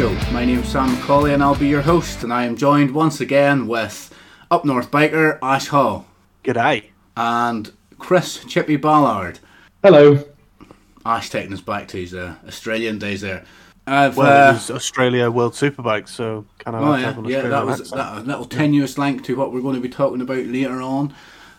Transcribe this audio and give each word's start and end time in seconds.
Bike 0.00 0.18
Show. 0.18 0.32
My 0.32 0.44
name's 0.46 0.68
Sam 0.68 0.88
McCauley 0.96 1.34
and 1.34 1.42
I'll 1.42 1.54
be 1.54 1.68
your 1.68 1.82
host, 1.82 2.22
and 2.24 2.32
I 2.32 2.44
am 2.46 2.56
joined 2.56 2.92
once 2.92 3.20
again 3.20 3.66
with 3.66 4.14
Up 4.50 4.64
North 4.64 4.90
Biker 4.90 5.38
Ash 5.42 5.66
Hall 5.68 6.06
G'day. 6.42 6.84
and 7.16 7.70
Chris 7.98 8.42
Chippy 8.46 8.76
Ballard. 8.76 9.40
Hello. 9.82 10.24
Ash 11.04 11.28
taking 11.28 11.52
us 11.52 11.60
back 11.60 11.86
to 11.88 11.98
his 11.98 12.14
uh, 12.14 12.36
Australian 12.48 12.98
days 12.98 13.20
there. 13.20 13.44
I've, 13.86 14.16
Well, 14.16 14.48
uh, 14.48 14.50
it 14.50 14.54
was 14.54 14.70
Australia 14.70 15.30
World 15.30 15.52
Superbike, 15.52 16.08
so 16.08 16.46
kind 16.58 16.76
of 16.76 16.82
Oh 16.82 16.94
yeah, 16.94 17.42
yeah. 17.42 17.48
That 17.48 17.66
was 17.66 17.80
accent. 17.80 17.98
that, 17.98 18.18
a 18.18 18.20
little 18.20 18.44
tenuous 18.46 18.96
link 18.96 19.22
to 19.24 19.36
what 19.36 19.52
we're 19.52 19.60
going 19.60 19.74
to 19.76 19.80
be 19.82 19.88
talking 19.90 20.22
about 20.22 20.46
later 20.46 20.80
on. 20.80 21.12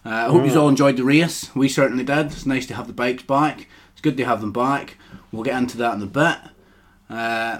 Uh, 0.03 0.09
I 0.09 0.23
hope 0.29 0.41
Mm. 0.43 0.51
you 0.51 0.59
all 0.59 0.69
enjoyed 0.69 0.97
the 0.97 1.03
race. 1.03 1.53
We 1.55 1.69
certainly 1.69 2.03
did. 2.03 2.27
It's 2.27 2.45
nice 2.47 2.65
to 2.67 2.73
have 2.75 2.87
the 2.87 2.93
bikes 2.93 3.23
back. 3.23 3.67
It's 3.91 4.01
good 4.01 4.17
to 4.17 4.25
have 4.25 4.41
them 4.41 4.51
back. 4.51 4.97
We'll 5.31 5.43
get 5.43 5.57
into 5.57 5.77
that 5.77 5.95
in 5.95 6.01
a 6.01 6.07
bit. 6.07 6.37
Uh, 7.09 7.59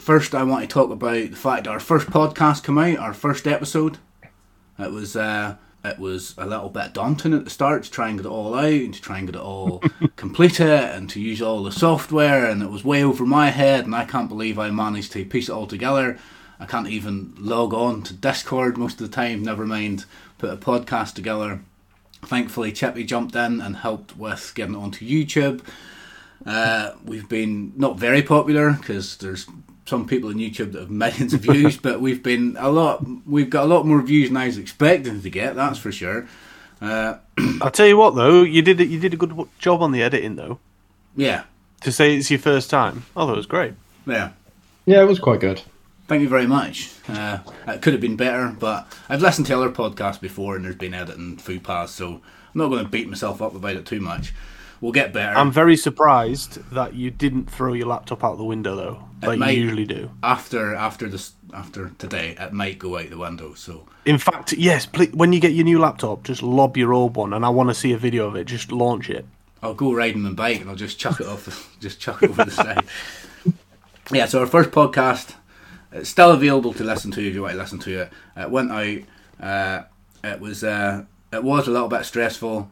first, 0.00 0.34
I 0.34 0.42
want 0.42 0.62
to 0.62 0.72
talk 0.72 0.90
about 0.90 1.30
the 1.30 1.36
fact 1.36 1.64
that 1.64 1.70
our 1.70 1.80
first 1.80 2.08
podcast 2.08 2.64
came 2.64 2.78
out, 2.78 2.98
our 2.98 3.14
first 3.14 3.46
episode. 3.46 3.98
It 4.78 4.90
was 4.90 5.14
uh, 5.14 5.56
it 5.84 5.98
was 5.98 6.34
a 6.36 6.46
little 6.46 6.68
bit 6.68 6.92
daunting 6.92 7.34
at 7.34 7.44
the 7.44 7.50
start 7.50 7.84
to 7.84 7.90
try 7.90 8.08
and 8.08 8.18
get 8.18 8.26
it 8.26 8.30
all 8.30 8.54
out 8.54 8.64
and 8.64 8.94
to 8.94 9.00
try 9.00 9.18
and 9.18 9.26
get 9.26 9.36
it 9.36 9.42
all 9.42 9.82
complete 10.16 10.60
it 10.60 10.94
and 10.94 11.08
to 11.10 11.20
use 11.20 11.40
all 11.40 11.62
the 11.62 11.72
software 11.72 12.46
and 12.46 12.62
it 12.62 12.70
was 12.70 12.84
way 12.84 13.02
over 13.02 13.24
my 13.24 13.50
head 13.50 13.84
and 13.84 13.94
I 13.94 14.04
can't 14.04 14.28
believe 14.28 14.58
I 14.58 14.70
managed 14.70 15.12
to 15.12 15.24
piece 15.24 15.48
it 15.48 15.52
all 15.52 15.66
together. 15.66 16.18
I 16.58 16.66
can't 16.66 16.88
even 16.88 17.34
log 17.38 17.72
on 17.72 18.02
to 18.02 18.14
Discord 18.14 18.76
most 18.76 19.00
of 19.00 19.10
the 19.10 19.14
time, 19.14 19.42
never 19.42 19.64
mind 19.64 20.04
put 20.36 20.50
a 20.50 20.56
podcast 20.56 21.14
together. 21.14 21.60
Thankfully, 22.22 22.72
Chippy 22.72 23.04
jumped 23.04 23.34
in 23.34 23.62
and 23.62 23.76
helped 23.76 24.16
with 24.16 24.52
getting 24.54 24.74
it 24.74 24.78
onto 24.78 25.06
YouTube. 25.06 25.62
Uh, 26.44 26.92
we've 27.04 27.28
been 27.28 27.72
not 27.76 27.98
very 27.98 28.22
popular 28.22 28.72
because 28.72 29.16
there's 29.16 29.46
some 29.90 30.06
people 30.06 30.30
on 30.30 30.36
YouTube 30.36 30.72
that 30.72 30.80
have 30.80 30.90
millions 30.90 31.34
of 31.34 31.40
views, 31.40 31.76
but 31.82 32.00
we've 32.00 32.22
been 32.22 32.56
a 32.58 32.70
lot. 32.70 33.04
We've 33.26 33.50
got 33.50 33.64
a 33.64 33.66
lot 33.66 33.84
more 33.86 34.00
views 34.00 34.28
than 34.28 34.36
I 34.38 34.46
was 34.46 34.56
expecting 34.56 35.20
to 35.20 35.28
get. 35.30 35.54
That's 35.56 35.78
for 35.78 35.92
sure. 35.92 36.26
Uh, 36.80 37.16
I'll 37.60 37.70
tell 37.70 37.86
you 37.86 37.98
what, 37.98 38.14
though, 38.14 38.42
you 38.42 38.62
did 38.62 38.80
you 38.80 38.98
did 38.98 39.12
a 39.12 39.16
good 39.18 39.36
job 39.58 39.82
on 39.82 39.92
the 39.92 40.02
editing, 40.02 40.36
though. 40.36 40.58
yeah, 41.14 41.42
To 41.82 41.92
say 41.92 42.16
it's 42.16 42.30
your 42.30 42.38
first 42.40 42.70
time, 42.70 43.04
I 43.14 43.26
thought 43.26 43.34
it 43.34 43.36
was 43.36 43.46
great. 43.46 43.74
yeah. 44.06 44.30
Yeah, 44.86 45.02
it 45.02 45.06
was 45.06 45.18
quite 45.20 45.40
good. 45.40 45.60
Thank 46.08 46.22
you 46.22 46.28
very 46.28 46.46
much. 46.46 46.90
Uh, 47.06 47.38
it 47.68 47.82
could 47.82 47.92
have 47.92 48.00
been 48.00 48.16
better, 48.16 48.48
but 48.58 48.88
I've 49.08 49.20
listened 49.22 49.46
to 49.48 49.54
other 49.56 49.70
podcasts 49.70 50.20
before, 50.20 50.56
and 50.56 50.64
there's 50.64 50.74
been 50.74 50.94
editing 50.94 51.36
foo 51.36 51.60
paths, 51.60 51.92
so 51.92 52.14
I'm 52.14 52.22
not 52.54 52.68
going 52.70 52.82
to 52.82 52.90
beat 52.90 53.08
myself 53.08 53.40
up 53.42 53.54
about 53.54 53.76
it 53.76 53.86
too 53.86 54.00
much. 54.00 54.32
We'll 54.80 54.92
get 54.92 55.12
better. 55.12 55.36
I'm 55.36 55.52
very 55.52 55.76
surprised 55.76 56.54
that 56.72 56.94
you 56.94 57.10
didn't 57.10 57.50
throw 57.50 57.74
your 57.74 57.86
laptop 57.88 58.24
out 58.24 58.38
the 58.38 58.44
window, 58.44 58.76
though, 58.76 59.04
like 59.26 59.38
might- 59.38 59.50
you 59.56 59.64
usually 59.64 59.84
do. 59.84 60.10
after 60.22 60.74
after 60.74 61.08
this 61.08 61.32
after 61.52 61.90
today, 61.98 62.36
it 62.38 62.52
might 62.52 62.78
go 62.78 62.96
out 62.96 63.10
the 63.10 63.18
window. 63.18 63.52
So 63.54 63.86
In 64.06 64.16
fact, 64.18 64.52
yes, 64.54 64.86
please, 64.86 65.12
when 65.12 65.32
you 65.32 65.40
get 65.40 65.52
your 65.52 65.64
new 65.64 65.78
laptop, 65.78 66.22
just 66.24 66.42
lob 66.42 66.76
your 66.76 66.92
old 66.94 67.16
one, 67.16 67.32
and 67.34 67.44
I 67.44 67.48
want 67.50 67.68
to 67.68 67.74
see 67.74 67.92
a 67.92 67.98
video 67.98 68.26
of 68.26 68.36
it. 68.36 68.44
Just 68.46 68.72
launch 68.72 69.10
it. 69.10 69.26
I'll 69.62 69.74
go 69.74 69.92
riding 69.92 70.22
my 70.22 70.30
bike 70.30 70.60
and 70.62 70.70
I'll 70.70 70.76
just 70.76 70.98
chuck 70.98 71.20
it 71.20 71.26
off, 71.26 71.44
the, 71.44 71.54
just 71.80 72.00
chuck 72.00 72.22
it 72.22 72.30
over 72.30 72.44
the 72.44 72.50
side. 72.50 72.84
Yeah, 74.12 74.26
so 74.26 74.40
our 74.40 74.46
first 74.46 74.70
podcast, 74.72 75.34
it's 75.92 76.08
still 76.08 76.32
available 76.32 76.72
to 76.74 76.82
listen 76.82 77.12
to 77.12 77.20
if 77.24 77.32
you 77.32 77.42
want 77.42 77.52
to 77.52 77.58
listen 77.58 77.78
to 77.80 78.00
it. 78.02 78.12
It 78.36 78.50
went 78.50 78.72
out. 78.72 78.98
Uh, 79.40 79.82
it 80.24 80.40
was 80.40 80.64
uh, 80.64 81.04
it 81.32 81.44
was 81.44 81.68
a 81.68 81.70
little 81.70 81.86
bit 81.86 82.04
stressful. 82.04 82.68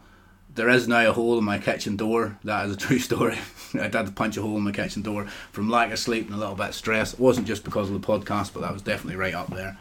There 0.55 0.69
is 0.69 0.89
now 0.89 1.09
a 1.09 1.13
hole 1.13 1.39
in 1.39 1.45
my 1.45 1.59
kitchen 1.59 1.97
door. 1.97 2.39
That 2.45 2.67
is 2.67 2.75
a 2.75 2.77
true 2.87 2.99
story. 2.99 3.39
I 3.75 3.89
did 3.89 4.17
punch 4.17 4.37
a 4.37 4.43
hole 4.43 4.57
in 4.57 4.65
my 4.65 4.73
kitchen 4.73 5.03
door 5.03 5.27
from 5.53 5.69
lack 5.69 5.93
of 5.93 5.99
sleep 5.99 6.27
and 6.27 6.35
a 6.35 6.39
little 6.39 6.55
bit 6.55 6.71
of 6.71 6.75
stress. 6.75 7.13
It 7.13 7.21
wasn't 7.21 7.47
just 7.47 7.65
because 7.65 7.91
of 7.91 8.01
the 8.01 8.07
podcast, 8.07 8.53
but 8.55 8.61
that 8.61 8.73
was 8.73 8.83
definitely 8.83 9.17
right 9.17 9.35
up 9.35 9.49
there. 9.49 9.77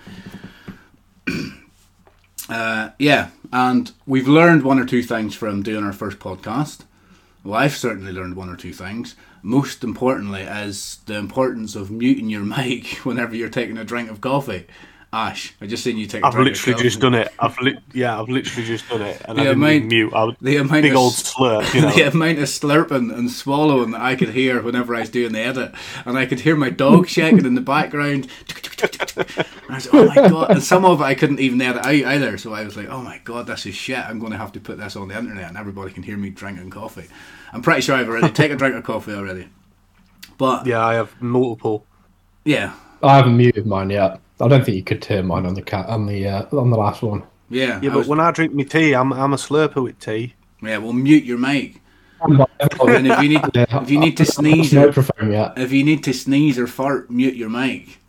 uh, 2.49 2.89
yeah, 2.99 3.29
and 3.51 3.91
we've 4.05 4.27
learned 4.27 4.63
one 4.63 4.79
or 4.79 4.85
two 4.85 5.03
things 5.03 5.35
from 5.35 5.63
doing 5.63 5.83
our 5.83 5.93
first 5.93 6.19
podcast. 6.19 6.81
Well, 7.43 7.59
I've 7.59 7.77
certainly 7.77 8.11
learned 8.11 8.35
one 8.35 8.49
or 8.49 8.57
two 8.57 8.73
things. 8.73 9.15
Most 9.41 9.83
importantly, 9.83 10.41
is 10.41 10.99
the 11.05 11.15
importance 11.15 11.75
of 11.75 11.89
muting 11.89 12.29
your 12.29 12.43
mic 12.57 12.87
whenever 13.05 13.35
you're 13.35 13.49
taking 13.49 13.77
a 13.77 13.85
drink 13.85 14.09
of 14.11 14.21
coffee. 14.21 14.67
Ash, 15.13 15.53
I 15.61 15.67
just 15.67 15.83
seen 15.85 15.97
you 15.97 16.05
take. 16.05 16.23
I've 16.23 16.33
literally 16.37 16.81
just 16.83 16.99
coffee. 16.99 17.11
done 17.11 17.13
it. 17.13 17.33
I've 17.39 17.57
li- 17.59 17.77
yeah, 17.93 18.19
I've 18.19 18.27
literally 18.27 18.67
just 18.67 18.89
done 18.89 19.01
it, 19.01 19.21
and 19.21 19.31
I 19.39 19.43
The 19.45 19.49
didn't 19.51 19.63
amount- 19.63 19.85
mute. 19.85 20.13
I 20.13 20.23
was 20.25 20.35
the 20.41 20.57
amount 20.57 20.81
big 20.81 20.91
of 20.91 20.97
old 20.97 21.13
slurp, 21.13 21.73
you 21.73 21.81
know. 21.81 21.91
the 21.95 22.01
amount 22.09 22.39
of 22.39 22.45
slurping 22.45 23.17
and 23.17 23.31
swallowing 23.31 23.91
that 23.91 24.01
I 24.01 24.15
could 24.17 24.29
hear 24.31 24.61
whenever 24.61 24.93
I 24.93 24.99
was 24.99 25.09
doing 25.09 25.31
the 25.31 25.39
edit, 25.39 25.71
and 26.05 26.17
I 26.17 26.25
could 26.25 26.41
hear 26.41 26.57
my 26.57 26.69
dog 26.69 27.07
shaking 27.07 27.45
in 27.45 27.55
the 27.55 27.61
background. 27.61 28.27
And 28.83 29.49
I 29.69 29.75
was 29.75 29.91
like, 29.93 29.93
"Oh 29.93 30.05
my 30.07 30.29
god!" 30.29 30.51
And 30.51 30.63
some 30.63 30.83
of 30.83 30.99
it 30.99 31.05
I 31.05 31.15
couldn't 31.15 31.39
even 31.39 31.61
edit 31.61 31.85
out 31.85 31.93
either. 31.93 32.37
So 32.37 32.53
I 32.53 32.63
was 32.65 32.75
like, 32.75 32.89
"Oh 32.89 33.01
my 33.01 33.19
god, 33.23 33.47
this 33.47 33.65
is 33.65 33.75
shit! 33.75 33.97
I'm 33.99 34.19
going 34.19 34.33
to 34.33 34.37
have 34.37 34.51
to 34.51 34.59
put 34.59 34.77
this 34.77 34.95
on 34.97 35.07
the 35.07 35.17
internet, 35.17 35.47
and 35.47 35.57
everybody 35.57 35.93
can 35.93 36.03
hear 36.03 36.17
me 36.17 36.29
drinking 36.31 36.69
coffee." 36.69 37.07
I'm 37.53 37.61
pretty 37.61 37.79
sure 37.81 37.95
I've 37.95 38.09
already 38.09 38.29
taken 38.33 38.55
a 38.55 38.59
drink 38.59 38.75
of 38.75 38.83
coffee 38.83 39.13
already, 39.13 39.47
but 40.37 40.67
Yeah, 40.67 40.85
I 40.85 40.95
have 40.95 41.19
multiple. 41.21 41.85
yeah, 42.43 42.73
I 43.01 43.15
haven't 43.15 43.37
muted 43.37 43.65
mine 43.65 43.89
yet. 43.89 44.19
I 44.39 44.47
don't 44.47 44.63
think 44.63 44.77
you 44.77 44.83
could 44.83 45.01
turn 45.01 45.25
mine 45.27 45.45
on 45.45 45.53
the 45.55 45.61
cat 45.61 45.87
on 45.87 46.05
the 46.05 46.27
uh, 46.27 46.45
on 46.57 46.69
the 46.69 46.77
last 46.77 47.01
one. 47.01 47.23
yeah, 47.49 47.79
Yeah, 47.81 47.89
I 47.89 47.93
but 47.93 47.97
was- 47.99 48.07
when 48.07 48.19
I 48.19 48.31
drink 48.31 48.53
my 48.53 48.63
tea, 48.63 48.93
I'm 48.93 49.11
I'm 49.13 49.33
a 49.33 49.37
slurper 49.37 49.81
with 49.83 49.99
tea. 49.99 50.33
yeah. 50.61 50.77
Well, 50.77 50.93
mute 50.93 51.23
your 51.23 51.37
mic, 51.37 51.81
and 52.21 52.45
if 52.59 53.21
you 53.23 53.29
need 53.29 53.41
if 53.55 53.89
you 53.91 53.99
need 53.99 54.17
to 54.17 54.25
sneeze 54.25 54.73
or 54.75 54.87
microphone 54.87 55.31
yet. 55.31 55.57
if 55.57 55.71
you 55.71 55.83
need 55.83 56.03
to 56.03 56.13
sneeze 56.13 56.57
or 56.59 56.67
fart, 56.67 57.09
mute 57.09 57.35
your 57.35 57.49
mic. 57.49 57.99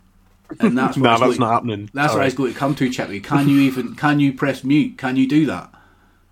And 0.59 0.77
that's 0.77 0.97
what 0.97 1.03
No, 1.03 1.09
that's 1.11 1.21
going- 1.21 1.39
not 1.39 1.51
happening. 1.53 1.89
That's 1.93 2.13
what 2.13 2.21
I 2.21 2.23
Sorry. 2.23 2.25
was 2.25 2.33
going 2.35 2.53
to 2.53 2.59
come 2.59 2.75
to, 2.75 2.89
Chippy. 2.89 3.19
Can 3.19 3.47
you 3.49 3.59
even 3.61 3.95
can 3.95 4.19
you 4.19 4.33
press 4.33 4.63
mute? 4.63 4.97
Can 4.97 5.15
you 5.15 5.27
do 5.27 5.45
that? 5.47 5.71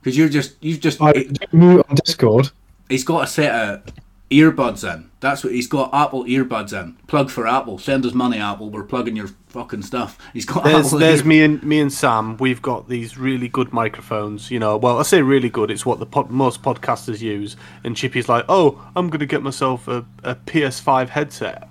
Because 0.01 0.17
you're 0.17 0.29
just 0.29 0.55
you've 0.63 0.79
just 0.79 1.01
I 1.01 1.13
do 1.13 1.33
mute 1.51 1.85
on 1.89 1.95
Discord. 2.03 2.51
he's 2.89 3.03
got 3.03 3.23
a 3.23 3.27
set 3.27 3.53
of 3.53 3.83
earbuds 4.29 4.83
in. 4.91 5.09
That's 5.19 5.43
what 5.43 5.53
he's 5.53 5.67
got. 5.67 5.93
Apple 5.93 6.25
earbuds 6.25 6.73
in. 6.79 6.93
Plug 7.07 7.29
for 7.29 7.47
Apple. 7.47 7.77
Send 7.79 8.05
us 8.05 8.13
money, 8.13 8.37
Apple. 8.37 8.69
We're 8.69 8.83
plugging 8.83 9.15
your 9.15 9.29
fucking 9.47 9.81
stuff. 9.81 10.17
He's 10.33 10.45
got 10.45 10.63
There's 10.63 10.87
Apple. 10.87 10.99
there's 10.99 11.21
ear- 11.21 11.25
me 11.25 11.41
and 11.43 11.63
me 11.63 11.79
and 11.79 11.91
Sam. 11.91 12.37
We've 12.37 12.61
got 12.61 12.87
these 12.89 13.17
really 13.17 13.47
good 13.47 13.73
microphones. 13.73 14.51
You 14.51 14.59
know, 14.59 14.77
well, 14.77 14.99
I 14.99 15.03
say 15.03 15.21
really 15.21 15.49
good. 15.49 15.71
It's 15.71 15.85
what 15.85 15.99
the 15.99 16.05
pod, 16.05 16.29
most 16.29 16.61
podcasters 16.61 17.21
use. 17.21 17.55
And 17.83 17.95
Chippy's 17.95 18.29
like, 18.29 18.45
oh, 18.49 18.85
I'm 18.95 19.09
gonna 19.09 19.25
get 19.25 19.41
myself 19.43 19.87
a, 19.87 20.05
a 20.23 20.35
PS5 20.35 21.09
headset. 21.09 21.67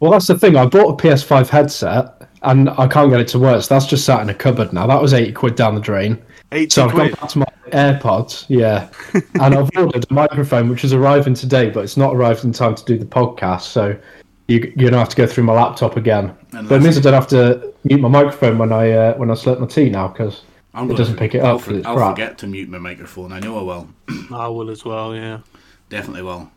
Well, 0.00 0.10
that's 0.10 0.26
the 0.26 0.38
thing. 0.38 0.56
I 0.56 0.66
bought 0.66 1.00
a 1.00 1.06
PS5 1.06 1.48
headset 1.48 2.28
and 2.42 2.68
I 2.70 2.86
can't 2.88 3.10
get 3.10 3.20
it 3.20 3.28
to 3.28 3.38
work. 3.38 3.62
So 3.62 3.74
that's 3.74 3.86
just 3.86 4.04
sat 4.04 4.20
in 4.20 4.28
a 4.28 4.34
cupboard 4.34 4.72
now. 4.72 4.86
That 4.86 5.00
was 5.00 5.14
eighty 5.14 5.32
quid 5.32 5.54
down 5.54 5.74
the 5.74 5.80
drain. 5.80 6.20
Eighty 6.52 6.70
So 6.70 6.84
I've 6.86 6.90
gone 6.90 7.08
quid. 7.08 7.20
back 7.20 7.28
to 7.30 7.38
my 7.38 7.46
AirPods, 7.74 8.46
yeah, 8.48 8.88
and 9.40 9.54
I've 9.54 9.68
ordered 9.76 10.06
a 10.08 10.14
microphone 10.14 10.68
which 10.68 10.84
is 10.84 10.92
arriving 10.92 11.34
today, 11.34 11.70
but 11.70 11.84
it's 11.84 11.96
not 11.96 12.14
arrived 12.14 12.44
in 12.44 12.52
time 12.52 12.74
to 12.74 12.84
do 12.84 12.96
the 12.96 13.04
podcast. 13.04 13.62
So 13.62 13.96
you, 14.48 14.72
you're 14.76 14.90
gonna 14.90 14.98
have 14.98 15.08
to 15.10 15.16
go 15.16 15.26
through 15.26 15.44
my 15.44 15.52
laptop 15.52 15.96
again. 15.96 16.34
And 16.52 16.68
but 16.68 16.76
it 16.76 16.82
means 16.82 16.96
I 16.96 17.00
don't 17.00 17.14
have 17.14 17.28
to 17.28 17.72
mute 17.84 18.00
my 18.00 18.08
microphone 18.08 18.58
when 18.58 18.72
I 18.72 18.90
uh, 18.92 19.14
when 19.16 19.30
I 19.30 19.34
slurp 19.34 19.60
my 19.60 19.66
tea 19.66 19.90
now 19.90 20.08
because 20.08 20.34
it 20.38 20.76
gonna- 20.76 20.94
doesn't 20.94 21.16
pick 21.16 21.34
it 21.34 21.40
I'll, 21.40 21.56
up. 21.56 21.60
for- 21.62 21.72
'cause 21.72 21.84
I'll 21.84 21.96
crap. 21.96 22.16
forget 22.16 22.38
to 22.38 22.46
mute 22.46 22.68
my 22.68 22.78
microphone. 22.78 23.32
I 23.32 23.40
know 23.40 23.58
I 23.58 23.62
will. 23.62 23.88
I 24.32 24.48
will 24.48 24.70
as 24.70 24.84
well. 24.84 25.14
Yeah. 25.14 25.40
Definitely 25.90 26.22
will. 26.22 26.50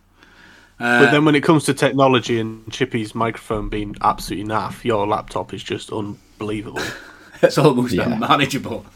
But 0.79 1.09
then 1.09 1.25
when 1.25 1.33
it 1.33 1.41
comes 1.43 1.63
to 1.65 1.73
technology 1.73 2.39
and 2.39 2.71
Chippy's 2.71 3.15
microphone 3.15 3.67
being 3.67 3.95
absolutely 4.01 4.47
naff, 4.47 4.83
your 4.83 5.07
laptop 5.07 5.51
is 5.53 5.63
just 5.63 5.91
unbelievable. 5.91 6.81
It's 7.41 7.57
almost 7.59 7.93
Yeah. 7.93 8.11
unmanageable. 8.13 8.83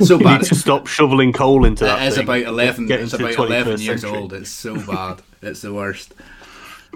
so 0.06 0.18
You 0.18 0.24
bad. 0.24 0.40
need 0.40 0.48
to 0.48 0.54
stop 0.54 0.86
shoveling 0.86 1.32
coal 1.32 1.64
into 1.64 1.84
that. 1.84 2.02
It 2.02 2.08
is 2.08 2.14
thing. 2.16 2.24
about 2.24 2.42
eleven. 2.42 2.86
Get 2.86 3.00
It's 3.00 3.12
about 3.12 3.34
eleven 3.34 3.76
21st 3.76 3.84
years 3.84 4.00
century. 4.02 4.18
old. 4.18 4.32
It's 4.32 4.50
so 4.50 4.74
bad. 4.86 5.22
it's 5.42 5.62
the 5.62 5.72
worst. 5.74 6.14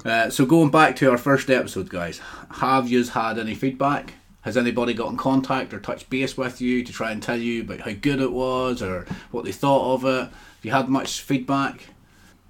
Uh, 0.05 0.29
so 0.29 0.45
going 0.45 0.71
back 0.71 0.97
to 0.97 1.11
our 1.11 1.19
first 1.19 1.49
episode, 1.51 1.89
guys, 1.89 2.21
have 2.53 2.89
you 2.89 3.05
had 3.05 3.39
any 3.39 3.55
feedback? 3.55 4.15
Has 4.43 4.57
anybody 4.57 4.93
got 4.93 5.11
in 5.11 5.17
contact 5.17 5.73
or 5.73 5.81
touched 5.81 6.11
base 6.11 6.37
with 6.37 6.61
you 6.61 6.83
to 6.85 6.93
try 6.93 7.13
and 7.13 7.23
tell 7.23 7.39
you 7.39 7.63
about 7.63 7.81
how 7.81 7.93
good 7.93 8.21
it 8.21 8.33
was 8.33 8.83
or 8.83 9.07
what 9.31 9.45
they 9.45 9.53
thought 9.53 9.95
of 9.95 10.05
it? 10.05 10.21
Have 10.29 10.31
you 10.63 10.71
had 10.73 10.89
much 10.89 11.21
feedback? 11.23 11.81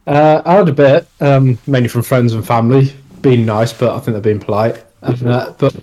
Uh, 0.06 0.42
I 0.44 0.54
had 0.54 0.68
a 0.68 0.72
bit, 0.72 1.06
um, 1.20 1.56
mainly 1.66 1.88
from 1.88 2.02
friends 2.02 2.32
and 2.34 2.44
family, 2.46 2.92
being 3.20 3.46
nice, 3.46 3.72
but 3.72 3.94
I 3.94 4.00
think 4.00 4.14
they're 4.14 4.20
being 4.20 4.40
polite. 4.40 4.82
And, 5.02 5.26
uh, 5.26 5.52
but 5.58 5.76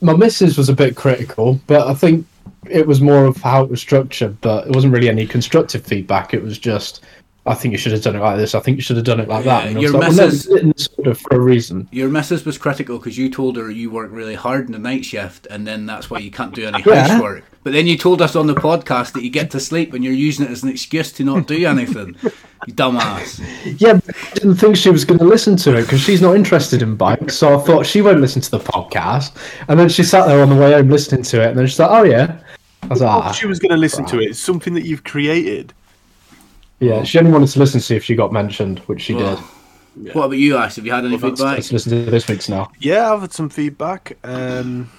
my 0.00 0.14
missus 0.14 0.56
was 0.56 0.68
a 0.68 0.72
bit 0.74 0.94
critical, 0.96 1.58
but 1.66 1.86
I 1.88 1.94
think 1.94 2.26
it 2.70 2.86
was 2.86 3.00
more 3.00 3.24
of 3.24 3.36
how 3.38 3.64
it 3.64 3.70
was 3.70 3.80
structured. 3.80 4.40
But 4.40 4.66
it 4.68 4.74
wasn't 4.74 4.92
really 4.92 5.08
any 5.08 5.26
constructive 5.26 5.84
feedback. 5.84 6.34
It 6.34 6.42
was 6.42 6.58
just, 6.58 7.04
I 7.46 7.54
think 7.54 7.72
you 7.72 7.78
should 7.78 7.92
have 7.92 8.02
done 8.02 8.16
it 8.16 8.20
like 8.20 8.38
this. 8.38 8.54
I 8.54 8.60
think 8.60 8.76
you 8.76 8.82
should 8.82 8.96
have 8.96 9.04
done 9.04 9.20
it 9.20 9.28
like 9.28 9.44
that. 9.44 9.66
And 9.66 9.80
your 9.80 9.90
like, 9.92 10.00
well, 10.00 10.12
no, 10.12 10.26
missus- 10.26 10.48
we 10.48 10.54
did 10.60 10.68
it 10.70 10.80
sort 10.80 11.06
of 11.08 11.18
for 11.20 11.36
a 11.36 11.40
reason. 11.40 11.88
Your 11.92 12.08
missus 12.08 12.44
was 12.44 12.56
critical 12.58 12.98
because 12.98 13.18
you 13.18 13.28
told 13.30 13.56
her 13.56 13.70
you 13.70 13.90
work 13.90 14.10
really 14.12 14.34
hard 14.34 14.66
in 14.66 14.72
the 14.72 14.78
night 14.78 15.04
shift, 15.04 15.46
and 15.50 15.66
then 15.66 15.84
that's 15.86 16.08
why 16.10 16.18
you 16.18 16.30
can't 16.30 16.54
do 16.54 16.66
any 16.66 16.82
Yeah. 16.86 17.06
housework. 17.08 17.44
But 17.62 17.72
then 17.72 17.86
you 17.86 17.96
told 17.96 18.20
us 18.20 18.36
on 18.36 18.46
the 18.46 18.54
podcast 18.54 19.12
that 19.14 19.22
you 19.22 19.30
get 19.30 19.50
to 19.52 19.60
sleep, 19.60 19.94
and 19.94 20.04
you're 20.04 20.12
using 20.12 20.44
it 20.44 20.50
as 20.50 20.62
an 20.62 20.68
excuse 20.68 21.10
to 21.12 21.24
not 21.24 21.46
do 21.46 21.66
anything. 21.66 22.14
You 22.66 22.72
dumbass. 22.74 23.42
Yeah, 23.78 23.94
but 24.04 24.14
I 24.16 24.34
didn't 24.34 24.56
think 24.56 24.76
she 24.76 24.90
was 24.90 25.04
going 25.04 25.18
to 25.18 25.24
listen 25.24 25.56
to 25.56 25.76
it 25.76 25.82
because 25.82 26.00
she's 26.00 26.20
not 26.22 26.36
interested 26.36 26.80
in 26.82 26.94
bikes. 26.96 27.36
So 27.36 27.58
I 27.58 27.62
thought 27.62 27.84
she 27.86 28.00
won't 28.02 28.20
listen 28.20 28.40
to 28.42 28.50
the 28.50 28.58
podcast. 28.58 29.32
And 29.68 29.78
then 29.78 29.88
she 29.90 30.02
sat 30.02 30.26
there 30.26 30.42
on 30.42 30.48
the 30.50 30.56
way 30.56 30.72
home 30.72 30.88
listening 30.90 31.22
to 31.24 31.42
it, 31.42 31.48
and 31.48 31.58
then 31.58 31.66
she's 31.66 31.78
like, 31.78 31.90
"Oh 31.90 32.04
yeah." 32.04 32.38
I 32.84 32.86
was 32.88 33.00
like, 33.00 33.24
Oh, 33.24 33.32
she 33.32 33.46
was 33.46 33.58
going 33.58 33.70
to 33.70 33.76
listen 33.76 34.04
to 34.06 34.20
it. 34.20 34.30
It's 34.30 34.38
something 34.38 34.74
that 34.74 34.84
you've 34.84 35.04
created. 35.04 35.72
"Yeah." 36.80 37.02
She 37.02 37.18
only 37.18 37.30
wanted 37.30 37.48
to 37.48 37.58
listen 37.58 37.80
to 37.80 37.84
see 37.86 37.96
if 37.96 38.04
she 38.04 38.14
got 38.14 38.32
mentioned, 38.32 38.80
which 38.80 39.02
she 39.02 39.14
Well, 39.14 39.36
did. 39.96 40.14
What 40.14 40.24
about 40.26 40.38
you, 40.38 40.56
Ash? 40.56 40.76
Have 40.76 40.84
you 40.86 40.92
had 40.92 41.04
any 41.04 41.16
Let's, 41.16 41.22
feedback? 41.40 41.54
let's 41.56 41.72
listen 41.72 41.92
to 42.04 42.10
this 42.10 42.26
week's 42.28 42.48
now. 42.48 42.70
Yeah, 42.80 43.12
I've 43.12 43.20
had 43.20 43.32
some 43.32 43.48
feedback. 43.48 44.18
Um, 44.24 44.90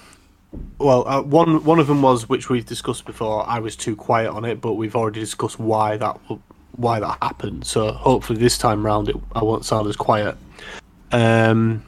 well, 0.78 1.06
uh, 1.06 1.20
one 1.22 1.62
one 1.64 1.78
of 1.78 1.86
them 1.86 2.00
was 2.00 2.28
which 2.30 2.48
we've 2.48 2.64
discussed 2.64 3.04
before. 3.04 3.46
I 3.46 3.58
was 3.58 3.76
too 3.76 3.94
quiet 3.94 4.30
on 4.30 4.44
it, 4.46 4.60
but 4.62 4.74
we've 4.74 4.96
already 4.96 5.20
discussed 5.20 5.58
why 5.60 5.98
that 5.98 6.18
why 6.76 6.98
that 6.98 7.18
happened. 7.20 7.66
So 7.66 7.92
hopefully 7.92 8.38
this 8.38 8.56
time 8.56 8.84
round, 8.86 9.10
it, 9.10 9.16
I 9.34 9.42
won't 9.44 9.64
sound 9.66 9.86
as 9.86 9.96
quiet. 9.96 10.36
Um, 11.12 11.84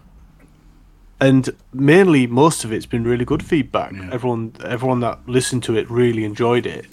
and 1.20 1.50
mainly, 1.73 2.26
most 2.26 2.65
of 2.65 2.73
it's 2.73 2.87
been 2.87 3.05
really 3.05 3.25
good 3.25 3.44
feedback. 3.44 3.93
Yeah. 3.93 4.11
Everyone 4.12 4.53
everyone 4.65 5.00
that 5.00 5.29
listened 5.29 5.62
to 5.65 5.76
it 5.76 5.91
really 5.91 6.25
enjoyed 6.25 6.67
it. 6.67 6.87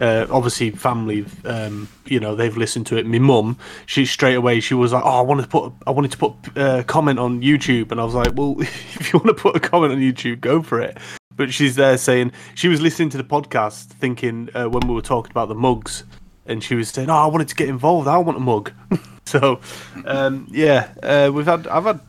Uh, 0.00 0.26
obviously, 0.30 0.70
family, 0.70 1.24
um, 1.44 1.88
you 2.06 2.18
know, 2.18 2.34
they've 2.34 2.56
listened 2.56 2.86
to 2.88 2.96
it. 2.96 3.06
My 3.06 3.18
mum, 3.18 3.56
she 3.86 4.04
straight 4.04 4.34
away, 4.34 4.58
she 4.58 4.74
was 4.74 4.92
like, 4.92 5.04
"Oh, 5.04 5.18
I 5.18 5.20
wanted 5.20 5.42
to 5.42 5.48
put, 5.48 5.72
I 5.86 5.90
wanted 5.90 6.10
to 6.12 6.18
put 6.18 6.34
a 6.56 6.82
comment 6.84 7.18
on 7.18 7.40
YouTube," 7.40 7.92
and 7.92 8.00
I 8.00 8.04
was 8.04 8.14
like, 8.14 8.32
"Well, 8.34 8.56
if 8.60 9.12
you 9.12 9.20
want 9.20 9.36
to 9.36 9.40
put 9.40 9.56
a 9.56 9.60
comment 9.60 9.92
on 9.92 9.98
YouTube, 10.00 10.40
go 10.40 10.62
for 10.62 10.80
it." 10.80 10.98
But 11.34 11.52
she's 11.52 11.76
there 11.76 11.96
saying 11.96 12.32
she 12.54 12.68
was 12.68 12.80
listening 12.80 13.10
to 13.10 13.16
the 13.16 13.24
podcast, 13.24 13.86
thinking 13.86 14.48
uh, 14.54 14.66
when 14.66 14.86
we 14.88 14.94
were 14.94 15.02
talking 15.02 15.30
about 15.30 15.48
the 15.48 15.54
mugs, 15.54 16.04
and 16.46 16.62
she 16.62 16.74
was 16.74 16.88
saying, 16.88 17.10
"Oh, 17.10 17.14
I 17.14 17.26
wanted 17.26 17.48
to 17.48 17.54
get 17.54 17.68
involved. 17.68 18.08
I 18.08 18.18
want 18.18 18.36
a 18.36 18.40
mug." 18.40 18.72
so, 19.24 19.60
um, 20.04 20.48
yeah, 20.50 20.92
uh, 21.02 21.30
we've 21.32 21.46
had, 21.46 21.68
I've 21.68 21.84
had 21.84 22.00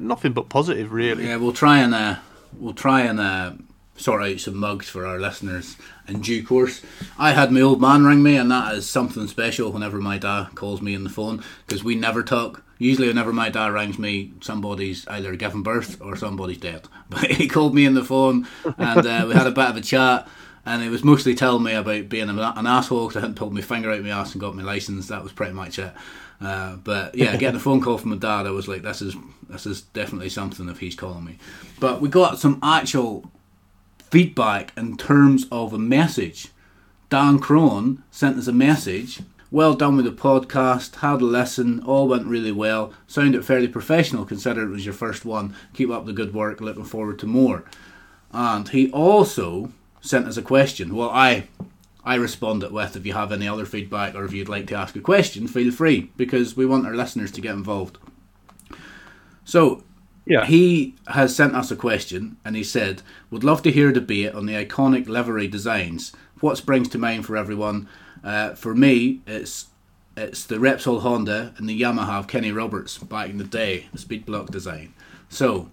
nothing 0.00 0.32
but 0.32 0.48
positive, 0.48 0.92
really. 0.92 1.26
Yeah, 1.26 1.36
we'll 1.36 1.52
try 1.52 1.78
and 1.78 1.94
uh, 1.94 2.16
we'll 2.58 2.74
try 2.74 3.02
and 3.02 3.20
uh, 3.20 3.52
sort 3.96 4.22
out 4.22 4.40
some 4.40 4.56
mugs 4.56 4.88
for 4.88 5.06
our 5.06 5.18
listeners 5.18 5.76
in 6.08 6.20
due 6.20 6.44
course. 6.44 6.82
I 7.18 7.32
had 7.32 7.52
my 7.52 7.60
old 7.60 7.80
man 7.80 8.04
ring 8.04 8.22
me, 8.22 8.36
and 8.36 8.50
that 8.50 8.74
is 8.74 8.88
something 8.88 9.26
special. 9.28 9.72
Whenever 9.72 9.98
my 10.00 10.18
dad 10.18 10.54
calls 10.54 10.82
me 10.82 10.94
on 10.94 11.04
the 11.04 11.10
phone, 11.10 11.42
because 11.66 11.84
we 11.84 11.94
never 11.94 12.22
talk. 12.22 12.62
Usually, 12.78 13.08
whenever 13.08 13.32
my 13.32 13.50
dad 13.50 13.72
rings 13.72 13.98
me, 13.98 14.32
somebody's 14.40 15.06
either 15.06 15.36
given 15.36 15.62
birth 15.62 16.00
or 16.00 16.16
somebody's 16.16 16.58
dead. 16.58 16.88
But 17.10 17.30
he 17.30 17.46
called 17.46 17.74
me 17.74 17.86
on 17.86 17.94
the 17.94 18.02
phone, 18.02 18.48
and 18.64 19.06
uh, 19.06 19.24
we 19.28 19.34
had 19.34 19.46
a 19.46 19.52
bit 19.52 19.68
of 19.68 19.76
a 19.76 19.80
chat. 19.80 20.26
And 20.66 20.82
he 20.82 20.88
was 20.88 21.04
mostly 21.04 21.34
telling 21.34 21.62
me 21.62 21.74
about 21.74 22.08
being 22.08 22.30
an 22.30 22.38
asshole 22.38 23.08
because 23.08 23.18
I 23.18 23.20
hadn't 23.20 23.36
pulled 23.36 23.52
my 23.52 23.60
finger 23.60 23.92
out 23.92 24.02
my 24.02 24.08
ass 24.08 24.32
and 24.32 24.40
got 24.40 24.56
my 24.56 24.62
license. 24.62 25.08
That 25.08 25.22
was 25.22 25.32
pretty 25.32 25.52
much 25.52 25.78
it. 25.78 25.92
Uh, 26.44 26.76
but 26.76 27.14
yeah, 27.14 27.36
getting 27.36 27.56
a 27.56 27.60
phone 27.60 27.80
call 27.80 27.98
from 27.98 28.10
my 28.10 28.16
dad, 28.16 28.46
I 28.46 28.50
was 28.50 28.68
like, 28.68 28.82
"This 28.82 29.00
is 29.00 29.16
this 29.48 29.66
is 29.66 29.82
definitely 29.82 30.28
something 30.28 30.68
if 30.68 30.78
he's 30.78 30.94
calling 30.94 31.24
me." 31.24 31.38
But 31.80 32.00
we 32.00 32.08
got 32.08 32.38
some 32.38 32.58
actual 32.62 33.30
feedback 34.10 34.72
in 34.76 34.96
terms 34.96 35.46
of 35.50 35.72
a 35.72 35.78
message. 35.78 36.48
Dan 37.10 37.38
Crone 37.38 38.02
sent 38.10 38.38
us 38.38 38.46
a 38.46 38.52
message. 38.52 39.20
Well 39.50 39.74
done 39.74 39.96
with 39.96 40.04
the 40.04 40.12
podcast. 40.12 40.96
Had 40.96 41.20
a 41.20 41.24
listen. 41.24 41.80
All 41.84 42.08
went 42.08 42.26
really 42.26 42.52
well. 42.52 42.92
Sounded 43.06 43.44
fairly 43.44 43.68
professional 43.68 44.24
considering 44.24 44.68
it 44.68 44.72
was 44.72 44.84
your 44.84 44.94
first 44.94 45.24
one. 45.24 45.54
Keep 45.74 45.90
up 45.90 46.06
the 46.06 46.12
good 46.12 46.34
work. 46.34 46.60
Looking 46.60 46.84
forward 46.84 47.18
to 47.20 47.26
more. 47.26 47.64
And 48.32 48.68
he 48.68 48.90
also 48.90 49.70
sent 50.00 50.26
us 50.26 50.36
a 50.36 50.42
question. 50.42 50.94
Well, 50.94 51.10
I 51.10 51.48
I 52.06 52.16
respond 52.16 52.62
responded 52.62 52.72
with 52.72 52.96
if 52.96 53.06
you 53.06 53.14
have 53.14 53.32
any 53.32 53.48
other 53.48 53.64
feedback 53.64 54.14
or 54.14 54.24
if 54.24 54.32
you'd 54.34 54.48
like 54.48 54.66
to 54.66 54.74
ask 54.74 54.94
a 54.94 55.00
question, 55.00 55.46
feel 55.48 55.72
free 55.72 56.10
because 56.16 56.56
we 56.56 56.66
want 56.66 56.86
our 56.86 56.94
listeners 56.94 57.32
to 57.32 57.40
get 57.40 57.54
involved. 57.54 57.96
So 59.44 59.82
Yeah. 60.26 60.44
he 60.44 60.94
has 61.08 61.34
sent 61.34 61.54
us 61.54 61.70
a 61.70 61.76
question 61.76 62.36
and 62.44 62.56
he 62.56 62.64
said, 62.64 63.02
Would 63.30 63.44
love 63.44 63.62
to 63.62 63.72
hear 63.72 63.88
a 63.88 63.92
debate 63.92 64.34
on 64.34 64.46
the 64.46 64.54
iconic 64.54 65.08
livery 65.08 65.48
designs. 65.48 66.12
What 66.40 66.58
springs 66.58 66.88
to 66.90 66.98
mind 66.98 67.24
for 67.26 67.36
everyone? 67.36 67.88
Uh, 68.22 68.54
for 68.54 68.74
me, 68.74 69.20
it's 69.26 69.66
it's 70.16 70.44
the 70.44 70.56
Repsol 70.56 71.00
Honda 71.00 71.54
and 71.56 71.68
the 71.68 71.80
Yamaha 71.80 72.20
of 72.20 72.28
Kenny 72.28 72.52
Roberts 72.52 72.98
back 72.98 73.30
in 73.30 73.38
the 73.38 73.44
day, 73.44 73.86
the 73.92 73.98
speed 73.98 74.24
block 74.24 74.50
design. 74.50 74.94
So, 75.28 75.70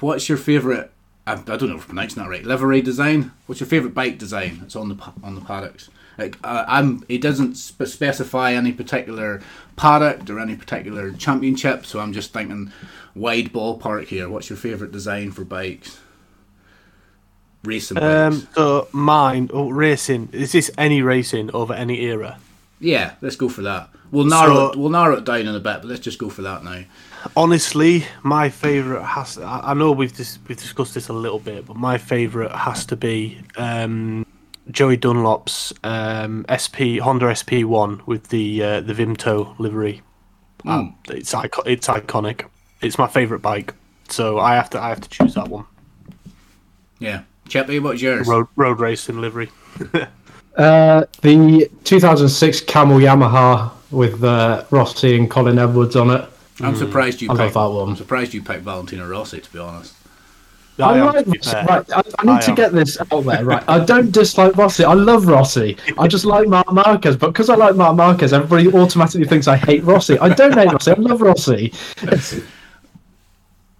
what's 0.00 0.28
your 0.28 0.38
favourite? 0.38 0.90
I, 1.26 1.32
I 1.34 1.36
don't 1.36 1.68
know 1.68 1.76
if 1.76 1.82
I'm 1.82 1.88
pronouncing 1.88 2.22
that 2.22 2.28
right. 2.28 2.44
Livery 2.44 2.82
design. 2.82 3.32
What's 3.46 3.60
your 3.60 3.68
favourite 3.68 3.94
bike 3.94 4.18
design? 4.18 4.58
That's 4.60 4.76
on 4.76 4.88
the 4.88 4.96
on 5.22 5.34
the 5.34 5.40
paddocks. 5.40 5.88
Like, 6.18 6.36
uh, 6.44 6.64
I'm. 6.68 7.04
It 7.08 7.22
doesn't 7.22 7.54
sp- 7.56 7.86
specify 7.86 8.52
any 8.52 8.72
particular 8.72 9.40
paddock 9.76 10.28
or 10.28 10.38
any 10.38 10.56
particular 10.56 11.12
championship, 11.12 11.86
so 11.86 12.00
I'm 12.00 12.12
just 12.12 12.32
thinking 12.32 12.72
wide 13.14 13.52
ballpark 13.52 14.06
here. 14.08 14.28
What's 14.28 14.50
your 14.50 14.56
favourite 14.58 14.92
design 14.92 15.30
for 15.32 15.44
bikes? 15.44 15.98
Racing 17.64 17.94
bikes. 17.94 18.06
Um, 18.36 18.48
so 18.54 18.88
mine, 18.92 19.48
oh, 19.54 19.70
racing. 19.70 20.28
Is 20.32 20.52
this 20.52 20.70
any 20.76 21.00
racing 21.02 21.50
over 21.54 21.72
any 21.72 22.00
era? 22.02 22.38
yeah, 22.80 23.14
let's 23.20 23.36
go 23.36 23.48
for 23.48 23.62
that. 23.62 23.88
We'll 24.10 24.24
narrow 24.24 24.54
So- 24.54 24.66
it. 24.72 24.76
We'll 24.78 24.90
narrow 24.90 25.16
it 25.16 25.24
down 25.24 25.42
in 25.42 25.48
a 25.48 25.60
bit, 25.60 25.80
but 25.80 25.84
let's 25.86 26.00
just 26.00 26.18
go 26.18 26.28
for 26.28 26.42
that 26.42 26.64
now. 26.64 26.82
Honestly, 27.36 28.04
my 28.22 28.48
favourite 28.48 29.04
has. 29.04 29.38
I 29.38 29.60
I 29.70 29.74
know 29.74 29.92
we've 29.92 30.14
dis- 30.16 30.38
we've 30.48 30.58
discussed 30.58 30.94
this 30.94 31.08
a 31.08 31.12
little 31.12 31.38
bit, 31.38 31.66
but 31.66 31.76
my 31.76 31.98
favourite 31.98 32.52
has 32.52 32.84
to 32.86 32.96
be 32.96 33.38
um, 33.56 34.26
Joey 34.70 34.96
Dunlop's 34.96 35.72
um, 35.84 36.44
SP 36.50 36.98
Honda 37.00 37.34
SP 37.34 37.62
one 37.64 38.02
with 38.06 38.28
the 38.28 38.62
uh, 38.62 38.80
the 38.80 38.92
Vimto 38.92 39.58
livery. 39.58 40.02
Uh, 40.66 40.86
it's 41.08 41.34
icon- 41.34 41.64
It's 41.66 41.88
iconic. 41.88 42.46
It's 42.80 42.98
my 42.98 43.08
favourite 43.08 43.42
bike, 43.42 43.74
so 44.08 44.38
I 44.38 44.54
have 44.54 44.70
to 44.70 44.80
I 44.80 44.88
have 44.88 45.00
to 45.00 45.08
choose 45.08 45.34
that 45.34 45.48
one. 45.48 45.64
Yeah, 46.98 47.22
Chippy, 47.48 47.78
what's 47.80 48.02
yours? 48.02 48.26
Road 48.28 48.46
road 48.56 48.80
racing 48.80 49.20
livery. 49.20 49.50
Uh, 50.54 51.06
the 51.22 51.66
2006 51.84 52.60
Camel 52.60 52.98
Yamaha 52.98 53.70
with 53.90 54.22
uh, 54.22 54.62
Rossi 54.70 55.16
and 55.16 55.30
Colin 55.30 55.58
Edwards 55.58 55.96
on 55.96 56.10
it. 56.10 56.28
I'm 56.60 56.76
surprised 56.76 57.22
you. 57.22 57.28
I 57.30 57.32
love 57.32 57.38
picked, 57.46 57.54
that 57.54 57.66
one. 57.66 57.88
I'm 57.90 57.96
surprised 57.96 58.34
you 58.34 58.42
picked 58.42 58.62
Valentino 58.62 59.08
Rossi. 59.08 59.40
To 59.40 59.52
be 59.52 59.58
honest. 59.58 59.94
I, 60.78 60.98
am, 60.98 61.06
like 61.14 61.26
Rossi. 61.26 61.54
Right, 61.56 61.92
I, 61.92 62.02
I 62.18 62.24
need 62.24 62.32
I 62.32 62.40
to 62.40 62.50
am. 62.50 62.54
get 62.56 62.72
this 62.72 62.98
out 62.98 63.20
there. 63.24 63.44
Right, 63.44 63.62
I 63.68 63.84
don't 63.84 64.10
dislike 64.10 64.56
Rossi. 64.56 64.84
I 64.84 64.94
love 64.94 65.26
Rossi. 65.26 65.76
I 65.98 66.08
just 66.08 66.24
like 66.24 66.48
Marc 66.48 66.72
Marquez, 66.72 67.16
but 67.16 67.28
because 67.28 67.50
I 67.50 67.56
like 67.56 67.76
Marc 67.76 67.94
Marquez, 67.96 68.32
everybody 68.32 68.68
automatically 68.68 69.26
thinks 69.26 69.48
I 69.48 69.56
hate 69.56 69.84
Rossi. 69.84 70.18
I 70.18 70.30
don't 70.30 70.54
hate 70.54 70.72
Rossi. 70.72 70.90
I 70.92 70.94
love 70.94 71.20
Rossi. 71.20 71.72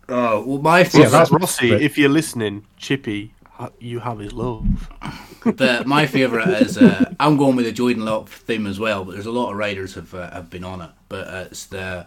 Oh 0.08 0.44
well, 0.44 0.58
my 0.58 0.80
Yeah, 0.80 0.84
favorite. 0.84 1.10
that's- 1.10 1.30
Rossi, 1.30 1.68
great. 1.70 1.82
if 1.82 1.96
you're 1.96 2.10
listening, 2.10 2.66
Chippy, 2.76 3.34
you 3.78 4.00
have 4.00 4.18
his 4.18 4.32
love. 4.32 4.90
the, 5.44 5.84
my 5.86 6.06
favorite 6.06 6.48
is 6.60 6.76
uh, 6.76 7.14
I'm 7.20 7.36
going 7.36 7.56
with 7.56 7.64
the 7.64 7.72
Jordan 7.72 8.04
Love 8.04 8.28
theme 8.28 8.66
as 8.66 8.78
well, 8.78 9.04
but 9.04 9.12
there's 9.12 9.26
a 9.26 9.30
lot 9.32 9.52
of 9.52 9.56
riders 9.56 9.94
have 9.94 10.12
uh, 10.14 10.30
have 10.32 10.50
been 10.50 10.64
on 10.64 10.82
it. 10.82 10.90
But 11.08 11.28
uh, 11.28 11.44
it's 11.50 11.66
the 11.66 12.04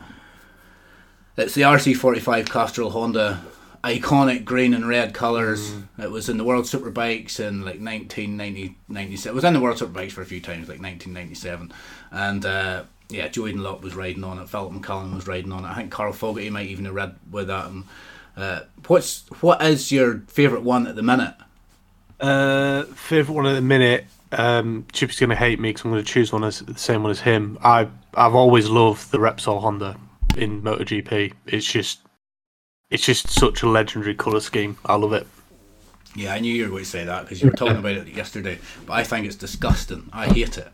it's 1.38 1.54
the 1.54 1.62
RC45 1.64 2.50
Castrol 2.50 2.92
Honda, 2.92 3.44
iconic 3.84 4.46
green 4.46 4.74
and 4.74 4.88
red 4.88 5.14
colours. 5.14 5.74
It 5.98 6.12
was 6.12 6.30
in 6.30 6.38
the 6.38 6.44
World 6.44 6.66
Superbikes 6.66 7.40
in 7.40 7.62
like 7.62 7.80
1990, 7.80 8.78
97. 8.88 9.32
It 9.32 9.36
was 9.36 9.44
in 9.44 9.54
the 9.54 9.60
World 9.60 9.78
Superbikes 9.78 10.12
for 10.12 10.22
a 10.22 10.26
few 10.26 10.42
times, 10.42 10.68
like 10.70 10.82
1997, 10.82 11.74
and. 12.12 12.46
Uh, 12.46 12.84
yeah, 13.10 13.28
Jordan 13.28 13.62
Lock 13.62 13.84
was 13.84 13.96
riding 13.96 14.24
on 14.24 14.40
it. 14.40 14.50
Phillip 14.50 14.74
McCallen 14.74 15.14
was 15.14 15.28
riding 15.28 15.52
on 15.52 15.64
it. 15.64 15.68
I 15.68 15.76
think 15.76 15.92
Carl 15.92 16.14
Fogarty 16.14 16.50
might 16.50 16.68
even 16.68 16.86
have 16.86 16.96
rid 16.96 17.16
with 17.30 17.48
that. 17.48 17.68
And, 17.68 17.84
uh, 18.36 18.62
what's 18.88 19.26
what 19.42 19.62
is 19.62 19.92
your 19.92 20.24
favourite 20.28 20.64
one 20.64 20.88
at 20.88 20.96
the 20.96 21.04
minute? 21.04 21.36
Uh, 22.20 22.84
favorite 22.84 23.36
one 23.36 23.46
at 23.46 23.54
the 23.54 23.62
minute. 23.62 24.06
Um, 24.32 24.86
Chippy's 24.92 25.20
gonna 25.20 25.36
hate 25.36 25.60
me 25.60 25.70
because 25.70 25.86
I'm 25.86 25.92
gonna 25.92 26.04
choose 26.04 26.34
one 26.34 26.44
as 26.44 26.60
the 26.60 26.78
same 26.78 27.04
one 27.04 27.12
as 27.12 27.22
him. 27.22 27.58
I 27.64 27.88
I've 28.16 28.36
always 28.36 28.70
loved 28.70 29.12
the 29.12 29.20
Repsol 29.20 29.62
Honda 29.62 29.98
in 30.38 30.62
MotoGP. 30.62 31.34
It's 31.46 31.66
just 31.66 32.00
it's 32.90 33.06
just 33.06 33.30
such 33.30 33.64
a 33.64 33.68
legendary 33.68 34.16
colour 34.16 34.40
scheme. 34.40 34.78
I 34.86 34.96
love 34.96 35.14
it. 35.14 35.28
Yeah, 36.16 36.34
I 36.34 36.40
knew 36.40 36.54
you 36.54 36.64
were 36.64 36.70
going 36.70 36.84
to 36.84 36.90
say 36.90 37.04
that 37.04 37.24
because 37.24 37.42
you 37.42 37.50
were 37.50 37.56
talking 37.56 37.78
about 37.78 37.92
it 37.92 38.08
yesterday. 38.08 38.60
But 38.86 38.94
I 38.94 39.04
think 39.04 39.26
it's 39.26 39.36
disgusting. 39.36 40.10
I 40.14 40.28
hate 40.28 40.58
it. 40.58 40.70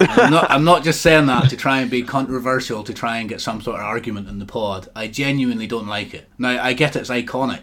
I'm 0.00 0.30
not. 0.30 0.50
I'm 0.50 0.64
not 0.64 0.84
just 0.84 1.02
saying 1.02 1.26
that 1.26 1.50
to 1.50 1.56
try 1.56 1.80
and 1.80 1.90
be 1.90 2.02
controversial 2.02 2.84
to 2.84 2.94
try 2.94 3.18
and 3.18 3.28
get 3.28 3.40
some 3.40 3.60
sort 3.60 3.76
of 3.80 3.84
argument 3.84 4.28
in 4.28 4.38
the 4.38 4.46
pod. 4.46 4.88
I 4.94 5.08
genuinely 5.08 5.66
don't 5.66 5.86
like 5.86 6.14
it. 6.14 6.28
Now 6.38 6.62
I 6.62 6.72
get 6.72 6.96
it's 6.96 7.10
iconic. 7.10 7.62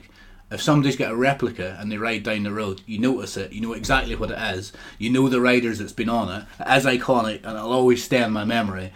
If 0.52 0.62
somebody's 0.62 0.96
got 0.96 1.12
a 1.12 1.16
replica 1.16 1.78
and 1.80 1.92
they 1.92 1.98
ride 1.98 2.22
down 2.22 2.44
the 2.44 2.52
road, 2.52 2.82
you 2.86 3.00
notice 3.00 3.38
it. 3.38 3.52
You 3.52 3.62
know 3.62 3.74
exactly 3.74 4.16
what 4.16 4.30
it 4.30 4.56
is. 4.56 4.72
You 5.00 5.10
know 5.10 5.28
the 5.28 5.42
riders 5.42 5.80
that's 5.80 5.94
been 5.94 6.10
on 6.10 6.30
it. 6.30 6.46
It 6.60 6.78
is 6.78 6.86
iconic, 6.86 7.44
and 7.44 7.58
it'll 7.58 7.72
always 7.72 8.04
stay 8.04 8.22
in 8.22 8.32
my 8.32 8.46
memory. 8.46 8.94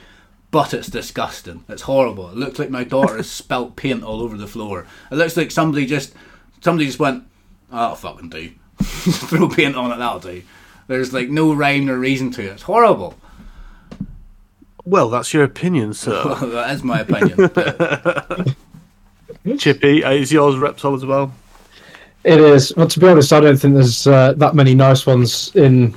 But 0.57 0.73
it's 0.73 0.87
disgusting. 0.87 1.63
It's 1.69 1.83
horrible. 1.83 2.29
It 2.29 2.35
looks 2.35 2.57
like 2.57 2.71
my 2.71 2.83
daughter 2.83 3.17
has 3.17 3.29
spilt 3.41 3.75
paint 3.75 4.03
all 4.03 4.23
over 4.23 4.35
the 4.35 4.47
floor. 4.47 4.87
It 5.11 5.13
looks 5.15 5.37
like 5.37 5.51
somebody 5.51 5.85
just 5.85 6.15
somebody 6.61 6.87
just 6.87 6.97
went, 6.97 7.25
oh, 7.71 7.77
that'll 7.77 7.95
fucking 7.95 8.29
do. 8.29 8.49
Throw 8.81 9.49
paint 9.49 9.75
on 9.75 9.91
it, 9.91 9.97
that'll 9.97 10.19
do. 10.19 10.41
There's 10.87 11.13
like 11.13 11.29
no 11.29 11.53
rhyme 11.53 11.87
or 11.91 11.99
reason 11.99 12.31
to 12.31 12.41
it. 12.41 12.53
It's 12.53 12.63
horrible. 12.63 13.15
Well, 14.83 15.11
that's 15.11 15.31
your 15.31 15.43
opinion, 15.43 15.93
sir. 15.93 16.23
that 16.41 16.71
is 16.73 16.81
my 16.81 17.01
opinion. 17.01 17.51
but- 17.53 18.55
Chippy, 19.59 20.03
uh, 20.03 20.11
is 20.11 20.31
yours 20.31 20.57
Reptile 20.57 20.95
as 20.95 21.05
well? 21.05 21.31
It 22.23 22.39
is. 22.39 22.75
Well, 22.75 22.87
to 22.87 22.99
be 22.99 23.07
honest, 23.07 23.31
I 23.31 23.41
don't 23.41 23.57
think 23.57 23.75
there's 23.75 24.07
uh, 24.07 24.33
that 24.37 24.55
many 24.55 24.73
nice 24.73 25.05
ones 25.05 25.55
in 25.55 25.93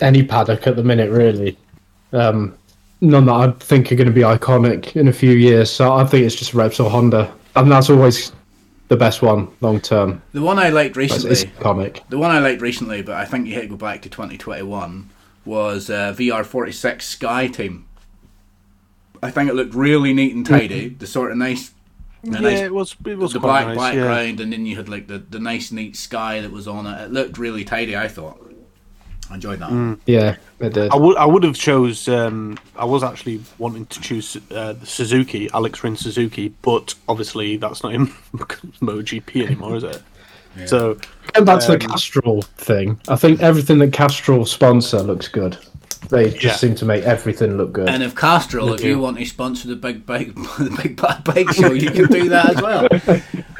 any 0.00 0.22
paddock 0.22 0.68
at 0.68 0.76
the 0.76 0.84
minute, 0.84 1.10
really. 1.10 1.58
Um, 2.12 2.56
none 3.04 3.26
that 3.26 3.32
I 3.32 3.50
think 3.52 3.92
are 3.92 3.96
going 3.96 4.08
to 4.08 4.12
be 4.12 4.22
iconic 4.22 4.96
in 4.96 5.08
a 5.08 5.12
few 5.12 5.32
years. 5.32 5.70
So 5.70 5.92
I 5.92 6.04
think 6.04 6.24
it's 6.24 6.34
just 6.34 6.52
Repsol 6.52 6.90
Honda, 6.90 7.32
and 7.54 7.70
that's 7.70 7.90
always 7.90 8.32
the 8.88 8.96
best 8.96 9.22
one 9.22 9.48
long 9.60 9.80
term. 9.80 10.22
the 10.32 10.42
one 10.42 10.58
I 10.58 10.70
liked 10.70 10.96
recently, 10.96 11.30
it's 11.30 11.44
iconic. 11.44 12.00
the 12.08 12.18
one 12.18 12.30
I 12.30 12.38
liked 12.38 12.60
recently, 12.60 13.02
but 13.02 13.14
I 13.14 13.24
think 13.24 13.46
you 13.46 13.54
had 13.54 13.62
to 13.62 13.68
go 13.68 13.76
back 13.76 14.02
to 14.02 14.08
2021, 14.08 15.10
was 15.44 15.90
uh, 15.90 16.14
VR46 16.16 17.02
Sky 17.02 17.46
Team. 17.46 17.86
I 19.22 19.30
think 19.30 19.48
it 19.48 19.54
looked 19.54 19.74
really 19.74 20.12
neat 20.12 20.34
and 20.34 20.44
tidy. 20.44 20.88
The 20.88 21.06
sort 21.06 21.30
of 21.30 21.38
nice, 21.38 21.72
the 22.22 22.32
yeah, 22.32 22.40
nice 22.40 22.60
it 22.60 22.74
was. 22.74 22.94
It 23.06 23.16
was 23.16 23.32
the 23.32 23.40
quite 23.40 23.64
black 23.64 23.76
nice. 23.76 23.94
Yeah. 23.94 24.04
background, 24.04 24.40
and 24.40 24.52
then 24.52 24.66
you 24.66 24.76
had 24.76 24.88
like 24.88 25.06
the, 25.06 25.18
the 25.18 25.38
nice 25.38 25.72
neat 25.72 25.96
sky 25.96 26.40
that 26.42 26.50
was 26.50 26.68
on 26.68 26.86
it. 26.86 27.04
It 27.04 27.12
looked 27.12 27.38
really 27.38 27.64
tidy. 27.64 27.96
I 27.96 28.08
thought. 28.08 28.53
I 29.34 29.36
enjoyed 29.36 29.58
that. 29.58 29.98
Yeah, 30.06 30.36
it 30.60 30.74
did. 30.74 30.92
I 30.92 30.96
would. 30.96 31.16
I 31.16 31.26
would 31.26 31.42
have 31.42 31.56
chose. 31.56 32.06
Um, 32.08 32.56
I 32.76 32.84
was 32.84 33.02
actually 33.02 33.40
wanting 33.58 33.84
to 33.86 34.00
choose 34.00 34.36
uh, 34.52 34.74
Suzuki, 34.84 35.50
Alex 35.52 35.82
Rins 35.82 35.98
Suzuki, 36.00 36.54
but 36.62 36.94
obviously 37.08 37.56
that's 37.56 37.82
not 37.82 37.94
in 37.94 38.06
MotoGP 38.80 39.44
anymore, 39.46 39.76
is 39.76 39.82
it? 39.84 40.00
So 40.66 40.96
And 41.34 41.44
back 41.44 41.58
to 41.62 41.66
the 41.66 41.72
Um, 41.72 41.80
Castrol 41.80 42.42
thing. 42.42 43.00
I 43.08 43.16
think 43.16 43.40
everything 43.40 43.78
that 43.78 43.92
Castrol 43.92 44.46
sponsor 44.46 45.00
looks 45.02 45.26
good. 45.26 45.58
They 46.10 46.30
just 46.30 46.44
Yeah. 46.44 46.52
seem 46.54 46.74
to 46.76 46.84
make 46.84 47.02
everything 47.02 47.56
look 47.56 47.72
good. 47.72 47.88
And 47.88 48.04
if 48.04 48.14
Castrol, 48.14 48.72
if 48.72 48.84
you 48.84 49.00
want 49.00 49.18
to 49.18 49.24
sponsor 49.24 49.66
the 49.66 49.74
big 49.74 50.06
bike, 50.06 50.32
the 50.58 50.78
big 50.80 51.00
bad 51.00 51.24
bike 51.24 51.50
show, 51.50 51.72
you 51.72 51.90
can 51.90 52.06
do 52.06 52.28
that 52.28 52.50
as 52.54 52.62
well. 52.62 52.86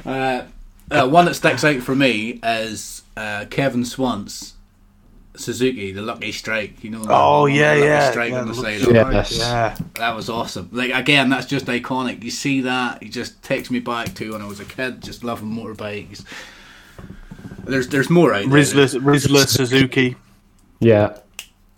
Uh, 0.06 0.44
uh, 0.92 1.08
one 1.08 1.24
that 1.24 1.34
sticks 1.34 1.64
out 1.64 1.82
for 1.82 1.96
me 1.96 2.38
is 2.44 3.02
uh, 3.16 3.46
Kevin 3.50 3.82
Schwantz's 3.82 4.52
Suzuki, 5.36 5.92
the 5.92 6.02
Lucky 6.02 6.32
Strike. 6.32 6.84
You 6.84 6.90
know, 6.90 7.04
Oh 7.08 7.46
yeah, 7.46 7.72
Lucky 7.72 7.82
yeah. 7.82 8.10
Strike 8.10 8.30
yeah, 8.32 8.40
on 8.40 8.48
the 8.48 8.54
side. 8.54 8.80
Yeah. 8.80 9.06
of 9.08 9.12
Yes. 9.12 9.38
yeah. 9.38 9.76
That 9.94 10.14
was 10.14 10.30
awesome. 10.30 10.68
Like 10.72 10.92
again, 10.92 11.28
that's 11.28 11.46
just 11.46 11.66
iconic. 11.66 12.22
You 12.22 12.30
see 12.30 12.60
that, 12.62 13.02
it 13.02 13.10
just 13.10 13.42
takes 13.42 13.70
me 13.70 13.80
back 13.80 14.14
to 14.14 14.32
when 14.32 14.42
I 14.42 14.46
was 14.46 14.60
a 14.60 14.64
kid, 14.64 15.02
just 15.02 15.24
loving 15.24 15.50
motorbikes. 15.50 16.24
There's 17.64 17.88
there's 17.88 18.10
more 18.10 18.34
out 18.34 18.48
there. 18.48 18.60
Rizla, 18.60 19.00
Rizla 19.00 19.46
Suzuki. 19.48 20.16
yeah. 20.80 21.18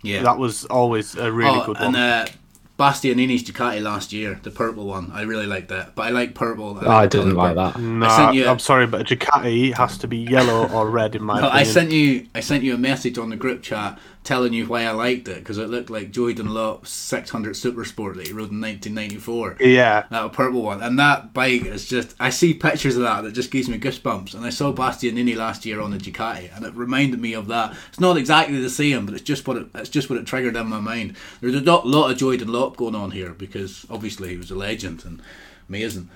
yeah. 0.03 0.21
That 0.23 0.37
was 0.37 0.65
always 0.65 1.15
a 1.15 1.31
really 1.31 1.59
oh, 1.59 1.65
good 1.65 1.77
and 1.77 1.93
one. 1.93 1.95
uh, 1.95 2.27
Bastianini's 2.77 3.43
Ducati 3.43 3.81
last 3.81 4.13
year, 4.13 4.39
the 4.43 4.51
purple 4.51 4.85
one. 4.85 5.09
I 5.11 5.23
really 5.23 5.47
like 5.47 5.67
that, 5.69 5.95
but 5.95 6.03
I 6.03 6.09
like 6.11 6.35
purple. 6.35 6.77
I 6.79 6.83
like 7.01 7.09
didn't 7.09 7.33
colour 7.35 7.53
like 7.55 7.55
purple. 7.55 7.81
that. 7.81 7.87
no, 7.87 8.05
I 8.05 8.15
sent 8.17 8.35
you 8.35 8.45
a- 8.45 8.51
I'm 8.51 8.59
sorry, 8.59 8.85
but 8.85 9.01
a 9.01 9.15
Ducati 9.15 9.73
has 9.75 9.97
to 9.99 10.07
be 10.07 10.17
yellow 10.17 10.67
or 10.69 10.87
red 10.89 11.15
in 11.15 11.23
my 11.23 11.41
No, 11.41 11.49
I 11.49 11.63
sent 11.63 11.91
you 11.91 12.27
I 12.35 12.39
sent 12.41 12.63
you 12.63 12.75
a 12.75 12.77
message 12.77 13.17
on 13.17 13.29
the 13.29 13.35
group 13.35 13.63
chat 13.63 13.97
telling 14.27 14.51
you 14.51 14.65
why 14.65 14.83
I 14.83 14.91
liked 14.91 15.29
it 15.29 15.39
because 15.39 15.57
it 15.57 15.69
looked 15.69 15.89
like 15.89 16.11
Joey 16.11 16.33
Dunlop's 16.33 16.89
600 16.89 17.55
Super 17.55 17.85
Sport 17.85 18.17
that 18.17 18.27
he 18.27 18.33
rode 18.33 18.51
in 18.51 18.59
1994. 18.59 19.57
Yeah, 19.61 20.05
That 20.11 20.33
purple 20.33 20.61
one, 20.61 20.83
and 20.83 20.99
that 20.99 21.33
bike 21.33 21.65
is 21.65 21.87
just. 21.87 22.13
I 22.19 22.29
see 22.29 22.53
pictures 22.53 22.97
of 22.97 23.03
that 23.03 23.21
that 23.21 23.31
just 23.31 23.51
gives 23.51 23.69
me 23.69 23.79
goosebumps. 23.79 24.33
And 24.33 24.45
I 24.45 24.49
saw 24.49 24.73
Bastianini 24.73 25.37
last 25.37 25.65
year 25.65 25.79
on 25.79 25.91
the 25.91 25.97
Ducati, 25.97 26.53
and 26.53 26.65
it 26.65 26.73
reminded 26.75 27.21
me 27.21 27.33
of 27.33 27.47
that. 27.47 27.75
It's 27.87 28.01
not 28.01 28.17
exactly 28.17 28.59
the 28.59 28.69
same, 28.69 29.05
but 29.05 29.15
it's 29.15 29.23
just 29.23 29.47
what 29.47 29.57
it, 29.57 29.67
it's 29.73 29.89
just 29.89 30.09
what 30.09 30.19
it 30.19 30.27
triggered 30.27 30.57
in 30.57 30.67
my 30.67 30.81
mind. 30.81 31.15
There's 31.39 31.55
a 31.55 31.61
lot, 31.61 32.11
of 32.11 32.17
Joey 32.17 32.35
Dunlop 32.35 32.75
going 32.75 32.95
on 32.95 33.11
here 33.11 33.31
because 33.31 33.85
obviously 33.89 34.29
he 34.29 34.37
was 34.37 34.51
a 34.51 34.55
legend 34.55 35.05
and 35.05 35.21
amazing. 35.69 36.09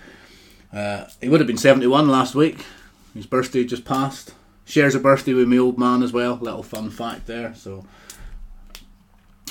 Uh, 0.74 1.06
he 1.22 1.30
would 1.30 1.40
have 1.40 1.48
been 1.48 1.58
71 1.58 2.10
last 2.10 2.36
week. 2.36 2.66
His 3.14 3.26
birthday 3.26 3.64
just 3.64 3.86
passed. 3.86 4.34
Shares 4.66 4.96
a 4.96 5.00
birthday 5.00 5.34
with 5.34 5.48
my 5.48 5.58
old 5.58 5.78
man 5.78 6.02
as 6.04 6.14
well. 6.14 6.38
Little 6.42 6.64
fun 6.64 6.90
fact 6.90 7.28
there. 7.28 7.54
So 7.56 7.86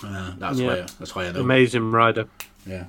uh, 0.04 0.32
that's 0.38 0.58
Yeah. 0.58 0.66
why 0.68 0.86
that's 0.98 1.14
why 1.14 1.26
I 1.26 1.32
know. 1.32 1.40
amazing 1.40 1.90
rider. 1.90 2.26
Yeah. 2.66 2.84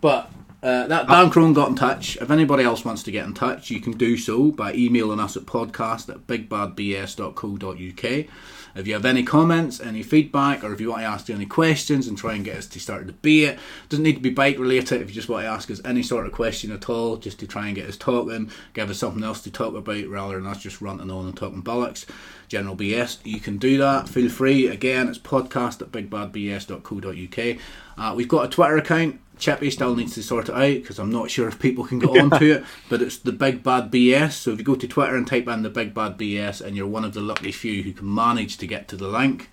But 0.00 0.30
uh, 0.62 0.86
that 0.86 1.08
Dan 1.08 1.30
Crone 1.30 1.52
got 1.52 1.68
in 1.70 1.74
touch. 1.74 2.16
If 2.20 2.30
anybody 2.30 2.64
else 2.64 2.84
wants 2.84 3.02
to 3.04 3.10
get 3.10 3.26
in 3.26 3.34
touch, 3.34 3.70
you 3.70 3.80
can 3.80 3.92
do 3.92 4.16
so 4.16 4.50
by 4.50 4.72
emailing 4.74 5.20
us 5.20 5.36
at 5.36 5.44
podcast 5.44 6.08
at 6.08 6.26
bigbadbs.co.uk. 6.26 8.26
If 8.74 8.86
you 8.88 8.94
have 8.94 9.04
any 9.04 9.22
comments, 9.22 9.80
any 9.80 10.02
feedback, 10.02 10.64
or 10.64 10.72
if 10.72 10.80
you 10.80 10.90
want 10.90 11.02
to 11.02 11.06
ask 11.06 11.30
any 11.30 11.46
questions 11.46 12.08
and 12.08 12.18
try 12.18 12.34
and 12.34 12.44
get 12.44 12.56
us 12.56 12.66
to 12.66 12.80
start 12.80 13.02
a 13.02 13.06
debate, 13.06 13.58
doesn't 13.88 14.02
need 14.02 14.16
to 14.16 14.20
be 14.20 14.30
bike 14.30 14.58
related. 14.58 15.00
If 15.00 15.08
you 15.08 15.14
just 15.14 15.28
want 15.28 15.44
to 15.44 15.48
ask 15.48 15.70
us 15.70 15.80
any 15.84 16.02
sort 16.02 16.26
of 16.26 16.32
question 16.32 16.72
at 16.72 16.88
all, 16.88 17.16
just 17.16 17.38
to 17.40 17.46
try 17.46 17.66
and 17.66 17.76
get 17.76 17.88
us 17.88 17.96
talking, 17.96 18.50
give 18.72 18.90
us 18.90 18.98
something 18.98 19.22
else 19.22 19.42
to 19.42 19.50
talk 19.50 19.74
about 19.74 20.06
rather 20.08 20.34
than 20.34 20.46
us 20.46 20.62
just 20.62 20.80
ranting 20.80 21.10
on 21.10 21.26
and 21.26 21.36
talking 21.36 21.62
bollocks, 21.62 22.04
general 22.48 22.76
BS, 22.76 23.18
you 23.24 23.40
can 23.40 23.58
do 23.58 23.78
that. 23.78 24.08
Feel 24.08 24.28
free. 24.28 24.66
Again, 24.66 25.08
it's 25.08 25.18
podcast 25.18 25.80
at 25.80 25.92
bigbadbs.co.uk. 25.92 27.58
Uh, 27.96 28.14
we've 28.14 28.28
got 28.28 28.46
a 28.46 28.48
Twitter 28.48 28.76
account. 28.76 29.20
Chippy 29.38 29.70
still 29.70 29.94
needs 29.96 30.14
to 30.14 30.22
sort 30.22 30.48
it 30.48 30.54
out 30.54 30.80
because 30.82 30.98
I'm 30.98 31.10
not 31.10 31.30
sure 31.30 31.48
if 31.48 31.58
people 31.58 31.84
can 31.84 31.98
get 31.98 32.10
onto 32.10 32.44
it, 32.44 32.64
but 32.88 33.02
it's 33.02 33.18
the 33.18 33.32
Big 33.32 33.62
Bad 33.62 33.90
BS. 33.90 34.32
So 34.32 34.52
if 34.52 34.58
you 34.58 34.64
go 34.64 34.74
to 34.76 34.86
Twitter 34.88 35.16
and 35.16 35.26
type 35.26 35.48
in 35.48 35.62
the 35.62 35.70
Big 35.70 35.92
Bad 35.94 36.16
BS, 36.18 36.60
and 36.60 36.76
you're 36.76 36.86
one 36.86 37.04
of 37.04 37.14
the 37.14 37.20
lucky 37.20 37.52
few 37.52 37.82
who 37.82 37.92
can 37.92 38.12
manage 38.12 38.56
to 38.58 38.66
get 38.66 38.88
to 38.88 38.96
the 38.96 39.08
link, 39.08 39.50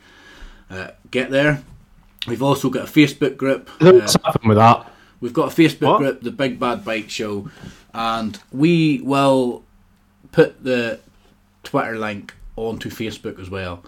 uh, 0.69 0.89
get 1.09 1.31
there. 1.31 1.63
We've 2.27 2.43
also 2.43 2.69
got 2.69 2.87
a 2.87 2.91
Facebook 2.91 3.37
group. 3.37 3.69
uh, 3.81 3.91
What's 3.93 4.15
happened 4.23 4.49
with 4.49 4.57
that? 4.57 4.91
We've 5.19 5.33
got 5.33 5.51
a 5.51 5.55
Facebook 5.55 5.87
What? 5.87 5.97
group, 5.99 6.21
the 6.21 6.31
Big 6.31 6.59
Bad 6.59 6.85
Bike 6.85 7.09
Show, 7.09 7.49
and 7.93 8.39
we 8.51 9.01
will 9.01 9.63
put 10.31 10.63
the 10.63 10.99
Twitter 11.63 11.97
link 11.97 12.33
onto 12.55 12.89
Facebook 12.89 13.39
as 13.39 13.49
well. 13.49 13.83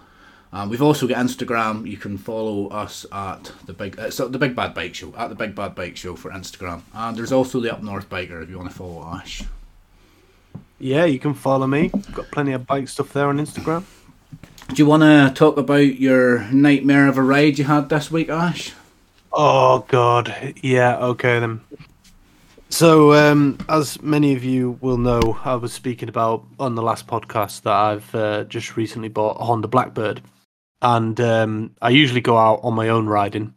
Um, 0.54 0.68
we've 0.68 0.80
also 0.80 1.08
got 1.08 1.18
Instagram. 1.18 1.84
You 1.84 1.96
can 1.96 2.16
follow 2.16 2.68
us 2.68 3.04
at 3.10 3.50
the 3.66 3.72
big 3.72 3.98
uh, 3.98 4.12
so 4.12 4.28
the 4.28 4.38
Big 4.38 4.54
Bad 4.54 4.72
Bike 4.72 4.94
Show 4.94 5.12
at 5.18 5.28
the 5.28 5.34
Big 5.34 5.56
Bad 5.56 5.74
Bike 5.74 5.96
Show 5.96 6.14
for 6.14 6.30
Instagram, 6.30 6.82
and 6.94 7.16
there's 7.16 7.32
also 7.32 7.58
the 7.58 7.72
Up 7.72 7.82
North 7.82 8.08
Biker 8.08 8.40
if 8.40 8.48
you 8.48 8.56
want 8.56 8.70
to 8.70 8.76
follow 8.76 9.02
Ash. 9.04 9.42
Yeah, 10.78 11.06
you 11.06 11.18
can 11.18 11.34
follow 11.34 11.66
me. 11.66 11.88
Got 12.12 12.30
plenty 12.30 12.52
of 12.52 12.66
bike 12.66 12.86
stuff 12.86 13.12
there 13.12 13.26
on 13.26 13.38
Instagram. 13.38 13.82
Do 14.68 14.76
you 14.76 14.86
want 14.86 15.02
to 15.02 15.32
talk 15.34 15.56
about 15.56 15.98
your 15.98 16.44
nightmare 16.52 17.08
of 17.08 17.18
a 17.18 17.22
ride 17.22 17.58
you 17.58 17.64
had 17.64 17.88
this 17.88 18.12
week, 18.12 18.28
Ash? 18.28 18.72
Oh 19.32 19.84
God, 19.88 20.54
yeah. 20.62 20.98
Okay 20.98 21.40
then. 21.40 21.62
So, 22.68 23.12
um, 23.12 23.58
as 23.68 24.00
many 24.02 24.34
of 24.34 24.44
you 24.44 24.78
will 24.80 24.98
know, 24.98 25.38
I 25.44 25.56
was 25.56 25.72
speaking 25.72 26.08
about 26.08 26.44
on 26.60 26.76
the 26.76 26.82
last 26.82 27.08
podcast 27.08 27.62
that 27.62 27.72
I've 27.72 28.14
uh, 28.14 28.44
just 28.44 28.76
recently 28.76 29.08
bought 29.08 29.40
a 29.40 29.44
Honda 29.44 29.68
Blackbird, 29.68 30.22
and 30.84 31.18
um, 31.20 31.74
I 31.82 31.88
usually 31.88 32.20
go 32.20 32.36
out 32.36 32.60
on 32.62 32.74
my 32.74 32.90
own 32.90 33.06
riding. 33.06 33.54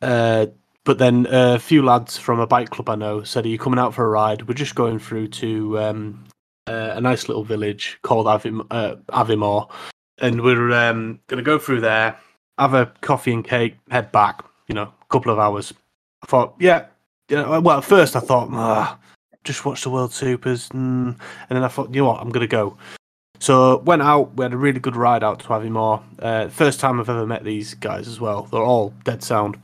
Uh, 0.00 0.46
but 0.84 0.98
then 0.98 1.26
a 1.30 1.58
few 1.58 1.82
lads 1.82 2.16
from 2.16 2.40
a 2.40 2.46
bike 2.46 2.70
club 2.70 2.88
I 2.88 2.94
know 2.94 3.22
said, 3.22 3.44
"Are 3.44 3.48
you 3.48 3.58
coming 3.58 3.78
out 3.78 3.94
for 3.94 4.06
a 4.06 4.08
ride? 4.08 4.48
We're 4.48 4.54
just 4.54 4.74
going 4.74 4.98
through 4.98 5.28
to 5.28 5.78
um, 5.78 6.24
uh, 6.66 6.92
a 6.94 7.00
nice 7.00 7.28
little 7.28 7.44
village 7.44 7.98
called 8.02 8.26
Avim- 8.26 8.66
uh, 8.70 8.96
Aviemore, 9.10 9.70
and 10.18 10.40
we're 10.40 10.72
um, 10.72 11.20
going 11.26 11.36
to 11.36 11.44
go 11.44 11.58
through 11.58 11.82
there, 11.82 12.16
have 12.58 12.72
a 12.72 12.86
coffee 13.02 13.34
and 13.34 13.44
cake, 13.44 13.76
head 13.90 14.10
back. 14.10 14.42
You 14.66 14.74
know, 14.74 14.82
a 15.02 15.06
couple 15.10 15.30
of 15.30 15.38
hours." 15.38 15.74
I 16.22 16.26
thought, 16.26 16.54
yeah, 16.58 16.86
yeah. 17.28 17.58
Well, 17.58 17.78
at 17.78 17.84
first 17.84 18.16
I 18.16 18.20
thought, 18.20 18.48
ah, 18.52 18.98
just 19.44 19.64
watch 19.64 19.82
the 19.82 19.90
World 19.90 20.12
Supers, 20.12 20.70
mm. 20.70 21.08
and 21.08 21.18
then 21.50 21.62
I 21.62 21.68
thought, 21.68 21.94
you 21.94 22.00
know 22.00 22.08
what, 22.08 22.20
I'm 22.22 22.30
gonna 22.30 22.46
go. 22.46 22.78
So 23.38 23.78
went 23.78 24.02
out. 24.02 24.36
We 24.36 24.44
had 24.44 24.52
a 24.52 24.58
really 24.58 24.80
good 24.80 24.96
ride 24.96 25.22
out 25.22 25.40
to 25.40 25.48
Aviemore. 25.48 26.02
Uh, 26.18 26.48
first 26.48 26.80
time 26.80 27.00
I've 27.00 27.08
ever 27.08 27.26
met 27.26 27.44
these 27.44 27.74
guys 27.74 28.08
as 28.08 28.20
well. 28.20 28.42
They're 28.44 28.60
all 28.62 28.94
dead 29.04 29.22
sound. 29.22 29.60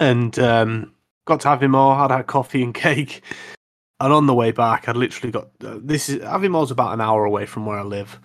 And 0.00 0.38
um, 0.38 0.92
got 1.26 1.40
to 1.40 1.48
Aviemore, 1.48 1.98
had 1.98 2.10
a 2.10 2.24
coffee 2.24 2.62
and 2.62 2.74
cake, 2.74 3.22
and 4.00 4.12
on 4.12 4.26
the 4.26 4.34
way 4.34 4.50
back, 4.50 4.88
I'd 4.88 4.96
literally 4.96 5.30
got 5.30 5.48
uh, 5.64 5.78
this 5.82 6.08
is 6.08 6.18
Aviemore's 6.18 6.70
about 6.70 6.92
an 6.92 7.00
hour 7.00 7.24
away 7.24 7.46
from 7.46 7.66
where 7.66 7.78
I 7.78 7.82
live. 7.82 8.18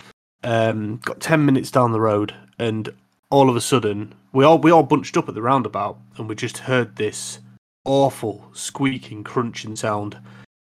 Um, 0.43 0.97
got 0.97 1.19
ten 1.19 1.45
minutes 1.45 1.71
down 1.71 1.91
the 1.91 2.01
road, 2.01 2.33
and 2.57 2.89
all 3.29 3.49
of 3.49 3.55
a 3.55 3.61
sudden, 3.61 4.15
we 4.33 4.43
all 4.43 4.57
we 4.57 4.71
all 4.71 4.83
bunched 4.83 5.15
up 5.15 5.29
at 5.29 5.35
the 5.35 5.41
roundabout, 5.41 5.97
and 6.17 6.27
we 6.27 6.35
just 6.35 6.57
heard 6.59 6.95
this 6.95 7.39
awful 7.85 8.49
squeaking, 8.53 9.23
crunching 9.23 9.75
sound, 9.75 10.17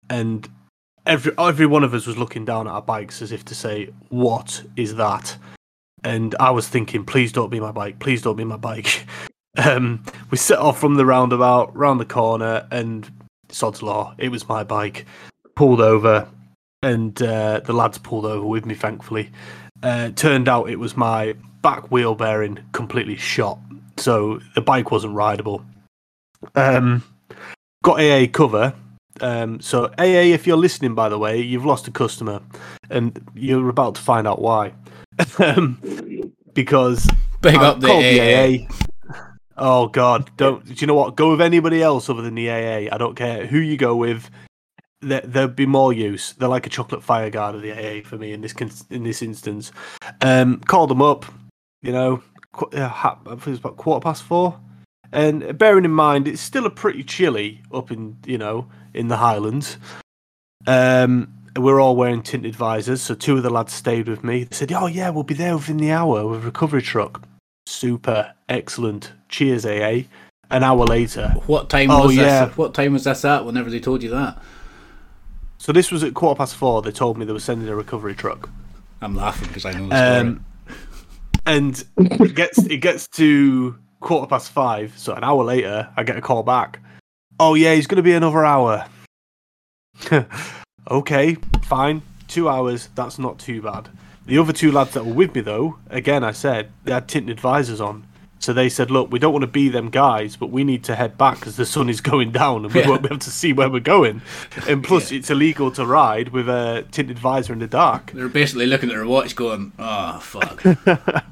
and 0.09 0.49
every 1.05 1.33
every 1.37 1.65
one 1.65 1.83
of 1.83 1.93
us 1.93 2.07
was 2.07 2.17
looking 2.17 2.45
down 2.45 2.67
at 2.67 2.71
our 2.71 2.81
bikes 2.81 3.21
as 3.21 3.31
if 3.31 3.45
to 3.45 3.55
say, 3.55 3.89
"What 4.09 4.63
is 4.75 4.95
that?" 4.95 5.37
And 6.03 6.35
I 6.39 6.51
was 6.51 6.67
thinking, 6.67 7.05
"Please 7.05 7.31
don't 7.31 7.49
be 7.49 7.59
my 7.59 7.71
bike. 7.71 7.99
Please 7.99 8.21
don't 8.21 8.35
be 8.35 8.43
my 8.43 8.57
bike." 8.57 9.05
um, 9.57 10.03
we 10.31 10.37
set 10.37 10.59
off 10.59 10.79
from 10.79 10.95
the 10.95 11.05
roundabout, 11.05 11.75
round 11.75 11.99
the 11.99 12.05
corner, 12.05 12.67
and 12.71 13.09
sod's 13.49 13.81
law, 13.81 14.13
it 14.17 14.29
was 14.29 14.47
my 14.47 14.63
bike. 14.63 15.05
Pulled 15.55 15.81
over, 15.81 16.27
and 16.83 17.19
uh, 17.21 17.61
the 17.61 17.73
lads 17.73 17.97
pulled 17.97 18.25
over 18.25 18.45
with 18.45 18.65
me, 18.65 18.75
thankfully. 18.75 19.31
Uh, 19.81 20.09
turned 20.11 20.47
out 20.47 20.69
it 20.69 20.79
was 20.79 20.97
my 20.97 21.33
back 21.61 21.91
wheel 21.91 22.15
bearing 22.15 22.59
completely 22.73 23.15
shot, 23.15 23.59
so 23.97 24.39
the 24.53 24.61
bike 24.61 24.91
wasn't 24.91 25.13
rideable. 25.13 25.65
Um, 26.55 27.03
got 27.83 27.99
AA 27.99 28.27
cover. 28.27 28.73
Um, 29.21 29.61
so 29.61 29.85
AA, 29.97 30.33
if 30.33 30.45
you're 30.45 30.57
listening, 30.57 30.93
by 30.93 31.09
the 31.09 31.17
way, 31.17 31.39
you've 31.39 31.65
lost 31.65 31.87
a 31.87 31.91
customer, 31.91 32.41
and 32.89 33.21
you're 33.33 33.69
about 33.69 33.95
to 33.95 34.01
find 34.01 34.27
out 34.27 34.41
why. 34.41 34.73
um, 35.39 35.79
because 36.53 37.09
Big 37.41 37.55
I've 37.55 37.61
up 37.61 37.79
the 37.79 37.87
called 37.87 38.03
AA. 38.03 38.67
Oh 39.57 39.87
God, 39.87 40.29
don't. 40.35 40.65
Do 40.65 40.73
you 40.73 40.87
know 40.87 40.95
what? 40.95 41.15
Go 41.15 41.31
with 41.31 41.41
anybody 41.41 41.81
else 41.81 42.09
other 42.09 42.21
than 42.21 42.35
the 42.35 42.49
AA. 42.49 42.93
I 42.93 42.97
don't 42.97 43.15
care 43.15 43.45
who 43.45 43.57
you 43.59 43.77
go 43.77 43.95
with. 43.95 44.29
There, 45.01 45.21
there'd 45.21 45.55
be 45.55 45.65
more 45.65 45.93
use. 45.93 46.33
They're 46.33 46.49
like 46.49 46.65
a 46.65 46.69
chocolate 46.69 47.03
fire 47.03 47.29
guard 47.29 47.55
of 47.55 47.61
the 47.61 47.71
AA 47.71 48.01
for 48.03 48.17
me 48.17 48.33
in 48.33 48.41
this 48.41 48.53
in 48.89 49.03
this 49.03 49.21
instance. 49.21 49.71
Um, 50.21 50.59
called 50.61 50.89
them 50.89 51.01
up. 51.01 51.25
You 51.81 51.93
know, 51.93 52.23
qu- 52.51 52.69
uh, 52.77 52.89
I 52.93 53.15
think 53.25 53.47
it 53.47 53.49
was 53.51 53.59
about 53.59 53.77
quarter 53.77 54.03
past 54.03 54.23
four. 54.23 54.59
And 55.13 55.57
bearing 55.57 55.85
in 55.85 55.91
mind, 55.91 56.27
it's 56.27 56.41
still 56.41 56.65
a 56.65 56.69
pretty 56.69 57.03
chilly 57.03 57.61
up 57.73 57.91
in 57.91 58.17
you 58.25 58.37
know 58.37 58.67
in 58.95 59.07
the 59.07 59.17
Highlands. 59.17 59.77
Um, 60.67 61.31
we're 61.57 61.79
all 61.79 61.95
wearing 61.95 62.21
tinted 62.21 62.55
visors, 62.55 63.01
so 63.01 63.13
two 63.15 63.37
of 63.37 63.43
the 63.43 63.49
lads 63.49 63.73
stayed 63.73 64.07
with 64.09 64.23
me. 64.23 64.43
They 64.43 64.55
said, 64.55 64.71
"Oh 64.71 64.87
yeah, 64.87 65.09
we'll 65.09 65.23
be 65.23 65.33
there 65.35 65.55
within 65.55 65.77
the 65.77 65.91
hour 65.91 66.27
with 66.27 66.41
a 66.43 66.45
recovery 66.45 66.81
truck." 66.81 67.23
Super 67.67 68.33
excellent. 68.49 69.11
Cheers, 69.29 69.65
AA. 69.65 70.03
An 70.51 70.63
hour 70.63 70.85
later. 70.85 71.33
What 71.47 71.69
time 71.69 71.89
Oh, 71.89 72.05
was 72.07 72.15
yeah. 72.15 72.45
this? 72.45 72.57
What 72.57 72.73
time 72.73 72.93
was 72.93 73.03
this 73.05 73.25
at? 73.25 73.45
Whenever 73.45 73.69
they 73.69 73.79
told 73.79 74.03
you 74.03 74.09
that, 74.11 74.37
So 75.57 75.71
this 75.71 75.91
was 75.91 76.03
at 76.03 76.13
quarter 76.13 76.37
past 76.37 76.55
four. 76.55 76.81
They 76.83 76.91
told 76.91 77.17
me 77.17 77.25
they 77.25 77.33
were 77.33 77.39
sending 77.39 77.67
a 77.67 77.75
recovery 77.75 78.13
truck. 78.13 78.49
I'm 79.01 79.15
laughing 79.15 79.47
because 79.47 79.65
I 79.65 79.71
know 79.71 79.87
the 79.89 79.95
story. 79.95 80.19
Um, 80.29 80.45
and 81.47 81.83
it 81.97 82.35
gets 82.35 82.57
it 82.59 82.77
gets 82.77 83.07
to 83.09 83.75
quarter 84.01 84.27
past 84.27 84.51
five. 84.51 84.93
So 84.97 85.13
an 85.13 85.23
hour 85.23 85.43
later, 85.43 85.89
I 85.97 86.03
get 86.03 86.17
a 86.17 86.21
call 86.21 86.43
back. 86.43 86.79
Oh 87.39 87.53
yeah, 87.53 87.73
he's 87.75 87.87
going 87.87 87.97
to 87.97 88.03
be 88.03 88.13
another 88.13 88.45
hour. 88.45 88.85
okay, 90.89 91.35
fine. 91.63 92.01
Two 92.27 92.49
hours. 92.49 92.89
That's 92.95 93.19
not 93.19 93.39
too 93.39 93.61
bad. 93.61 93.89
The 94.25 94.37
other 94.37 94.53
two 94.53 94.71
lads 94.71 94.91
that 94.93 95.05
were 95.05 95.13
with 95.13 95.35
me, 95.35 95.41
though, 95.41 95.77
again, 95.89 96.23
I 96.23 96.31
said 96.31 96.71
they 96.83 96.91
had 96.91 97.07
tinted 97.07 97.39
visors 97.39 97.79
on. 97.81 98.07
So 98.39 98.53
they 98.53 98.69
said, 98.69 98.91
"Look, 98.91 99.11
we 99.11 99.19
don't 99.19 99.31
want 99.33 99.43
to 99.43 99.47
be 99.47 99.69
them 99.69 99.89
guys, 99.89 100.35
but 100.35 100.47
we 100.51 100.63
need 100.63 100.83
to 100.85 100.95
head 100.95 101.17
back 101.17 101.39
because 101.39 101.55
the 101.55 101.65
sun 101.65 101.89
is 101.89 102.01
going 102.01 102.31
down 102.31 102.65
and 102.65 102.73
we 102.73 102.81
Yeah. 102.81 102.89
won't 102.89 103.01
be 103.01 103.07
able 103.07 103.17
to 103.19 103.31
see 103.31 103.53
where 103.53 103.69
we're 103.69 103.79
going. 103.79 104.21
And 104.67 104.83
plus, 104.83 105.11
it's 105.11 105.29
illegal 105.29 105.71
to 105.71 105.85
ride 105.85 106.29
with 106.29 106.47
a 106.49 106.85
tinted 106.91 107.17
visor 107.19 107.53
in 107.53 107.59
the 107.59 107.67
dark." 107.67 108.11
They're 108.13 108.27
basically 108.27 108.67
looking 108.67 108.89
at 108.89 108.95
their 108.95 109.05
watch, 109.05 109.35
going, 109.35 109.71
"Oh 109.79 110.19
fuck." 110.19 110.63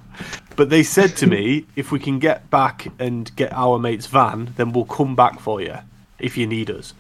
But 0.56 0.70
they 0.70 0.84
said 0.84 1.16
to 1.18 1.26
me, 1.28 1.66
if 1.76 1.92
we 1.92 1.98
can 1.98 2.20
get 2.20 2.48
back 2.52 2.86
and 3.00 3.36
get 3.36 3.52
our 3.54 3.80
mate's 3.80 4.06
van, 4.06 4.54
then 4.56 4.72
we'll 4.72 4.86
come 4.86 5.16
back 5.16 5.40
for 5.40 5.60
you 5.60 5.78
if 6.24 6.38
you 6.38 6.48
need 6.48 6.72
us. 6.72 6.94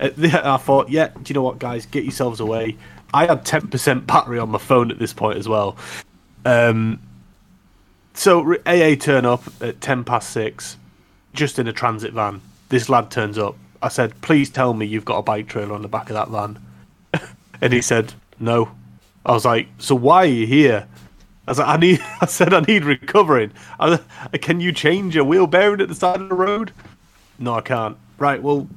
I 0.00 0.56
thought, 0.56 0.88
yeah, 0.88 1.08
do 1.08 1.22
you 1.26 1.34
know 1.34 1.42
what, 1.42 1.58
guys? 1.58 1.86
Get 1.86 2.04
yourselves 2.04 2.40
away. 2.40 2.76
I 3.12 3.26
had 3.26 3.44
10% 3.44 4.06
battery 4.06 4.38
on 4.38 4.48
my 4.48 4.58
phone 4.58 4.90
at 4.90 4.98
this 4.98 5.12
point 5.12 5.38
as 5.38 5.46
well. 5.46 5.76
Um, 6.44 6.98
so 8.14 8.56
AA 8.66 8.94
turn 8.94 9.26
up 9.26 9.42
at 9.60 9.80
10 9.80 10.04
past 10.04 10.30
6, 10.30 10.76
just 11.34 11.58
in 11.58 11.68
a 11.68 11.72
transit 11.72 12.14
van. 12.14 12.40
This 12.70 12.88
lad 12.88 13.10
turns 13.10 13.36
up. 13.36 13.56
I 13.82 13.88
said, 13.88 14.18
please 14.22 14.48
tell 14.48 14.74
me 14.74 14.86
you've 14.86 15.04
got 15.04 15.18
a 15.18 15.22
bike 15.22 15.48
trailer 15.48 15.74
on 15.74 15.82
the 15.82 15.88
back 15.88 16.08
of 16.10 16.14
that 16.14 16.28
van. 16.28 16.58
and 17.60 17.72
he 17.72 17.82
said, 17.82 18.14
no. 18.38 18.70
I 19.26 19.32
was 19.32 19.44
like, 19.44 19.68
so 19.78 19.94
why 19.94 20.22
are 20.22 20.26
you 20.26 20.46
here? 20.46 20.88
I 21.46 21.52
like, 21.52 21.68
I 21.68 21.76
need. 21.76 22.00
I 22.20 22.26
said, 22.26 22.54
I 22.54 22.60
need 22.60 22.84
recovering. 22.84 23.52
I, 23.78 23.98
can 24.40 24.60
you 24.60 24.72
change 24.72 25.16
a 25.16 25.24
wheel 25.24 25.46
bearing 25.46 25.80
at 25.80 25.88
the 25.88 25.94
side 25.94 26.20
of 26.20 26.28
the 26.28 26.34
road? 26.34 26.72
No, 27.38 27.54
I 27.54 27.60
can't. 27.60 27.96
Right. 28.20 28.40
Well, 28.42 28.68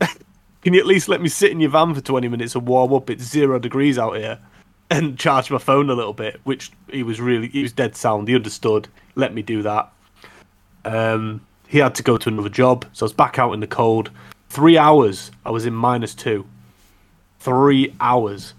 can 0.00 0.72
you 0.74 0.80
at 0.80 0.86
least 0.86 1.06
let 1.06 1.20
me 1.20 1.28
sit 1.28 1.52
in 1.52 1.60
your 1.60 1.70
van 1.70 1.94
for 1.94 2.00
twenty 2.00 2.28
minutes 2.28 2.56
and 2.56 2.66
warm 2.66 2.92
up? 2.94 3.10
It's 3.10 3.22
zero 3.22 3.58
degrees 3.60 3.98
out 3.98 4.16
here, 4.16 4.40
and 4.90 5.18
charge 5.18 5.50
my 5.50 5.58
phone 5.58 5.90
a 5.90 5.94
little 5.94 6.14
bit. 6.14 6.40
Which 6.44 6.72
he 6.90 7.04
was 7.04 7.20
really. 7.20 7.48
He 7.48 7.62
was 7.62 7.72
dead 7.72 7.94
sound. 7.94 8.26
He 8.26 8.34
understood. 8.34 8.88
Let 9.14 9.34
me 9.34 9.42
do 9.42 9.62
that. 9.62 9.92
Um, 10.86 11.46
he 11.68 11.78
had 11.78 11.94
to 11.96 12.02
go 12.02 12.16
to 12.16 12.28
another 12.30 12.48
job, 12.48 12.86
so 12.94 13.04
I 13.04 13.06
was 13.06 13.12
back 13.12 13.38
out 13.38 13.52
in 13.52 13.60
the 13.60 13.66
cold. 13.66 14.10
Three 14.48 14.78
hours. 14.78 15.30
I 15.44 15.50
was 15.50 15.66
in 15.66 15.74
minus 15.74 16.14
two. 16.14 16.46
Three 17.38 17.94
hours. 18.00 18.54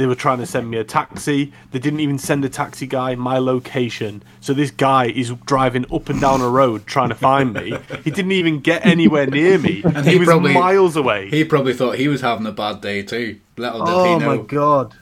They 0.00 0.06
were 0.06 0.14
trying 0.14 0.38
to 0.38 0.46
send 0.46 0.70
me 0.70 0.78
a 0.78 0.82
taxi. 0.82 1.52
They 1.72 1.78
didn't 1.78 2.00
even 2.00 2.18
send 2.18 2.42
a 2.46 2.48
taxi 2.48 2.86
guy 2.86 3.14
my 3.16 3.36
location. 3.36 4.22
So 4.40 4.54
this 4.54 4.70
guy 4.70 5.08
is 5.08 5.28
driving 5.44 5.84
up 5.92 6.08
and 6.08 6.18
down 6.18 6.40
a 6.40 6.48
road 6.48 6.86
trying 6.86 7.10
to 7.10 7.14
find 7.14 7.52
me. 7.52 7.74
He 8.02 8.10
didn't 8.10 8.32
even 8.32 8.60
get 8.60 8.86
anywhere 8.86 9.26
near 9.26 9.58
me. 9.58 9.82
And 9.94 10.06
he, 10.06 10.12
he 10.12 10.18
was 10.18 10.28
probably- 10.28 10.54
miles 10.54 10.96
away. 10.96 11.28
he 11.28 11.44
probably 11.44 11.74
thought 11.74 11.96
he 11.96 12.08
was 12.08 12.22
having 12.22 12.46
a 12.46 12.50
bad 12.52 12.80
day 12.80 13.02
too. 13.02 13.40
Little 13.58 13.84
did 13.84 13.92
oh 13.92 14.20
my 14.20 14.38
god! 14.38 14.94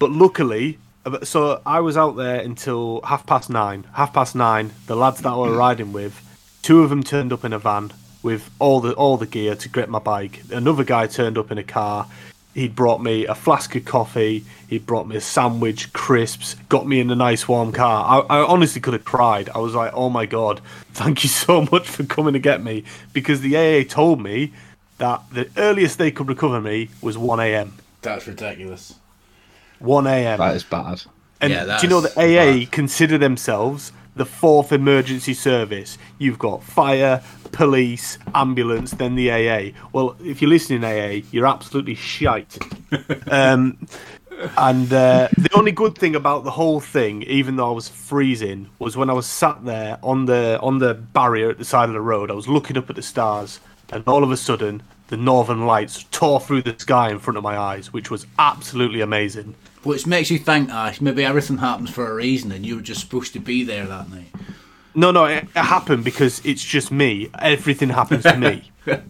But 0.00 0.10
luckily, 0.10 0.78
uh, 1.06 1.24
so 1.24 1.62
I 1.64 1.78
was 1.78 1.96
out 1.96 2.16
there 2.16 2.40
until 2.40 3.00
half 3.04 3.24
past 3.26 3.48
nine. 3.48 3.86
Half 3.92 4.12
past 4.12 4.34
nine, 4.34 4.72
the 4.88 4.96
lads 4.96 5.20
that 5.20 5.28
I 5.30 5.36
were 5.36 5.56
riding 5.56 5.92
with, 5.92 6.20
two 6.62 6.82
of 6.82 6.90
them 6.90 7.04
turned 7.04 7.32
up 7.32 7.44
in 7.44 7.52
a 7.52 7.60
van 7.60 7.92
with 8.24 8.50
all 8.58 8.80
the 8.80 8.92
all 8.94 9.16
the 9.16 9.26
gear 9.26 9.54
to 9.54 9.68
get 9.68 9.88
my 9.88 10.00
bike. 10.00 10.42
Another 10.50 10.82
guy 10.82 11.06
turned 11.06 11.38
up 11.38 11.52
in 11.52 11.58
a 11.58 11.62
car. 11.62 12.08
He'd 12.54 12.76
brought 12.76 13.00
me 13.02 13.26
a 13.26 13.34
flask 13.34 13.74
of 13.76 13.84
coffee. 13.86 14.44
He'd 14.68 14.84
brought 14.86 15.08
me 15.08 15.16
a 15.16 15.20
sandwich, 15.22 15.92
crisps. 15.94 16.54
Got 16.68 16.86
me 16.86 17.00
in 17.00 17.10
a 17.10 17.14
nice 17.16 17.48
warm 17.48 17.72
car. 17.72 18.24
I, 18.28 18.38
I 18.40 18.46
honestly 18.46 18.80
could 18.80 18.92
have 18.92 19.04
cried. 19.06 19.48
I 19.54 19.58
was 19.58 19.74
like, 19.74 19.92
"Oh 19.94 20.10
my 20.10 20.26
god, 20.26 20.60
thank 20.92 21.22
you 21.24 21.30
so 21.30 21.66
much 21.72 21.88
for 21.88 22.04
coming 22.04 22.34
to 22.34 22.38
get 22.38 22.62
me." 22.62 22.84
Because 23.14 23.40
the 23.40 23.56
AA 23.56 23.84
told 23.88 24.20
me 24.22 24.52
that 24.98 25.22
the 25.32 25.48
earliest 25.56 25.96
they 25.98 26.10
could 26.10 26.28
recover 26.28 26.60
me 26.60 26.90
was 27.00 27.16
one 27.16 27.40
a.m. 27.40 27.74
That's 28.02 28.26
ridiculous. 28.26 28.96
1 29.78 30.06
a.m. 30.06 30.38
That 30.38 30.54
is 30.54 30.62
bad. 30.62 31.02
And 31.40 31.52
Yeah, 31.52 31.78
do 31.80 31.86
you 31.86 31.90
know 31.90 32.00
that's 32.00 32.14
that 32.14 32.20
AA 32.24 32.60
bad. 32.60 32.70
consider 32.72 33.18
themselves 33.18 33.92
the 34.16 34.26
fourth 34.26 34.72
emergency 34.72 35.34
service? 35.34 35.98
You've 36.18 36.38
got 36.38 36.62
fire, 36.62 37.22
police, 37.52 38.18
ambulance, 38.34 38.92
then 38.92 39.14
the 39.14 39.30
AA. 39.30 39.78
Well, 39.92 40.16
if 40.24 40.42
you're 40.42 40.48
listening, 40.48 40.84
AA, 40.84 41.24
you're 41.30 41.46
absolutely 41.46 41.94
shite. 41.94 42.58
um, 43.30 43.86
and 44.56 44.92
uh, 44.92 45.28
the 45.36 45.50
only 45.54 45.72
good 45.72 45.96
thing 45.96 46.16
about 46.16 46.44
the 46.44 46.50
whole 46.50 46.80
thing, 46.80 47.22
even 47.24 47.56
though 47.56 47.70
I 47.70 47.74
was 47.74 47.88
freezing, 47.88 48.68
was 48.78 48.96
when 48.96 49.10
I 49.10 49.12
was 49.12 49.26
sat 49.26 49.64
there 49.64 49.98
on 50.02 50.24
the 50.24 50.58
on 50.60 50.78
the 50.78 50.94
barrier 50.94 51.50
at 51.50 51.58
the 51.58 51.64
side 51.64 51.88
of 51.88 51.94
the 51.94 52.00
road. 52.00 52.30
I 52.30 52.34
was 52.34 52.48
looking 52.48 52.76
up 52.76 52.90
at 52.90 52.96
the 52.96 53.02
stars, 53.02 53.60
and 53.92 54.02
all 54.06 54.24
of 54.24 54.30
a 54.30 54.36
sudden, 54.36 54.82
the 55.08 55.16
northern 55.16 55.66
lights 55.66 56.04
tore 56.10 56.40
through 56.40 56.62
the 56.62 56.74
sky 56.78 57.10
in 57.10 57.18
front 57.18 57.36
of 57.36 57.42
my 57.42 57.56
eyes, 57.56 57.92
which 57.92 58.10
was 58.10 58.26
absolutely 58.38 59.00
amazing. 59.00 59.54
Which 59.82 60.06
makes 60.06 60.30
you 60.30 60.38
think, 60.38 60.70
Ash, 60.70 61.00
maybe 61.00 61.24
everything 61.24 61.58
happens 61.58 61.90
for 61.90 62.10
a 62.10 62.14
reason 62.14 62.52
and 62.52 62.64
you 62.64 62.76
were 62.76 62.82
just 62.82 63.00
supposed 63.00 63.32
to 63.32 63.40
be 63.40 63.64
there 63.64 63.86
that 63.86 64.10
night. 64.10 64.32
No, 64.94 65.10
no, 65.10 65.24
it, 65.24 65.44
it 65.44 65.56
happened 65.56 66.04
because 66.04 66.40
it's 66.44 66.62
just 66.62 66.92
me. 66.92 67.30
Everything 67.38 67.88
happens 67.88 68.24
to 68.24 68.36
me. 68.36 68.70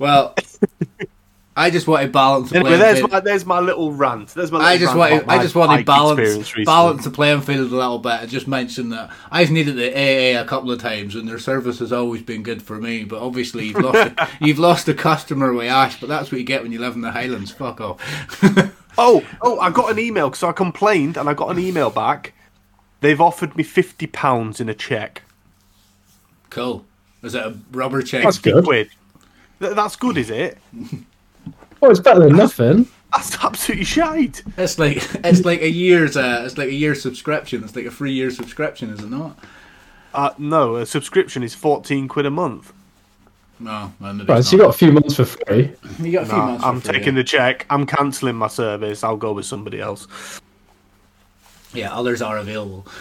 Well, 0.00 0.34
I 1.54 1.68
just 1.68 1.86
want 1.86 2.02
to 2.04 2.08
balance 2.08 2.50
anyway, 2.54 2.78
there's 2.78 3.02
my 3.06 3.20
there's 3.20 3.44
my 3.44 3.60
little 3.60 3.92
rant. 3.92 4.28
There's 4.30 4.50
my. 4.50 4.60
I 4.60 4.78
just 4.78 4.94
rant 4.94 5.12
want 5.12 5.24
to, 5.26 5.30
I 5.30 5.42
just 5.42 5.54
want 5.54 5.78
to 5.78 5.84
balance 5.84 6.54
balance 6.64 7.04
the 7.04 7.10
playing 7.10 7.42
field 7.42 7.70
a 7.70 7.76
little 7.76 7.98
bit 7.98 8.12
I 8.12 8.24
just 8.24 8.48
mentioned 8.48 8.92
that 8.92 9.10
I've 9.30 9.50
needed 9.50 9.76
the 9.76 9.92
AA 9.92 10.40
a 10.40 10.46
couple 10.46 10.70
of 10.70 10.80
times 10.80 11.16
and 11.16 11.28
their 11.28 11.38
service 11.38 11.80
has 11.80 11.92
always 11.92 12.22
been 12.22 12.42
good 12.42 12.62
for 12.62 12.80
me. 12.80 13.04
But 13.04 13.20
obviously 13.20 13.66
you've 13.66 13.76
lost 13.76 14.12
a, 14.18 14.28
you've 14.40 14.58
lost 14.58 14.88
a 14.88 14.94
customer 14.94 15.52
with 15.52 15.68
Ash. 15.68 16.00
But 16.00 16.08
that's 16.08 16.32
what 16.32 16.38
you 16.38 16.46
get 16.46 16.62
when 16.62 16.72
you 16.72 16.78
live 16.78 16.94
in 16.94 17.02
the 17.02 17.10
Highlands. 17.10 17.50
Fuck 17.50 17.82
off. 17.82 18.00
Oh, 19.00 19.26
oh! 19.42 19.58
I 19.58 19.70
got 19.70 19.90
an 19.90 19.98
email 19.98 20.32
so 20.32 20.48
I 20.48 20.52
complained 20.52 21.16
and 21.16 21.28
I 21.28 21.34
got 21.34 21.48
an 21.50 21.58
email 21.58 21.90
back. 21.90 22.32
They've 23.00 23.20
offered 23.20 23.56
me 23.56 23.62
fifty 23.62 24.06
pounds 24.06 24.60
in 24.60 24.68
a 24.68 24.74
check. 24.74 25.22
cool. 26.50 26.84
Is 27.22 27.34
it 27.34 27.44
a 27.44 27.54
rubber 27.72 28.02
check? 28.02 28.24
That's 28.24 28.38
good. 28.38 28.64
Quid. 28.64 28.90
Th- 29.60 29.74
That's 29.74 29.96
good, 29.96 30.16
is 30.16 30.30
it? 30.30 30.58
Well, 31.80 31.90
it's 31.90 32.00
better 32.00 32.20
than 32.20 32.36
nothing. 32.36 32.86
That's 33.10 33.42
absolutely 33.42 33.86
shite. 33.86 34.42
It's 34.58 34.78
like 34.78 34.98
it's 35.24 35.46
like 35.46 35.62
a 35.62 35.70
year's 35.70 36.14
uh, 36.14 36.42
it's 36.44 36.58
like 36.58 36.68
a 36.68 36.74
year's 36.74 37.00
subscription. 37.00 37.64
It's 37.64 37.74
like 37.74 37.86
a 37.86 37.90
free 37.90 38.12
year 38.12 38.30
subscription, 38.30 38.90
is 38.90 39.00
it 39.00 39.08
not? 39.08 39.38
Uh, 40.12 40.34
no, 40.36 40.76
a 40.76 40.84
subscription 40.84 41.42
is 41.42 41.54
fourteen 41.54 42.06
quid 42.06 42.26
a 42.26 42.30
month. 42.30 42.74
No, 43.60 43.92
well, 44.00 44.16
Right, 44.24 44.42
so 44.44 44.56
you 44.56 44.62
got 44.62 44.70
a 44.70 44.78
few 44.78 44.90
months 44.90 45.16
for 45.16 45.26
free. 45.26 45.72
you 46.00 46.12
got 46.12 46.22
a 46.22 46.26
few 46.26 46.36
Nah, 46.36 46.46
months. 46.46 46.64
I'm 46.64 46.80
for 46.80 46.88
free, 46.88 46.98
taking 46.98 47.14
yeah. 47.14 47.20
the 47.20 47.24
check. 47.24 47.66
I'm 47.68 47.84
cancelling 47.86 48.36
my 48.36 48.48
service. 48.48 49.04
I'll 49.04 49.16
go 49.18 49.32
with 49.34 49.44
somebody 49.46 49.80
else. 49.80 50.08
Yeah, 51.74 51.92
others 51.94 52.22
are 52.22 52.38
available. 52.38 52.86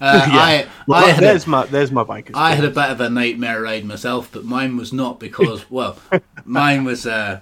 Uh, 0.00 0.26
Yeah. 0.30 0.38
I, 0.38 0.66
Well, 0.86 1.02
I, 1.04 1.10
had 1.10 1.22
a, 1.22 1.26
there's 1.26 1.46
my 1.46 1.64
there's 1.66 1.90
my 1.90 2.04
bike. 2.04 2.30
I 2.34 2.54
had 2.54 2.64
a 2.64 2.70
bit 2.70 2.90
of 2.90 3.00
a 3.00 3.08
nightmare 3.08 3.62
ride 3.62 3.84
myself, 3.84 4.28
but 4.30 4.44
mine 4.44 4.76
was 4.76 4.92
not 4.92 5.18
because, 5.18 5.68
well, 5.70 5.96
mine 6.44 6.84
was, 6.84 7.06
uh, 7.06 7.40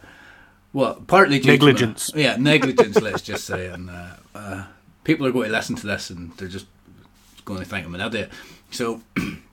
well, 0.72 1.02
partly 1.06 1.38
due 1.38 1.42
to 1.44 1.48
my- 1.48 1.54
Negligence. 1.54 2.10
yeah, 2.14 2.36
negligence, 2.36 3.00
let's 3.00 3.22
just 3.22 3.44
say. 3.44 3.66
And 3.66 3.90
uh, 3.90 4.10
uh, 4.34 4.64
people 5.04 5.26
are 5.26 5.32
going 5.32 5.48
to 5.50 5.52
listen 5.56 5.74
to 5.76 5.86
this 5.86 6.08
and 6.10 6.32
they're 6.36 6.48
just 6.48 6.66
going 7.44 7.58
to 7.60 7.66
think 7.66 7.84
I'm 7.86 7.94
an 7.96 8.00
idiot. 8.00 8.30
So 8.70 9.02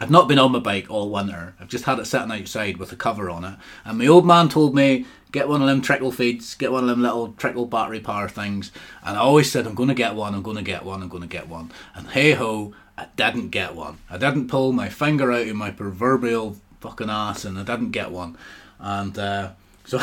I've 0.00 0.10
not 0.10 0.28
been 0.28 0.38
on 0.38 0.52
my 0.52 0.60
bike 0.60 0.86
all 0.88 1.10
winter. 1.10 1.54
I've 1.60 1.68
just 1.68 1.84
had 1.84 1.98
it 1.98 2.06
sitting 2.06 2.30
outside 2.30 2.76
with 2.76 2.92
a 2.92 2.96
cover 2.96 3.28
on 3.28 3.44
it. 3.44 3.56
And 3.84 3.98
my 3.98 4.06
old 4.06 4.24
man 4.24 4.48
told 4.48 4.74
me, 4.74 5.06
get 5.32 5.48
one 5.48 5.60
of 5.60 5.66
them 5.66 5.82
trickle 5.82 6.12
feeds, 6.12 6.54
get 6.54 6.70
one 6.70 6.84
of 6.84 6.88
them 6.88 7.02
little 7.02 7.32
trickle 7.32 7.66
battery 7.66 8.00
power 8.00 8.28
things. 8.28 8.70
And 9.04 9.16
I 9.16 9.20
always 9.20 9.50
said, 9.50 9.66
I'm 9.66 9.74
going 9.74 9.88
to 9.88 9.94
get 9.94 10.14
one, 10.14 10.34
I'm 10.34 10.42
going 10.42 10.56
to 10.56 10.62
get 10.62 10.84
one, 10.84 11.02
I'm 11.02 11.08
going 11.08 11.22
to 11.22 11.28
get 11.28 11.48
one. 11.48 11.72
And 11.94 12.08
hey 12.08 12.32
ho, 12.32 12.74
I 12.96 13.06
didn't 13.16 13.50
get 13.50 13.74
one. 13.74 13.98
I 14.08 14.18
didn't 14.18 14.48
pull 14.48 14.72
my 14.72 14.88
finger 14.88 15.32
out 15.32 15.48
of 15.48 15.56
my 15.56 15.70
proverbial 15.70 16.56
fucking 16.80 17.10
ass 17.10 17.44
and 17.44 17.58
I 17.58 17.64
didn't 17.64 17.90
get 17.90 18.10
one. 18.12 18.36
And 18.78 19.18
uh, 19.18 19.50
so 19.84 19.98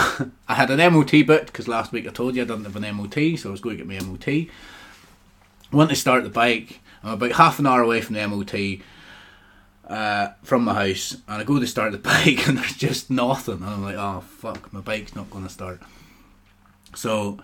I 0.47 0.55
had 0.55 0.71
an 0.71 0.93
MOT 0.93 1.25
booked 1.25 1.47
because 1.47 1.67
last 1.67 1.91
week 1.91 2.08
I 2.08 2.12
told 2.12 2.36
you 2.36 2.41
I 2.41 2.45
didn't 2.45 2.65
have 2.65 2.75
an 2.75 2.95
MOT, 2.95 3.39
so 3.39 3.49
I 3.49 3.51
was 3.51 3.62
going 3.62 3.77
to 3.77 3.84
get 3.84 3.88
my 3.88 3.99
MOT. 4.05 4.47
Went 5.71 5.89
to 5.89 5.95
start 5.95 6.23
the 6.23 6.29
bike. 6.29 6.79
I'm 7.03 7.13
about 7.13 7.34
half 7.34 7.60
an 7.60 7.67
hour 7.67 7.81
away 7.81 8.01
from 8.01 8.15
the 8.15 8.27
MOT 8.27 8.81
uh, 9.87 10.29
from 10.43 10.63
my 10.63 10.87
house, 10.87 11.13
and 11.27 11.41
I 11.41 11.43
go 11.43 11.59
to 11.59 11.67
start 11.67 11.91
the 11.91 11.97
bike, 11.99 12.47
and 12.47 12.57
there's 12.57 12.75
just 12.75 13.09
nothing. 13.09 13.55
And 13.55 13.65
I'm 13.65 13.83
like, 13.83 13.95
oh 13.95 14.21
fuck, 14.21 14.71
my 14.73 14.81
bike's 14.81 15.15
not 15.15 15.29
going 15.29 15.43
to 15.43 15.49
start. 15.49 15.81
So, 16.95 17.39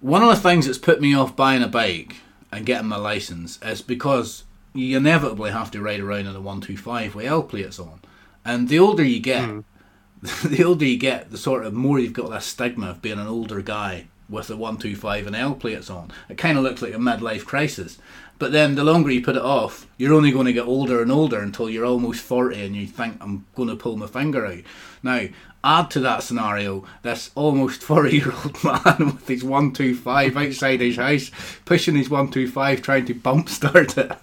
one 0.00 0.22
of 0.22 0.28
the 0.28 0.36
things 0.36 0.66
that's 0.66 0.78
put 0.78 1.00
me 1.00 1.14
off 1.14 1.36
buying 1.36 1.62
a 1.62 1.68
bike 1.68 2.16
and 2.50 2.66
getting 2.66 2.88
my 2.88 2.96
license 2.96 3.58
is 3.62 3.82
because 3.82 4.44
you 4.74 4.96
inevitably 4.96 5.50
have 5.50 5.70
to 5.70 5.80
ride 5.82 6.00
around 6.00 6.26
in 6.26 6.36
a 6.36 6.40
125 6.40 7.14
with 7.14 7.26
L 7.26 7.42
plates 7.42 7.78
on. 7.78 8.00
And 8.44 8.68
the 8.68 8.78
older 8.78 9.04
you 9.04 9.20
get, 9.20 9.64
the 10.44 10.64
older 10.64 10.84
you 10.84 10.98
get, 10.98 11.30
the 11.30 11.38
sort 11.38 11.64
of 11.64 11.72
more 11.72 11.98
you've 11.98 12.12
got 12.12 12.30
that 12.30 12.42
stigma 12.42 12.90
of 12.90 13.02
being 13.02 13.18
an 13.18 13.26
older 13.26 13.62
guy 13.62 14.06
with 14.28 14.50
a 14.50 14.56
125 14.56 15.26
and 15.26 15.36
L 15.36 15.54
plates 15.54 15.90
on. 15.90 16.10
It 16.28 16.38
kind 16.38 16.56
of 16.56 16.64
looks 16.64 16.82
like 16.82 16.94
a 16.94 16.98
midlife 16.98 17.44
crisis. 17.44 17.98
But 18.42 18.50
then 18.50 18.74
the 18.74 18.82
longer 18.82 19.12
you 19.12 19.22
put 19.22 19.36
it 19.36 19.42
off, 19.42 19.86
you're 19.98 20.12
only 20.12 20.32
going 20.32 20.46
to 20.46 20.52
get 20.52 20.66
older 20.66 21.00
and 21.00 21.12
older 21.12 21.38
until 21.38 21.70
you're 21.70 21.84
almost 21.84 22.24
40 22.24 22.60
and 22.60 22.74
you 22.74 22.88
think, 22.88 23.18
I'm 23.20 23.46
going 23.54 23.68
to 23.68 23.76
pull 23.76 23.96
my 23.96 24.08
finger 24.08 24.44
out. 24.44 24.62
Now, 25.00 25.28
add 25.62 25.92
to 25.92 26.00
that 26.00 26.24
scenario 26.24 26.84
this 27.02 27.30
almost 27.36 27.82
40 27.84 28.10
year 28.10 28.32
old 28.32 28.64
man 28.64 28.96
with 28.98 29.28
his 29.28 29.44
125 29.44 30.36
outside 30.36 30.80
his 30.80 30.96
house, 30.96 31.30
pushing 31.64 31.94
his 31.94 32.10
125, 32.10 32.82
trying 32.82 33.06
to 33.06 33.14
bump 33.14 33.48
start 33.48 33.96
it. 33.96 34.10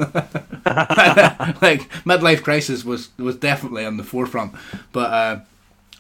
like, 1.62 1.88
midlife 2.04 2.44
crisis 2.44 2.84
was, 2.84 3.18
was 3.18 3.38
definitely 3.38 3.86
on 3.86 3.96
the 3.96 4.04
forefront. 4.04 4.54
But, 4.92 5.14
uh, 5.14 5.40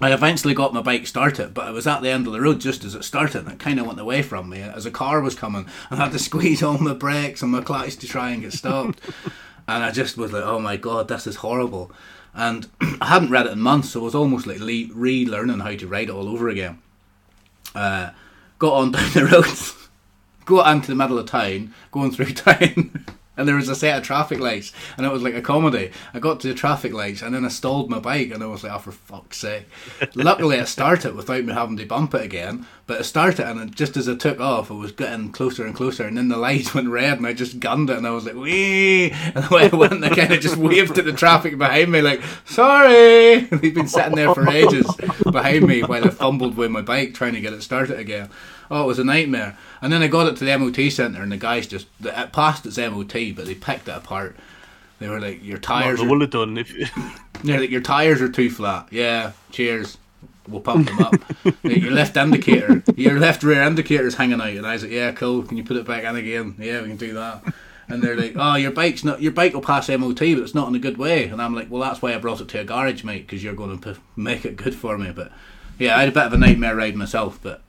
I 0.01 0.13
eventually 0.13 0.53
got 0.53 0.73
my 0.73 0.81
bike 0.81 1.07
started, 1.07 1.53
but 1.53 1.67
I 1.67 1.71
was 1.71 1.85
at 1.85 2.01
the 2.01 2.09
end 2.09 2.25
of 2.25 2.33
the 2.33 2.41
road 2.41 2.61
just 2.61 2.85
as 2.85 2.95
it 2.95 3.03
started, 3.03 3.43
and 3.43 3.51
it 3.51 3.59
kind 3.59 3.79
of 3.79 3.85
went 3.85 3.99
away 3.99 4.21
from 4.21 4.49
me 4.49 4.61
as 4.61 4.85
a 4.85 4.91
car 4.91 5.21
was 5.21 5.35
coming. 5.35 5.67
And 5.89 5.99
I 5.99 6.05
had 6.05 6.13
to 6.13 6.19
squeeze 6.29 6.63
on 6.63 6.83
my 6.83 6.93
brakes 6.93 7.41
and 7.41 7.51
my 7.51 7.61
clutch 7.61 7.97
to 7.97 8.07
try 8.07 8.29
and 8.31 8.41
get 8.41 8.53
stopped, 8.53 9.01
and 9.67 9.83
I 9.83 9.91
just 9.91 10.17
was 10.17 10.31
like, 10.31 10.43
"Oh 10.43 10.59
my 10.59 10.77
god, 10.77 11.07
this 11.07 11.27
is 11.27 11.37
horrible." 11.37 11.91
And 12.33 12.67
I 13.01 13.07
hadn't 13.07 13.31
read 13.31 13.47
it 13.47 13.51
in 13.53 13.59
months, 13.59 13.89
so 13.89 13.99
it 14.01 14.03
was 14.03 14.15
almost 14.15 14.47
like 14.47 14.59
le- 14.59 14.93
relearning 14.95 15.61
how 15.61 15.75
to 15.75 15.87
ride 15.87 16.09
it 16.09 16.15
all 16.15 16.29
over 16.29 16.47
again. 16.47 16.79
Uh, 17.75 18.11
got 18.57 18.73
on 18.73 18.91
down 18.93 19.11
the 19.13 19.25
road, 19.25 19.45
got 20.45 20.71
into 20.73 20.87
the 20.87 20.95
middle 20.95 21.19
of 21.19 21.25
town, 21.25 21.73
going 21.91 22.11
through 22.11 22.33
town. 22.33 23.05
And 23.39 23.47
there 23.47 23.55
was 23.55 23.69
a 23.69 23.75
set 23.75 23.97
of 23.97 24.03
traffic 24.03 24.39
lights, 24.39 24.73
and 24.97 25.05
it 25.05 25.11
was 25.11 25.23
like 25.23 25.33
a 25.33 25.41
comedy. 25.41 25.91
I 26.13 26.19
got 26.19 26.41
to 26.41 26.49
the 26.49 26.53
traffic 26.53 26.91
lights, 26.91 27.21
and 27.21 27.33
then 27.33 27.45
I 27.45 27.47
stalled 27.47 27.89
my 27.89 27.99
bike, 27.99 28.31
and 28.31 28.43
I 28.43 28.47
was 28.47 28.63
like, 28.65 28.73
"Oh, 28.73 28.79
for 28.79 28.91
fuck's 28.91 29.37
sake!" 29.37 29.65
Luckily, 30.13 30.59
I 30.59 30.65
started 30.65 31.15
without 31.15 31.45
me 31.45 31.53
having 31.53 31.77
to 31.77 31.85
bump 31.85 32.13
it 32.13 32.21
again. 32.21 32.67
But 32.89 32.97
I 32.97 33.01
started, 33.03 33.47
and 33.47 33.59
it, 33.59 33.75
just 33.75 33.97
as 33.97 34.09
I 34.09 34.15
took 34.15 34.39
off, 34.39 34.71
it 34.71 34.73
was 34.73 34.91
getting 34.91 35.31
closer 35.31 35.63
and 35.63 35.75
closer, 35.75 36.07
and 36.07 36.17
then 36.17 36.27
the 36.27 36.37
lights 36.37 36.73
went 36.73 36.89
red, 36.89 37.19
and 37.19 37.27
I 37.27 37.33
just 37.33 37.59
gunned 37.59 37.91
it, 37.91 37.97
and 37.97 38.07
I 38.07 38.09
was 38.09 38.25
like, 38.25 38.33
"Wee!" 38.33 39.11
And 39.35 39.43
the 39.43 39.47
way 39.53 39.69
I 39.71 39.75
went, 39.75 40.03
I 40.03 40.09
kind 40.09 40.33
of 40.33 40.39
just 40.39 40.57
waved 40.57 40.97
at 40.97 41.05
the 41.05 41.13
traffic 41.13 41.59
behind 41.59 41.91
me, 41.91 42.01
like, 42.01 42.23
"Sorry!" 42.45 43.47
And 43.51 43.61
he'd 43.61 43.75
been 43.75 43.87
sitting 43.87 44.15
there 44.15 44.33
for 44.33 44.49
ages 44.49 44.87
behind 45.31 45.67
me 45.67 45.81
while 45.81 46.03
I 46.03 46.09
fumbled 46.09 46.57
with 46.57 46.71
my 46.71 46.81
bike 46.81 47.13
trying 47.13 47.33
to 47.35 47.41
get 47.41 47.53
it 47.53 47.61
started 47.61 47.99
again. 47.99 48.31
Oh, 48.71 48.85
it 48.85 48.87
was 48.87 48.97
a 48.97 49.03
nightmare. 49.03 49.55
And 49.83 49.93
then 49.93 50.01
I 50.01 50.07
got 50.07 50.25
it 50.25 50.37
to 50.37 50.45
the 50.45 50.57
MOT 50.57 50.91
centre, 50.91 51.21
and 51.21 51.31
the 51.31 51.37
guys 51.37 51.67
just 51.67 51.85
it 52.03 52.33
passed 52.33 52.65
its 52.65 52.79
MOT, 52.79 53.35
but 53.35 53.45
they 53.45 53.53
picked 53.53 53.87
it 53.87 53.97
apart. 53.97 54.35
They 54.97 55.09
were 55.09 55.19
like, 55.19 55.43
"Your 55.43 55.59
tires, 55.59 55.99
they 55.99 56.07
are, 56.07 56.09
would 56.09 56.21
have 56.21 56.31
done 56.31 56.57
if 56.57 56.73
they're 57.43 57.59
like, 57.59 57.69
your 57.69 57.81
tires 57.81 58.19
are 58.19 58.29
too 58.29 58.49
flat." 58.49 58.87
Yeah, 58.89 59.33
cheers. 59.51 59.98
We'll 60.49 60.61
pump 60.61 60.87
them 60.87 60.99
up. 60.99 61.15
Your 61.63 61.91
left 61.91 62.17
indicator, 62.17 62.83
your 62.95 63.19
left 63.19 63.43
rear 63.43 63.61
indicator 63.63 64.07
is 64.07 64.15
hanging 64.15 64.41
out, 64.41 64.47
and 64.49 64.65
I 64.65 64.73
was 64.73 64.83
like, 64.83 64.91
"Yeah, 64.91 65.11
cool. 65.11 65.43
Can 65.43 65.57
you 65.57 65.63
put 65.63 65.77
it 65.77 65.85
back 65.85 66.03
in 66.03 66.15
again? 66.15 66.55
Yeah, 66.59 66.81
we 66.81 66.87
can 66.89 66.97
do 66.97 67.13
that." 67.13 67.43
And 67.87 68.01
they're 68.03 68.15
like, 68.15 68.33
"Oh, 68.35 68.55
your 68.55 68.71
bike's 68.71 69.03
not. 69.03 69.21
Your 69.21 69.31
bike 69.31 69.53
will 69.53 69.61
pass 69.61 69.89
MOT, 69.89 70.19
but 70.19 70.39
it's 70.43 70.53
not 70.55 70.67
in 70.67 70.75
a 70.75 70.79
good 70.79 70.97
way." 70.97 71.25
And 71.25 71.41
I'm 71.41 71.55
like, 71.55 71.69
"Well, 71.71 71.81
that's 71.81 72.01
why 72.01 72.13
I 72.13 72.17
brought 72.19 72.41
it 72.41 72.47
to 72.49 72.59
a 72.59 72.63
garage, 72.63 73.03
mate, 73.03 73.25
because 73.27 73.43
you're 73.43 73.53
going 73.55 73.79
to 73.79 73.93
p- 73.93 73.99
make 74.15 74.45
it 74.45 74.55
good 74.57 74.75
for 74.75 74.97
me." 74.97 75.11
But 75.11 75.31
yeah, 75.79 75.95
I 75.97 76.01
had 76.01 76.09
a 76.09 76.11
bit 76.11 76.23
of 76.25 76.33
a 76.33 76.37
nightmare 76.37 76.75
ride 76.75 76.95
myself, 76.95 77.39
but 77.41 77.61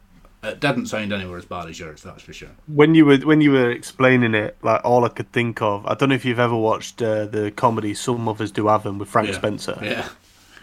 it 0.43 0.59
doesn't 0.61 0.87
sound 0.87 1.12
anywhere 1.12 1.38
as 1.38 1.45
bad 1.45 1.69
as 1.69 1.79
yours. 1.79 2.03
That's 2.03 2.23
for 2.23 2.33
sure. 2.33 2.51
when 2.66 2.95
you 2.95 3.05
were 3.07 3.19
when 3.19 3.40
you 3.40 3.53
were 3.53 3.71
explaining 3.71 4.35
it, 4.35 4.57
like 4.62 4.81
all 4.85 5.05
I 5.05 5.09
could 5.09 5.33
think 5.33 5.62
of, 5.62 5.87
I 5.87 5.95
don't 5.95 6.09
know 6.11 6.14
if 6.14 6.25
you've 6.25 6.38
ever 6.38 6.57
watched 6.57 7.01
uh, 7.03 7.25
the 7.27 7.51
comedy 7.51 7.95
"Some 7.95 8.23
Mothers 8.23 8.51
Do 8.53 8.66
Have 8.69 8.85
'Em" 8.87 8.99
with 8.99 9.09
Frank 9.09 9.29
Yeah. 9.29 9.35
Spencer. 9.35 9.79
Yeah. 9.83 10.09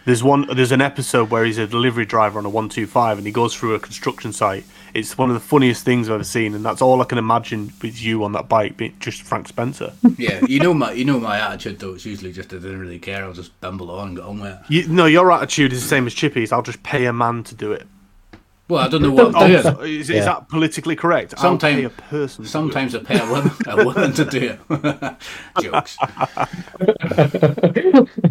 There's 0.08 0.22
one. 0.24 0.46
There's 0.50 0.72
an 0.72 0.80
episode 0.80 1.28
where 1.30 1.44
he's 1.44 1.58
a 1.58 1.66
delivery 1.66 2.06
driver 2.06 2.38
on 2.38 2.46
a 2.46 2.48
one 2.48 2.70
two 2.70 2.86
five, 2.86 3.18
and 3.18 3.26
he 3.26 3.30
goes 3.32 3.54
through 3.54 3.74
a 3.74 3.78
construction 3.78 4.32
site. 4.32 4.64
It's 4.94 5.18
one 5.18 5.28
of 5.28 5.34
the 5.34 5.40
funniest 5.40 5.84
things 5.84 6.08
I've 6.08 6.14
ever 6.14 6.24
seen, 6.24 6.54
and 6.54 6.64
that's 6.64 6.80
all 6.80 7.02
I 7.02 7.04
can 7.04 7.18
imagine 7.18 7.74
with 7.82 8.00
you 8.00 8.24
on 8.24 8.32
that 8.32 8.48
bike, 8.48 8.78
being 8.78 8.96
just 9.00 9.20
Frank 9.20 9.48
Spencer. 9.48 9.92
Yeah, 10.16 10.40
you 10.48 10.60
know 10.60 10.72
my 10.72 10.92
you 10.92 11.04
know 11.04 11.20
my 11.20 11.38
attitude 11.38 11.78
though. 11.78 11.92
It's 11.92 12.06
usually 12.06 12.32
just 12.32 12.54
I 12.54 12.56
didn't 12.56 12.80
really 12.80 12.98
care. 12.98 13.22
I'll 13.22 13.34
just 13.34 13.60
bumble 13.60 13.90
on 13.90 14.08
and 14.08 14.16
get 14.16 14.24
on 14.24 14.40
with 14.40 14.50
it. 14.52 14.58
You, 14.70 14.88
no, 14.88 15.04
your 15.04 15.30
attitude 15.30 15.74
is 15.74 15.82
the 15.82 15.88
same 15.88 16.06
as 16.06 16.14
Chippy's. 16.14 16.52
I'll 16.52 16.62
just 16.62 16.82
pay 16.82 17.04
a 17.04 17.12
man 17.12 17.44
to 17.44 17.54
do 17.54 17.72
it. 17.72 17.86
Well, 18.68 18.82
I 18.82 18.88
don't 18.88 19.02
know 19.02 19.10
what 19.12 19.34
Oh, 19.34 19.38
I'm 19.40 19.50
doing. 19.62 19.90
is, 20.00 20.08
is 20.08 20.16
Yeah. 20.16 20.24
that 20.24 20.48
politically 20.48 20.96
correct? 20.96 21.34
I'll 21.36 21.42
Sometime- 21.42 21.76
pay 21.76 21.84
a 21.84 21.90
person. 21.90 22.44
to 22.44 22.48
do 22.48 22.48
it. 22.48 22.50
Sometimes 22.50 22.94
I 22.94 22.98
pay 23.00 23.18
a 23.20 23.26
woman, 23.30 23.50
a 23.66 23.84
woman 23.84 24.12
to 24.14 24.24
do 24.24 24.56
it. 24.56 24.58
Jokes. 25.62 25.98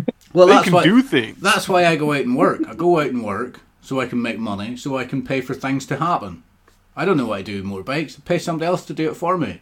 well, 0.33 0.47
they 0.47 0.53
that's 0.53 0.65
can 0.65 0.73
why 0.73 0.83
do 0.83 1.01
things. 1.01 1.39
that's 1.41 1.67
why 1.69 1.85
I 1.85 1.95
go 1.95 2.13
out 2.13 2.21
and 2.25 2.35
work. 2.37 2.61
I 2.67 2.73
go 2.73 2.99
out 2.99 3.07
and 3.11 3.23
work 3.23 3.61
so 3.81 3.99
I 4.01 4.05
can 4.07 4.21
make 4.21 4.37
money, 4.39 4.75
so 4.77 4.97
I 4.97 5.05
can 5.05 5.23
pay 5.23 5.41
for 5.41 5.53
things 5.53 5.85
to 5.87 5.97
happen. 5.97 6.43
I 6.95 7.05
don't 7.05 7.17
know 7.17 7.27
what 7.27 7.39
I 7.39 7.41
do 7.43 7.61
with 7.61 7.71
motorbikes. 7.71 8.17
I 8.17 8.21
pay 8.25 8.39
somebody 8.39 8.67
else 8.67 8.85
to 8.85 8.93
do 8.93 9.09
it 9.09 9.15
for 9.15 9.37
me. 9.37 9.61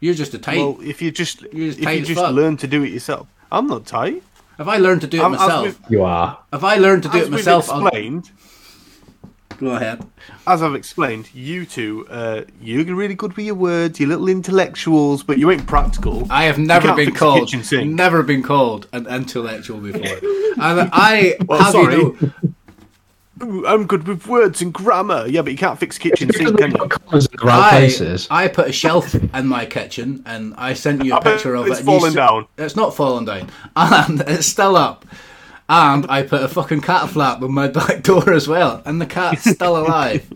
You're 0.00 0.14
just 0.14 0.34
a 0.34 0.38
tight. 0.38 0.58
Well, 0.58 0.78
if 0.82 1.00
you 1.02 1.10
just 1.10 1.42
You're 1.52 1.68
just 1.68 1.78
if 1.78 1.84
tight 1.84 2.00
you 2.00 2.04
just 2.06 2.20
fuck. 2.20 2.34
learn 2.34 2.56
to 2.58 2.66
do 2.66 2.82
it 2.82 2.90
yourself, 2.92 3.26
I'm 3.50 3.66
not 3.66 3.86
tight. 3.86 4.22
if 4.58 4.68
I 4.68 4.76
learn 4.76 5.00
to 5.00 5.06
do 5.06 5.18
it 5.18 5.22
I'm- 5.22 5.32
myself, 5.32 5.78
You 5.88 6.02
are. 6.04 6.38
if 6.52 6.62
I 6.62 6.76
learn 6.76 7.00
to 7.02 7.08
do 7.08 7.18
As 7.18 7.22
it 7.24 7.30
we've 7.30 7.38
myself, 7.40 7.70
I'll 7.70 7.86
explained, 7.86 8.30
go 9.58 9.76
ahead. 9.76 10.04
as 10.46 10.62
I've 10.62 10.74
explained, 10.74 11.34
you 11.34 11.66
two, 11.66 12.06
uh, 12.10 12.42
you're 12.60 12.84
really 12.94 13.14
good 13.14 13.36
with 13.36 13.46
your 13.46 13.54
words. 13.54 13.98
You're 14.00 14.08
little 14.08 14.28
intellectuals, 14.28 15.22
but 15.22 15.38
you 15.38 15.50
ain't 15.50 15.66
practical. 15.66 16.26
I 16.30 16.44
have 16.44 16.58
never 16.58 16.94
been 16.94 17.14
called 17.14 17.52
never 17.72 18.22
been 18.22 18.42
called 18.42 18.86
an 18.92 19.06
intellectual 19.06 19.78
before. 19.78 20.02
and 20.02 20.90
I 20.92 21.36
Well, 21.46 21.60
have 21.62 21.72
sorry. 21.72 21.94
you 21.96 22.16
know, 22.20 23.66
I'm 23.66 23.86
good 23.86 24.06
with 24.06 24.26
words 24.26 24.62
and 24.62 24.72
grammar. 24.72 25.26
Yeah, 25.26 25.42
but 25.42 25.52
you 25.52 25.58
can't 25.58 25.78
fix 25.78 25.98
kitchen 25.98 26.32
sink, 26.32 26.56
can 26.56 26.70
you? 26.70 26.88
Commas 26.88 27.26
in 27.26 27.32
the 27.40 27.44
right 27.46 27.72
I. 27.72 28.28
I 28.30 28.48
put 28.48 28.68
a 28.68 28.72
shelf 28.72 29.14
in 29.14 29.46
my 29.46 29.66
kitchen 29.66 30.22
and 30.24 30.54
I 30.56 30.74
sent 30.74 31.04
you 31.04 31.12
a 31.14 31.16
I 31.16 31.20
bet 31.20 31.34
picture 31.34 31.54
of 31.56 31.66
it's 31.66 31.80
it. 31.80 31.80
and 31.80 31.88
you 31.92 31.98
falling 31.98 32.14
down. 32.14 32.46
It's 32.56 32.76
not 32.76 32.94
falling 32.94 33.24
down. 33.24 33.50
And 33.76 34.20
it's 34.22 34.46
still 34.46 34.76
up. 34.76 35.04
And 35.68 36.06
I 36.10 36.22
put 36.22 36.42
a 36.42 36.48
fucking 36.48 36.82
cat 36.82 37.08
flap 37.08 37.42
on 37.42 37.52
my 37.52 37.68
back 37.68 38.02
door 38.02 38.32
as 38.32 38.46
well. 38.46 38.82
And 38.84 39.00
the 39.00 39.06
cat's 39.06 39.50
still 39.50 39.76
alive. 39.76 40.30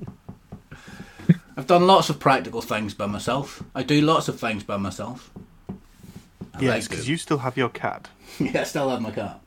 I've 1.57 1.67
done 1.67 1.87
lots 1.87 2.09
of 2.09 2.21
practical 2.21 2.63
things 2.63 2.95
by 2.95 3.07
myself. 3.07 3.63
I 3.75 3.83
do 3.83 4.01
lots 4.01 4.29
of 4.29 4.39
things 4.39 4.63
by 4.63 4.77
myself. 4.77 5.31
I 6.55 6.61
Yes, 6.61 6.89
because 6.89 7.09
it. 7.09 7.11
you 7.11 7.17
still 7.17 7.39
have 7.39 7.57
your 7.57 7.69
cat. 7.69 8.09
yeah, 8.39 8.61
I 8.61 8.65
still 8.65 8.89
have 8.91 9.03
my 9.03 9.11
cat. 9.11 9.41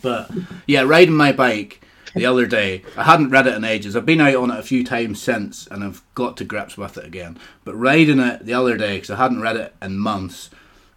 But 0.00 0.30
yeah, 0.66 0.82
riding 0.82 1.14
my 1.14 1.32
bike 1.32 1.82
the 2.14 2.26
other 2.26 2.46
day, 2.46 2.82
I 2.96 3.04
hadn't 3.04 3.30
read 3.30 3.46
it 3.46 3.54
in 3.54 3.64
ages. 3.64 3.94
I've 3.94 4.06
been 4.06 4.20
out 4.20 4.36
on 4.36 4.50
it 4.50 4.58
a 4.58 4.62
few 4.62 4.84
times 4.84 5.20
since, 5.20 5.66
and 5.66 5.84
I've 5.84 6.02
got 6.14 6.36
to 6.38 6.44
grips 6.44 6.78
with 6.78 6.96
it 6.96 7.04
again. 7.04 7.38
But 7.64 7.76
riding 7.76 8.20
it 8.20 8.44
the 8.46 8.54
other 8.54 8.76
day, 8.76 8.96
because 8.96 9.10
I 9.10 9.16
hadn't 9.16 9.40
read 9.42 9.56
it 9.56 9.74
in 9.82 9.98
months, 9.98 10.50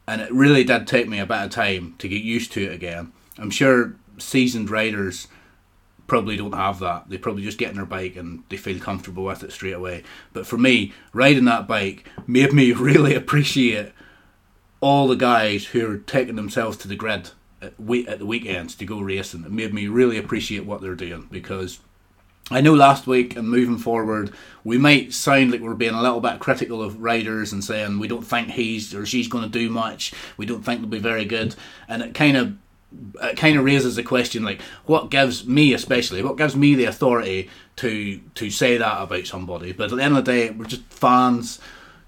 and 0.07 0.21
it 0.21 0.31
really 0.31 0.63
did 0.63 0.87
take 0.87 1.07
me 1.09 1.19
a 1.19 1.25
bit 1.25 1.43
of 1.43 1.49
time 1.51 1.95
to 1.99 2.07
get 2.07 2.21
used 2.21 2.51
to 2.53 2.63
it 2.63 2.73
again. 2.73 3.11
I'm 3.37 3.49
sure 3.49 3.95
seasoned 4.17 4.69
riders 4.69 5.27
probably 6.07 6.35
don't 6.35 6.53
have 6.53 6.79
that. 6.79 7.09
They 7.09 7.17
probably 7.17 7.43
just 7.43 7.57
get 7.57 7.69
on 7.69 7.75
their 7.75 7.85
bike 7.85 8.15
and 8.17 8.43
they 8.49 8.57
feel 8.57 8.79
comfortable 8.79 9.23
with 9.23 9.43
it 9.43 9.51
straight 9.51 9.71
away. 9.73 10.03
But 10.33 10.45
for 10.45 10.57
me, 10.57 10.93
riding 11.13 11.45
that 11.45 11.67
bike 11.67 12.07
made 12.27 12.51
me 12.53 12.71
really 12.73 13.15
appreciate 13.15 13.93
all 14.81 15.07
the 15.07 15.15
guys 15.15 15.65
who 15.67 15.89
are 15.89 15.97
taking 15.97 16.35
themselves 16.35 16.75
to 16.77 16.87
the 16.87 16.95
grid 16.95 17.29
at, 17.61 17.79
we- 17.79 18.07
at 18.07 18.19
the 18.19 18.25
weekends 18.25 18.75
to 18.75 18.85
go 18.85 18.99
racing. 18.99 19.43
It 19.45 19.51
made 19.51 19.73
me 19.73 19.87
really 19.87 20.17
appreciate 20.17 20.65
what 20.65 20.81
they're 20.81 20.95
doing 20.95 21.27
because 21.31 21.79
I 22.49 22.59
know 22.59 22.73
last 22.73 23.07
week 23.07 23.37
and 23.37 23.47
moving 23.47 23.77
forward, 23.77 24.33
we 24.65 24.77
might 24.77 25.13
sound 25.13 25.51
like 25.51 25.61
we're 25.61 25.75
being 25.75 25.93
a 25.93 26.01
little 26.01 26.19
bit 26.19 26.39
critical 26.39 26.81
of 26.83 26.99
riders 27.01 27.53
and 27.53 27.63
saying 27.63 27.99
we 27.99 28.09
don't 28.09 28.25
think 28.27 28.49
he's 28.49 28.93
or 28.93 29.05
she's 29.05 29.29
going 29.29 29.45
to 29.45 29.49
do 29.49 29.69
much. 29.69 30.11
We 30.35 30.45
don't 30.45 30.63
think 30.63 30.81
they'll 30.81 30.89
be 30.89 30.99
very 30.99 31.23
good, 31.23 31.55
and 31.87 32.01
it 32.01 32.13
kind 32.13 32.35
of 32.35 32.57
it 33.21 33.37
kind 33.37 33.57
of 33.57 33.63
raises 33.63 33.95
the 33.95 34.03
question 34.03 34.43
like 34.43 34.61
what 34.85 35.09
gives 35.09 35.45
me 35.45 35.73
especially 35.73 36.21
what 36.21 36.37
gives 36.37 36.55
me 36.55 36.75
the 36.75 36.85
authority 36.85 37.49
to 37.77 38.19
to 38.35 38.49
say 38.49 38.77
that 38.77 39.01
about 39.01 39.25
somebody? 39.25 39.71
But 39.71 39.91
at 39.91 39.97
the 39.97 40.03
end 40.03 40.17
of 40.17 40.25
the 40.25 40.31
day 40.31 40.49
we're 40.49 40.65
just 40.65 40.83
fans 40.83 41.59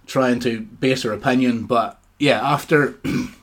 trying 0.06 0.40
to 0.42 0.62
base 0.62 1.06
our 1.06 1.14
opinion. 1.14 1.66
But 1.66 2.00
yeah 2.20 2.42
after 2.42 2.96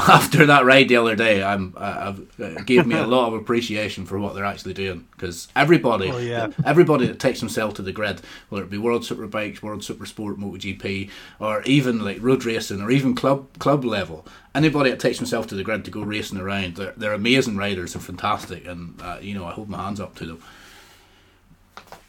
after 0.08 0.46
that 0.46 0.64
ride 0.64 0.88
the 0.88 0.96
other 0.96 1.14
day, 1.16 1.42
I'm 1.42 1.74
uh, 1.76 2.14
it 2.38 2.66
gave 2.66 2.86
me 2.86 2.96
a 2.96 3.06
lot 3.06 3.28
of 3.28 3.34
appreciation 3.34 4.06
for 4.06 4.18
what 4.18 4.34
they're 4.34 4.44
actually 4.44 4.74
doing 4.74 5.06
because 5.12 5.48
everybody, 5.54 6.10
Oh, 6.10 6.18
yeah. 6.18 6.48
everybody 6.64 7.06
that 7.06 7.18
takes 7.18 7.40
themselves 7.40 7.74
to 7.74 7.82
the 7.82 7.92
grid, 7.92 8.20
whether 8.48 8.64
it 8.64 8.70
be 8.70 8.78
World 8.78 9.02
Superbikes, 9.02 9.62
World 9.62 9.82
Supersport, 9.82 10.36
MotoGP, 10.36 11.10
or 11.38 11.62
even 11.62 12.04
like 12.04 12.18
road 12.20 12.44
racing, 12.44 12.80
or 12.80 12.90
even 12.90 13.14
club 13.14 13.46
club 13.58 13.84
level, 13.84 14.26
anybody 14.54 14.90
that 14.90 15.00
takes 15.00 15.18
themselves 15.18 15.46
to 15.48 15.54
the 15.54 15.64
grid 15.64 15.84
to 15.84 15.90
go 15.90 16.02
racing 16.02 16.38
around, 16.38 16.76
they're, 16.76 16.94
they're 16.96 17.12
amazing 17.12 17.56
riders, 17.56 17.92
they're 17.92 18.02
fantastic, 18.02 18.66
and 18.66 19.00
uh, 19.02 19.18
you 19.20 19.34
know 19.34 19.44
I 19.44 19.52
hold 19.52 19.68
my 19.68 19.82
hands 19.82 20.00
up 20.00 20.14
to 20.16 20.26
them. 20.26 20.42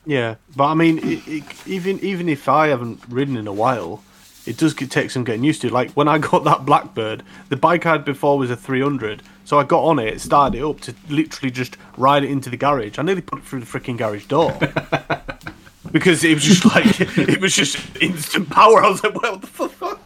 Yeah, 0.06 0.36
but 0.56 0.66
I 0.66 0.74
mean, 0.74 0.98
it, 1.00 1.28
it, 1.28 1.44
even 1.68 2.00
even 2.00 2.28
if 2.30 2.50
I 2.50 2.68
haven't 2.68 3.02
ridden 3.08 3.38
in 3.38 3.48
a 3.48 3.54
while, 3.54 4.04
it 4.46 4.58
does 4.58 4.74
take 4.74 5.12
some 5.12 5.24
getting 5.24 5.44
used 5.44 5.62
to. 5.62 5.70
Like 5.70 5.92
when 5.92 6.08
I 6.08 6.18
got 6.30 6.44
that 6.44 6.66
Blackbird, 6.66 7.24
the 7.50 7.58
bike 7.58 7.86
I 7.86 7.94
had 7.94 8.06
before 8.06 8.38
was 8.38 8.50
a 8.50 8.56
300, 8.56 9.24
so 9.46 9.60
I 9.60 9.64
got 9.64 9.84
on 9.84 10.00
it, 10.00 10.20
started 10.22 10.58
it 10.60 10.64
up 10.64 10.80
to 10.82 10.96
literally 11.10 11.52
just 11.52 11.78
ride 11.98 12.24
it 12.24 12.32
into 12.32 12.50
the 12.50 12.58
garage. 12.58 12.98
I 12.98 13.02
nearly 13.04 13.22
put 13.22 13.40
it 13.40 13.46
through 13.46 13.62
the 13.62 13.66
freaking 13.66 13.98
garage 13.98 14.26
door 14.26 14.58
because 15.92 16.24
it 16.24 16.34
was 16.34 16.44
just 16.44 16.66
like 16.66 17.00
it 17.18 17.42
was 17.42 17.56
just 17.56 17.78
instant 18.02 18.50
power. 18.50 18.84
I 18.84 18.90
was 18.90 19.04
like, 19.04 19.16
"What 19.22 19.42
the 19.42 19.48
fuck?" 19.48 20.00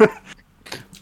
um, 0.00 0.08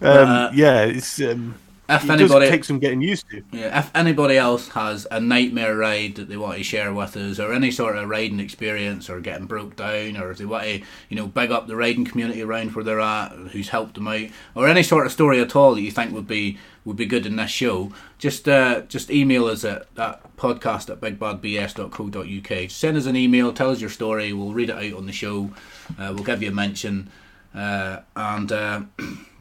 Uh, 0.02 0.50
yeah, 0.54 0.82
it's 0.82 1.20
um, 1.20 1.54
If 1.88 2.04
it 2.04 2.10
anybody, 2.10 2.48
take 2.48 2.64
some 2.64 2.80
getting 2.80 3.00
used 3.00 3.28
to. 3.30 3.42
Yeah, 3.52 3.78
if 3.78 3.90
anybody 3.94 4.36
else 4.36 4.68
has 4.70 5.06
a 5.10 5.20
nightmare 5.20 5.76
ride 5.76 6.16
that 6.16 6.28
they 6.28 6.36
want 6.36 6.58
to 6.58 6.64
share 6.64 6.92
with 6.92 7.16
us, 7.16 7.38
or 7.38 7.52
any 7.52 7.70
sort 7.70 7.96
of 7.96 8.08
riding 8.08 8.40
experience, 8.40 9.08
or 9.08 9.20
getting 9.20 9.46
broke 9.46 9.76
down, 9.76 10.16
or 10.16 10.30
if 10.30 10.38
they 10.38 10.46
want 10.46 10.64
to, 10.64 10.82
you 11.08 11.16
know, 11.16 11.26
big 11.26 11.52
up 11.52 11.68
the 11.68 11.76
riding 11.76 12.04
community 12.04 12.42
around 12.42 12.74
where 12.74 12.84
they're 12.84 13.00
at, 13.00 13.32
who's 13.52 13.68
helped 13.68 13.94
them 13.94 14.08
out, 14.08 14.28
or 14.56 14.66
any 14.66 14.82
sort 14.82 15.06
of 15.06 15.12
story 15.12 15.40
at 15.40 15.54
all 15.54 15.74
that 15.74 15.82
you 15.82 15.92
think 15.92 16.12
would 16.12 16.26
be 16.26 16.58
would 16.84 16.96
be 16.96 17.06
good 17.06 17.26
in 17.26 17.36
this 17.36 17.50
show, 17.50 17.92
just 18.18 18.48
uh, 18.48 18.80
just 18.82 19.10
email 19.10 19.46
us 19.46 19.64
at, 19.64 19.86
at 19.96 20.36
podcast 20.36 20.90
at 20.90 21.00
bigbadbs.co.uk. 21.00 22.48
Just 22.68 22.78
send 22.78 22.96
us 22.96 23.06
an 23.06 23.16
email, 23.16 23.52
tell 23.52 23.70
us 23.70 23.80
your 23.80 23.90
story, 23.90 24.32
we'll 24.32 24.52
read 24.52 24.70
it 24.70 24.76
out 24.76 24.98
on 24.98 25.06
the 25.06 25.12
show, 25.12 25.50
uh, 25.98 26.12
we'll 26.14 26.24
give 26.24 26.42
you 26.42 26.50
a 26.50 26.54
mention, 26.54 27.10
uh, 27.54 28.00
and. 28.16 28.88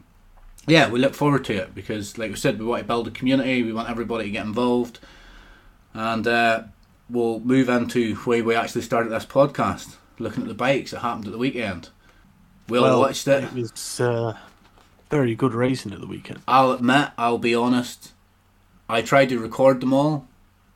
Yeah, 0.67 0.89
we 0.89 0.99
look 0.99 1.13
forward 1.13 1.45
to 1.45 1.53
it 1.55 1.75
because, 1.75 2.17
like 2.17 2.31
we 2.31 2.37
said, 2.37 2.59
we 2.59 2.65
want 2.65 2.81
to 2.81 2.87
build 2.87 3.07
a 3.07 3.11
community. 3.11 3.61
We 3.61 3.73
want 3.73 3.89
everybody 3.89 4.25
to 4.25 4.31
get 4.31 4.45
involved, 4.45 4.99
and 5.93 6.25
uh, 6.25 6.63
we'll 7.09 7.39
move 7.39 7.69
into 7.69 8.15
where 8.15 8.43
we 8.43 8.55
actually 8.55 8.81
started 8.81 9.09
this 9.09 9.25
podcast, 9.25 9.95
looking 10.17 10.43
at 10.43 10.49
the 10.49 10.55
bikes 10.55 10.91
that 10.91 10.99
happened 10.99 11.27
at 11.27 11.31
the 11.31 11.37
weekend. 11.37 11.89
Will 12.67 12.81
Well, 12.81 12.99
watched 12.99 13.27
it. 13.27 13.43
It 13.43 13.53
was 13.53 13.99
uh, 13.99 14.33
very 15.11 15.35
good 15.35 15.53
racing 15.53 15.93
at 15.93 16.01
the 16.01 16.07
weekend. 16.07 16.41
I'll 16.47 16.71
admit, 16.71 17.09
I'll 17.17 17.37
be 17.37 17.53
honest. 17.53 18.13
I 18.89 19.01
tried 19.01 19.29
to 19.29 19.39
record 19.39 19.81
them 19.81 19.93
all 19.93 20.27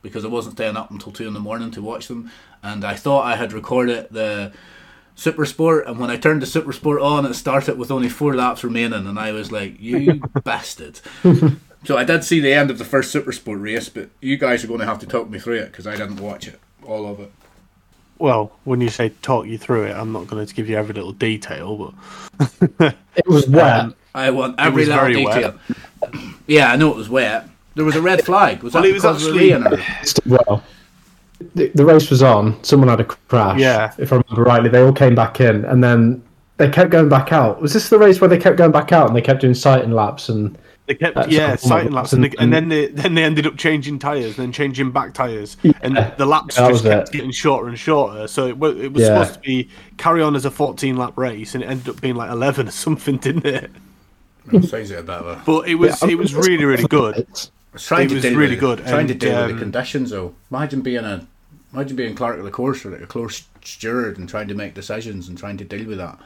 because 0.02 0.24
I 0.24 0.28
wasn't 0.28 0.56
staying 0.56 0.76
up 0.76 0.90
until 0.90 1.12
two 1.12 1.26
in 1.26 1.34
the 1.34 1.40
morning 1.40 1.70
to 1.72 1.82
watch 1.82 2.06
them, 2.08 2.30
and 2.62 2.84
I 2.84 2.94
thought 2.94 3.24
I 3.24 3.36
had 3.36 3.52
recorded 3.52 4.08
the 4.10 4.52
Super 5.14 5.44
Sport, 5.44 5.86
and 5.86 5.98
when 5.98 6.10
I 6.10 6.16
turned 6.16 6.40
the 6.42 6.46
Super 6.46 6.72
Sport 6.72 7.00
on, 7.02 7.26
it 7.26 7.34
started 7.34 7.76
with 7.78 7.90
only 7.90 8.08
four 8.08 8.34
laps 8.34 8.64
remaining, 8.64 9.06
and 9.06 9.18
I 9.18 9.32
was 9.32 9.52
like, 9.52 9.78
"You 9.80 10.20
bastard!" 10.44 11.00
So 11.84 11.96
I 11.96 12.04
did 12.04 12.24
see 12.24 12.40
the 12.40 12.52
end 12.52 12.70
of 12.70 12.78
the 12.78 12.84
first 12.84 13.10
Super 13.10 13.32
Sport 13.32 13.60
race, 13.60 13.88
but 13.88 14.10
you 14.20 14.36
guys 14.36 14.64
are 14.64 14.66
going 14.66 14.80
to 14.80 14.86
have 14.86 14.98
to 15.00 15.06
talk 15.06 15.28
me 15.30 15.38
through 15.38 15.60
it 15.60 15.66
because 15.72 15.86
I 15.86 15.92
didn't 15.96 16.16
watch 16.20 16.46
it, 16.48 16.60
all 16.84 17.06
of 17.06 17.20
it. 17.20 17.32
Well, 18.18 18.52
when 18.64 18.82
you 18.82 18.90
say 18.90 19.08
talk 19.22 19.46
you 19.46 19.56
through 19.56 19.84
it, 19.84 19.92
I'm 19.96 20.12
not 20.12 20.26
going 20.26 20.44
to 20.46 20.54
give 20.54 20.68
you 20.68 20.76
every 20.76 20.92
little 20.94 21.12
detail, 21.12 21.94
but 22.78 22.94
It 23.16 23.26
was 23.26 23.48
wet. 23.48 23.80
Um, 23.80 23.94
I 24.14 24.30
want 24.30 24.56
every 24.58 24.84
little 24.84 25.00
very 25.00 25.14
detail. 25.14 25.58
Yeah, 26.46 26.70
I 26.70 26.76
know 26.76 26.90
it 26.90 26.96
was 26.96 27.08
wet. 27.08 27.48
There 27.76 27.84
was 27.84 27.96
a 27.96 28.02
red 28.02 28.24
flag. 28.24 28.62
Was 28.62 28.74
Well, 28.74 28.82
that 28.82 28.88
it 28.90 28.92
was 28.92 29.02
because 29.02 29.26
of 29.26 29.32
the 29.32 29.38
rain? 29.38 29.66
Or? 29.66 29.78
well, 30.26 30.62
the, 31.54 31.68
the 31.74 31.84
race 31.84 32.10
was 32.10 32.22
on. 32.22 32.62
Someone 32.64 32.88
had 32.88 33.00
a 33.00 33.04
crash. 33.04 33.58
Yeah. 33.58 33.92
If 33.98 34.12
I 34.12 34.16
remember 34.16 34.42
rightly, 34.48 34.68
they 34.68 34.82
all 34.82 34.92
came 34.92 35.14
back 35.14 35.40
in, 35.40 35.64
and 35.64 35.82
then 35.82 36.22
they 36.58 36.68
kept 36.68 36.90
going 36.90 37.08
back 37.08 37.32
out. 37.32 37.60
Was 37.60 37.72
this 37.72 37.88
the 37.88 37.98
race 37.98 38.20
where 38.20 38.28
they 38.28 38.38
kept 38.38 38.56
going 38.56 38.72
back 38.72 38.92
out 38.92 39.06
and 39.08 39.16
they 39.16 39.22
kept 39.22 39.40
doing 39.40 39.54
sighting 39.54 39.92
laps 39.92 40.28
and 40.28 40.58
they 40.86 40.94
kept 40.94 41.14
That's 41.14 41.28
yeah 41.28 41.56
cool. 41.56 41.68
sighting 41.68 41.92
laps, 41.92 42.12
and, 42.12 42.24
they, 42.24 42.28
And- 42.30 42.40
and 42.40 42.52
then 42.52 42.68
they 42.68 42.86
then 42.88 43.14
they 43.14 43.22
ended 43.24 43.46
up 43.46 43.56
changing 43.56 43.98
tires, 44.00 44.36
and 44.36 44.46
then 44.46 44.52
changing 44.52 44.90
back 44.90 45.14
tires, 45.14 45.56
and 45.82 45.96
the 46.18 46.26
laps 46.26 46.56
just 46.56 46.82
kept 46.84 47.08
it. 47.08 47.12
getting 47.12 47.30
shorter 47.30 47.68
and 47.68 47.78
shorter. 47.78 48.26
So 48.26 48.46
it, 48.48 48.50
it 48.76 48.92
was 48.92 49.02
Yeah. 49.02 49.06
supposed 49.22 49.34
to 49.34 49.40
be 49.40 49.68
carry 49.98 50.20
on 50.20 50.34
as 50.34 50.44
a 50.44 50.50
14 50.50 50.96
lap 50.96 51.16
race, 51.16 51.54
and 51.54 51.62
it 51.62 51.68
ended 51.68 51.88
up 51.90 52.00
being 52.00 52.16
like 52.16 52.30
11 52.30 52.68
or 52.68 52.70
something, 52.72 53.16
didn't 53.18 53.46
it? 53.46 53.70
Sounds 54.50 54.72
like 54.72 54.90
a 54.90 55.02
bit 55.02 55.08
of 55.10 55.44
But 55.46 55.68
it 55.68 55.76
was 55.76 56.02
Yeah, 56.02 56.08
it 56.10 56.18
was 56.18 56.34
really 56.34 56.64
really 56.64 56.84
good. 56.84 57.18
It's- 57.18 57.50
I 57.72 57.74
was 57.74 57.86
trying 57.86 58.10
It 58.10 58.14
was 58.14 58.22
deal 58.24 58.36
really 58.36 58.50
with, 58.56 58.60
good, 58.60 58.78
Trying 58.78 59.06
to 59.06 59.12
and, 59.12 59.20
deal 59.20 59.30
with 59.42 59.44
um, 59.44 59.52
the 59.52 59.58
conditions 59.62 60.10
though. 60.10 60.34
Imagine 60.50 60.80
being 60.80 61.04
a, 61.04 61.24
imagine 61.72 61.96
being 61.96 62.14
clerk 62.14 62.38
of 62.38 62.44
the 62.44 62.50
course 62.50 62.84
or 62.84 62.90
like 62.90 63.00
a 63.02 63.06
course 63.06 63.44
steward 63.64 64.18
and 64.18 64.28
trying 64.28 64.48
to 64.48 64.54
make 64.54 64.74
decisions 64.74 65.28
and 65.28 65.36
trying 65.38 65.56
to 65.58 65.64
deal 65.64 65.86
with 65.86 65.98
that. 65.98 66.18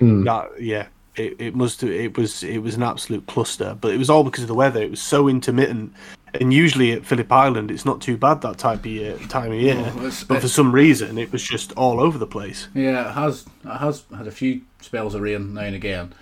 Mm. 0.00 0.24
That 0.24 0.60
yeah, 0.62 0.86
it, 1.16 1.36
it 1.40 1.54
must 1.54 1.82
it 1.82 2.16
was 2.16 2.42
it 2.42 2.58
was 2.58 2.74
an 2.74 2.82
absolute 2.82 3.26
cluster, 3.26 3.76
but 3.80 3.92
it 3.92 3.98
was 3.98 4.08
all 4.10 4.24
because 4.24 4.42
of 4.44 4.48
the 4.48 4.54
weather. 4.54 4.80
It 4.82 4.90
was 4.90 5.02
so 5.02 5.28
intermittent, 5.28 5.92
and 6.34 6.52
usually 6.52 6.92
at 6.92 7.04
Phillip 7.04 7.30
Island, 7.32 7.70
it's 7.70 7.84
not 7.84 8.00
too 8.00 8.16
bad 8.16 8.40
that 8.42 8.58
type 8.58 8.80
of 8.80 8.86
year 8.86 9.16
time 9.28 9.52
of 9.52 9.58
year. 9.60 9.74
No, 9.74 9.86
it's- 9.98 10.24
but 10.24 10.40
for 10.40 10.48
some 10.48 10.72
reason, 10.72 11.18
it 11.18 11.32
was 11.32 11.42
just 11.42 11.72
all 11.72 11.98
over 12.00 12.16
the 12.18 12.26
place. 12.26 12.68
Yeah, 12.74 13.10
it 13.10 13.14
has. 13.14 13.44
It 13.64 13.76
has 13.78 14.04
had 14.16 14.26
a 14.28 14.32
few 14.32 14.60
spells 14.80 15.14
of 15.14 15.20
rain 15.22 15.54
now 15.54 15.62
and 15.62 15.74
again. 15.74 16.12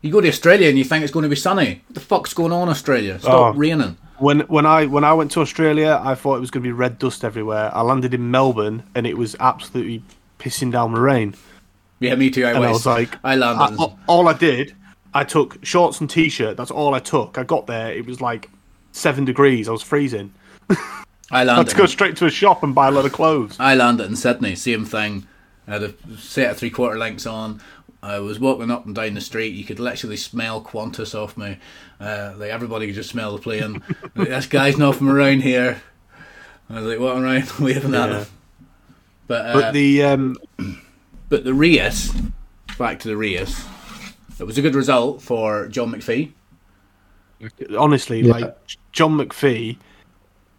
You 0.00 0.12
go 0.12 0.20
to 0.20 0.28
Australia 0.28 0.68
and 0.68 0.78
you 0.78 0.84
think 0.84 1.02
it's 1.02 1.12
going 1.12 1.24
to 1.24 1.28
be 1.28 1.34
sunny. 1.36 1.82
What 1.88 1.94
the 1.94 2.00
fuck's 2.00 2.32
going 2.34 2.52
on, 2.52 2.68
Australia? 2.68 3.18
Stop 3.18 3.54
Oh. 3.54 3.58
raining. 3.58 3.96
When 4.18 4.40
when 4.40 4.66
I 4.66 4.86
when 4.86 5.04
I 5.04 5.12
went 5.12 5.30
to 5.32 5.40
Australia, 5.40 6.00
I 6.02 6.14
thought 6.14 6.36
it 6.36 6.40
was 6.40 6.50
going 6.50 6.62
to 6.62 6.68
be 6.68 6.72
red 6.72 6.98
dust 6.98 7.24
everywhere. 7.24 7.70
I 7.74 7.82
landed 7.82 8.14
in 8.14 8.30
Melbourne, 8.30 8.82
and 8.94 9.06
it 9.06 9.16
was 9.16 9.36
absolutely 9.40 10.02
pissing 10.38 10.72
down 10.72 10.92
with 10.92 11.02
rain. 11.02 11.34
Yeah, 12.00 12.14
me 12.14 12.30
too. 12.30 12.44
I, 12.44 12.50
And 12.52 12.64
I 12.64 12.70
was, 12.70 12.78
was 12.80 12.86
like, 12.86 13.16
I 13.24 13.36
landed. 13.36 13.80
I- 13.80 13.94
all 14.06 14.28
I 14.28 14.32
did, 14.32 14.74
I 15.14 15.24
took 15.24 15.64
shorts 15.64 16.00
and 16.00 16.08
t-shirt. 16.08 16.56
That's 16.56 16.70
all 16.70 16.94
I 16.94 17.00
took. 17.00 17.38
I 17.38 17.44
got 17.44 17.66
there, 17.66 17.92
it 17.92 18.06
was 18.06 18.20
like 18.20 18.50
seven 18.92 19.24
degrees. 19.24 19.68
I 19.68 19.72
was 19.72 19.82
freezing. 19.82 20.32
I 21.30 21.44
landed. 21.44 21.50
I 21.50 21.54
had 21.56 21.68
to 21.68 21.76
go 21.76 21.86
straight 21.86 22.16
to 22.16 22.26
a 22.26 22.30
shop 22.30 22.62
and 22.62 22.74
buy 22.74 22.88
a 22.88 22.90
lot 22.90 23.04
of 23.04 23.12
clothes. 23.12 23.56
I 23.58 23.74
landed 23.74 24.06
in 24.06 24.16
Sydney, 24.16 24.54
same 24.54 24.84
thing. 24.84 25.26
I 25.66 25.72
had 25.72 25.82
a 25.82 25.94
set 26.16 26.50
of 26.50 26.56
three 26.58 26.70
quarter 26.70 26.96
lengths 26.96 27.26
on. 27.26 27.60
I 28.02 28.20
was 28.20 28.38
walking 28.38 28.70
up 28.70 28.86
and 28.86 28.94
down 28.94 29.14
the 29.14 29.20
street. 29.20 29.54
You 29.54 29.64
could 29.64 29.80
literally 29.80 30.16
smell 30.16 30.62
Qantas 30.62 31.14
off 31.14 31.36
me. 31.36 31.58
Uh, 32.00 32.32
like 32.36 32.50
everybody 32.50 32.86
could 32.86 32.94
just 32.94 33.10
smell 33.10 33.34
the 33.36 33.42
plane. 33.42 33.82
like, 34.14 34.28
this 34.28 34.46
guy's 34.46 34.78
not 34.78 34.94
from 34.96 35.08
around 35.10 35.42
here. 35.42 35.82
I 36.70 36.74
was 36.80 36.84
like 36.84 37.00
what 37.00 37.16
around 37.16 37.50
waving 37.60 37.94
at 37.94 38.08
Yeah. 38.10 38.18
him. 38.20 38.26
But 39.26 39.46
uh, 39.46 39.52
But 39.60 39.72
the 39.72 40.02
um, 40.04 40.36
but 41.28 41.44
the 41.44 41.54
race, 41.54 42.12
back 42.78 43.00
to 43.00 43.08
the 43.08 43.16
race. 43.16 43.64
It 44.38 44.44
was 44.46 44.56
a 44.58 44.62
good 44.62 44.76
result 44.76 45.20
for 45.20 45.66
John 45.66 45.90
McPhee. 45.92 46.30
honestly, 47.76 48.20
Yeah. 48.20 48.32
like 48.32 48.56
John 48.92 49.16
McPhee, 49.18 49.76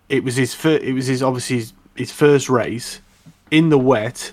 it 0.09 0.23
was 0.23 0.35
his 0.35 0.53
fir- 0.53 0.79
it 0.81 0.93
was 0.93 1.07
his 1.07 1.23
obviously 1.23 1.57
his, 1.57 1.73
his 1.95 2.11
first 2.11 2.49
race 2.49 2.99
in 3.51 3.69
the 3.69 3.77
wet, 3.77 4.31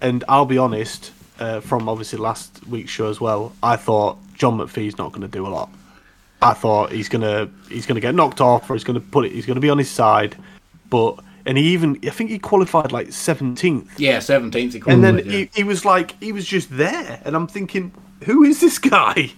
and 0.00 0.24
I'll 0.28 0.46
be 0.46 0.58
honest, 0.58 1.12
uh, 1.38 1.60
from 1.60 1.88
obviously 1.88 2.18
last 2.18 2.66
week's 2.66 2.90
show 2.90 3.08
as 3.08 3.20
well, 3.20 3.52
I 3.62 3.76
thought 3.76 4.18
John 4.34 4.58
McPhee's 4.58 4.98
not 4.98 5.10
going 5.12 5.22
to 5.22 5.28
do 5.28 5.46
a 5.46 5.48
lot. 5.48 5.70
I 6.42 6.52
thought 6.52 6.92
he's 6.92 7.08
gonna 7.08 7.48
he's 7.70 7.86
gonna 7.86 8.00
get 8.00 8.14
knocked 8.14 8.42
off, 8.42 8.68
or 8.68 8.74
he's 8.74 8.84
gonna 8.84 9.00
put 9.00 9.24
it. 9.24 9.32
He's 9.32 9.46
gonna 9.46 9.58
be 9.60 9.70
on 9.70 9.78
his 9.78 9.90
side, 9.90 10.36
but 10.90 11.18
and 11.46 11.56
he 11.56 11.64
even 11.72 11.98
I 12.06 12.10
think 12.10 12.28
he 12.28 12.38
qualified 12.38 12.92
like 12.92 13.10
seventeenth, 13.10 13.98
Yeah, 13.98 14.18
seventeenth. 14.18 14.74
and 14.86 15.02
then 15.02 15.18
he, 15.18 15.48
he 15.54 15.64
was 15.64 15.86
like 15.86 16.14
he 16.22 16.32
was 16.32 16.44
just 16.46 16.68
there, 16.76 17.22
and 17.24 17.34
I'm 17.34 17.46
thinking, 17.46 17.90
who 18.24 18.44
is 18.44 18.60
this 18.60 18.78
guy? 18.78 19.32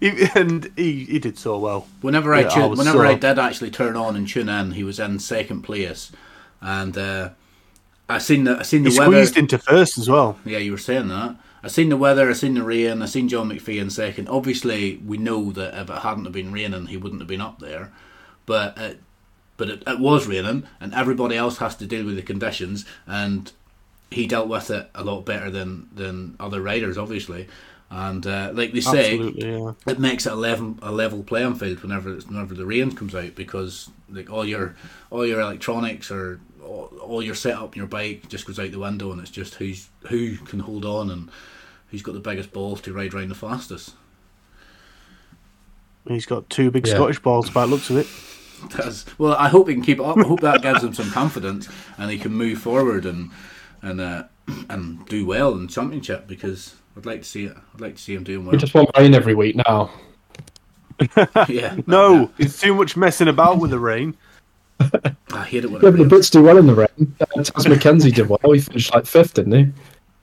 He, 0.00 0.28
and 0.34 0.70
he, 0.76 1.04
he 1.04 1.18
did 1.18 1.38
so 1.38 1.58
well. 1.58 1.86
Whenever 2.02 2.34
I 2.34 2.42
Yeah, 2.42 2.48
I 2.48 2.66
whenever 2.66 2.98
so- 2.98 3.02
I 3.04 3.14
did 3.14 3.38
actually 3.38 3.70
turn 3.70 3.96
on 3.96 4.14
and 4.16 4.28
tune 4.28 4.48
in, 4.48 4.72
he 4.72 4.84
was 4.84 5.00
in 5.00 5.18
second 5.18 5.62
place, 5.62 6.12
and 6.60 6.96
uh, 6.96 7.30
I 8.08 8.18
seen 8.18 8.44
the 8.44 8.58
I 8.58 8.62
seen 8.62 8.84
the 8.84 8.90
He 8.90 8.98
weather. 8.98 9.10
squeezed 9.12 9.36
into 9.38 9.58
first 9.58 9.98
as 9.98 10.08
well. 10.08 10.38
Yeah, 10.44 10.58
you 10.58 10.70
were 10.72 10.78
saying 10.78 11.08
that. 11.08 11.36
I 11.64 11.68
seen 11.68 11.88
the 11.88 11.96
weather, 11.96 12.28
I 12.28 12.34
seen 12.34 12.54
the 12.54 12.62
rain, 12.62 13.00
I 13.00 13.06
seen 13.06 13.26
John 13.26 13.48
McPhee 13.48 13.80
in 13.80 13.88
second. 13.88 14.28
Obviously, 14.28 14.96
we 14.98 15.16
know 15.16 15.50
that 15.52 15.72
if 15.74 15.88
it 15.88 15.98
hadn't 16.00 16.24
have 16.24 16.32
been 16.34 16.52
raining, 16.52 16.86
he 16.86 16.98
wouldn't 16.98 17.22
have 17.22 17.28
been 17.28 17.40
up 17.40 17.58
there. 17.58 17.90
But 18.44 18.76
it, 18.76 19.00
but 19.56 19.70
it, 19.70 19.82
it 19.86 19.98
was 19.98 20.26
raining, 20.26 20.64
and 20.78 20.92
everybody 20.92 21.36
else 21.36 21.58
has 21.58 21.74
to 21.76 21.86
deal 21.86 22.04
with 22.04 22.16
the 22.16 22.22
conditions, 22.22 22.84
and 23.06 23.50
he 24.10 24.26
dealt 24.26 24.48
with 24.48 24.68
it 24.70 24.90
a 24.94 25.02
lot 25.02 25.22
better 25.24 25.50
than 25.50 25.88
than 25.94 26.36
other 26.38 26.60
riders, 26.60 26.98
obviously. 26.98 27.48
And 27.90 28.26
uh, 28.26 28.50
like 28.52 28.72
they 28.72 28.80
say, 28.80 29.16
yeah. 29.16 29.72
it 29.86 29.98
makes 29.98 30.26
it 30.26 30.32
a 30.32 30.36
level 30.36 30.76
a 30.82 30.92
level 30.92 31.22
playing 31.22 31.54
field 31.54 31.80
whenever 31.82 32.14
it's, 32.14 32.26
whenever 32.26 32.54
the 32.54 32.66
rain 32.66 32.94
comes 32.94 33.14
out 33.14 33.34
because 33.36 33.88
like 34.10 34.30
all 34.30 34.44
your 34.44 34.76
all 35.10 35.24
your 35.24 35.40
electronics 35.40 36.10
or 36.10 36.40
all, 36.62 36.90
all 37.00 37.22
your 37.22 37.34
setup 37.34 37.76
your 37.76 37.86
bike 37.86 38.28
just 38.28 38.46
goes 38.46 38.58
out 38.58 38.70
the 38.72 38.78
window 38.78 39.12
and 39.12 39.20
it's 39.20 39.30
just 39.30 39.54
who's 39.54 39.88
who 40.08 40.36
can 40.38 40.60
hold 40.60 40.84
on 40.84 41.10
and 41.10 41.30
who's 41.94 42.02
got 42.02 42.14
the 42.14 42.18
biggest 42.20 42.52
balls 42.52 42.80
to 42.80 42.92
ride 42.92 43.14
around 43.14 43.28
the 43.28 43.36
fastest. 43.36 43.94
He's 46.08 46.26
got 46.26 46.50
two 46.50 46.72
big 46.72 46.88
Yeah. 46.88 46.94
Scottish 46.94 47.20
balls 47.20 47.48
by 47.50 47.60
the 47.62 47.68
looks 47.68 47.88
of 47.88 47.98
it. 47.98 48.08
That's, 48.76 49.06
well, 49.16 49.34
I 49.34 49.48
hope 49.48 49.68
he 49.68 49.74
can 49.74 49.82
keep 49.84 50.00
it 50.00 50.04
up. 50.04 50.18
I 50.18 50.22
hope 50.22 50.40
that 50.40 50.60
gives 50.60 50.82
him 50.82 50.92
some 50.92 51.08
confidence 51.12 51.68
and 51.96 52.10
he 52.10 52.18
can 52.18 52.32
move 52.32 52.58
forward 52.58 53.06
and 53.06 53.30
and 53.80 54.00
uh, 54.00 54.24
and 54.68 55.06
do 55.06 55.24
well 55.24 55.52
in 55.52 55.66
the 55.66 55.72
championship 55.72 56.26
because 56.26 56.74
I'd 56.96 57.06
like 57.06 57.22
to 57.22 57.28
see 57.28 57.44
it. 57.44 57.56
I'd 57.74 57.80
like 57.80 57.94
to 57.94 58.02
see 58.02 58.14
him 58.14 58.24
doing 58.24 58.44
well. 58.44 58.52
We 58.52 58.58
just 58.58 58.74
want 58.74 58.90
rain 58.98 59.14
every 59.14 59.36
week 59.36 59.54
now. 59.54 59.92
yeah, 61.48 61.76
No, 61.86 62.28
it's 62.38 62.60
too 62.60 62.74
much 62.74 62.96
messing 62.96 63.28
about 63.28 63.58
with 63.60 63.70
the 63.70 63.78
rain. 63.78 64.16
I 64.80 65.44
hate 65.44 65.62
it 65.64 65.70
when 65.70 65.80
Yeah, 65.80 65.90
it 65.90 65.92
but 65.92 66.08
the. 66.08 66.16
Brits 66.16 66.30
do 66.32 66.42
well 66.42 66.58
in 66.58 66.66
the 66.66 66.74
rain. 66.74 67.14
Uh, 67.20 67.24
Taz 67.36 67.68
Mackenzie 67.68 68.10
did 68.10 68.28
well. 68.28 68.40
He 68.52 68.58
finished 68.58 68.92
like 68.92 69.06
fifth, 69.06 69.34
didn't 69.34 69.52
he? 69.52 69.72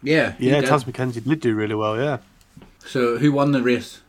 Yeah, 0.04 0.34
Yeah, 0.40 0.62
did. 0.62 0.70
Taz 0.70 0.86
Mackenzie 0.86 1.22
did 1.22 1.40
do 1.40 1.56
really 1.56 1.76
well, 1.76 1.98
yeah. 1.98 2.18
So 2.86 3.18
who 3.18 3.32
won 3.32 3.52
the 3.52 3.62
race? 3.62 4.02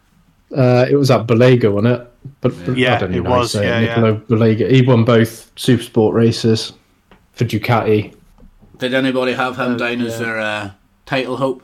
Uh, 0.56 0.86
it 0.90 0.96
was 0.96 1.10
at 1.10 1.26
Bulega, 1.26 1.72
wasn't 1.72 2.00
it? 2.00 2.08
But, 2.40 2.52
but 2.66 2.76
Yeah, 2.76 2.96
I 2.96 2.98
don't 2.98 3.14
it 3.14 3.22
know 3.22 3.30
was, 3.30 3.52
say 3.52 3.64
yeah, 3.66 3.80
yeah. 3.80 3.88
Nicolo 4.00 4.16
Bulega. 4.28 4.70
He 4.70 4.82
won 4.82 5.04
both 5.04 5.50
super 5.56 5.82
sport 5.82 6.14
races 6.14 6.72
for 7.32 7.44
Ducati. 7.44 8.14
Did 8.78 8.94
anybody 8.94 9.32
have 9.32 9.56
him 9.56 9.72
Uh, 9.74 9.76
down 9.76 10.00
as 10.02 10.18
their 10.18 10.38
uh, 10.40 10.70
title 11.06 11.36
hope? 11.36 11.62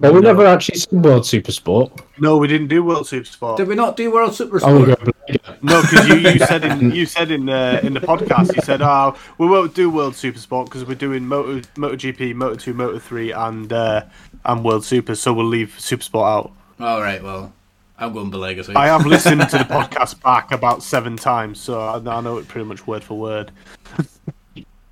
Well, 0.00 0.12
we 0.14 0.20
No. 0.20 0.28
never 0.28 0.46
actually 0.46 0.78
seen 0.78 1.02
World 1.02 1.26
Super 1.26 1.50
Sport. 1.52 1.92
No, 2.18 2.36
we 2.36 2.46
didn't 2.46 2.68
do 2.68 2.82
World 2.84 3.06
Super 3.08 3.24
Sport. 3.26 3.56
Did 3.56 3.68
we 3.68 3.74
not 3.74 3.96
do 3.96 4.10
World 4.12 4.34
Super 4.34 4.60
Sport? 4.60 4.86
go 4.86 4.94
Bulega. 4.94 5.62
No, 5.62 5.82
because 5.82 6.08
you, 6.08 6.14
you 6.16 6.38
said 6.38 6.64
in 6.64 6.90
you 6.94 7.04
said 7.06 7.30
in 7.30 7.48
uh, 7.48 7.80
in 7.82 7.94
the 7.94 8.00
podcast 8.00 8.54
you 8.54 8.62
said, 8.62 8.80
"Oh, 8.80 9.16
we 9.38 9.46
won't 9.46 9.74
do 9.74 9.90
World 9.90 10.14
Super 10.14 10.38
Sport 10.38 10.66
because 10.66 10.84
we're 10.84 10.94
doing 10.94 11.26
Moto 11.26 11.60
MotoGP, 11.76 12.34
Moto 12.34 12.54
Two, 12.56 12.74
Moto 12.74 12.98
Three, 12.98 13.32
and 13.32 13.72
uh, 13.72 14.04
and 14.44 14.64
World 14.64 14.84
Super, 14.84 15.14
so 15.14 15.32
we'll 15.32 15.46
leave 15.46 15.74
Super 15.78 16.02
Sport 16.02 16.26
out." 16.26 16.52
All 16.80 17.00
right, 17.00 17.22
well, 17.22 17.52
I'm 17.98 18.12
going 18.12 18.30
Bulega. 18.30 18.64
So 18.64 18.72
I 18.76 18.86
have 18.86 19.04
listened 19.04 19.40
to 19.50 19.58
the 19.58 19.64
podcast 19.64 20.22
back 20.22 20.52
about 20.52 20.82
seven 20.82 21.16
times, 21.16 21.60
so 21.60 21.80
I, 21.80 21.96
I 21.96 22.20
know 22.20 22.38
it 22.38 22.46
pretty 22.46 22.66
much 22.66 22.86
word 22.86 23.02
for 23.02 23.18
word. 23.18 23.50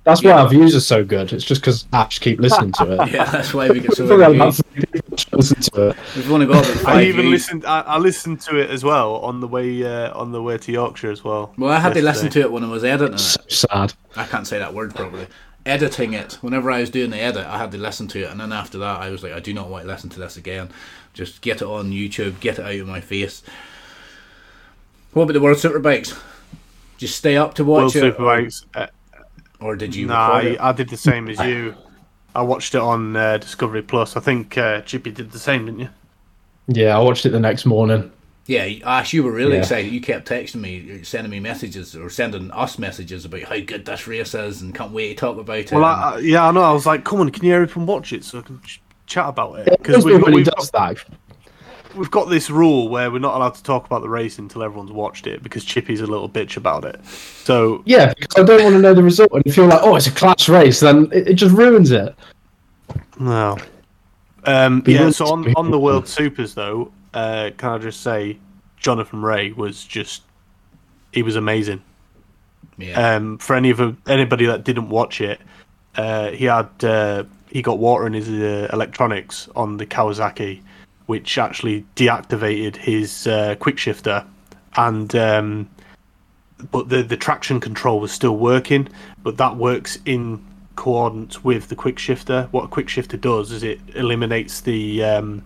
That's 0.07 0.23
why 0.23 0.31
our 0.31 0.47
views 0.47 0.73
are 0.73 0.79
so 0.79 1.03
good. 1.03 1.33
It's 1.33 1.43
just 1.43 1.59
because 1.59 1.85
Ash 1.91 2.19
keep 2.19 2.39
listening 2.39 2.71
to 2.73 2.93
it. 2.93 3.11
yeah, 3.11 3.25
that's 3.25 3.53
why 3.53 3.69
we 3.69 3.81
get 3.81 3.93
so 3.93 4.05
many 4.17 4.37
got 4.37 4.53
views. 4.53 4.61
three 4.73 4.85
people 4.85 5.17
to 5.17 5.35
listen 5.35 5.61
to 5.61 5.89
it. 5.89 5.97
We've 6.15 6.31
only 6.31 6.45
got 6.45 6.65
about 6.81 6.85
I 6.95 7.03
even 7.03 7.23
views. 7.23 7.31
listened. 7.31 7.65
I, 7.65 7.81
I 7.81 7.97
listened 7.97 8.39
to 8.41 8.57
it 8.57 8.69
as 8.69 8.85
well 8.85 9.17
on 9.17 9.41
the 9.41 9.47
way 9.47 9.83
uh, 9.83 10.17
on 10.17 10.31
the 10.31 10.41
way 10.41 10.57
to 10.57 10.71
Yorkshire 10.71 11.11
as 11.11 11.25
well. 11.25 11.53
Well, 11.57 11.71
I 11.71 11.79
had 11.79 11.93
to 11.95 12.01
listen 12.01 12.29
to 12.29 12.39
it 12.39 12.49
when 12.51 12.63
I 12.63 12.69
was 12.69 12.85
editing 12.85 13.15
it. 13.15 13.19
So 13.19 13.41
sad. 13.49 13.93
I 14.15 14.23
can't 14.25 14.47
say 14.47 14.57
that 14.59 14.73
word 14.73 14.95
properly. 14.95 15.27
Editing 15.65 16.13
it. 16.13 16.37
Whenever 16.39 16.71
I 16.71 16.79
was 16.79 16.89
doing 16.89 17.09
the 17.09 17.19
edit, 17.19 17.45
I 17.45 17.57
had 17.57 17.73
to 17.73 17.77
listen 17.77 18.07
to 18.07 18.21
it, 18.23 18.31
and 18.31 18.39
then 18.39 18.53
after 18.53 18.77
that, 18.77 19.01
I 19.01 19.09
was 19.09 19.21
like, 19.21 19.33
I 19.33 19.41
do 19.41 19.53
not 19.53 19.67
want 19.67 19.83
to 19.83 19.87
listen 19.91 20.09
to 20.11 20.19
this 20.19 20.37
again. 20.37 20.69
Just 21.13 21.41
get 21.41 21.57
it 21.61 21.67
on 21.67 21.91
YouTube, 21.91 22.39
get 22.39 22.59
it 22.59 22.65
out 22.65 22.79
of 22.79 22.87
my 22.87 23.01
face. 23.01 23.43
What 25.11 25.23
about 25.23 25.33
the 25.33 25.41
World 25.41 25.57
Superbikes? 25.57 26.17
Just 26.97 27.17
stay 27.17 27.35
up 27.35 27.55
to 27.55 27.65
watch 27.65 27.95
World 27.95 27.95
it, 27.97 28.17
Superbikes. 28.17 28.65
Or 29.59 29.75
did 29.75 29.95
you 29.95 30.07
Nah, 30.07 30.29
I. 30.33 30.57
I 30.59 30.71
did 30.71 30.89
the 30.89 30.97
same 30.97 31.27
as 31.29 31.39
you. 31.47 31.75
I 32.35 32.41
watched 32.43 32.75
it 32.75 32.81
on 32.81 33.15
uh, 33.15 33.37
Discovery 33.37 33.81
Plus. 33.81 34.15
I 34.15 34.19
think 34.19 34.57
uh, 34.57 34.81
Chippy 34.81 35.11
did 35.11 35.31
the 35.31 35.39
same, 35.39 35.65
didn't 35.65 35.79
you? 35.79 35.89
Yeah, 36.67 36.95
I 36.95 36.99
watched 37.01 37.25
it 37.25 37.29
the 37.29 37.39
next 37.39 37.65
morning. 37.65 38.11
Yeah, 38.45 38.65
Ash, 38.85 39.11
you 39.11 39.23
were 39.23 39.31
really 39.31 39.53
Yeah. 39.53 39.59
excited. 39.59 39.91
You 39.91 39.99
kept 39.99 40.29
texting 40.29 40.61
me, 40.61 41.03
sending 41.03 41.31
me 41.31 41.39
messages, 41.39 41.95
or 41.95 42.09
sending 42.09 42.49
us 42.51 42.77
messages 42.79 43.25
about 43.25 43.41
how 43.43 43.59
good 43.59 43.85
this 43.85 44.07
race 44.07 44.33
is, 44.35 44.61
and 44.61 44.73
can't 44.75 44.91
wait 44.91 45.09
to 45.09 45.15
talk 45.15 45.37
about 45.37 45.57
it. 45.57 45.71
Well, 45.71 45.83
I, 45.83 46.13
I, 46.15 46.17
yeah, 46.19 46.47
I 46.47 46.51
know. 46.51 46.61
I 46.61 46.71
was 46.71 46.85
like, 46.85 47.03
"Come 47.03 47.19
on, 47.19 47.29
can 47.31 47.43
you 47.43 47.51
hurry 47.53 47.65
up 47.65 47.75
and 47.75 47.87
watch 47.87 48.13
it 48.13 48.23
so 48.23 48.39
I 48.39 48.41
can 48.43 48.61
ch- 48.61 48.81
chat 49.05 49.27
about 49.27 49.59
it?" 49.59 49.67
It 49.67 49.77
Because 49.79 49.95
kills 49.95 50.05
me 50.05 50.13
we've, 50.13 50.21
when 50.23 50.31
he 50.33 50.37
we've, 50.37 50.45
does 50.45 50.69
that. 50.71 51.03
We've 51.97 52.11
got 52.11 52.29
this 52.29 52.49
rule 52.49 52.89
where 52.89 53.09
we're 53.11 53.19
not 53.19 53.35
allowed 53.35 53.55
to 53.55 53.63
talk 53.63 53.85
about 53.85 54.01
the 54.01 54.09
race 54.09 54.37
until 54.37 54.63
everyone's 54.63 54.91
watched 54.91 55.27
it 55.27 55.43
because 55.43 55.65
Chippy's 55.65 56.01
a 56.01 56.07
little 56.07 56.29
bitch 56.29 56.57
about 56.57 56.85
it. 56.85 57.03
So 57.05 57.81
Yeah, 57.85 58.13
because 58.13 58.43
I 58.43 58.45
don't 58.45 58.63
want 58.63 58.75
to 58.75 58.81
know 58.81 58.93
the 58.93 59.03
result. 59.03 59.31
And 59.33 59.43
if 59.45 59.57
you're 59.57 59.67
like, 59.67 59.81
oh, 59.81 59.95
it's 59.95 60.07
a 60.07 60.11
class 60.11 60.47
race, 60.47 60.79
then 60.79 61.09
it, 61.11 61.29
it 61.29 61.33
just 61.33 61.55
ruins 61.55 61.91
it. 61.91 62.15
no. 63.19 63.57
Um, 64.45 64.83
yeah. 64.85 65.09
So 65.09 65.27
on 65.27 65.53
on 65.55 65.71
the 65.71 65.79
World 65.79 66.07
Supers 66.07 66.53
though, 66.53 66.91
uh, 67.13 67.51
can 67.57 67.71
I 67.71 67.77
just 67.79 68.01
say, 68.01 68.37
Jonathan 68.77 69.21
Rea 69.21 69.51
was 69.51 69.83
just 69.83 70.23
he 71.11 71.23
was 71.23 71.35
amazing. 71.35 71.81
yeah. 72.77 73.15
Um, 73.15 73.37
for 73.39 73.55
any 73.55 73.71
of 73.71 73.97
anybody 74.07 74.45
that 74.45 74.63
didn't 74.63 74.89
watch 74.89 75.19
it, 75.19 75.41
uh, 75.95 76.31
he 76.31 76.45
had 76.45 76.69
uh, 76.83 77.23
he 77.49 77.61
got 77.61 77.79
water 77.79 78.07
in 78.07 78.13
his 78.13 78.29
uh, 78.29 78.69
electronics 78.71 79.49
on 79.55 79.77
the 79.77 79.85
Kawasaki, 79.85 80.61
which 81.07 81.37
actually 81.37 81.85
deactivated 81.95 82.75
his 82.75 83.27
uh, 83.27 83.55
quick 83.59 83.77
shifter, 83.77 84.25
and 84.75 85.15
um, 85.15 85.69
but 86.71 86.89
the 86.89 87.01
the 87.01 87.17
traction 87.17 87.59
control 87.59 87.99
was 87.99 88.11
still 88.11 88.37
working, 88.37 88.87
but 89.23 89.37
that 89.37 89.55
works 89.55 89.97
in 90.05 90.45
coordinates 90.75 91.43
with 91.43 91.69
the 91.69 91.75
quick 91.75 91.97
shifter. 91.97 92.47
What 92.51 92.65
a 92.65 92.67
quick 92.67 92.87
shifter 92.87 93.17
does 93.17 93.51
is 93.51 93.63
it 93.63 93.79
eliminates 93.95 94.61
the 94.61 95.03
um, 95.03 95.43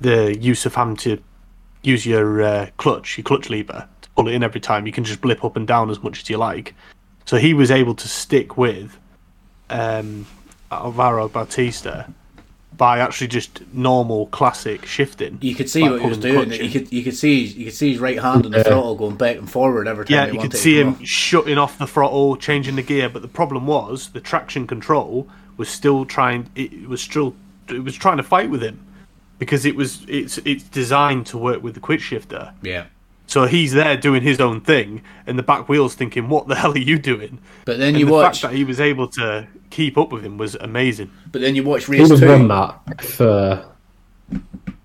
the 0.00 0.38
use 0.38 0.66
of 0.66 0.74
having 0.74 0.96
to 0.96 1.18
use 1.82 2.04
your 2.06 2.42
uh, 2.42 2.66
clutch, 2.76 3.16
your 3.16 3.24
clutch 3.24 3.50
lever, 3.50 3.88
to 4.02 4.10
pull 4.10 4.28
it 4.28 4.34
in 4.34 4.42
every 4.42 4.60
time. 4.60 4.86
You 4.86 4.92
can 4.92 5.04
just 5.04 5.20
blip 5.20 5.44
up 5.44 5.56
and 5.56 5.66
down 5.66 5.90
as 5.90 6.02
much 6.02 6.20
as 6.20 6.30
you 6.30 6.36
like. 6.36 6.74
So 7.24 7.36
he 7.36 7.54
was 7.54 7.70
able 7.70 7.94
to 7.94 8.08
stick 8.08 8.56
with 8.56 8.96
um, 9.70 10.26
Alvaro 10.70 11.28
Bautista 11.28 12.12
by 12.78 13.00
actually 13.00 13.26
just 13.26 13.60
normal 13.74 14.26
classic 14.28 14.86
shifting. 14.86 15.36
You 15.42 15.54
could 15.54 15.68
see 15.68 15.82
by 15.82 15.90
what 15.90 16.00
he 16.00 16.06
was 16.08 16.18
doing. 16.18 16.52
You 16.52 16.70
could 16.70 16.90
you 16.92 17.02
could 17.04 17.16
see 17.16 17.40
you 17.42 17.64
could 17.66 17.74
see 17.74 17.90
his 17.90 17.98
right 18.00 18.18
hand 18.18 18.46
on 18.46 18.52
the 18.52 18.58
Yeah. 18.58 18.62
throttle 18.64 18.94
going 18.94 19.16
back 19.16 19.36
and 19.36 19.50
forward 19.50 19.86
every 19.88 20.06
time. 20.06 20.14
Yeah, 20.14 20.26
he 20.26 20.32
you 20.32 20.38
wanted 20.38 20.50
could 20.52 20.56
to 20.56 20.62
see 20.62 20.80
him 20.80 20.88
off. 20.90 21.04
shutting 21.04 21.58
off 21.58 21.76
the 21.76 21.86
throttle, 21.86 22.36
changing 22.36 22.76
the 22.76 22.82
gear, 22.82 23.08
but 23.08 23.20
the 23.20 23.28
problem 23.28 23.66
was 23.66 24.08
the 24.10 24.20
traction 24.20 24.66
control 24.66 25.28
was 25.58 25.68
still 25.68 26.04
trying. 26.06 26.48
It 26.54 26.88
was 26.88 27.02
still 27.02 27.34
it 27.68 27.82
was 27.84 27.96
trying 27.96 28.16
to 28.16 28.22
fight 28.22 28.48
with 28.48 28.62
him 28.62 28.78
because 29.38 29.66
it 29.66 29.74
was 29.76 30.02
it's 30.08 30.38
it's 30.38 30.62
designed 30.62 31.26
to 31.26 31.36
work 31.36 31.62
with 31.62 31.74
the 31.74 31.80
quick 31.80 32.00
shifter. 32.00 32.52
Yeah, 32.62 32.84
So 33.26 33.46
he's 33.46 33.72
there 33.72 33.96
doing 33.96 34.22
his 34.22 34.40
own 34.40 34.60
thing, 34.60 35.02
and 35.26 35.36
the 35.36 35.42
back 35.42 35.68
wheel's 35.68 35.94
thinking, 35.96 36.28
"What 36.28 36.46
the 36.46 36.54
hell 36.54 36.72
are 36.72 36.78
you 36.78 36.98
doing?" 36.98 37.38
but 37.64 37.78
then 37.78 37.88
And 37.88 37.98
you 37.98 38.06
the 38.06 38.12
watch. 38.12 38.40
fact 38.40 38.52
that 38.52 38.56
he 38.56 38.62
was 38.64 38.78
able 38.80 39.08
to 39.08 39.48
keep 39.70 39.96
up 39.98 40.12
with 40.12 40.24
him 40.24 40.38
was 40.38 40.54
amazing. 40.56 41.10
But 41.32 41.40
then 41.42 41.54
you 41.54 41.62
watch 41.64 41.86
He 41.86 41.92
race 41.92 42.10
would 42.10 42.20
have 42.20 42.28
won 42.28 42.42
two. 42.42 42.48
that 42.48 42.80
if, 43.04 43.20
uh, 43.20 43.64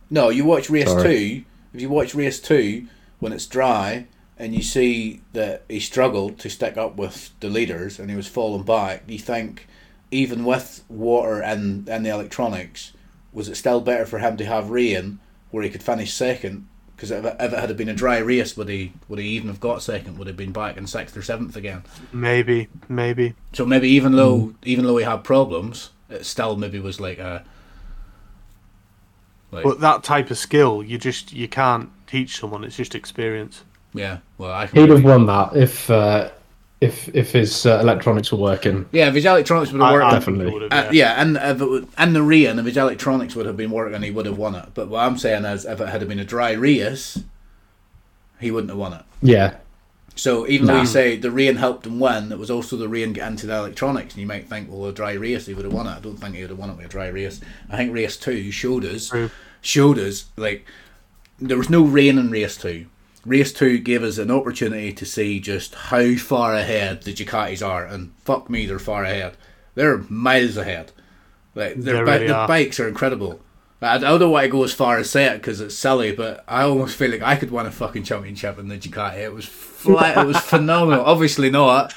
No, 0.10 0.30
you 0.30 0.46
watch 0.46 0.70
race 0.70 0.88
Sorry. 0.90 1.04
two. 1.04 1.44
If 1.74 1.82
you 1.82 1.90
watch 1.90 2.14
race 2.14 2.40
two 2.40 2.88
when 3.20 3.34
it's 3.34 3.48
dry 3.48 4.08
and 4.38 4.54
you 4.54 4.62
see 4.62 5.22
that 5.34 5.64
he 5.70 5.80
struggled 5.80 6.38
to 6.40 6.50
stick 6.50 6.78
up 6.78 6.98
with 6.98 7.32
the 7.40 7.50
leaders 7.50 8.00
and 8.00 8.10
he 8.10 8.16
was 8.16 8.28
falling 8.28 8.64
back, 8.64 9.04
you 9.08 9.18
think 9.20 9.68
even 10.12 10.46
with 10.46 10.84
water 10.90 11.42
and 11.42 11.88
and 11.90 12.06
the 12.06 12.10
electronics, 12.10 12.94
was 13.32 13.48
it 13.50 13.56
still 13.56 13.82
better 13.82 14.06
for 14.06 14.20
him 14.20 14.38
to 14.38 14.46
have 14.46 14.70
rain 14.70 15.20
where 15.52 15.64
he 15.64 15.70
could 15.70 15.84
finish 15.84 16.14
second? 16.14 16.68
Because 16.96 17.12
if, 17.12 17.26
it- 17.26 17.36
if 17.40 17.54
it 17.54 17.60
had 17.60 17.76
been 17.78 17.90
a 17.90 17.94
dry 17.94 18.20
race, 18.20 18.56
would 18.56 18.70
he 18.70 18.94
would 19.10 19.20
he 19.20 19.28
even 19.30 19.48
have 19.50 19.60
got 19.60 19.82
second? 19.82 20.18
Would 20.18 20.28
have 20.28 20.38
been 20.38 20.52
back 20.52 20.78
in 20.78 20.88
sixth 20.88 21.18
or 21.18 21.22
seventh 21.22 21.56
again? 21.56 21.84
Maybe, 22.12 22.68
maybe. 22.88 23.34
So 23.54 23.66
maybe 23.66 23.90
even 23.90 24.16
though 24.16 24.54
even 24.64 24.86
though 24.86 24.98
he 24.98 25.04
had 25.04 25.24
problems, 25.24 25.90
it 26.10 26.26
still 26.26 26.56
maybe 26.56 26.80
was 26.80 27.00
like 27.02 27.18
a. 27.20 27.44
Like, 29.52 29.64
But 29.64 29.80
that 29.82 30.04
type 30.04 30.32
of 30.32 30.38
skill, 30.38 30.82
you 30.84 30.98
just 30.98 31.32
you 31.34 31.48
can't 31.48 31.90
teach 32.08 32.40
someone. 32.40 32.64
It's 32.64 32.76
just 32.78 32.96
experience. 32.96 33.64
yeah, 33.94 34.18
well, 34.38 34.52
I 34.52 34.66
he'd 34.68 34.90
have 34.90 35.04
won 35.04 35.26
that 35.28 35.56
if 35.56 35.90
uh, 35.92 36.30
if 36.84 37.10
if 37.16 37.32
his 37.32 37.66
uh, 37.66 37.80
electronics 37.80 38.32
were 38.32 38.38
working. 38.40 38.86
Yeah, 38.92 39.08
if 39.08 39.16
his 39.16 39.26
electronics 39.26 39.72
would 39.72 39.82
have 39.82 39.94
worked, 39.94 40.06
I 40.06 40.10
think 40.12 40.20
Definitely. 40.22 40.54
would've, 40.54 40.74
uh, 40.74 40.90
yeah, 40.92 41.22
and 41.22 41.38
if 41.38 41.62
it 41.62 41.70
would, 41.70 41.88
and 41.98 42.16
the 42.16 42.24
rain, 42.24 42.60
if 42.60 42.66
his 42.66 42.78
electronics 42.78 43.36
would 43.36 43.46
have 43.46 43.58
been 43.58 43.72
working, 43.72 44.02
he 44.02 44.12
would 44.12 44.26
have 44.26 44.38
won 44.38 44.56
it. 44.56 44.70
But 44.74 44.90
what 44.90 45.00
I'm 45.06 45.18
saying 45.18 45.46
is, 45.46 45.66
if 45.66 45.80
it 45.82 45.90
had 45.90 46.08
been 46.08 46.20
a 46.20 46.26
dry 46.26 46.52
race, 46.52 47.20
he 48.40 48.52
wouldn't 48.52 48.70
have 48.72 48.80
won 48.80 48.94
it. 48.94 49.04
Yeah, 49.22 49.56
So 50.16 50.46
even 50.48 50.68
though 50.68 50.82
you 50.82 50.86
say 50.86 51.16
the 51.16 51.32
rain 51.32 51.56
helped 51.56 51.88
him 51.88 52.00
win, 52.00 52.32
it 52.32 52.38
was 52.38 52.52
also 52.52 52.76
the 52.76 52.90
rain 52.90 53.14
get 53.14 53.28
into 53.32 53.48
the 53.48 53.56
electronics, 53.56 54.14
and 54.14 54.22
you 54.22 54.28
might 54.28 54.50
think, 54.50 54.70
well, 54.70 54.86
a 54.86 54.92
dry 54.94 55.14
race, 55.14 55.46
he 55.48 55.54
would 55.54 55.66
have 55.66 55.74
won 55.74 55.88
it. 55.88 55.92
I 55.98 56.00
don't 56.02 56.18
think 56.18 56.36
he 56.36 56.42
would 56.42 56.50
have 56.50 56.60
won 56.60 56.70
it 56.70 56.78
with 56.78 56.86
a 56.88 56.90
dry 56.90 57.08
race. 57.08 57.40
I 57.70 57.78
think 57.78 57.94
race 57.94 58.18
two 58.18 58.52
showed 58.52 58.84
us, 58.86 59.10
True. 59.10 59.32
showed 59.62 59.98
us 59.98 60.26
like 60.36 60.66
there 61.40 61.58
was 61.58 61.70
no 61.70 61.84
rain 61.84 62.18
in 62.18 62.30
race 62.30 62.58
two, 62.58 62.86
race 63.26 63.54
two 63.54 63.78
gave 63.80 64.04
us 64.04 64.18
an 64.18 64.32
opportunity 64.32 64.94
to 64.94 65.06
see 65.06 65.40
just 65.40 65.76
how 65.76 66.16
far 66.16 66.56
ahead 66.56 67.04
the 67.04 67.14
Ducatis 67.14 67.66
are, 67.66 67.86
and 67.86 68.14
fuck 68.20 68.50
me, 68.50 68.66
they're 68.66 68.80
far 68.80 69.04
ahead. 69.04 69.38
They're 69.76 70.00
miles 70.10 70.58
ahead. 70.58 70.92
Like 71.56 71.76
their 71.76 72.06
really 72.06 72.28
the 72.28 72.46
bikes 72.48 72.80
are 72.80 72.88
incredible. 72.88 73.40
I, 73.82 73.96
I 73.96 74.00
don't 74.00 74.32
want 74.32 74.46
to 74.46 74.50
go 74.50 74.64
as 74.64 74.74
far 74.74 74.98
as 74.98 75.10
say 75.10 75.26
it 75.26 75.36
because 75.36 75.62
it's 75.62 75.76
silly, 75.76 76.12
but 76.14 76.44
I 76.48 76.64
almost 76.64 76.96
feel 76.96 77.12
like 77.12 77.22
I 77.22 77.36
could 77.36 77.52
win 77.52 77.66
a 77.66 77.72
fucking 77.72 78.04
championship 78.04 78.58
in 78.58 78.68
the 78.68 78.78
Ducati. 78.78 79.18
It 79.18 79.34
was 79.34 79.46
flat. 79.46 80.18
it 80.18 80.28
was 80.28 80.38
phenomenal. 80.40 81.06
Obviously 81.06 81.50
not. 81.50 81.94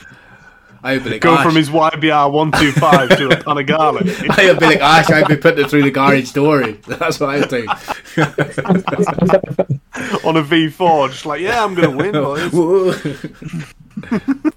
I'd 0.83 1.05
be 1.05 1.11
like, 1.11 1.20
Go 1.20 1.35
"Ash." 1.35 1.45
from 1.45 1.57
his 1.57 1.68
YBR 1.68 2.33
one 2.33 2.53
two 2.53 2.72
five 2.72 3.11
to 3.16 3.29
a 3.29 3.37
Panigale. 3.37 4.31
I'd 4.39 4.59
be 4.59 4.66
like, 4.66 4.81
Ash, 4.81 5.11
I'd 5.11 5.29
be 5.29 5.37
putting 5.37 5.64
it 5.64 5.70
through 5.70 5.83
the 5.83 5.91
garage 5.91 6.33
door. 6.33 6.66
That's 6.87 7.20
what 7.20 7.31
I'd 7.31 7.49
do. 7.49 7.66
on 10.27 10.37
a 10.37 10.43
V4, 10.43 11.11
just 11.11 11.27
like, 11.27 11.41
yeah, 11.41 11.64
I'm 11.64 11.74
gonna 11.74 11.91
win, 11.91 12.12
boys. 12.12 12.51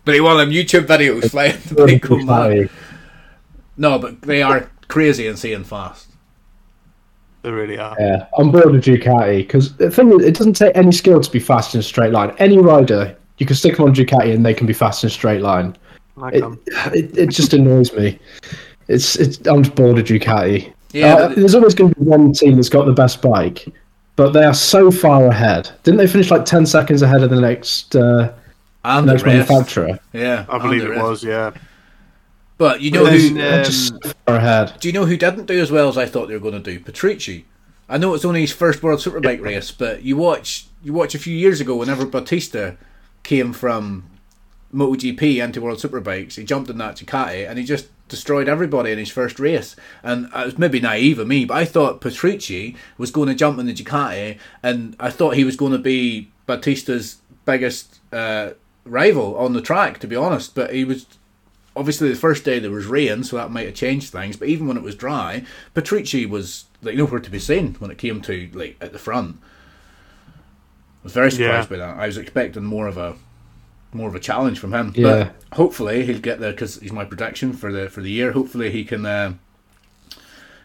But 0.04 0.14
he 0.14 0.22
won 0.22 0.38
them 0.38 0.50
YouTube 0.50 0.86
videos 0.86 1.32
flying 1.32 1.58
the 1.68 1.76
bike 1.76 2.02
going 2.02 2.26
mad. 2.26 2.70
No, 3.78 3.98
but 3.98 4.22
they 4.22 4.42
are 4.42 4.70
crazy 4.88 5.28
and 5.28 5.40
seeing 5.40 5.64
fast. 5.64 6.08
They 7.42 7.52
really 7.52 7.78
are. 7.78 7.96
Yeah, 7.98 8.28
I'm 8.38 8.52
bored 8.52 8.76
of 8.76 8.82
Ducati 8.82 9.38
because 9.38 9.76
the 9.78 9.90
thing 9.90 10.12
is, 10.12 10.26
it 10.26 10.36
doesn't 10.36 10.58
take 10.58 10.76
any 10.76 10.92
skill 10.92 11.22
to 11.22 11.32
be 11.32 11.40
fast 11.40 11.74
in 11.74 11.80
a 11.80 11.84
straight 11.84 12.12
line. 12.12 12.36
Any 12.38 12.58
rider, 12.58 13.16
you 13.38 13.46
can 13.46 13.56
stick 13.56 13.78
them 13.78 13.86
on 13.86 13.96
Ducati 13.96 14.34
and 14.34 14.46
they 14.46 14.54
can 14.54 14.68
be 14.68 14.74
fast 14.74 15.04
in 15.04 15.08
a 15.08 15.12
straight 15.12 15.42
line. 15.42 15.76
Like, 16.20 16.36
It, 16.36 16.44
um, 16.44 16.60
it, 16.94 17.18
it 17.18 17.30
just 17.30 17.54
annoys 17.54 17.94
me. 17.94 18.20
It's, 18.88 19.16
it's 19.18 19.38
I'm 19.48 19.64
just 19.64 19.76
bored 19.76 19.98
of 20.00 20.06
Ducati. 20.06 20.74
Yeah, 20.92 21.14
Uh, 21.16 21.28
but- 21.30 21.36
there's 21.38 21.56
always 21.56 21.76
going 21.76 21.94
to 21.94 22.00
be 22.00 22.06
one 22.06 22.34
team 22.34 22.56
that's 22.56 22.70
got 22.70 22.86
the 22.86 22.94
best 22.94 23.22
bike, 23.22 23.68
but 24.16 24.32
they 24.32 24.44
are 24.44 24.54
so 24.54 24.90
far 24.92 25.26
ahead. 25.28 25.70
Didn't 25.84 25.98
they 25.98 26.08
finish 26.08 26.32
like 26.32 26.46
ten 26.46 26.66
seconds 26.66 27.02
ahead 27.02 27.22
of 27.24 27.30
the 27.30 27.40
next 27.40 27.96
uh, 27.96 28.34
And 28.84 29.08
the 29.08 29.14
next 29.14 29.24
rest. 29.24 29.50
manufacturer? 29.50 30.00
Yeah, 30.14 30.46
I 30.50 30.58
believe 30.58 30.84
it 30.84 30.90
rest. 30.90 31.04
was, 31.04 31.24
yeah. 31.24 31.52
But 32.58 32.82
you 32.82 32.92
know 32.92 33.06
There's, 33.06 33.30
who? 33.30 33.36
They're 33.36 33.64
just 33.64 33.94
far 34.26 34.36
ahead. 34.36 34.74
Do 34.82 34.90
you 34.90 34.94
know 34.94 35.06
who 35.06 35.16
didn't 35.16 35.46
do 35.46 35.60
as 35.62 35.72
well 35.72 35.88
as 35.88 35.98
I 35.98 36.06
thought 36.06 36.28
they 36.28 36.34
were 36.34 36.40
going 36.52 36.62
to 36.62 36.72
do? 36.72 36.80
Petrucci. 36.80 37.46
I 37.88 37.98
know 37.98 38.14
it's 38.14 38.26
only 38.26 38.42
his 38.42 38.52
first 38.52 38.84
World 38.84 39.00
Superbike 39.00 39.42
race, 39.42 39.72
but 39.72 40.04
you 40.04 40.18
watch 40.18 40.66
you 40.84 40.92
watch 40.94 41.16
a 41.16 41.20
few 41.20 41.36
years 41.36 41.62
ago 41.62 41.76
whenever 41.76 42.06
Bautista 42.06 42.76
came 43.24 43.54
from 43.54 44.04
MotoGP 44.74 45.42
anti 45.42 45.60
World 45.60 45.80
Superbikes, 45.80 46.36
he 46.36 46.44
jumped 46.44 46.70
in 46.70 46.78
that 46.78 46.96
Ducati 46.96 47.48
and 47.50 47.58
he 47.58 47.66
just 47.66 47.88
destroyed 48.10 48.50
everybody 48.50 48.92
in 48.92 48.98
his 48.98 49.10
first 49.10 49.40
race. 49.40 49.76
And 50.04 50.26
it 50.26 50.46
was 50.46 50.58
maybe 50.58 50.80
naive 50.80 51.20
of 51.20 51.28
me, 51.28 51.46
but 51.46 51.58
I 51.58 51.66
thought 51.66 52.02
Petrucci 52.02 52.76
was 52.98 53.12
going 53.12 53.30
to 53.30 53.36
jump 53.36 53.60
in 53.60 53.68
the 53.68 53.74
Ducati, 53.74 54.38
and 54.62 54.96
I 55.00 55.10
thought 55.10 55.36
he 55.36 55.44
was 55.44 55.56
going 55.56 55.72
to 55.72 55.78
be 55.78 56.32
Bautista's 56.46 57.18
biggest 57.46 58.00
uh, 58.12 58.52
rival 58.84 59.38
on 59.38 59.54
the 59.54 59.62
track, 59.62 60.00
to 60.00 60.08
be 60.08 60.16
honest. 60.16 60.56
But 60.56 60.74
he 60.74 60.84
was 60.84 61.06
obviously 61.76 62.10
the 62.10 62.16
first 62.16 62.44
day 62.44 62.60
there 62.60 62.72
was 62.72 62.88
rain, 62.88 63.24
so 63.24 63.38
that 63.38 63.52
might 63.52 63.68
have 63.68 63.76
changed 63.76 64.12
things. 64.12 64.36
But 64.36 64.50
even 64.50 64.68
when 64.68 64.78
it 64.78 64.84
was 64.84 64.96
dry, 64.96 65.46
Petrucci 65.74 66.26
was 66.26 66.66
like 66.82 66.96
nowhere 66.96 67.20
to 67.20 67.32
be 67.32 67.40
seen 67.40 67.76
when 67.76 67.92
it 67.92 67.98
came 67.98 68.22
to 68.22 68.50
like 68.54 68.78
at 68.82 68.92
the 68.92 69.00
front. 69.00 69.38
I 70.28 71.04
was 71.04 71.14
very 71.14 71.32
surprised 71.32 71.70
by 71.70 71.78
that. 71.78 71.98
I 71.98 72.08
was 72.08 72.18
expecting 72.18 72.66
more 72.66 72.88
of 72.88 72.98
a 72.98 73.16
more 73.94 74.08
of 74.10 74.16
a 74.16 74.20
challenge 74.20 74.60
from 74.60 74.74
him. 74.74 74.94
Yeah. 74.96 75.32
But 75.50 75.58
hopefully 75.58 76.06
he'll 76.06 76.20
get 76.20 76.40
there 76.40 76.52
because 76.52 76.76
he's 76.80 76.92
my 76.92 77.06
prediction 77.06 77.54
for 77.54 77.72
the 77.72 77.90
for 77.90 78.02
the 78.02 78.12
year. 78.12 78.32
Hopefully 78.34 78.72
he 78.72 78.84
can. 78.84 79.06
Uh, 79.06 79.34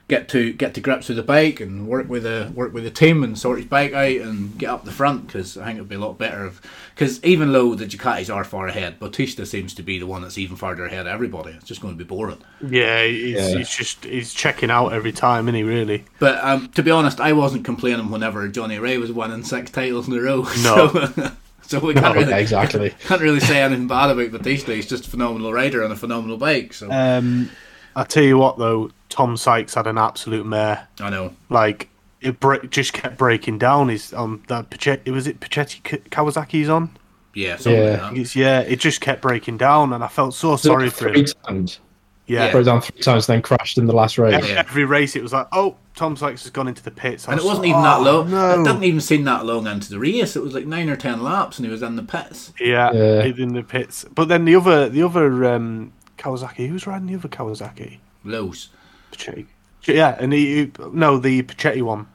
Get 0.07 0.29
to 0.29 0.53
get 0.53 0.75
to 0.75 0.83
grips 0.83 1.09
with 1.09 1.17
the 1.17 1.23
bike 1.23 1.61
and 1.61 1.89
work 1.89 2.11
with 2.11 2.27
a 2.27 2.53
work 2.55 2.75
with 2.75 2.85
the 2.85 2.91
team 2.91 3.25
and 3.25 3.39
sort 3.39 3.57
his 3.61 3.67
bike 3.67 3.95
out 3.95 4.05
and 4.21 4.59
get 4.59 4.69
up 4.69 4.85
the 4.85 4.91
front 4.93 5.29
because 5.29 5.57
I 5.57 5.65
think 5.65 5.77
it'd 5.79 5.89
be 5.89 5.95
a 5.95 5.99
lot 5.99 6.19
better 6.19 6.53
because 6.95 7.25
even 7.25 7.53
though 7.55 7.75
the 7.75 7.87
Ducatis 7.87 8.29
are 8.33 8.45
far 8.45 8.69
ahead, 8.69 9.01
Bautista 9.01 9.47
seems 9.47 9.73
to 9.77 9.83
be 9.83 9.99
the 9.99 10.07
one 10.07 10.21
that's 10.21 10.37
even 10.37 10.57
farther 10.59 10.85
ahead 10.85 11.07
of 11.07 11.15
everybody. 11.15 11.53
It's 11.53 11.65
just 11.65 11.81
going 11.81 11.95
to 11.97 11.99
be 11.99 12.07
boring. 12.07 12.37
Yeah, 12.61 13.03
he's, 13.07 13.35
Yeah. 13.35 13.57
he's 13.57 13.71
just 13.75 14.05
he's 14.05 14.35
checking 14.35 14.71
out 14.71 14.93
every 14.93 15.11
time, 15.11 15.47
isn't 15.49 15.55
he? 15.55 15.63
Really? 15.63 16.05
But 16.19 16.37
um, 16.45 16.69
to 16.73 16.83
be 16.83 16.91
honest, 16.91 17.19
I 17.19 17.33
wasn't 17.33 17.65
complaining 17.65 18.11
whenever 18.11 18.47
Johnny 18.49 18.79
Rea 18.79 18.99
was 18.99 19.11
winning 19.11 19.43
six 19.43 19.71
titles 19.71 20.07
in 20.07 20.13
a 20.13 20.21
row. 20.21 20.43
No. 20.63 20.89
So, 20.91 21.33
so 21.67 21.79
we 21.81 21.95
can't 21.95 22.07
Oh, 22.17 22.21
really 22.21 22.31
yeah, 22.31 22.37
exactly. 22.39 22.91
can't 23.07 23.21
really 23.21 23.41
say 23.41 23.63
anything 23.63 23.87
bad 23.89 24.11
about 24.11 24.31
Bautista. 24.33 24.75
He's 24.75 24.89
just 24.89 25.07
a 25.07 25.11
phenomenal 25.11 25.53
rider 25.53 25.83
and 25.83 25.93
a 25.93 25.97
phenomenal 25.97 26.37
bike. 26.37 26.73
So 26.73 26.91
Um, 26.91 27.51
I 27.97 28.05
tell 28.05 28.23
you 28.25 28.39
what, 28.39 28.59
though, 28.59 28.91
Tom 29.09 29.37
Sykes 29.37 29.75
had 29.75 29.87
an 29.87 29.99
absolute 29.99 30.47
mare. 30.47 30.89
I 31.01 31.11
know. 31.11 31.35
Like 31.49 31.89
it 32.21 32.41
bre- 32.41 32.67
just 32.67 32.93
kept 32.93 33.17
breaking 33.19 33.59
down. 33.59 33.89
His 33.89 34.13
um 34.15 34.43
that 34.49 34.71
Puccetti 34.71 35.11
was 35.13 35.27
it 35.27 35.41
Puccetti 35.41 35.83
K- 35.83 35.99
Kawasaki's 36.11 36.69
on. 36.69 36.91
Yeah, 37.35 37.57
Yeah. 37.61 37.81
like 37.91 38.01
that. 38.01 38.17
It's, 38.17 38.37
yeah, 38.37 38.61
it 38.61 38.79
just 38.81 39.01
kept 39.01 39.21
breaking 39.23 39.57
down, 39.59 39.93
and 39.93 40.05
I 40.05 40.09
felt 40.09 40.35
so 40.35 40.55
sorry 40.57 40.89
for 40.91 41.09
him. 41.09 41.25
times. 41.47 41.81
Yeah. 42.27 42.51
Broke 42.53 42.65
down 42.65 42.81
three 42.81 43.01
times, 43.01 43.27
then 43.27 43.43
crashed 43.43 43.77
in 43.77 43.87
the 43.87 43.93
last 43.95 44.17
race. 44.17 44.33
Every, 44.35 44.49
Yeah. 44.51 44.61
every 44.67 44.85
race, 44.85 45.15
it 45.15 45.23
was 45.23 45.33
like, 45.35 45.47
oh, 45.53 45.77
Tom 45.95 46.17
Sykes 46.17 46.43
has 46.45 46.51
gone 46.51 46.69
into 46.69 46.83
the 46.83 46.91
pits, 46.91 47.29
I 47.29 47.33
And 47.33 47.41
it 47.41 47.45
was 47.45 47.59
wasn't 47.59 47.67
like, 47.67 47.71
even 47.71 47.83
that 47.83 47.99
"Oh, 47.99 48.03
long. 48.03 48.31
No. 48.31 48.61
It 48.61 48.65
didn't 48.65 48.85
even 48.85 49.01
seem 49.01 49.25
that 49.25 49.45
long 49.45 49.67
into 49.67 49.91
the 49.91 49.99
race. 49.99 50.35
It 50.35 50.43
was 50.43 50.55
like 50.55 50.67
nine 50.67 50.89
or 50.89 50.97
ten 50.97 51.23
laps, 51.23 51.59
and 51.59 51.67
he 51.67 51.71
was 51.73 51.83
in 51.83 51.97
the 51.97 52.03
pits. 52.03 52.53
Yeah, 52.59 52.93
Yeah. 52.93 53.25
in 53.25 53.53
the 53.55 53.63
pits. 53.63 54.05
But 54.15 54.29
then 54.29 54.45
the 54.47 54.57
other, 54.57 54.89
the 54.89 55.03
other 55.03 55.45
um, 55.45 55.93
Kawasaki, 56.19 56.67
who's 56.69 56.87
riding 56.87 57.07
the 57.09 57.15
other 57.15 57.29
Kawasaki? 57.29 57.99
Lowes. 58.25 58.71
Puccetti. 59.13 59.47
Yeah, 59.85 60.17
and 60.19 60.33
he, 60.33 60.65
he- 60.65 60.73
no, 60.93 61.19
the 61.19 61.43
Puccetti 61.43 61.83
one. 61.83 62.07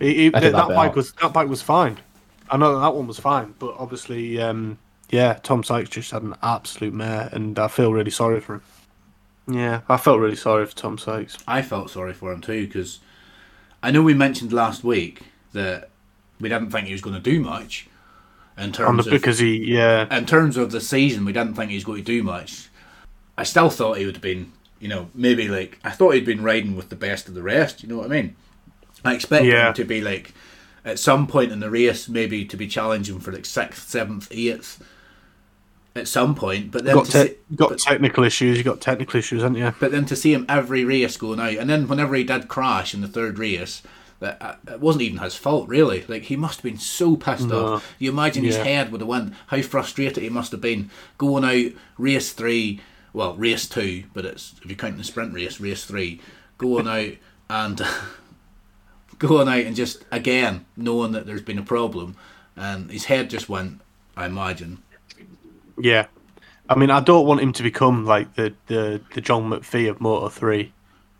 He, 0.00 0.14
he, 0.14 0.28
that, 0.30 0.40
that 0.42 0.68
bike 0.68 0.90
out. 0.90 0.96
was 0.96 1.12
that 1.12 1.32
bike 1.32 1.48
was 1.48 1.62
fine. 1.62 1.98
I 2.50 2.56
know 2.56 2.74
that, 2.74 2.80
that 2.80 2.94
one 2.94 3.06
was 3.06 3.18
fine, 3.20 3.54
but 3.60 3.74
obviously, 3.78 4.40
um, 4.40 4.78
yeah, 5.10 5.34
Tom 5.42 5.62
Sykes 5.62 5.88
just 5.90 6.10
had 6.10 6.22
an 6.22 6.34
absolute 6.42 6.92
mare, 6.92 7.28
and 7.32 7.58
I 7.58 7.68
feel 7.68 7.92
really 7.92 8.10
sorry 8.10 8.40
for 8.40 8.54
him. 8.54 8.62
Yeah, 9.48 9.80
I 9.88 9.96
felt 9.96 10.20
really 10.20 10.36
sorry 10.36 10.66
for 10.66 10.76
Tom 10.76 10.98
Sykes. 10.98 11.36
I 11.48 11.62
felt 11.62 11.90
sorry 11.90 12.12
for 12.14 12.32
him 12.32 12.40
too 12.40 12.66
because 12.66 13.00
I 13.82 13.90
know 13.90 14.02
we 14.02 14.14
mentioned 14.14 14.52
last 14.52 14.84
week 14.84 15.22
that 15.52 15.90
we 16.40 16.48
didn't 16.48 16.70
think 16.70 16.86
he 16.86 16.92
was 16.92 17.02
going 17.02 17.16
to 17.16 17.22
do 17.22 17.40
much 17.40 17.88
in 18.56 18.72
terms 18.72 19.04
the, 19.04 19.10
of 19.10 19.20
because 19.20 19.38
he, 19.38 19.56
yeah, 19.74 20.14
in 20.16 20.26
terms 20.26 20.56
of 20.56 20.70
the 20.70 20.80
season. 20.80 21.24
We 21.24 21.32
didn't 21.32 21.54
think 21.54 21.70
he 21.70 21.76
was 21.76 21.84
going 21.84 21.98
to 21.98 22.04
do 22.04 22.22
much. 22.22 22.68
I 23.36 23.44
still 23.44 23.70
thought 23.70 23.98
he 23.98 24.06
would 24.06 24.16
have 24.16 24.22
been, 24.22 24.52
you 24.78 24.88
know, 24.88 25.08
maybe 25.14 25.48
like 25.48 25.78
I 25.84 25.90
thought 25.90 26.14
he'd 26.14 26.26
been 26.26 26.42
riding 26.42 26.76
with 26.76 26.88
the 26.88 26.96
best 26.96 27.28
of 27.28 27.34
the 27.34 27.42
rest. 27.42 27.82
You 27.82 27.88
know 27.88 27.96
what 27.96 28.06
I 28.06 28.08
mean? 28.22 28.36
I 29.04 29.14
expected 29.14 29.48
Yeah. 29.48 29.68
him 29.68 29.74
to 29.74 29.84
be 29.84 30.00
like 30.00 30.34
at 30.84 30.98
some 30.98 31.26
point 31.26 31.50
in 31.52 31.60
the 31.60 31.70
race, 31.70 32.08
maybe 32.08 32.44
to 32.44 32.56
be 32.56 32.66
challenging 32.68 33.18
for 33.20 33.32
like 33.32 33.46
sixth, 33.46 33.88
seventh, 33.88 34.28
eighth. 34.30 34.82
At 35.94 36.08
some 36.08 36.34
point, 36.34 36.70
but 36.70 36.84
then 36.84 36.94
got 36.94 37.04
to 37.06 37.12
te- 37.12 37.28
see, 37.28 37.36
got 37.54 37.68
but- 37.70 37.78
technical 37.78 38.24
issues. 38.24 38.56
You 38.56 38.64
got 38.64 38.80
technical 38.80 39.18
issues, 39.18 39.42
haven't 39.42 39.58
you? 39.58 39.74
but 39.78 39.92
then 39.92 40.06
to 40.06 40.16
see 40.16 40.32
him 40.32 40.46
every 40.48 40.84
race 40.86 41.18
going 41.18 41.38
out, 41.38 41.54
and 41.58 41.68
then 41.68 41.86
whenever 41.86 42.14
he 42.14 42.24
did 42.24 42.48
crash 42.48 42.94
in 42.94 43.02
the 43.02 43.08
third 43.08 43.38
race, 43.38 43.82
that 44.20 44.40
uh, 44.40 44.54
it 44.72 44.80
wasn't 44.80 45.02
even 45.02 45.18
his 45.18 45.34
fault 45.34 45.68
really. 45.68 46.02
Like 46.08 46.22
he 46.22 46.36
must 46.36 46.58
have 46.60 46.64
been 46.64 46.78
so 46.78 47.16
pissed 47.16 47.48
No. 47.48 47.74
off. 47.74 47.94
You 47.98 48.10
imagine 48.10 48.42
his 48.42 48.56
head 48.56 48.90
would 48.90 49.02
have 49.02 49.08
went. 49.08 49.34
how 49.48 49.60
frustrated 49.60 50.22
he 50.22 50.30
must 50.30 50.52
have 50.52 50.62
been 50.62 50.90
going 51.18 51.44
out 51.44 51.72
race 51.98 52.32
three, 52.32 52.80
well 53.12 53.34
race 53.36 53.68
two, 53.68 54.04
but 54.14 54.24
it's 54.24 54.54
if 54.64 54.70
you 54.70 54.76
count 54.76 54.96
the 54.96 55.04
sprint 55.04 55.34
race, 55.34 55.60
race 55.60 55.84
three, 55.84 56.20
going 56.56 56.88
out 56.88 57.12
and 57.50 57.82
going 59.18 59.48
out 59.48 59.66
and 59.66 59.76
just 59.76 60.04
again 60.10 60.64
knowing 60.76 61.12
that 61.12 61.26
there's 61.26 61.42
been 61.42 61.58
a 61.58 61.62
problem, 61.62 62.16
and 62.56 62.90
his 62.90 63.04
head 63.04 63.28
just 63.28 63.48
went. 63.50 63.80
I 64.16 64.26
imagine. 64.26 64.82
Yeah, 65.82 66.06
I 66.68 66.76
mean, 66.76 66.90
I 66.90 67.00
don't 67.00 67.26
want 67.26 67.40
him 67.40 67.52
to 67.54 67.62
become 67.62 68.04
like 68.06 68.34
the 68.34 68.54
the, 68.68 69.00
the 69.14 69.20
John 69.20 69.50
McPhee 69.50 69.90
of 69.90 70.00
Moto 70.00 70.28
Three 70.28 70.72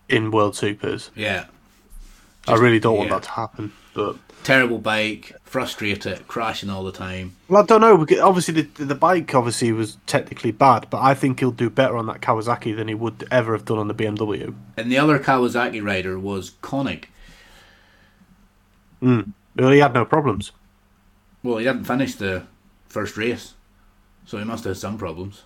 in 0.09 0.31
World 0.31 0.55
Supers. 0.57 1.11
Yeah. 1.17 1.47
I 2.49 2.55
really 2.55 2.81
don't 2.81 2.97
want 2.99 3.11
that 3.11 3.23
to 3.25 3.31
happen. 3.31 3.73
But 3.95 4.17
Terrible 4.43 4.79
bike, 4.79 5.33
frustrated, 5.45 6.27
crashing 6.27 6.69
all 6.69 6.83
the 6.83 6.91
time. 6.91 7.37
well, 7.49 7.63
I 7.63 7.67
don't 7.67 7.81
know. 7.81 8.05
Obviously, 8.21 8.63
the 8.63 8.85
the 8.85 8.95
bike 8.97 9.35
obviously 9.35 9.71
was 9.73 9.99
technically 10.07 10.51
bad, 10.51 10.89
but 10.91 11.01
I 11.01 11.15
think 11.15 11.39
he'll 11.41 11.53
do 11.53 11.71
better 11.71 11.97
on 11.97 12.07
that 12.07 12.21
Kawasaki 12.21 12.75
than 12.75 12.89
he 12.89 12.95
would 12.95 13.27
ever 13.31 13.53
have 13.53 13.65
done 13.65 13.79
on 13.79 13.87
the 13.89 13.95
BMW. 13.95 14.55
And 14.77 14.91
the 14.91 14.99
other 14.99 15.19
Kawasaki 15.21 15.83
rider 15.83 16.19
was 16.19 16.51
Koenig. 16.63 17.09
Hmm. 19.01 19.21
Well, 19.57 19.71
he 19.71 19.79
had 19.79 19.95
no 19.95 20.05
problems. 20.05 20.53
Well, 21.43 21.59
he 21.59 21.65
didn't 21.65 21.85
finish 21.85 22.15
the 22.15 22.45
first 22.89 23.17
race, 23.17 23.55
so 24.25 24.39
he 24.39 24.45
must 24.45 24.65
have 24.65 24.73
had 24.73 24.81
some 24.81 24.99
problems. 24.99 25.43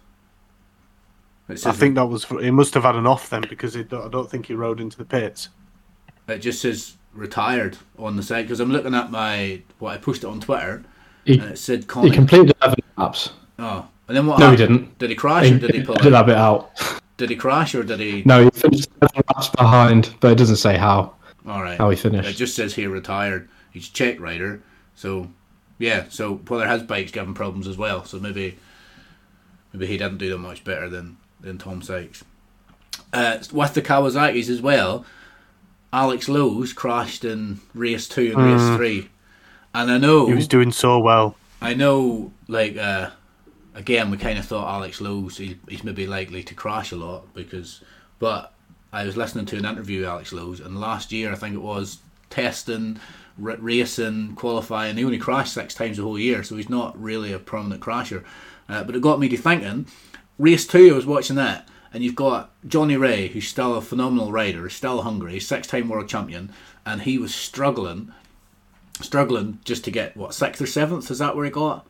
I 1.49 1.55
think 1.73 1.95
that 1.95 2.07
was 2.07 2.25
he 2.25 2.51
must 2.51 2.75
have 2.75 2.83
had 2.83 2.97
an 2.97 3.07
off 3.07 3.31
then 3.31 3.45
because 3.49 3.77
it, 3.77 3.93
I 3.93 4.09
don't 4.09 4.29
think 4.29 4.47
he 4.47 4.55
rode 4.55 4.81
into 4.81 4.97
the 4.97 5.05
pits. 5.05 5.49
it 6.27 6.39
just 6.39 6.61
says 6.61 6.97
retired 7.15 7.79
on 7.99 8.17
the 8.17 8.23
side 8.23 8.43
because 8.43 8.59
I'm 8.61 8.73
looking 8.73 8.95
at 8.95 9.11
my 9.13 9.63
what 9.79 9.95
I 9.95 9.99
posted 9.99 10.29
on 10.29 10.41
Twitter 10.41 10.83
He, 11.25 11.39
and 11.39 11.51
it 11.53 11.59
said 11.59 11.81
he 12.03 12.11
completed 12.11 12.53
11 12.61 12.79
laps. 12.97 13.31
oh, 13.61 13.87
and 14.09 14.17
then 14.17 14.27
what? 14.27 14.41
No, 14.41 14.51
he 14.51 14.57
didn't. 14.57 14.99
Did 14.99 15.11
he 15.11 15.17
crash 15.17 15.47
He 15.47 15.55
or 15.55 15.59
did 15.59 15.75
he 15.75 15.83
pull 15.85 15.95
did 15.95 16.13
out? 16.13 16.27
that 16.27 16.27
bit 16.27 16.37
out. 16.37 17.01
Did 17.17 17.31
he 17.31 17.37
crash 17.37 17.75
or 17.77 17.85
did 17.85 18.01
he? 18.01 18.23
No, 18.27 18.43
he 18.45 18.51
finished 18.51 18.89
11 19.01 19.23
laps 19.35 19.49
behind, 19.51 20.15
but 20.21 20.33
it 20.33 20.39
doesn't 20.39 20.57
say 20.57 20.77
how. 20.77 21.15
All 21.47 21.63
right. 21.63 21.79
How 21.79 21.89
he 21.91 21.97
finished. 21.97 22.29
It 22.29 22.35
just 22.35 22.57
says 22.57 22.75
here 22.75 22.91
retired. 22.91 23.49
He's 23.73 23.89
a 23.89 23.93
Czech 23.93 24.19
rider, 24.21 24.63
so 24.97 25.29
Yeah, 25.79 26.07
so 26.09 26.35
whether 26.49 26.67
has 26.67 26.83
bike's 26.83 27.13
giving 27.13 27.35
problems 27.35 27.69
as 27.69 27.79
well. 27.79 28.05
So 28.05 28.19
maybe 28.19 28.59
maybe 29.77 29.87
he 29.87 29.99
didn't 29.99 30.19
do 30.19 30.31
them 30.31 30.43
much 30.43 30.65
better 30.65 30.89
than, 30.89 31.19
than 31.41 31.59
Tom 31.59 31.83
Sykes. 31.83 32.25
Uh, 33.13 33.39
with 33.53 33.75
the 33.75 33.83
Kawasaki's 33.83 34.49
as 34.49 34.63
well, 34.63 35.05
Alex 35.93 36.29
Lowes 36.29 36.73
crashed 36.73 37.25
in 37.25 37.61
race 37.75 38.09
two 38.09 38.33
and 38.35 38.45
race 38.45 38.77
three. 38.77 39.11
And 39.75 39.91
I 39.91 39.99
know 39.99 40.27
He 40.27 40.35
was 40.35 40.49
doing 40.49 40.73
so 40.73 40.99
well. 40.99 41.37
I 41.61 41.75
know, 41.75 42.33
like, 42.49 42.77
uh, 42.77 43.11
again, 43.75 44.11
we 44.11 44.17
kind 44.17 44.39
of 44.39 44.47
thought 44.47 44.67
Alex 44.75 45.01
Lowes, 45.01 45.37
he, 45.37 45.59
he's 45.69 45.85
maybe 45.85 46.07
likely 46.07 46.43
to 46.45 46.55
crash 46.55 46.93
a 46.93 46.97
lot 46.97 47.33
because, 47.35 47.83
but 48.19 48.53
I 48.93 49.05
was 49.05 49.17
listening 49.17 49.45
to 49.47 49.59
an 49.59 49.67
interview 49.67 50.01
with 50.01 50.09
Alex 50.09 50.33
Lowes, 50.33 50.61
and 50.61 50.81
last 50.81 51.13
year, 51.13 51.33
I 51.33 51.35
think 51.35 51.55
it 51.55 51.63
was 51.63 51.99
testing, 52.31 52.99
r- 53.43 53.57
racing, 53.59 54.35
qualifying, 54.37 54.97
he 54.97 55.05
only 55.05 55.19
crashed 55.19 55.53
six 55.53 55.75
times 55.75 55.99
the 55.99 56.03
whole 56.03 56.19
year, 56.19 56.43
so 56.43 56.57
he's 56.57 56.71
not 56.71 57.01
really 57.01 57.33
a 57.33 57.39
prominent 57.39 57.83
crasher. 57.83 58.25
Uh, 58.69 58.83
but 58.85 58.97
it 58.97 59.03
got 59.03 59.21
me 59.21 59.29
to 59.29 59.37
thinking, 59.37 59.87
race 60.39 60.67
two, 60.67 60.91
I 60.93 60.97
was 60.97 61.07
watching 61.07 61.37
that, 61.37 61.69
and 61.93 62.03
you've 62.03 62.17
got 62.17 62.51
Johnny 62.67 62.97
Rea, 62.97 63.29
who's 63.29 63.49
still 63.49 63.75
a 63.77 63.81
phenomenal 63.83 64.33
rider, 64.33 64.65
he's 64.65 64.75
still 64.75 65.03
hungry, 65.03 65.39
six 65.41 65.67
time 65.67 65.89
world 65.89 66.09
champion, 66.09 66.53
and 66.85 67.03
he 67.03 67.19
was 67.19 67.35
struggling 67.35 68.13
struggling 69.01 69.59
just 69.65 69.85
to 69.85 69.91
get 69.91 70.17
what 70.17 70.35
sixth 70.35 70.61
or 70.63 70.67
seventh. 70.67 71.11
Is 71.11 71.19
that 71.19 71.37
where 71.37 71.45
he 71.45 71.51
got 71.51 71.87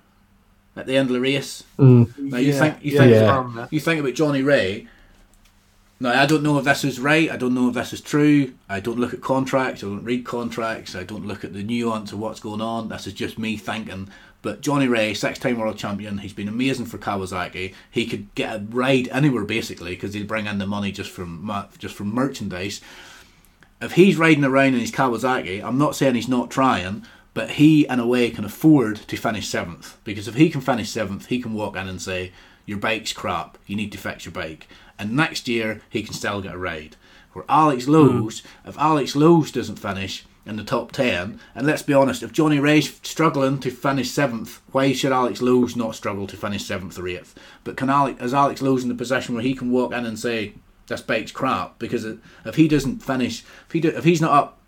at 0.77 0.87
the 0.87 0.97
end 0.97 1.09
of 1.09 1.15
the 1.15 1.21
race? 1.21 1.63
Mm. 1.79 2.11
Now 2.19 2.39
you 2.39 2.53
Yeah, 2.53 2.59
think 2.59 2.85
you 2.85 2.93
yeah, 2.93 2.99
think 2.99 3.11
yeah. 3.13 3.67
you 3.71 3.81
think 3.81 4.01
about 4.01 4.15
Johnny 4.15 4.43
Rea. 4.43 4.89
Now 5.99 6.21
I 6.21 6.27
don't 6.27 6.43
know 6.43 6.59
if 6.59 6.65
this 6.65 6.85
is 6.85 7.01
right. 7.01 7.31
I 7.31 7.37
don't 7.37 7.55
know 7.55 7.69
if 7.69 7.75
this 7.75 7.93
is 7.93 8.01
true. 8.01 8.55
I 8.69 8.81
don't 8.81 8.99
look 8.99 9.15
at 9.15 9.21
contracts. 9.23 9.83
I 9.83 9.87
don't 9.87 10.05
read 10.05 10.25
contracts. 10.25 10.95
I 10.95 11.05
don't 11.05 11.27
look 11.27 11.45
at 11.45 11.55
the 11.55 11.63
nuance 11.63 12.13
of 12.13 12.19
what's 12.19 12.41
going 12.41 12.61
on. 12.61 12.89
This 12.89 13.07
is 13.07 13.15
just 13.15 13.39
me 13.39 13.57
thinking. 13.57 14.09
But 14.47 14.61
Johnny 14.61 14.87
Rea, 14.87 15.13
six-time 15.13 15.59
world 15.59 15.77
champion, 15.77 16.19
he's 16.19 16.33
been 16.33 16.47
amazing 16.47 16.87
for 16.87 16.99
Kawasaki. 16.99 17.75
He 17.91 18.07
could 18.07 18.33
get 18.37 18.55
a 18.55 18.65
ride 18.71 19.09
anywhere 19.09 19.45
basically 19.45 19.97
because 19.97 20.15
he'd 20.15 20.29
bring 20.29 20.47
in 20.47 20.59
the 20.59 20.69
money 20.69 20.93
just 20.93 21.11
from 21.11 21.51
just 21.79 21.97
from 21.97 22.15
merchandise 22.15 22.81
if 23.81 23.93
he's 23.93 24.17
riding 24.17 24.45
around 24.45 24.75
in 24.75 24.81
his 24.81 24.93
Kawasaki, 24.93 25.63
I'm 25.63 25.79
not 25.79 25.97
saying 25.97 26.15
he's 26.15 26.29
not 26.29 26.51
trying, 26.51 27.05
but 27.35 27.53
he, 27.53 27.87
in 27.87 28.01
a 28.01 28.07
way, 28.07 28.31
can 28.31 28.45
afford 28.45 28.97
to 28.97 29.17
finish 29.17 29.49
seventh. 29.49 29.99
Because 30.05 30.29
if 30.29 30.35
he 30.35 30.49
can 30.49 30.61
finish 30.61 30.89
seventh, 30.89 31.27
he 31.27 31.41
can 31.41 31.53
walk 31.53 31.77
in 31.77 31.89
and 31.89 32.01
say, 32.01 32.33
Your 32.65 32.79
bike's 32.79 33.13
crap, 33.13 33.59
you 33.67 33.77
need 33.77 33.93
to 33.93 33.99
fix 33.99 34.25
your 34.25 34.33
bike. 34.33 34.67
And 34.99 35.13
next 35.13 35.47
year, 35.47 35.83
he 35.91 36.03
can 36.03 36.15
still 36.15 36.41
get 36.41 36.55
a 36.55 36.59
ride. 36.59 36.97
Where 37.33 37.45
Alex 37.49 37.85
hmm. 37.85 37.93
Lowes, 37.93 38.43
if 38.65 38.79
Alex 38.79 39.15
Lowes 39.15 39.53
doesn't 39.53 39.77
finish 39.77 40.25
in 40.47 40.57
the 40.57 40.65
top 40.65 40.93
10, 40.93 41.41
and 41.55 41.67
let's 41.67 41.83
be 41.83 41.93
honest, 41.93 42.23
if 42.23 42.33
Johnny 42.33 42.61
Rea's 42.61 43.01
struggling 43.03 43.59
to 43.61 43.71
finish 43.71 44.11
seventh, 44.11 44.61
why 44.71 44.93
should 44.93 45.13
Alex 45.13 45.43
Lowes 45.43 45.75
not 45.75 45.97
struggle 45.97 46.27
to 46.29 46.37
finish 46.37 46.65
seventh 46.65 46.99
or 46.99 47.09
eighth? 47.09 47.35
But 47.65 47.77
can 47.77 47.91
Alex, 47.91 48.23
is 48.23 48.33
Alex 48.33 48.63
Lowes 48.63 48.85
in 48.85 48.89
the 48.89 48.95
position 48.95 49.35
where 49.35 49.43
he 49.43 49.55
can 49.55 49.73
walk 49.73 49.93
in 49.93 50.07
and 50.07 50.19
say, 50.19 50.55
this 50.87 51.01
bike's 51.01 51.33
crap 51.33 51.79
because 51.79 52.05
if 52.05 52.55
he 52.55 52.69
doesn't 52.69 53.03
finish, 53.03 53.45
if 53.67 53.73
he 53.73 53.81
do, 53.81 53.89
if 53.89 54.05
he's 54.05 54.21
not 54.21 54.33
up 54.33 54.59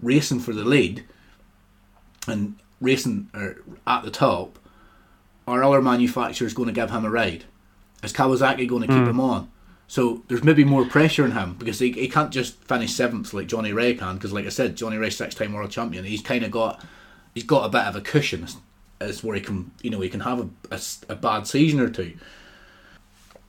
racing 0.00 0.40
for 0.40 0.52
the 0.52 0.64
lead 0.64 1.04
and 2.26 2.56
racing 2.80 3.28
or 3.34 3.56
at 3.86 4.02
the 4.04 4.10
top, 4.10 4.58
are 5.46 5.64
other 5.64 5.82
manufacturers 5.82 6.54
going 6.54 6.68
to 6.68 6.72
give 6.72 6.90
him 6.90 7.04
a 7.04 7.10
ride? 7.10 7.44
Is 8.02 8.12
Kawasaki 8.12 8.68
going 8.68 8.82
to 8.82 8.88
keep 8.88 8.96
hmm. 8.98 9.10
him 9.10 9.20
on? 9.20 9.50
So 9.92 10.22
there's 10.28 10.42
maybe 10.42 10.64
more 10.64 10.86
pressure 10.86 11.22
on 11.22 11.32
him 11.32 11.52
because 11.58 11.78
he, 11.78 11.92
he 11.92 12.08
can't 12.08 12.30
just 12.30 12.54
finish 12.64 12.94
seventh 12.94 13.34
like 13.34 13.46
Johnny 13.46 13.74
Rea 13.74 13.94
can 13.94 14.14
because 14.14 14.32
like 14.32 14.46
I 14.46 14.48
said, 14.48 14.74
Johnny 14.74 14.96
Rea 14.96 15.10
six 15.10 15.34
time 15.34 15.52
world 15.52 15.70
champion. 15.70 16.06
He's 16.06 16.22
kind 16.22 16.42
of 16.44 16.50
got 16.50 16.82
he's 17.34 17.44
got 17.44 17.66
a 17.66 17.68
bit 17.68 17.82
of 17.82 17.94
a 17.94 18.00
cushion 18.00 18.46
as, 19.00 19.22
where 19.22 19.36
he 19.36 19.42
can 19.42 19.70
you 19.82 19.90
know 19.90 20.00
he 20.00 20.08
can 20.08 20.20
have 20.20 20.48
a 20.70 20.80
a 21.10 21.14
bad 21.14 21.46
season 21.46 21.78
or 21.78 21.90
two. 21.90 22.14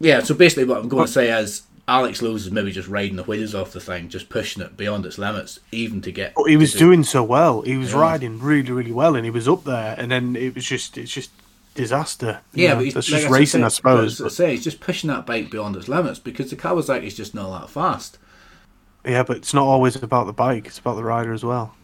Yeah, 0.02 0.20
so 0.22 0.36
basically 0.36 0.66
what 0.66 0.80
I'm 0.80 0.90
going 0.90 1.06
to 1.06 1.12
say 1.14 1.32
is 1.32 1.62
Alex 1.88 2.22
Lowes 2.22 2.46
is 2.46 2.52
maybe 2.52 2.74
just 2.74 2.90
riding 2.90 3.16
the 3.16 3.24
wheels 3.24 3.56
off 3.56 3.72
the 3.72 3.80
thing, 3.80 4.10
just 4.10 4.28
pushing 4.28 4.62
it 4.62 4.76
beyond 4.76 5.06
its 5.06 5.18
limits, 5.18 5.62
even 5.72 6.02
to 6.02 6.12
get. 6.12 6.34
But 6.36 6.50
he 6.50 6.58
was 6.58 6.74
do- 6.74 6.80
doing 6.80 7.06
so 7.06 7.24
well. 7.24 7.62
He 7.62 7.78
was 7.78 7.94
Yeah. 7.94 8.02
riding 8.02 8.40
really, 8.40 8.70
really 8.70 8.92
well, 8.92 9.16
and 9.16 9.24
he 9.24 9.32
was 9.32 9.48
up 9.48 9.64
there. 9.64 9.96
And 9.98 10.12
then 10.12 10.36
it 10.36 10.56
was 10.56 10.66
just, 10.66 10.98
it's 10.98 11.14
just 11.14 11.30
disaster. 11.74 12.42
you 12.54 12.64
Yeah, 12.64 12.70
know? 12.72 12.76
but 12.78 12.86
he's, 12.86 12.94
that's 12.94 13.12
like 13.12 13.22
just 13.22 13.32
I 13.32 13.38
racing, 13.38 13.62
say, 13.62 13.66
I 13.66 13.70
suppose. 13.70 14.18
But 14.20 14.26
I 14.26 14.30
say, 14.30 14.52
he's 14.52 14.64
just 14.64 14.80
pushing 14.80 15.10
that 15.10 15.26
bike 15.26 15.50
beyond 15.50 15.76
its 15.76 15.88
limits 15.88 16.20
because 16.20 16.50
the 16.50 16.56
Kawasaki's 16.56 17.16
just 17.16 17.34
not 17.36 17.60
that 17.62 17.70
fast. 17.70 18.18
Yeah, 19.06 19.24
but 19.24 19.38
it's 19.38 19.54
not 19.54 19.66
always 19.66 19.96
about 20.02 20.28
the 20.28 20.34
bike; 20.34 20.66
it's 20.68 20.80
about 20.80 20.96
the 20.96 21.04
rider 21.04 21.34
as 21.34 21.44
well. 21.44 21.76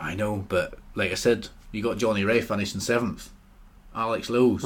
I 0.00 0.14
know, 0.14 0.44
but 0.48 0.74
like 0.94 1.10
I 1.10 1.14
said, 1.14 1.48
you 1.70 1.82
got 1.82 1.98
Johnny 1.98 2.24
Rea 2.24 2.40
finishing 2.40 2.80
seventh, 2.80 3.30
Alex 3.94 4.30
Lowes. 4.30 4.64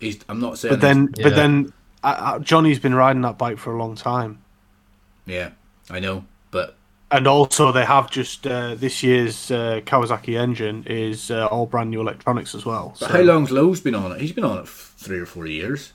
He's. 0.00 0.18
I'm 0.28 0.40
not 0.40 0.58
saying. 0.58 0.74
Mm. 0.74 0.76
But 0.76 0.80
then, 0.80 1.14
Yeah. 1.16 1.22
but 1.24 1.36
then, 1.36 1.72
uh, 2.02 2.06
uh, 2.18 2.38
Johnny's 2.40 2.78
been 2.78 2.94
riding 2.94 3.22
that 3.22 3.38
bike 3.38 3.58
for 3.58 3.72
a 3.72 3.78
long 3.78 3.94
time. 3.94 4.40
yeah, 5.26 5.50
I 5.90 6.00
know, 6.00 6.24
but 6.50 6.76
And 7.10 7.26
also, 7.26 7.72
they 7.72 7.86
have 7.86 8.10
just 8.10 8.46
uh, 8.46 8.74
this 8.74 9.02
year's 9.02 9.50
uh, 9.50 9.80
Kawasaki 9.86 10.38
engine 10.38 10.84
is 10.86 11.30
uh, 11.30 11.46
all 11.46 11.64
brand 11.64 11.90
new 11.90 12.02
electronics 12.02 12.54
as 12.54 12.66
well. 12.66 12.94
but 13.00 13.08
so 13.08 13.12
how 13.12 13.22
long's 13.22 13.50
Lowes 13.50 13.80
been 13.80 13.94
on 13.94 14.12
it? 14.12 14.20
He's 14.20 14.32
been 14.32 14.44
on 14.44 14.58
it 14.58 14.62
f- 14.62 14.94
three 14.98 15.18
or 15.18 15.24
four 15.24 15.46
years. 15.46 15.94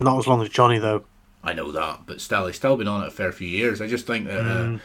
Not 0.00 0.18
as 0.18 0.26
long 0.26 0.42
as 0.42 0.48
Johnny 0.48 0.78
though. 0.78 1.04
I 1.44 1.52
know 1.52 1.70
that, 1.70 2.00
but 2.06 2.20
still, 2.20 2.46
he's 2.46 2.56
still 2.56 2.76
been 2.76 2.88
on 2.88 3.04
it 3.04 3.08
a 3.08 3.10
fair 3.12 3.30
few 3.30 3.48
years. 3.48 3.80
I 3.80 3.86
just 3.86 4.06
think 4.06 4.26
that. 4.26 4.42
Mm. 4.42 4.76
Uh, 4.76 4.80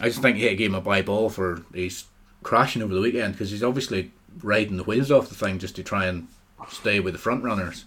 I 0.00 0.08
just 0.08 0.22
think 0.22 0.38
he 0.38 0.54
gave 0.54 0.70
him 0.70 0.74
a 0.74 0.80
bye 0.80 1.02
ball 1.02 1.28
for 1.28 1.62
he's 1.74 2.06
crashing 2.42 2.80
over 2.82 2.94
the 2.94 3.00
weekend 3.00 3.34
because 3.34 3.50
he's 3.50 3.62
obviously 3.62 4.10
riding 4.42 4.78
the 4.78 4.84
wheels 4.84 5.10
off 5.10 5.28
the 5.28 5.34
thing 5.34 5.58
just 5.58 5.76
to 5.76 5.82
try 5.82 6.06
and 6.06 6.28
stay 6.70 6.98
with 7.00 7.12
the 7.12 7.18
front 7.18 7.44
runners. 7.44 7.84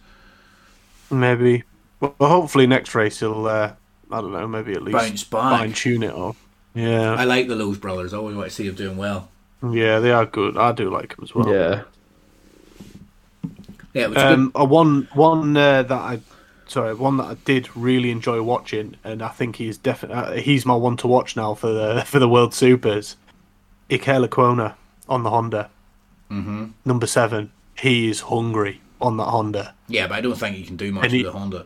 Maybe. 1.09 1.63
Well, 1.99 2.13
hopefully 2.19 2.67
next 2.67 2.93
race 2.93 3.19
he'll. 3.19 3.75
I 4.17 4.21
don't 4.21 4.31
know. 4.31 4.47
Maybe 4.47 4.73
at 4.73 4.81
least 4.83 4.97
Bounce 4.97 5.23
back. 5.25 5.59
fine 5.59 5.73
tune 5.73 6.03
it 6.03 6.13
or. 6.13 6.35
Yeah, 6.73 7.13
I 7.15 7.23
like 7.23 7.47
the 7.47 7.55
Lowes 7.55 7.77
brothers. 7.77 8.13
I 8.13 8.17
always 8.17 8.35
want 8.35 8.49
to 8.49 8.55
see 8.55 8.65
them 8.67 8.75
doing 8.75 8.97
well. 8.97 9.29
yeah, 9.71 9.99
they 9.99 10.11
are 10.11 10.25
good. 10.25 10.57
I 10.57 10.71
do 10.73 10.89
like 10.89 11.15
them 11.15 11.23
as 11.23 11.33
well. 11.33 11.49
Yeah. 11.53 11.83
Yeah, 13.93 14.03
it 14.03 14.09
was 14.09 14.17
Um, 14.17 14.51
a 14.55 14.65
one 14.65 15.07
one 15.13 15.55
uh, 15.55 15.83
that 15.83 15.91
I, 15.91 16.19
sorry, 16.67 16.93
one 16.95 17.15
that 17.17 17.23
I 17.25 17.33
did 17.45 17.75
really 17.77 18.11
enjoy 18.11 18.41
watching, 18.41 18.97
and 19.05 19.21
I 19.21 19.29
think 19.29 19.55
he's 19.55 19.77
definitely 19.77 20.17
uh, 20.17 20.31
he's 20.41 20.65
my 20.65 20.75
one 20.75 20.97
to 20.97 21.07
watch 21.07 21.35
now 21.37 21.53
for 21.53 21.67
the 21.71 22.03
for 22.05 22.19
the 22.19 22.27
World 22.29 22.53
Supers. 22.53 23.15
Iker 23.89 24.27
Lecuona 24.27 24.73
on 25.07 25.23
the 25.23 25.29
Honda, 25.29 25.69
hmm 26.29 26.65
number 26.83 27.07
seven. 27.07 27.51
He 27.77 28.09
is 28.09 28.21
hungry 28.21 28.81
on 28.99 29.17
that 29.17 29.25
Honda. 29.25 29.73
Yeah, 29.87 30.07
but 30.07 30.15
I 30.15 30.21
don't 30.21 30.35
think 30.37 30.55
he 30.57 30.63
can 30.65 30.75
do 30.75 30.91
much 30.91 31.03
And 31.05 31.13
he- 31.13 31.23
with 31.23 31.31
the 31.33 31.37
Honda. 31.39 31.65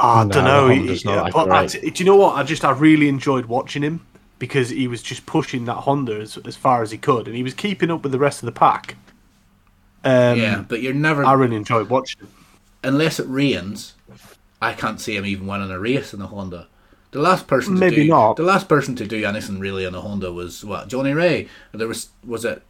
I 0.00 0.24
No, 0.24 0.30
don't 0.30 0.44
know. 0.44 0.68
he- 0.68 0.94
he- 0.94 1.04
not 1.04 1.24
that 1.26 1.32
but 1.32 1.50
I- 1.50 1.66
do 1.66 1.90
you 1.94 2.04
know 2.04 2.16
what? 2.16 2.36
I 2.36 2.42
just 2.42 2.64
I 2.64 2.70
really 2.72 3.08
enjoyed 3.08 3.46
watching 3.46 3.82
him 3.82 4.00
because 4.38 4.70
he 4.70 4.88
was 4.88 5.02
just 5.02 5.26
pushing 5.26 5.64
that 5.66 5.74
Honda 5.74 6.18
as, 6.20 6.38
as 6.46 6.56
far 6.56 6.82
as 6.82 6.90
he 6.90 6.98
could, 6.98 7.26
and 7.26 7.36
he 7.36 7.42
was 7.42 7.54
keeping 7.54 7.90
up 7.90 8.02
with 8.02 8.12
the 8.12 8.18
rest 8.18 8.42
of 8.42 8.46
the 8.46 8.52
pack. 8.52 8.96
Um, 10.04 10.38
yeah, 10.38 10.64
but 10.66 10.80
you're 10.80 10.94
never 10.94 11.24
I 11.24 11.34
really 11.34 11.56
enjoyed 11.56 11.90
watching 11.90 12.20
him. 12.22 12.28
unless 12.82 13.20
it 13.20 13.26
rains. 13.28 13.94
I 14.62 14.72
can't 14.72 15.00
see 15.00 15.16
him 15.16 15.26
even 15.26 15.46
winning 15.46 15.70
a 15.70 15.78
race 15.78 16.12
in 16.14 16.20
a 16.22 16.26
Honda. 16.26 16.66
The 17.12 17.18
last 17.20 17.46
person 17.46 17.74
to 17.74 17.80
Maybe 17.80 17.96
do, 17.96 18.08
not. 18.08 18.36
The 18.36 18.42
last 18.42 18.68
person 18.68 18.94
to 18.96 19.06
do 19.06 19.24
anything 19.24 19.58
really 19.58 19.84
in 19.84 19.94
a 19.94 20.00
Honda 20.00 20.32
was 20.32 20.64
what 20.64 20.88
Johnny 20.88 21.12
Rea. 21.12 21.48
There 21.72 21.88
was 21.88 22.10
was 22.24 22.44
it 22.44 22.62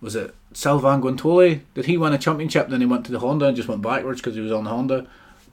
was 0.00 0.14
it 0.14 0.34
Sylvain 0.52 1.00
Guintoli? 1.00 1.60
Did 1.74 1.86
he 1.86 1.96
win 1.96 2.12
a 2.12 2.18
championship? 2.18 2.68
Then 2.68 2.80
he 2.80 2.86
went 2.86 3.06
to 3.06 3.12
the 3.12 3.20
Honda 3.20 3.46
and 3.46 3.56
just 3.56 3.68
went 3.68 3.82
backwards 3.82 4.20
because 4.20 4.34
he 4.34 4.40
was 4.42 4.52
on 4.52 4.64
the 4.64 4.70
Honda. 4.70 5.06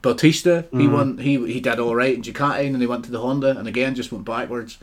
Bautista, 0.04 0.66
he 0.70 0.86
Mm. 0.86 0.92
won. 0.92 1.18
He 1.18 1.44
he 1.52 1.60
did 1.60 1.80
all 1.80 1.96
right 1.96 2.14
in 2.14 2.22
Ducati, 2.22 2.66
and 2.66 2.74
then 2.74 2.80
he 2.82 2.86
went 2.86 3.04
to 3.06 3.10
the 3.10 3.20
Honda 3.20 3.56
and 3.58 3.66
again 3.66 3.94
just 3.94 4.12
went 4.12 4.24
backwards. 4.26 4.76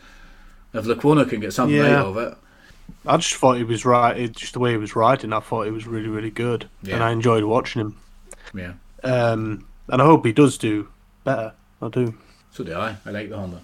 If 0.74 0.86
Lecuona 0.86 1.30
can 1.30 1.40
get 1.40 1.54
something 1.54 1.78
Yeah. 1.78 2.00
out 2.00 2.08
of 2.08 2.18
it, 2.18 2.38
I 3.06 3.18
just 3.18 3.36
thought 3.36 3.58
he 3.58 3.64
was 3.64 3.86
right. 3.86 4.18
it- 4.18 4.36
Just 4.36 4.54
the 4.54 4.60
way 4.60 4.72
he 4.72 4.78
was 4.78 4.96
riding, 4.96 5.32
I 5.32 5.40
thought 5.40 5.66
he 5.66 5.72
was 5.72 5.86
really, 5.86 6.08
really 6.10 6.32
good, 6.32 6.68
Yeah. 6.82 6.96
and 6.96 7.04
I 7.04 7.12
enjoyed 7.12 7.44
watching 7.44 7.82
him. 7.82 7.96
yeah. 8.54 8.74
Um, 9.04 9.66
and 9.90 10.02
I 10.02 10.06
hope 10.06 10.26
he 10.26 10.32
does 10.34 10.58
do 10.58 10.88
better. 11.24 11.54
I 11.82 11.90
do. 11.90 12.14
So 12.52 12.64
do 12.64 12.74
I. 12.76 12.96
I 13.06 13.10
like 13.12 13.30
the 13.30 13.38
Honda. 13.38 13.62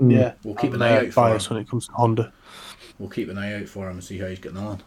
Mm. 0.00 0.12
Yeah, 0.12 0.32
We'll 0.44 0.54
keep 0.56 0.70
I'm, 0.74 0.82
an 0.82 0.82
eye 0.82 0.96
uh, 0.96 1.00
out 1.06 1.12
for 1.12 1.28
him. 1.28 1.40
when 1.56 1.62
it 1.62 1.68
comes 1.70 1.86
to 1.86 1.92
Honda. 1.92 2.32
We'll 2.98 3.08
keep 3.08 3.28
an 3.28 3.38
eye 3.38 3.54
out 3.60 3.68
for 3.68 3.86
him 3.88 3.92
and 3.96 4.04
see 4.04 4.18
how 4.18 4.26
he's 4.26 4.38
getting 4.40 4.58
on. 4.58 4.80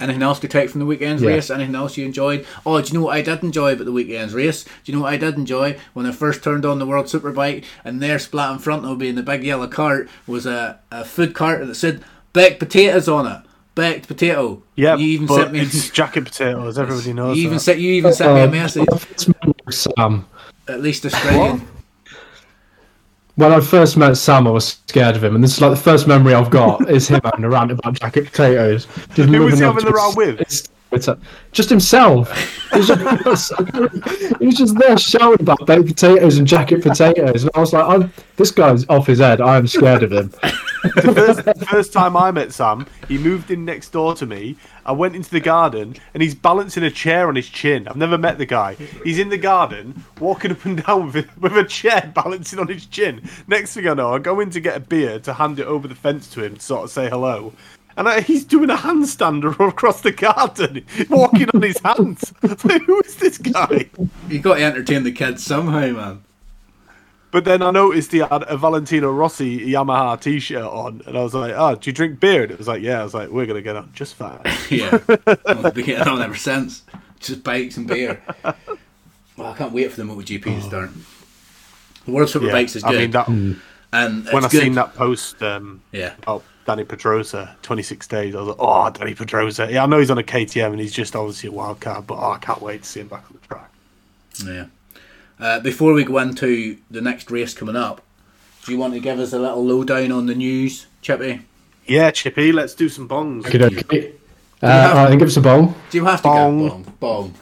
Anything 0.00 0.22
else 0.22 0.38
to 0.40 0.48
take 0.48 0.70
from 0.70 0.78
the 0.80 0.86
weekend's 0.86 1.22
Yeah. 1.22 1.30
race? 1.30 1.50
Anything 1.50 1.74
else 1.74 1.96
you 1.96 2.06
enjoyed? 2.06 2.46
Oh, 2.64 2.80
do 2.80 2.86
you 2.92 2.98
know 2.98 3.06
what 3.06 3.16
I 3.16 3.22
did 3.22 3.42
enjoy 3.42 3.72
about 3.72 3.84
the 3.84 3.92
weekend's 3.92 4.32
race? 4.32 4.62
Do 4.64 4.70
you 4.84 4.94
know 4.96 5.02
what 5.02 5.12
I 5.12 5.16
did 5.16 5.34
enjoy 5.36 5.76
when 5.92 6.06
I 6.06 6.12
first 6.12 6.42
turned 6.42 6.64
on 6.64 6.78
the 6.78 6.86
World 6.86 7.06
Superbike 7.06 7.64
and 7.84 8.00
there, 8.00 8.18
splat 8.18 8.52
in 8.52 8.58
front 8.58 8.84
of 8.84 8.98
me 8.98 9.08
in 9.08 9.16
the 9.16 9.22
big 9.24 9.42
yellow 9.42 9.66
cart, 9.66 10.08
was 10.26 10.46
a, 10.46 10.78
a 10.92 11.04
food 11.04 11.34
cart 11.34 11.66
that 11.66 11.74
said 11.74 12.02
baked 12.32 12.60
potatoes 12.60 13.08
on 13.08 13.26
it. 13.26 13.40
Baked 13.74 14.08
potato. 14.08 14.62
Yeah, 14.74 14.96
you 14.96 15.06
even 15.08 15.28
sent 15.28 15.52
me. 15.52 15.60
it's 15.60 15.90
jacket 15.90 16.24
potatoes. 16.24 16.78
Everybody 16.80 17.12
knows 17.12 17.36
you 17.36 17.42
even 17.44 17.54
that. 17.54 17.60
sent 17.60 17.78
you 17.80 17.92
even 17.92 18.12
sent 18.12 18.34
me 18.34 18.40
a 18.40 18.44
Uh, 18.46 18.50
message. 18.50 18.88
Sam. 19.70 20.26
At 20.68 20.80
least 20.82 21.06
Australian. 21.06 21.66
When 23.38 23.52
I 23.52 23.60
first 23.60 23.96
met 23.96 24.16
Sam, 24.16 24.48
I 24.48 24.50
was 24.50 24.80
scared 24.88 25.14
of 25.14 25.22
him, 25.22 25.36
and 25.36 25.44
this 25.44 25.54
is 25.54 25.60
like 25.60 25.70
the 25.70 25.76
first 25.76 26.08
memory 26.08 26.34
I've 26.34 26.50
got 26.50 26.90
is 26.90 27.06
him 27.06 27.20
having 27.22 27.44
a 27.44 27.48
rant 27.48 27.70
about 27.70 27.94
jacket 27.94 28.24
potatoes. 28.26 28.88
Just 29.14 29.28
Who 29.28 29.42
was 29.42 29.60
he 29.60 29.64
having 29.64 29.84
the 29.84 29.92
rant 29.92 30.16
with? 30.16 30.40
his. 30.40 30.68
Just 31.52 31.70
himself. 31.70 32.32
He 32.72 32.78
was 32.78 32.88
just, 32.88 33.52
he 34.40 34.46
was 34.46 34.56
just 34.56 34.76
there 34.76 34.98
shouting 34.98 35.42
about 35.42 35.66
baked 35.66 35.86
potatoes 35.86 36.38
and 36.38 36.48
jacket 36.48 36.82
potatoes, 36.82 37.44
and 37.44 37.52
I 37.54 37.60
was 37.60 37.72
like, 37.72 37.84
I'm, 37.84 38.12
"This 38.36 38.50
guy's 38.50 38.84
off 38.88 39.06
his 39.06 39.20
head. 39.20 39.40
I 39.40 39.56
am 39.56 39.68
scared 39.68 40.02
of 40.02 40.10
him." 40.10 40.32
The 40.82 41.12
first, 41.14 41.44
the 41.44 41.66
first 41.66 41.92
time 41.92 42.16
I 42.16 42.30
met 42.30 42.52
Sam, 42.52 42.86
he 43.08 43.18
moved 43.18 43.50
in 43.50 43.64
next 43.64 43.90
door 43.90 44.14
to 44.14 44.26
me. 44.26 44.56
I 44.84 44.92
went 44.92 45.16
into 45.16 45.30
the 45.30 45.40
garden 45.40 45.96
and 46.14 46.22
he's 46.22 46.34
balancing 46.34 46.84
a 46.84 46.90
chair 46.90 47.28
on 47.28 47.36
his 47.36 47.48
chin. 47.48 47.88
I've 47.88 47.96
never 47.96 48.18
met 48.18 48.38
the 48.38 48.46
guy. 48.46 48.74
He's 49.04 49.18
in 49.18 49.28
the 49.28 49.38
garden, 49.38 50.04
walking 50.20 50.52
up 50.52 50.64
and 50.64 50.84
down 50.84 51.12
with, 51.12 51.36
with 51.38 51.56
a 51.56 51.64
chair 51.64 52.10
balancing 52.14 52.58
on 52.58 52.68
his 52.68 52.86
chin. 52.86 53.28
Next 53.46 53.74
thing 53.74 53.86
I 53.88 53.94
know, 53.94 54.14
I 54.14 54.18
go 54.18 54.40
in 54.40 54.50
to 54.50 54.60
get 54.60 54.76
a 54.76 54.80
beer 54.80 55.18
to 55.20 55.34
hand 55.34 55.58
it 55.58 55.66
over 55.66 55.88
the 55.88 55.94
fence 55.94 56.28
to 56.30 56.44
him 56.44 56.56
to 56.56 56.60
sort 56.60 56.84
of 56.84 56.90
say 56.90 57.08
hello. 57.08 57.52
And 57.96 58.08
I, 58.08 58.20
he's 58.20 58.44
doing 58.44 58.70
a 58.70 58.76
handstand 58.76 59.44
across 59.68 60.02
the 60.02 60.12
garden, 60.12 60.86
walking 61.10 61.48
on 61.52 61.62
his 61.62 61.80
hands. 61.80 62.32
Like, 62.42 62.82
who 62.86 63.00
is 63.00 63.16
this 63.16 63.38
guy? 63.38 63.90
You've 64.28 64.42
got 64.42 64.54
to 64.54 64.64
entertain 64.64 65.02
the 65.02 65.12
kids 65.12 65.44
somehow, 65.44 65.90
man. 65.90 66.24
But 67.30 67.44
then 67.44 67.60
I 67.62 67.70
noticed 67.70 68.10
he 68.12 68.18
had 68.18 68.44
a 68.48 68.56
Valentino 68.56 69.10
Rossi 69.12 69.58
Yamaha 69.72 70.18
T-shirt 70.20 70.62
on, 70.62 71.02
and 71.06 71.16
I 71.18 71.22
was 71.22 71.34
like, 71.34 71.52
"Oh, 71.54 71.74
do 71.74 71.90
you 71.90 71.92
drink 71.92 72.20
beer?" 72.20 72.44
And 72.44 72.52
it 72.52 72.58
was 72.58 72.68
like, 72.68 72.82
"Yeah." 72.82 73.00
I 73.00 73.04
was 73.04 73.12
like, 73.12 73.28
"We're 73.28 73.44
gonna 73.44 73.60
get 73.60 73.76
on 73.76 73.90
just 73.92 74.14
fine." 74.14 74.40
Yeah, 74.70 74.98
I've 75.46 75.74
been 75.74 75.84
getting 75.84 76.08
on 76.08 76.22
ever 76.22 76.34
since. 76.36 76.82
Just 77.20 77.42
bikes 77.44 77.76
and 77.76 77.86
beer. 77.86 78.22
Well, 79.36 79.52
I 79.52 79.56
can't 79.56 79.72
wait 79.72 79.90
for 79.90 79.96
the 80.02 80.04
MotoGP 80.10 80.42
to 80.44 80.62
start. 80.62 80.90
The 82.06 82.12
World 82.12 82.30
Super 82.30 82.46
Yeah, 82.46 82.52
Bikes 82.52 82.76
is 82.76 82.84
I 82.84 82.90
good, 82.92 83.00
mean, 83.00 83.10
that, 83.10 83.28
and 83.28 84.24
when 84.26 84.44
I 84.44 84.48
good. 84.48 84.62
seen 84.62 84.72
that 84.74 84.94
post 84.94 85.42
um, 85.42 85.82
yeah, 85.92 86.14
about 86.22 86.42
Dani 86.66 86.88
Pedrosa, 86.88 87.56
26 87.62 88.06
days, 88.06 88.34
I 88.34 88.38
was 88.38 88.48
like, 88.48 88.56
"Oh, 88.58 88.90
Dani 88.90 89.14
Pedrosa." 89.16 89.68
Yeah, 89.70 89.82
I 89.82 89.86
know 89.86 89.98
he's 89.98 90.10
on 90.10 90.18
a 90.18 90.22
KTM 90.22 90.68
and 90.72 90.80
he's 90.80 90.92
just 90.92 91.14
obviously 91.14 91.50
a 91.50 91.52
wild 91.52 91.80
card, 91.80 92.06
but 92.06 92.14
oh, 92.14 92.32
I 92.32 92.38
can't 92.38 92.62
wait 92.62 92.82
to 92.84 92.88
see 92.88 93.00
him 93.00 93.08
back 93.08 93.24
on 93.30 93.38
the 93.40 93.46
track. 93.46 93.70
yeah. 94.46 94.66
Uh, 95.40 95.60
before 95.60 95.92
we 95.92 96.04
go 96.04 96.18
into 96.18 96.78
the 96.90 97.00
next 97.00 97.30
race 97.30 97.54
coming 97.54 97.76
up, 97.76 98.02
do 98.64 98.72
you 98.72 98.78
want 98.78 98.94
to 98.94 99.00
give 99.00 99.18
us 99.18 99.32
a 99.32 99.38
little 99.38 99.64
lowdown 99.64 100.10
on 100.12 100.26
the 100.26 100.34
news, 100.34 100.86
Chippy? 101.00 101.42
Yeah, 101.86 102.10
Chippy, 102.10 102.52
let's 102.52 102.74
do 102.74 102.88
some 102.88 103.08
bongs. 103.08 103.46
Okay, 103.46 103.64
okay. 103.64 104.12
Uh, 104.62 104.66
all 104.66 104.94
right, 104.96 105.08
then 105.10 105.18
give 105.18 105.28
us 105.28 105.36
a 105.36 105.40
bong. 105.40 105.74
Do 105.90 105.98
you 105.98 106.04
have 106.04 106.20
to 106.22 106.28
Bong. 106.28 106.62
get 106.62 106.70
bong? 106.70 106.94
Bong. 107.00 107.34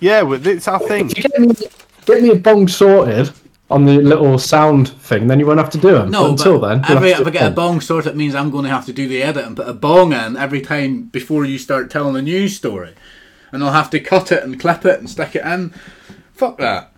Yeah, 0.00 0.22
well, 0.22 0.44
it's 0.46 0.66
our 0.66 0.78
thing. 0.80 1.10
If 1.10 1.18
you 1.18 1.22
get 1.24 1.38
me, 1.40 1.54
get 2.06 2.22
me 2.22 2.30
a 2.30 2.36
bong 2.36 2.66
sorted 2.66 3.30
on 3.70 3.84
the 3.84 4.00
little 4.00 4.38
sound 4.38 4.88
thing, 4.88 5.26
then 5.26 5.38
you 5.38 5.46
won't 5.46 5.58
have 5.58 5.70
to 5.70 5.78
do 5.78 5.92
them. 5.92 6.10
No, 6.10 6.22
but 6.24 6.30
until 6.30 6.58
but 6.58 6.68
then, 6.68 6.84
you'll 6.88 6.96
every, 6.96 7.10
have 7.10 7.20
if 7.20 7.24
to 7.24 7.30
I 7.30 7.32
do 7.32 7.38
get 7.38 7.52
a 7.52 7.54
bong. 7.54 7.80
sorted, 7.82 8.12
it 8.12 8.16
means 8.16 8.34
I'm 8.34 8.50
going 8.50 8.64
to 8.64 8.70
have 8.70 8.86
to 8.86 8.92
do 8.92 9.06
the 9.06 9.22
edit 9.22 9.44
and 9.46 9.54
put 9.56 9.68
a 9.68 9.74
bong 9.74 10.12
in 10.14 10.36
every 10.36 10.62
time 10.62 11.02
before 11.04 11.44
you 11.44 11.58
start 11.58 11.90
telling 11.90 12.16
a 12.16 12.22
news 12.22 12.56
story, 12.56 12.94
and 13.52 13.62
I'll 13.62 13.72
have 13.72 13.90
to 13.90 14.00
cut 14.00 14.32
it 14.32 14.42
and 14.42 14.58
clip 14.58 14.86
it 14.86 14.98
and 14.98 15.08
stick 15.10 15.36
it 15.36 15.44
in. 15.44 15.74
Fuck 16.32 16.56
that. 16.58 16.91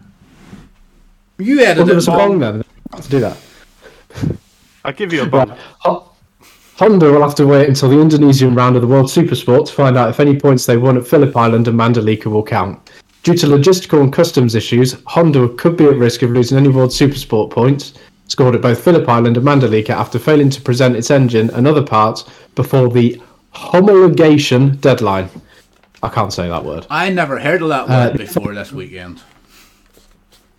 You 1.39 1.65
added 1.65 1.83
Well, 1.87 1.91
it, 1.93 1.97
us 1.97 2.07
a 2.09 2.11
bong. 2.11 2.19
bong 2.19 2.39
then. 2.39 2.57
You 2.59 2.65
have 2.93 3.05
to 3.05 3.11
do 3.11 3.21
that. 3.21 3.37
I'll 4.85 4.93
give 4.93 5.13
you 5.13 5.23
a 5.23 5.27
bong. 5.27 5.49
Right. 5.51 5.59
Ho- 5.81 6.11
Honda 6.77 7.11
will 7.13 7.23
have 7.23 7.35
to 7.37 7.47
wait 7.47 7.69
until 7.69 7.89
the 7.89 8.01
Indonesian 8.01 8.55
round 8.55 8.77
of 8.77 8.83
the 8.83 8.89
World 8.89 9.07
Supersport 9.07 9.67
to 9.67 9.73
find 9.73 9.97
out 9.97 10.11
if 10.11 10.19
any 10.21 10.39
points 10.39 10.67
they 10.67 10.77
won 10.77 10.97
at 10.97 11.07
Phillip 11.07 11.37
Island 11.37 11.69
and 11.69 11.79
Mandalika 11.79 12.27
will 12.27 12.43
count. 12.43 12.91
Due 13.23 13.35
to 13.35 13.47
logistical 13.47 14.01
and 14.03 14.13
customs 14.13 14.55
issues, 14.55 14.97
Honda 15.07 15.49
could 15.57 15.77
be 15.77 15.85
at 15.87 15.97
risk 15.97 16.23
of 16.23 16.31
losing 16.31 16.59
any 16.59 16.69
World 16.69 16.91
Supersport 16.91 17.51
points 17.51 17.95
scored 18.27 18.55
at 18.55 18.63
both 18.63 18.83
Phillip 18.83 19.09
Island 19.09 19.37
and 19.37 19.47
Mandalika 19.47 19.91
after 19.91 20.19
failing 20.19 20.51
to 20.51 20.61
present 20.61 20.97
its 20.97 21.11
engine 21.11 21.51
and 21.51 21.67
other 21.67 21.83
parts 21.83 22.25
before 22.55 22.89
the 22.89 23.21
homologation 23.55 24.81
deadline. 24.81 25.29
I 26.03 26.09
can't 26.09 26.33
say 26.33 26.49
that 26.49 26.65
word. 26.65 26.87
I 26.91 27.09
never 27.11 27.39
heard 27.39 27.63
of 27.63 27.69
that 27.69 27.89
Uh, 27.89 28.09
word 28.11 28.19
before 28.19 28.53
this 28.55 28.73
weekend. 28.73 29.23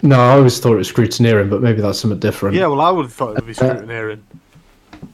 No, 0.05 0.19
I 0.19 0.33
always 0.37 0.59
thought 0.59 0.73
it 0.73 0.77
was 0.77 0.91
scrutineering, 0.91 1.49
but 1.49 1.61
maybe 1.61 1.81
that's 1.81 1.99
something 1.99 2.19
different. 2.19 2.55
Yeah, 2.55 2.67
well, 2.67 2.81
I 2.81 2.91
would 2.91 3.05
have 3.05 3.13
thought 3.13 3.31
it 3.31 3.35
would 3.35 3.47
be 3.47 3.53
scrutineering. 3.53 4.19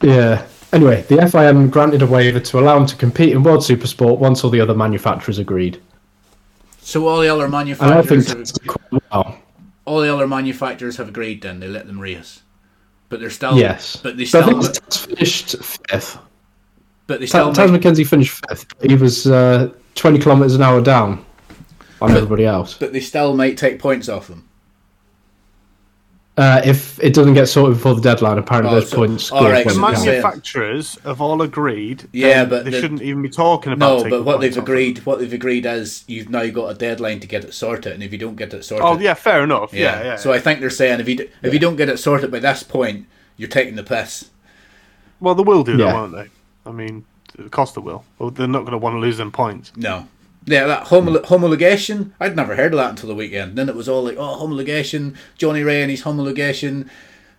Yeah. 0.02 0.46
Anyway, 0.72 1.02
the 1.08 1.16
FIM 1.16 1.70
granted 1.70 2.02
a 2.02 2.06
waiver 2.06 2.40
to 2.40 2.58
allow 2.58 2.76
him 2.78 2.86
to 2.86 2.96
compete 2.96 3.32
in 3.32 3.42
World 3.42 3.60
Supersport 3.60 4.18
once 4.18 4.42
all 4.44 4.50
the 4.50 4.60
other 4.60 4.74
manufacturers 4.74 5.38
agreed. 5.38 5.80
So 6.80 7.06
all 7.06 7.20
the 7.20 7.28
other 7.28 7.44
And 7.46 7.54
I 7.54 7.64
think 7.64 7.80
manufacturers, 7.80 8.26
that's 8.52 8.58
have, 8.62 8.66
quite 8.90 9.02
well. 9.12 9.38
all 9.84 10.00
the 10.00 10.12
other 10.12 10.26
manufacturers 10.26 10.96
have 10.96 11.08
agreed. 11.08 11.42
Then 11.42 11.60
they 11.60 11.68
let 11.68 11.86
them 11.86 12.00
race, 12.00 12.42
but 13.08 13.20
they're 13.20 13.30
still 13.30 13.56
Yes. 13.58 13.96
But 13.96 14.16
they 14.16 14.24
But 14.24 14.34
I 14.34 14.42
still, 14.48 14.62
think 14.62 14.74
Taz 14.86 15.06
finished 15.06 15.56
fifth. 15.90 16.18
but 17.06 17.20
they 17.20 17.26
still. 17.26 17.52
Taz 17.52 17.64
make- 17.66 17.72
Mackenzie 17.72 18.04
finished 18.04 18.42
fifth. 18.48 18.66
He 18.82 18.94
was 18.96 19.26
uh, 19.26 19.70
20 19.94 20.18
kilometres 20.18 20.54
an 20.54 20.62
hour 20.62 20.80
down 20.80 21.24
on 22.00 22.10
everybody 22.10 22.44
else. 22.46 22.76
but 22.78 22.92
they 22.92 23.00
still 23.00 23.34
might 23.36 23.56
take 23.56 23.78
points 23.78 24.08
off 24.08 24.26
them. 24.28 24.48
Uh, 26.34 26.62
if 26.64 26.98
it 27.02 27.12
doesn't 27.12 27.34
get 27.34 27.44
sorted 27.44 27.76
before 27.76 27.94
the 27.94 28.00
deadline, 28.00 28.38
apparently 28.38 28.72
Oh, 28.74 28.80
those 28.80 28.88
so- 28.88 28.96
points 28.96 29.30
all 29.30 29.40
scored 29.40 29.52
right, 29.52 29.66
so 29.68 29.76
it 29.76 29.78
man- 29.78 29.92
manufacturers 29.92 30.98
have 31.04 31.20
all 31.20 31.42
agreed. 31.42 32.04
Yeah, 32.10 32.44
then 32.44 32.48
but 32.48 32.64
they 32.64 32.70
the- 32.70 32.80
shouldn't 32.80 33.02
even 33.02 33.20
be 33.20 33.28
talking 33.28 33.72
about. 33.74 34.04
No, 34.04 34.08
but 34.10 34.24
what 34.24 34.40
they've 34.40 34.56
agreed, 34.56 35.04
what 35.04 35.18
they've 35.18 35.32
agreed 35.32 35.66
is 35.66 36.04
you've 36.06 36.30
now 36.30 36.46
got 36.48 36.68
a 36.68 36.74
deadline 36.74 37.20
to 37.20 37.26
get 37.26 37.44
it 37.44 37.52
sorted, 37.52 37.92
and 37.92 38.02
if 38.02 38.12
you 38.12 38.18
don't 38.18 38.36
get 38.36 38.54
it 38.54 38.64
sorted, 38.64 38.82
Oh 38.86 38.98
yeah, 38.98 39.12
fair 39.12 39.42
enough. 39.44 39.74
Yeah, 39.74 40.02
yeah. 40.02 40.16
So 40.16 40.32
I 40.32 40.38
think 40.38 40.60
they're 40.60 40.70
saying 40.70 41.00
if 41.00 41.08
you 41.08 41.16
d- 41.16 41.28
if 41.42 41.52
you 41.52 41.58
don't 41.58 41.76
get 41.76 41.90
it 41.90 41.98
sorted 41.98 42.30
by 42.30 42.38
this 42.38 42.62
point, 42.62 43.04
you're 43.36 43.48
taking 43.50 43.76
the 43.76 43.82
piss. 43.82 44.30
well, 45.20 45.34
they 45.34 45.42
will 45.42 45.62
do 45.64 45.72
Yeah. 45.72 45.86
that, 45.86 45.94
won't 45.94 46.12
they? 46.12 46.26
I 46.64 46.72
mean, 46.72 47.04
Costa 47.50 47.80
will. 47.82 48.04
Well, 48.18 48.30
they're 48.30 48.46
not 48.48 48.60
going 48.60 48.72
to 48.72 48.78
want 48.78 48.94
to 48.96 49.00
lose 49.00 49.18
them 49.18 49.30
points. 49.32 49.70
No. 49.76 50.06
Yeah, 50.44 50.66
that 50.66 50.86
homolo- 50.86 51.24
homologation, 51.24 52.12
I'd 52.18 52.34
never 52.36 52.56
heard 52.56 52.72
of 52.72 52.78
that 52.78 52.90
until 52.90 53.08
the 53.08 53.14
weekend. 53.14 53.56
Then 53.56 53.68
it 53.68 53.76
was 53.76 53.88
all 53.88 54.02
like, 54.02 54.16
oh, 54.16 54.44
homologation, 54.44 55.16
Johnny 55.38 55.62
Rea 55.62 55.82
and 55.82 55.90
his 55.90 56.02
homologation, 56.02 56.88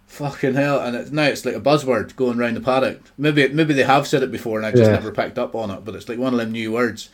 fucking 0.08 0.54
hell. 0.54 0.80
And 0.80 0.95
it's, 0.95 1.12
now 1.12 1.24
it's 1.24 1.43
like 1.45 1.56
a 1.56 1.62
buzzword 1.62 2.16
going 2.16 2.39
around 2.39 2.56
the 2.56 2.62
paddock. 2.62 3.01
Maybe 3.18 3.47
maybe 3.49 3.74
they 3.74 3.84
have 3.84 4.08
said 4.08 4.24
it 4.24 4.32
before 4.32 4.58
and 4.58 4.66
I've 4.66 4.76
just 4.76 4.89
Yeah. 4.89 4.95
never 4.95 5.12
picked 5.12 5.38
up 5.38 5.54
on 5.54 5.70
it, 5.72 5.84
but 5.84 5.95
it's 5.95 6.08
like 6.08 6.18
one 6.18 6.34
of 6.34 6.39
them 6.39 6.51
new 6.51 6.72
words. 6.72 7.10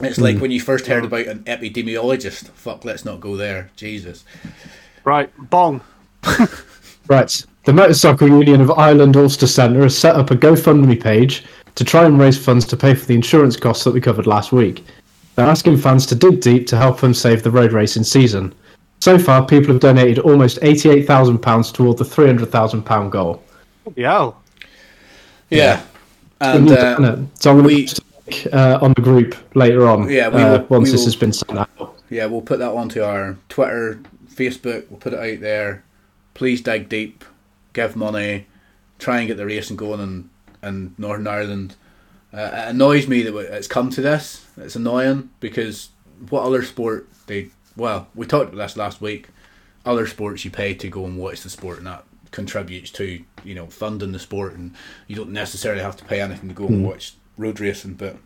It's 0.00 0.18
like 0.18 0.36
hmm. 0.36 0.42
when 0.42 0.50
you 0.50 0.60
first 0.60 0.86
heard 0.86 1.04
about 1.04 1.26
an 1.26 1.44
epidemiologist. 1.44 2.48
Fuck, 2.50 2.84
let's 2.84 3.04
not 3.04 3.20
go 3.20 3.36
there. 3.36 3.70
Jesus. 3.76 4.24
Right, 5.04 5.30
bong. 5.38 5.80
Right. 7.08 7.44
The 7.64 7.72
Motorcycle 7.72 8.28
Union 8.28 8.60
of 8.60 8.70
Ireland 8.72 9.16
Ulster 9.16 9.46
Centre 9.46 9.82
has 9.82 9.96
set 9.96 10.16
up 10.16 10.30
a 10.30 10.36
GoFundMe 10.36 11.00
page 11.00 11.44
to 11.76 11.84
try 11.84 12.04
and 12.04 12.18
raise 12.18 12.36
funds 12.42 12.66
to 12.66 12.76
pay 12.76 12.94
for 12.94 13.06
the 13.06 13.14
insurance 13.14 13.56
costs 13.56 13.84
that 13.84 13.94
we 13.94 14.00
covered 14.00 14.26
last 14.26 14.50
week. 14.52 14.84
They're 15.36 15.46
asking 15.46 15.76
fans 15.78 16.06
to 16.06 16.14
dig 16.14 16.40
deep 16.40 16.66
to 16.68 16.76
help 16.76 17.00
them 17.00 17.14
save 17.14 17.42
the 17.42 17.50
road 17.50 17.72
racing 17.72 18.04
season. 18.04 18.54
So 19.00 19.18
far, 19.18 19.44
people 19.46 19.72
have 19.74 19.80
donated 19.80 20.18
almost 20.20 20.58
£88,000 20.60 21.72
toward 21.74 21.98
the 21.98 22.04
£300,000 22.04 23.10
goal. 23.10 23.42
Yeah. 23.94 24.32
Yeah. 25.50 25.82
And 26.40 26.66
We've 26.66 26.76
uh, 26.78 27.16
so 27.34 27.50
I'm 27.50 27.56
going 27.58 27.64
we- 27.66 27.86
to 27.86 28.02
post 28.02 28.46
uh, 28.52 28.78
on 28.82 28.92
the 28.94 29.02
group 29.02 29.36
later 29.54 29.86
on 29.86 30.08
Yeah, 30.10 30.28
we 30.28 30.42
uh, 30.42 30.64
once 30.68 30.88
we 30.88 30.92
this 30.92 31.00
will- 31.02 31.04
has 31.06 31.16
been 31.16 31.32
sent 31.32 31.58
out. 31.58 31.94
Yeah, 32.10 32.26
we'll 32.26 32.40
put 32.40 32.58
that 32.60 32.70
onto 32.72 33.02
our 33.02 33.36
Twitter, 33.48 34.00
Facebook. 34.32 34.88
We'll 34.90 34.98
put 35.00 35.12
it 35.12 35.18
out 35.18 35.40
there. 35.40 35.84
Please 36.34 36.60
dig 36.62 36.88
deep, 36.88 37.24
give 37.72 37.96
money, 37.96 38.46
try 38.98 39.18
and 39.18 39.28
get 39.28 39.36
the 39.36 39.46
racing 39.46 39.76
going 39.76 40.00
in, 40.00 40.30
in 40.66 40.94
Northern 40.98 41.26
Ireland. 41.26 41.76
Uh, 42.32 42.50
it 42.52 42.68
annoys 42.68 43.08
me 43.08 43.22
that 43.22 43.36
it's 43.36 43.68
come 43.68 43.90
to 43.90 44.00
this. 44.00 44.46
It's 44.56 44.76
annoying 44.76 45.30
because 45.40 45.90
what 46.28 46.42
other 46.42 46.62
sport 46.62 47.08
they 47.26 47.50
well 47.76 48.08
we 48.14 48.26
talked 48.26 48.52
about 48.52 48.66
this 48.66 48.76
last 48.76 49.00
week. 49.00 49.28
Other 49.84 50.06
sports 50.06 50.44
you 50.44 50.50
pay 50.50 50.74
to 50.74 50.88
go 50.88 51.04
and 51.04 51.16
watch 51.16 51.42
the 51.42 51.50
sport, 51.50 51.78
and 51.78 51.86
that 51.86 52.04
contributes 52.32 52.90
to 52.92 53.22
you 53.44 53.54
know 53.54 53.66
funding 53.66 54.12
the 54.12 54.18
sport, 54.18 54.54
and 54.54 54.74
you 55.06 55.14
don't 55.14 55.30
necessarily 55.30 55.82
have 55.82 55.96
to 55.96 56.04
pay 56.04 56.20
anything 56.20 56.48
to 56.48 56.54
go 56.54 56.66
and 56.66 56.84
watch 56.84 57.14
road 57.38 57.60
racing, 57.60 57.94
but. 57.94 58.16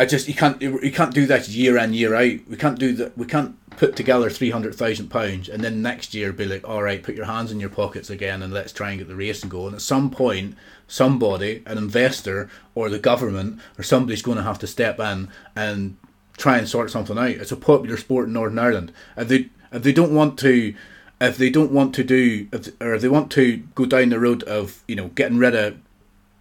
I 0.00 0.06
just 0.06 0.28
you 0.28 0.34
can't 0.34 0.62
you 0.62 0.90
can't 0.90 1.12
do 1.12 1.26
that 1.26 1.46
year 1.50 1.76
in 1.76 1.92
year 1.92 2.14
out. 2.14 2.48
We 2.48 2.56
can't 2.56 2.78
do 2.78 2.94
that. 2.94 3.18
We 3.18 3.26
can't 3.26 3.54
put 3.76 3.96
together 3.96 4.30
three 4.30 4.48
hundred 4.48 4.74
thousand 4.74 5.10
pounds 5.10 5.46
and 5.46 5.62
then 5.62 5.82
next 5.82 6.14
year 6.14 6.32
be 6.32 6.46
like, 6.46 6.66
all 6.66 6.82
right, 6.82 7.02
put 7.02 7.16
your 7.16 7.26
hands 7.26 7.52
in 7.52 7.60
your 7.60 7.68
pockets 7.68 8.08
again 8.08 8.42
and 8.42 8.50
let's 8.50 8.72
try 8.72 8.88
and 8.88 8.98
get 8.98 9.08
the 9.08 9.14
racing 9.14 9.50
going. 9.50 9.74
At 9.74 9.82
some 9.82 10.10
point, 10.10 10.56
somebody, 10.88 11.62
an 11.66 11.76
investor 11.76 12.48
or 12.74 12.88
the 12.88 12.98
government 12.98 13.60
or 13.78 13.82
somebody's 13.82 14.22
going 14.22 14.38
to 14.38 14.42
have 14.42 14.58
to 14.60 14.66
step 14.66 14.98
in 14.98 15.28
and 15.54 15.98
try 16.38 16.56
and 16.56 16.66
sort 16.66 16.90
something 16.90 17.18
out. 17.18 17.28
It's 17.28 17.52
a 17.52 17.56
popular 17.56 17.98
sport 17.98 18.28
in 18.28 18.32
Northern 18.32 18.58
Ireland. 18.58 18.92
If 19.18 19.28
they 19.28 19.50
if 19.70 19.82
they 19.82 19.92
don't 19.92 20.14
want 20.14 20.38
to, 20.38 20.74
if 21.20 21.36
they 21.36 21.50
don't 21.50 21.72
want 21.72 21.94
to 21.96 22.04
do, 22.04 22.48
if, 22.54 22.68
or 22.80 22.94
if 22.94 23.02
they 23.02 23.08
want 23.10 23.30
to 23.32 23.58
go 23.74 23.84
down 23.84 24.08
the 24.08 24.18
road 24.18 24.44
of 24.44 24.82
you 24.88 24.96
know 24.96 25.08
getting 25.08 25.36
rid 25.36 25.54
of 25.54 25.76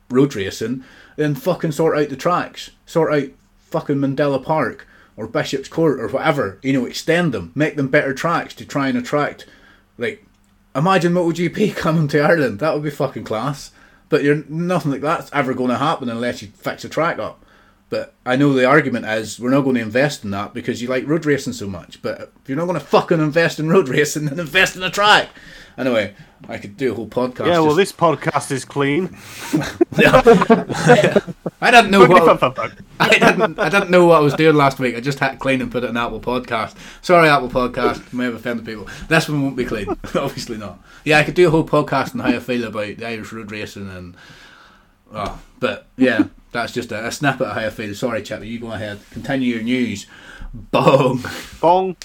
road 0.10 0.34
racing, 0.34 0.86
then 1.18 1.36
fucking 1.36 1.74
sort 1.74 1.98
out 1.98 2.08
the 2.08 2.16
tracks. 2.16 2.72
Sort 2.86 3.14
out 3.14 3.30
fucking 3.72 3.98
Mondello 3.98 4.44
Park 4.44 4.88
or 5.16 5.28
Bishopscourt 5.28 6.00
or 6.00 6.08
whatever. 6.08 6.60
You 6.62 6.74
know, 6.74 6.86
extend 6.86 7.34
them, 7.34 7.52
make 7.56 7.76
them 7.76 7.88
better 7.88 8.14
tracks 8.14 8.54
to 8.56 8.66
try 8.66 8.88
and 8.88 8.98
attract 8.98 9.46
Like, 9.98 10.26
imagine 10.76 11.14
MotoGP 11.14 11.76
coming 11.76 12.08
to 12.10 12.22
Ireland. 12.22 12.60
That 12.60 12.74
would 12.74 12.84
be 12.84 12.90
fucking 12.90 13.26
class. 13.26 13.72
But 14.08 14.24
you're 14.24 14.44
nothing 14.48 14.92
like 14.92 15.02
that's 15.02 15.30
ever 15.34 15.54
going 15.54 15.70
to 15.70 15.78
happen 15.78 16.10
unless 16.10 16.42
you 16.42 16.48
fix 16.48 16.82
the 16.82 16.90
track 16.90 17.20
up. 17.20 17.46
But 17.90 18.14
I 18.26 18.36
know 18.36 18.54
the 18.54 18.66
argument 18.66 19.06
is 19.06 19.40
we're 19.40 19.50
not 19.50 19.62
going 19.62 19.76
to 19.76 19.82
invest 19.82 20.24
in 20.24 20.32
that 20.32 20.54
because 20.54 20.82
you 20.82 20.88
like 20.88 21.08
road 21.08 21.26
racing 21.26 21.54
so 21.54 21.68
much. 21.68 22.02
But 22.02 22.32
if 22.42 22.48
you're 22.48 22.58
not 22.58 22.66
going 22.66 22.80
to 22.80 22.86
fucking 22.86 23.20
invest 23.20 23.60
in 23.60 23.70
road 23.70 23.90
racing, 23.90 24.26
then 24.26 24.40
invest 24.40 24.76
in 24.76 24.84
a 24.84 24.90
track. 24.90 25.30
Anyway, 25.80 26.14
I 26.50 26.58
could 26.58 26.76
do 26.76 26.92
a 26.92 26.96
whole 26.96 27.08
podcast. 27.08 27.48
Yeah, 27.48 27.60
well, 27.60 27.68
just- 27.68 27.78
this 27.78 27.92
podcast 27.94 28.52
is 28.52 28.66
clean. 28.66 29.18
I 31.62 31.72
didn't 31.72 31.92
know 31.92 32.06
what 32.06 32.44
I 33.00 33.10
didn't. 33.10 33.58
I 33.58 33.70
didn't 33.70 33.90
know 33.90 34.06
what 34.06 34.18
I 34.18 34.20
was 34.20 34.34
doing 34.34 34.56
last 34.58 34.78
week. 34.78 34.96
I 34.96 35.00
just 35.00 35.20
had 35.20 35.32
to 35.32 35.38
clean 35.38 35.62
and 35.62 35.72
put 35.72 35.86
it 35.86 35.90
in 35.90 35.96
Apple 35.98 36.20
Podcast. 36.20 36.76
Sorry, 37.02 37.30
Apple 37.30 37.50
Podcast. 37.50 38.12
May 38.12 38.26
have 38.26 38.36
offended 38.36 38.66
people. 38.66 38.88
This 39.08 39.30
one 39.30 39.42
won't 39.42 39.56
be 39.56 39.64
clean. 39.64 39.88
Obviously 40.16 40.58
not. 40.58 40.80
Yeah, 41.06 41.18
I 41.20 41.24
could 41.24 41.34
do 41.36 41.48
a 41.48 41.52
whole 41.52 41.66
podcast 41.66 42.14
on 42.14 42.20
how 42.20 42.36
I 42.36 42.40
feel 42.40 42.66
about 42.66 42.98
the 42.98 43.08
Irish 43.08 43.32
road 43.32 43.52
racing 43.52 43.90
and. 43.90 44.16
Oh, 45.14 45.40
but 45.60 45.88
yeah, 45.98 46.26
that's 46.52 46.74
just 46.74 46.92
a, 46.92 47.08
a 47.08 47.12
snippet 47.12 47.48
of 47.48 47.54
how 47.56 47.62
I 47.68 47.70
feel. 47.70 47.96
Sorry, 47.96 48.22
Chippy. 48.22 48.50
You 48.50 48.60
go 48.60 48.72
ahead. 48.74 49.00
Continue 49.12 49.56
your 49.56 49.64
news. 49.64 50.06
Bong. 50.54 51.24
Bong. 51.62 51.96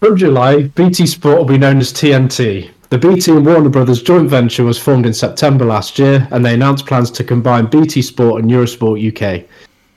From 0.00 0.16
July, 0.16 0.62
BT 0.62 1.08
Sport 1.08 1.38
will 1.38 1.44
be 1.44 1.58
known 1.58 1.78
as 1.78 1.92
TNT. 1.92 2.70
The 2.90 2.98
BT 2.98 3.32
and 3.32 3.44
Warner 3.44 3.68
Brothers 3.68 4.00
joint 4.00 4.30
venture 4.30 4.62
was 4.62 4.78
formed 4.78 5.06
in 5.06 5.12
September 5.12 5.64
last 5.64 5.98
year, 5.98 6.28
and 6.30 6.46
they 6.46 6.54
announced 6.54 6.86
plans 6.86 7.10
to 7.10 7.24
combine 7.24 7.66
BT 7.66 8.02
Sport 8.02 8.40
and 8.40 8.48
Eurosport 8.48 9.02
UK. 9.02 9.44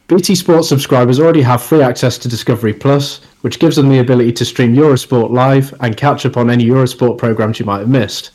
BT 0.08 0.34
Sport 0.34 0.66
subscribers 0.66 1.20
already 1.20 1.44
have 1.44 1.62
free 1.62 1.84
access 1.84 2.18
to 2.18 2.28
Discovery 2.28 2.74
Plus, 2.74 3.22
which 3.42 3.60
gives 3.60 3.76
them 3.76 3.90
the 3.90 4.00
ability 4.00 4.34
to 4.34 4.44
stream 4.44 4.74
Eurosport 4.74 5.30
live 5.30 5.72
and 5.82 5.96
catch 5.96 6.26
up 6.26 6.36
on 6.36 6.50
any 6.50 6.66
Eurosport 6.66 7.20
programs 7.20 7.60
you 7.60 7.68
might 7.68 7.82
have 7.82 7.88
missed. 7.88 8.32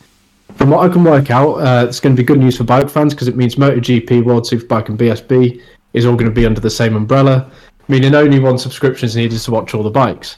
From 0.55 0.71
what 0.71 0.89
I 0.89 0.93
can 0.93 1.03
work 1.03 1.33
out, 1.33 1.55
uh, 1.55 1.85
it's 1.89 1.99
going 1.99 2.15
to 2.15 2.23
be 2.23 2.25
good 2.25 2.39
news 2.39 2.57
for 2.57 2.63
bike 2.63 2.89
fans 2.89 3.13
because 3.13 3.27
it 3.27 3.37
means 3.37 3.57
MotoGP, 3.57 4.23
World 4.23 4.45
Superbike, 4.45 4.89
and 4.89 4.97
BSB 4.97 5.61
is 5.95 6.07
all 6.07 6.15
going 6.15 6.31
to 6.31 6.35
be 6.35 6.47
under 6.47 6.61
the 6.61 6.71
same 6.71 6.95
umbrella, 6.95 7.51
meaning 7.89 8.15
only 8.15 8.39
one 8.39 8.57
subscription 8.57 9.07
is 9.07 9.17
needed 9.17 9.41
to 9.41 9.51
watch 9.51 9.75
all 9.75 9.83
the 9.83 9.91
bikes. 9.91 10.37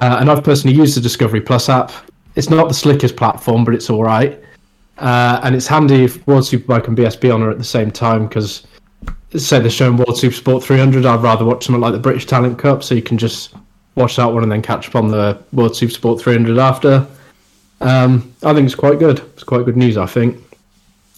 Uh, 0.00 0.16
and 0.20 0.30
I've 0.30 0.42
personally 0.42 0.76
used 0.76 0.96
the 0.96 1.00
Discovery 1.00 1.40
Plus 1.40 1.68
app. 1.68 1.92
It's 2.34 2.48
not 2.48 2.68
the 2.68 2.74
slickest 2.74 3.16
platform, 3.16 3.64
but 3.64 3.74
it's 3.74 3.90
all 3.90 4.02
right. 4.02 4.42
Uh, 4.98 5.40
and 5.42 5.54
it's 5.54 5.66
handy 5.66 6.04
if 6.04 6.26
World 6.26 6.44
Superbike 6.44 6.88
and 6.88 6.96
BSB 6.96 7.34
on 7.34 7.42
are 7.42 7.50
at 7.50 7.58
the 7.58 7.64
same 7.64 7.90
time 7.90 8.26
because, 8.26 8.66
say, 9.34 9.58
they're 9.58 9.70
showing 9.70 9.96
World 9.96 10.18
Super 10.18 10.34
Sport 10.34 10.64
300. 10.64 11.04
I'd 11.04 11.22
rather 11.22 11.44
watch 11.44 11.64
something 11.64 11.80
like 11.80 11.92
the 11.92 11.98
British 11.98 12.26
Talent 12.26 12.58
Cup, 12.58 12.82
so 12.82 12.94
you 12.94 13.02
can 13.02 13.18
just 13.18 13.54
watch 13.94 14.16
that 14.16 14.26
one 14.26 14.42
and 14.42 14.52
then 14.52 14.62
catch 14.62 14.88
up 14.88 14.96
on 14.96 15.08
the 15.08 15.42
World 15.52 15.76
Super 15.76 15.92
Sport 15.92 16.20
300 16.20 16.58
after. 16.58 17.06
Um, 17.80 18.34
I 18.42 18.54
think 18.54 18.66
it's 18.66 18.74
quite 18.74 18.98
good. 18.98 19.18
It's 19.18 19.44
quite 19.44 19.64
good 19.64 19.76
news, 19.76 19.96
I 19.96 20.06
think. 20.06 20.36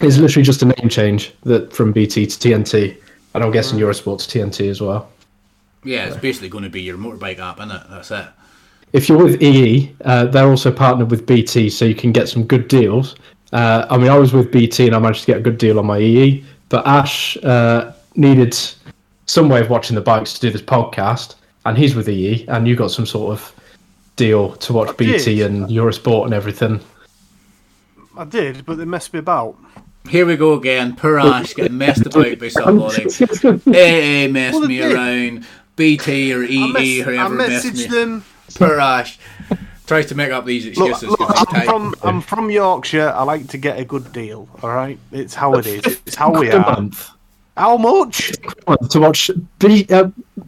It's 0.00 0.16
literally 0.16 0.44
just 0.44 0.62
a 0.62 0.66
name 0.66 0.88
change 0.88 1.32
that 1.44 1.72
from 1.72 1.92
BT 1.92 2.26
to 2.26 2.36
TNT, 2.36 2.96
and 3.34 3.44
I'm 3.44 3.52
guessing 3.52 3.78
Eurosport 3.78 4.26
to 4.26 4.38
TNT 4.38 4.68
as 4.68 4.80
well. 4.80 5.08
Yeah, 5.84 6.06
it's 6.06 6.16
basically 6.16 6.48
going 6.48 6.64
to 6.64 6.70
be 6.70 6.82
your 6.82 6.96
motorbike 6.96 7.38
app, 7.38 7.58
isn't 7.58 7.70
it? 7.70 7.82
That's 7.90 8.10
it. 8.10 8.26
If 8.93 9.09
you're 9.09 9.22
with 9.22 9.43
EE, 9.43 9.95
uh, 10.05 10.26
they're 10.26 10.49
also 10.49 10.70
partnered 10.72 11.11
with 11.11 11.26
BT, 11.26 11.70
so 11.70 11.84
you 11.84 11.95
can 11.95 12.12
get 12.12 12.28
some 12.28 12.45
good 12.45 12.68
deals. 12.68 13.16
Uh, 13.53 13.86
I 13.90 13.97
mean, 13.99 14.09
I 14.09 14.18
was 14.18 14.32
with 14.32 14.51
BT 14.51 14.86
and 14.86 14.97
I 14.97 14.99
managed 14.99 15.20
to 15.22 15.26
get 15.26 15.36
a 15.38 15.40
good 15.40 15.59
deal 15.59 15.78
on 15.78 15.86
my 15.86 15.99
EE, 15.99 16.45
but 16.68 16.86
Ash 16.86 17.36
uh, 17.45 17.93
needed 18.16 18.57
some 19.26 19.49
way 19.49 19.61
of 19.61 19.70
watching 19.70 19.95
the 19.95 20.01
bikes 20.03 20.34
to 20.34 20.40
do 20.40 20.51
this 20.51 20.62
podcast, 20.62 21.36
and 21.64 21.76
he's 21.76 21.95
with 21.95 22.09
EE, 22.09 22.45
and 22.49 22.66
you 22.66 22.76
got 22.76 22.90
some 22.90 23.07
sort 23.07 23.32
of 23.32 23.55
deal 24.16 24.53
to 24.57 24.72
watch 24.72 24.97
BT 24.97 25.36
did. 25.36 25.51
and 25.51 25.66
Eurosport 25.68 26.24
and 26.26 26.34
everything. 26.34 26.80
I 28.16 28.24
did, 28.24 28.66
but 28.66 28.76
they 28.76 28.84
messed 28.84 29.12
me 29.14 29.20
about. 29.20 29.57
Here 30.09 30.26
we 30.26 30.36
go 30.36 30.55
again. 30.55 30.97
Poor 30.97 31.18
Ash 31.18 31.55
getting 31.55 31.78
messed 31.78 32.05
about 32.05 32.38
by 32.38 32.49
somebody. 32.49 33.05
AA 33.07 34.28
messed 34.30 34.59
Well, 34.59 34.68
me 34.68 34.78
did. 34.78 34.93
around. 34.93 35.47
BT 35.76 36.34
or 36.34 36.43
I, 36.43 36.47
EE, 36.47 36.72
mess- 36.72 36.82
I 36.82 37.03
whoever 37.11 37.34
messed 37.34 37.66
messaged 37.66 37.90
me. 37.90 37.97
them. 37.99 38.24
Poor 38.55 38.78
Ash. 38.80 39.18
Tries 39.86 40.07
to 40.07 40.14
make 40.14 40.30
up 40.30 40.47
these 40.47 40.66
excuses. 40.66 41.09
look, 41.11 41.18
'cause 41.18 41.38
he's 41.38 41.47
I'm 41.49 41.55
tight. 41.55 41.64
from 41.66 41.95
I'm 42.03 42.20
from 42.20 42.51
Yorkshire. 42.51 43.12
I 43.14 43.24
like 43.24 43.47
to 43.49 43.59
get 43.59 43.78
a 43.78 43.84
good 43.84 44.12
deal. 44.12 44.49
All 44.62 44.70
right, 44.70 44.99
it's 45.11 45.34
how 45.34 45.55
it 45.55 45.66
is. 45.66 45.84
It's 46.07 46.14
how 46.14 46.30
we 46.32 46.51
are. 46.51 46.61
month 46.61 47.11
How 47.57 47.76
much? 47.76 48.32
to 48.90 49.01
watch 49.01 49.30
B, 49.59 49.86
uh, 49.90 50.05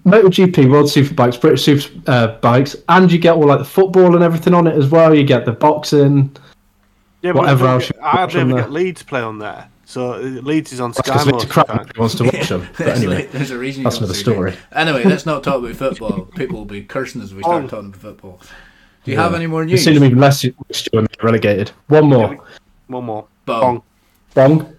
MotoGP, 0.07 0.71
World 0.71 0.87
Superbikes, 0.87 1.39
British 1.41 1.65
Super 1.65 2.11
uh, 2.11 2.27
bikes, 2.41 2.77
and 2.89 3.11
you 3.11 3.19
get 3.19 3.35
all 3.35 3.47
like 3.47 3.59
the 3.59 3.65
football 3.65 4.15
and 4.15 4.23
everything 4.25 4.55
on 4.55 4.67
it 4.67 4.77
as 4.77 4.89
well. 4.89 5.13
You 5.15 5.25
get 5.25 5.45
the 5.45 5.53
boxing. 5.53 6.35
Yeah, 7.23 7.33
Whatever 7.33 7.67
else 7.67 7.89
you 7.91 7.99
I 8.03 8.17
watch 8.25 8.35
on 8.37 8.49
never 8.49 8.53
there. 8.61 8.63
get 8.65 8.73
Leeds 8.73 9.03
play 9.03 9.21
on 9.21 9.39
there. 9.39 9.67
So 9.95 10.15
uh, 10.15 10.19
Leeds 10.19 10.73
is 10.73 10.81
on 10.81 10.93
Sky 10.93 11.03
Because 11.05 11.27
most 11.27 11.45
Victor 11.47 11.61
of 11.61 11.67
the 11.69 11.73
Crowd 11.75 11.85
time. 11.87 11.93
wants 11.97 12.15
to 12.17 12.25
watch 12.25 12.49
them. 12.49 12.69
But 12.77 12.85
There's 12.87 12.99
anyway, 12.99 13.27
there's 13.27 13.51
a 13.53 13.59
reason 13.59 13.83
you 13.83 13.85
that's 13.85 13.99
don't 13.99 14.05
another 14.07 14.19
story. 14.19 14.51
me. 14.51 14.57
Anyway, 14.73 15.05
let's 15.05 15.25
not 15.25 15.45
talk 15.45 15.63
about 15.63 15.77
football. 15.77 16.23
People 16.37 16.59
will 16.59 16.65
be 16.65 16.83
cursing 16.83 17.23
us 17.23 17.31
if 17.31 17.37
we 17.37 17.45
start 17.45 17.63
Oh. 17.63 17.69
talking 17.69 17.91
about 17.91 18.01
football. 18.01 18.41
Do 19.05 19.13
you 19.13 19.17
have 19.19 19.35
any 19.35 19.47
more 19.47 19.65
news? 19.65 19.71
you've 19.71 19.77
news? 19.79 19.85
seen 19.85 19.95
them 19.95 20.05
even 20.05 20.19
less 20.19 20.43
when 20.91 21.05
they're 21.05 21.23
relegated. 21.25 21.69
One 21.87 22.09
more. 22.09 22.37
One 22.89 23.05
more. 23.05 23.27
Bong. 23.47 23.83
Bong. 24.35 24.59
Bong. 24.59 24.77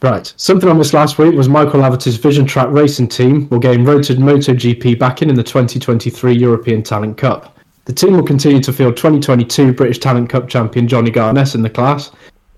Right. 0.00 0.32
Something 0.36 0.70
I 0.70 0.74
missed 0.74 0.94
last 0.94 1.18
week 1.18 1.34
was 1.34 1.48
Michael 1.48 1.80
Laverty's 1.80 2.16
Vision 2.16 2.46
Track 2.46 2.68
Racing 2.70 3.08
team 3.08 3.48
will 3.48 3.58
gain 3.58 3.84
Road 3.84 4.02
MotoGP 4.04 4.96
back 4.96 5.22
in 5.22 5.28
in 5.30 5.34
the 5.34 5.42
2023 5.42 6.32
European 6.34 6.84
Talent 6.84 7.16
Cup. 7.16 7.58
The 7.86 7.92
team 7.92 8.12
will 8.12 8.22
continue 8.22 8.60
to 8.62 8.72
field 8.72 8.96
2022 8.96 9.72
British 9.72 9.98
Talent 9.98 10.28
Cup 10.30 10.48
champion 10.48 10.86
Johnny 10.86 11.10
Garness 11.10 11.56
in 11.56 11.62
the 11.62 11.70
class. 11.70 12.12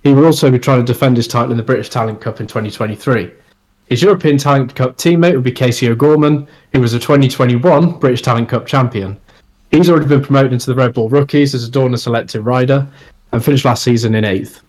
He 0.07 0.15
will 0.15 0.27
also 0.27 0.53
be 0.53 0.59
trying 0.61 0.79
to 0.79 0.93
defend 0.93 1.17
his 1.17 1.27
title 1.27 1.51
in 1.51 1.57
the 1.57 1.65
British 1.65 1.89
Talent 1.89 2.21
Cup 2.21 2.39
in 2.39 2.47
2023. 2.47 3.29
His 3.87 4.03
European 4.03 4.39
Talent 4.39 4.73
Cup 4.73 4.97
teammate 4.97 5.35
will 5.35 5.41
be 5.41 5.51
Casey 5.51 5.89
O'Gorman, 5.89 6.47
who 6.73 6.81
was 6.81 6.95
a 6.95 7.01
2021 7.01 7.99
British 7.99 8.23
Talent 8.23 8.49
Cup 8.49 8.67
champion. 8.67 9.19
He's 9.73 9.91
already 9.91 10.07
been 10.07 10.23
promoted 10.23 10.53
into 10.53 10.67
the 10.67 10.77
Red 10.77 10.95
Bull 10.95 11.09
Rookies 11.09 11.57
as 11.57 11.67
a 11.67 11.71
Dorna 11.73 11.99
selected 11.99 12.43
rider 12.43 12.87
and 13.33 13.45
finished 13.45 13.65
last 13.65 13.83
season 13.83 14.15
in 14.15 14.25
eighth. 14.25 14.63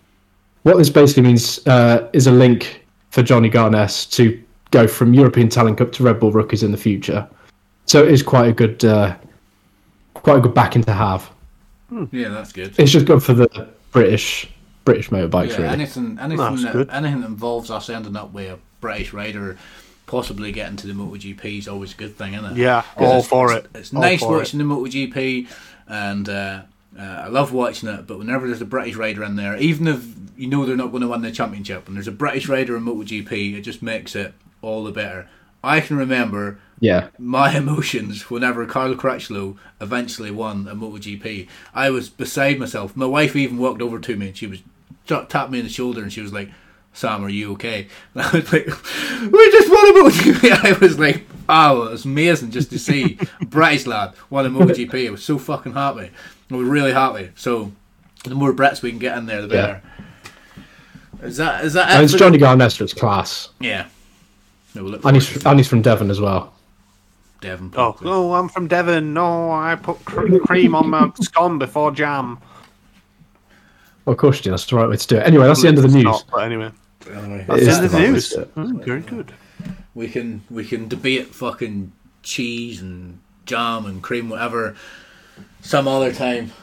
What 0.64 0.78
this 0.78 0.90
basically 0.90 1.22
means 1.22 1.60
uh, 1.68 2.10
is 2.14 2.26
a 2.26 2.32
link 2.32 2.88
for 3.12 3.22
Johnny 3.22 3.50
Garness 3.50 4.08
to 4.08 4.44
go 4.72 4.88
from 4.88 5.14
European 5.14 5.50
Talent 5.50 5.78
Cup 5.78 5.92
to 5.92 6.04
Red 6.04 6.20
Bull 6.20 6.32
Rookies 6.32 6.64
in 6.64 6.72
the 6.72 6.78
future. 6.78 7.30
So 7.86 8.04
it 8.04 8.12
is 8.12 8.24
quite 8.24 8.50
a 8.50 8.54
good, 8.54 8.84
uh, 8.84 9.16
quite 10.16 10.40
a 10.40 10.42
good 10.42 10.56
backing 10.56 10.84
to 10.86 10.94
have. 10.94 11.30
Yeah, 12.10 12.30
that's 12.30 12.52
good. 12.52 12.74
It's 12.80 12.92
just 12.92 13.06
good 13.06 13.22
for 13.22 13.36
the 13.36 13.70
British 13.92 14.50
British 14.88 15.10
motorbikes, 15.10 15.50
Yeah, 15.52 15.58
really. 15.58 15.68
anything, 15.70 16.18
anything, 16.20 16.38
That's 16.38 16.64
that, 16.64 16.74
good. 16.74 16.90
anything 16.92 17.22
that 17.22 17.28
involves 17.28 17.70
us 17.72 17.90
ending 17.90 18.16
up 18.16 18.34
with 18.34 18.52
a 18.52 18.60
British 18.82 19.14
rider, 19.14 19.58
possibly 20.06 20.52
getting 20.52 20.78
to 20.78 20.88
the 20.88 20.94
MotoGP 20.94 21.60
is 21.60 21.68
always 21.68 21.94
a 21.94 21.98
good 21.98 22.18
thing, 22.18 22.34
isn't 22.34 22.52
it? 22.54 22.58
Yeah, 22.58 22.82
'Cause 22.82 22.92
all 22.98 23.06
it's- 23.18 23.28
for 23.28 23.52
it's- 23.52 23.66
it. 23.74 23.78
It's 23.80 23.94
All 23.94 24.02
nice 24.02 24.20
for 24.22 24.38
watching 24.38 24.58
the 24.60 24.66
MotoGP, 24.66 25.48
and 25.88 26.30
uh, 26.30 26.62
uh, 26.98 27.02
I 27.02 27.28
love 27.28 27.52
watching 27.54 27.90
it. 27.90 28.08
But 28.08 28.18
whenever 28.20 28.48
there's 28.48 28.62
a 28.62 28.66
British 28.66 28.96
rider 28.96 29.24
in 29.24 29.36
there, 29.36 29.58
even 29.58 29.88
if 29.88 30.06
you 30.38 30.48
know 30.48 30.66
they're 30.66 30.76
not 30.78 30.92
going 30.92 31.02
to 31.02 31.08
win 31.10 31.22
the 31.22 31.32
championship, 31.32 31.88
and 31.88 31.96
there's 31.98 32.08
a 32.08 32.12
British 32.12 32.48
rider 32.48 32.78
in 32.78 32.84
MotoGP, 32.86 33.58
it 33.58 33.62
just 33.62 33.82
makes 33.84 34.16
it 34.16 34.34
all 34.62 34.84
the 34.84 34.92
better. 34.92 35.28
I 35.64 35.82
can 35.82 35.98
remember 35.98 36.60
yeah, 36.80 37.08
my 37.18 37.58
emotions 37.58 38.30
whenever 38.30 38.66
Cal 38.68 38.94
Crutchlow 38.94 39.58
eventually 39.82 40.30
won 40.32 40.68
a 40.70 40.76
MotoGP. 40.76 41.48
I 41.74 41.90
was 41.90 42.08
beside 42.10 42.60
myself. 42.60 42.96
My 42.96 43.08
wife 43.08 43.36
even 43.36 43.58
walked 43.58 43.82
over 43.82 44.00
to 44.00 44.16
me 44.16 44.28
and 44.28 44.38
she 44.38 44.46
was 44.48 44.60
ta- 44.60 44.66
tapped 45.08 45.52
me 45.52 45.60
on 45.60 45.66
the 45.66 45.70
shoulder 45.70 46.02
and 46.02 46.12
she 46.12 46.22
was 46.22 46.34
like, 46.34 46.50
"Sam, 46.94 47.24
are 47.24 47.30
you 47.30 47.54
okay?" 47.54 47.88
And 48.14 48.24
I 48.24 48.32
was 48.32 48.52
like, 48.54 48.66
"We 48.68 49.52
just 49.52 49.70
won 49.70 49.88
a 49.88 50.10
MotoGP." 50.10 50.66
I 50.66 50.78
was 50.80 51.00
like, 51.00 51.26
"Oh, 51.50 51.84
it 51.84 51.92
was 51.92 52.06
amazing 52.06 52.52
just 52.52 52.70
to 52.72 52.80
see 52.80 53.18
British 53.42 53.86
lad 53.88 54.14
won 54.30 54.46
a 54.46 54.50
MotoGP." 54.50 55.08
I 55.08 55.12
was 55.12 55.24
so 55.24 55.38
fucking 55.38 55.74
happy. 55.74 56.12
I 56.52 56.56
was 56.56 56.68
really 56.68 56.94
happy. 56.94 57.32
So 57.36 57.72
the 58.24 58.36
more 58.36 58.54
Brits 58.54 58.82
we 58.82 58.90
can 58.90 59.00
get 59.00 59.18
in 59.18 59.26
there, 59.26 59.42
the 59.42 59.48
better. 59.48 59.82
Is 61.22 61.38
that 61.38 61.66
is 61.66 61.74
that? 61.74 61.90
and 61.90 62.02
it 62.02 62.06
it's 62.06 62.14
Johnny 62.14 62.38
Garness 62.38 62.78
that's 62.78 62.94
class, 62.94 63.50
Yeah. 63.60 63.88
No, 64.76 64.84
we'll 64.84 65.08
and 65.08 65.16
he's 65.16 65.46
and 65.46 65.60
he's 65.60 65.68
from 65.68 65.82
Devon 65.82 66.12
as 66.12 66.22
well. 66.22 66.54
Devon. 67.42 67.74
Oh, 67.76 67.96
oh, 68.04 68.34
I'm 68.34 68.50
from 68.50 68.68
Devon. 68.68 69.14
No, 69.14 69.52
I 69.52 69.76
put 69.76 70.04
cr- 70.06 70.38
cream 70.40 70.76
on 70.76 70.90
my 70.90 71.12
scone 71.22 71.58
before 71.58 71.92
jam. 71.92 72.40
Well, 74.08 74.14
of 74.14 74.20
course, 74.20 74.38
you 74.38 74.44
do. 74.44 74.50
That's 74.52 74.66
the 74.66 74.78
right 74.78 74.88
way 74.88 74.96
to 74.96 75.06
do 75.08 75.18
it. 75.18 75.28
Anyway, 75.28 75.46
that's 75.48 75.62
the 75.62 75.68
end 75.68 75.78
of 75.78 75.84
the 75.84 75.90
news. 75.90 76.06
not, 76.06 76.24
but 76.32 76.38
anyway, 76.38 76.72
Anyway. 77.14 77.44
That's 77.46 77.66
the 77.66 77.72
end 77.74 77.86
of 77.86 77.92
the 77.92 77.98
the 77.98 78.04
right 78.04 78.12
news. 78.14 78.30
to 78.30 78.36
do 78.36 78.42
it. 78.42 78.56
Mm, 78.56 78.86
very 78.86 79.02
good. 79.02 79.34
we 79.96 80.08
can 80.08 80.44
we 80.50 80.64
can 80.64 80.88
debate 80.88 81.28
fucking 81.36 81.92
cheese 82.24 82.82
and 82.82 83.20
jam 83.46 83.86
and 83.86 84.02
cream 84.02 84.30
whatever 84.30 84.78
some 85.60 85.90
other 85.90 86.14
time. 86.14 86.54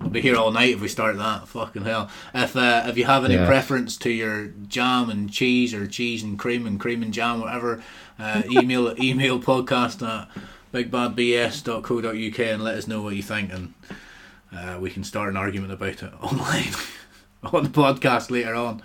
We'll 0.00 0.10
be 0.10 0.20
here 0.20 0.34
all 0.36 0.50
night 0.50 0.70
if 0.74 0.80
we 0.80 0.88
start 0.88 1.16
that. 1.18 1.46
Fucking 1.46 1.84
hell! 1.84 2.10
If 2.34 2.56
uh, 2.56 2.82
if 2.88 2.98
you 2.98 3.04
have 3.04 3.24
any 3.24 3.34
Yeah. 3.34 3.46
preference 3.46 3.96
to 3.98 4.10
your 4.10 4.48
jam 4.66 5.10
and 5.10 5.30
cheese 5.30 5.72
or 5.72 5.86
cheese 5.86 6.24
and 6.24 6.36
cream 6.36 6.66
and 6.66 6.80
cream 6.80 7.04
and 7.04 7.14
jam 7.14 7.38
whatever, 7.40 7.80
uh, 8.18 8.42
email 8.50 8.96
email 9.00 9.38
podcast 9.40 10.02
at 10.04 10.28
bigbadbs.co.uk 10.74 12.38
and 12.40 12.64
let 12.64 12.74
us 12.76 12.88
know 12.88 13.00
what 13.00 13.14
you 13.14 13.22
think 13.22 13.52
and 13.52 13.74
uh, 14.54 14.78
we 14.80 14.90
can 14.90 15.04
start 15.04 15.28
an 15.28 15.36
argument 15.36 15.72
about 15.72 16.02
it 16.02 16.12
online 16.22 16.72
on 17.42 17.64
the 17.64 17.70
podcast 17.70 18.30
later 18.30 18.54
on. 18.54 18.82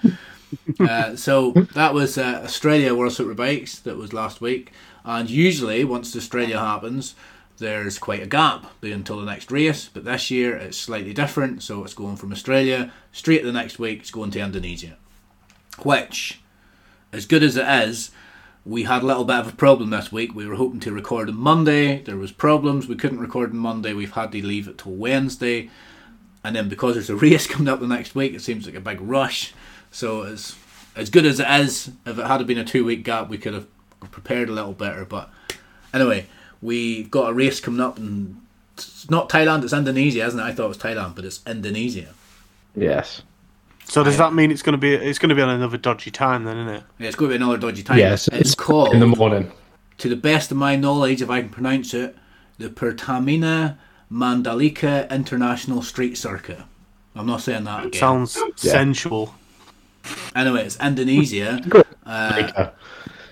uh, 0.80 1.16
so 1.16 1.52
that 1.74 1.94
was 1.94 2.18
uh, 2.18 2.42
Australia 2.44 2.96
World 2.96 3.14
Superbikes 3.14 3.82
that 3.84 3.98
was 3.98 4.14
last 4.14 4.42
week, 4.42 4.72
and 5.04 5.30
usually 5.30 5.84
once 5.84 6.16
Australia 6.16 6.60
happens, 6.60 7.16
there's 7.58 7.98
quite 7.98 8.22
a 8.22 8.28
gap 8.28 8.66
until 8.82 9.20
the 9.20 9.26
next 9.26 9.52
race. 9.52 9.90
But 9.92 10.06
this 10.06 10.32
year 10.32 10.56
it's 10.56 10.78
slightly 10.78 11.14
different, 11.14 11.64
so 11.64 11.84
it's 11.84 11.94
going 11.94 12.16
from 12.16 12.32
Australia 12.32 12.92
straight 13.12 13.44
the 13.44 13.52
next 13.52 13.80
week. 13.80 14.00
It's 14.00 14.12
going 14.12 14.32
to 14.32 14.40
Indonesia, 14.40 14.98
which, 15.80 16.40
as 17.12 17.26
good 17.26 17.44
as 17.44 17.58
it 17.58 17.68
is, 17.68 18.12
we 18.68 18.84
had 18.84 19.02
a 19.02 19.06
little 19.06 19.24
bit 19.24 19.38
of 19.38 19.48
a 19.48 19.56
problem 19.56 19.92
this 19.92 20.12
week. 20.12 20.36
We 20.36 20.46
were 20.46 20.56
hoping 20.56 20.82
to 20.82 20.92
record 20.92 21.30
on 21.30 21.38
Monday. 21.38 22.02
There 22.02 22.18
was 22.18 22.34
problems. 22.34 22.88
We 22.88 22.98
couldn't 22.98 23.20
record 23.20 23.52
on 23.52 23.58
Monday. 23.58 23.94
We've 23.94 24.12
had 24.12 24.34
to 24.34 24.46
leave 24.46 24.68
it 24.68 24.78
till 24.80 24.92
Wednesday. 24.92 25.70
And 26.44 26.56
then 26.56 26.68
because 26.68 26.96
there's 26.96 27.10
a 27.10 27.16
race 27.28 27.48
coming 27.48 27.70
up 27.70 27.80
the 27.80 27.88
next 27.88 28.14
week, 28.14 28.34
it 28.34 28.42
seems 28.42 28.66
like 28.66 28.76
a 28.76 28.82
big 28.82 29.00
rush. 29.00 29.54
So 29.90 30.24
as 30.24 30.56
as 30.98 31.10
good 31.10 31.26
as 31.26 31.40
it 31.40 31.50
is, 31.50 31.92
if 32.06 32.20
it 32.20 32.28
had 32.28 32.46
been 32.46 32.58
a 32.58 32.66
two 32.66 32.84
week 32.84 33.04
gap, 33.04 33.30
we 33.30 33.38
could 33.38 33.54
have 33.54 33.68
prepared 34.12 34.50
a 34.50 34.52
little 34.54 34.74
better. 34.74 35.06
But 35.06 35.30
anyway, 35.94 36.26
we've 36.62 37.10
got 37.10 37.30
a 37.30 37.34
race 37.34 37.62
coming 37.62 37.80
up, 37.80 37.98
and 37.98 38.42
it's 38.74 39.10
not 39.10 39.30
Thailand, 39.30 39.64
it's 39.64 39.74
Indonesia, 39.74 40.26
isn't 40.26 40.40
it? 40.40 40.44
I 40.44 40.54
thought 40.54 40.66
it 40.66 40.70
was 40.70 40.78
Thailand, 40.78 41.16
but 41.16 41.24
it's 41.24 41.42
Indonesia. 41.48 42.14
Yes. 42.76 43.22
So 43.90 44.04
does 44.04 44.18
that 44.18 44.34
mean 44.34 44.52
it's 44.52 44.62
going 44.62 44.74
to 44.74 44.78
be 44.78 44.94
it's 44.94 45.18
going 45.20 45.30
to 45.30 45.36
be 45.36 45.42
on 45.42 45.50
another 45.50 45.78
dodgy 45.78 46.12
time 46.12 46.44
then, 46.44 46.58
isn't 46.58 46.74
it? 46.76 46.84
Yeah, 47.00 47.08
it's 47.08 47.16
going 47.16 47.32
to 47.32 47.38
be 47.38 47.44
another 47.44 47.58
dodgy 47.58 47.84
time. 47.84 47.98
Yes. 47.98 48.28
it's 48.28 48.54
called 48.56 48.94
in 48.94 49.00
the 49.00 49.08
morning. 49.08 49.52
to 50.00 50.10
the 50.10 50.16
best 50.16 50.52
of 50.52 50.58
my 50.58 50.76
knowledge, 50.76 51.22
if 51.22 51.30
I 51.30 51.42
can 51.42 51.50
pronounce 51.50 51.94
it, 51.94 52.16
the 52.58 52.70
Pertamina 52.70 53.78
Mandalika 54.12 55.10
International 55.10 55.82
Street 55.82 56.18
Circuit. 56.18 56.60
I'm 57.16 57.26
not 57.26 57.42
saying 57.42 57.64
that 57.64 57.86
again. 57.88 58.00
Sounds 58.00 58.38
sensual. 58.56 59.34
anyway, 60.36 60.66
it's 60.66 60.78
Indonesia. 60.80 61.84
Uh, 62.08 62.70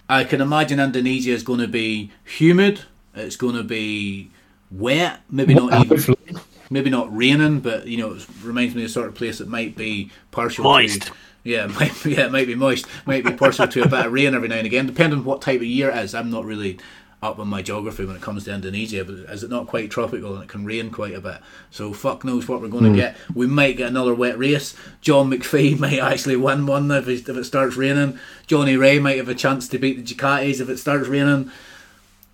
I 0.10 0.26
can 0.26 0.42
imagine 0.42 0.82
Indonesia 0.82 1.32
is 1.32 1.44
going 1.44 1.62
to 1.62 1.68
be 1.70 2.12
humid. 2.26 2.82
It's 3.14 3.38
going 3.38 3.56
to 3.56 3.64
be 3.64 4.32
wet. 4.70 5.22
Maybe 5.30 5.54
not 5.54 5.72
even, 5.86 5.98
Hopefully. 5.98 6.36
Maybe 6.70 6.90
not 6.90 7.16
raining, 7.16 7.60
but 7.60 7.88
you 7.88 7.98
know, 7.98 8.14
it 8.14 8.26
reminds 8.44 8.74
me 8.76 8.82
of 8.84 8.88
the 8.90 8.94
sort 8.94 9.08
of 9.08 9.16
place 9.16 9.38
that 9.38 9.48
might 9.48 9.76
be 9.76 10.12
partial. 10.32 10.64
Moist. 10.64 11.04
To, 11.04 11.14
yeah, 11.44 11.66
it 11.70 11.80
might, 11.80 12.06
yeah, 12.06 12.26
it 12.26 12.32
might 12.32 12.48
be 12.48 12.56
moist. 12.56 12.88
Might 13.06 13.24
be 13.24 13.34
partial 13.34 13.68
to 13.68 13.84
a 13.84 13.88
bit 13.88 14.06
of 14.06 14.12
rain 14.12 14.34
every 14.34 14.48
now 14.48 14.56
and 14.58 14.66
again, 14.66 14.88
depending 14.88 15.20
on 15.20 15.26
what 15.26 15.42
type 15.42 15.58
of 15.62 15.68
year 15.68 15.90
it 15.92 15.98
is. 15.98 16.16
I'm 16.16 16.32
not 16.32 16.44
really 16.46 16.80
up 17.24 17.40
on 17.40 17.48
my 17.48 17.62
geography 17.62 18.06
when 18.06 18.16
it 18.16 18.22
comes 18.22 18.44
to 18.44 18.54
Indonesia, 18.54 19.04
but 19.04 19.16
is 19.34 19.44
it 19.44 19.50
not 19.50 19.66
quite 19.68 19.90
tropical 19.90 20.34
and 20.36 20.44
it 20.44 20.50
can 20.50 20.66
rain 20.66 20.92
quite 20.92 21.16
a 21.16 21.22
bit? 21.22 21.38
So 21.72 21.92
fuck 21.94 22.24
knows 22.24 22.48
what 22.48 22.62
we're 22.62 22.68
going 22.68 22.84
to 22.84 22.96
get. 22.96 23.16
We 23.34 23.48
might 23.48 23.78
get 23.78 23.88
another 23.90 24.14
wet 24.14 24.38
race. 24.38 24.76
John 25.02 25.32
McPhee 25.32 25.80
might 25.80 25.98
actually 26.00 26.36
win 26.36 26.66
one 26.68 26.90
if, 26.92 27.08
it- 27.08 27.28
if 27.30 27.36
it 27.38 27.44
starts 27.46 27.76
raining. 27.78 28.20
Johnny 28.48 28.76
Rea 28.78 29.00
might 29.00 29.18
have 29.18 29.30
a 29.30 29.34
chance 29.36 29.68
to 29.70 29.80
beat 29.80 29.98
the 30.06 30.16
Ducatis 30.16 30.60
if 30.62 30.70
it 30.70 30.78
starts 30.78 31.08
raining. 31.08 31.52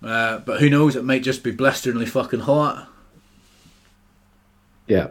Uh, 0.02 0.38
but 0.38 0.60
who 0.60 0.68
knows? 0.68 0.96
It 0.96 1.04
might 1.04 1.22
just 1.22 1.42
be 1.44 1.52
blisteringly 1.52 2.06
fucking 2.06 2.40
hot. 2.40 2.88
Yeah. 4.86 5.08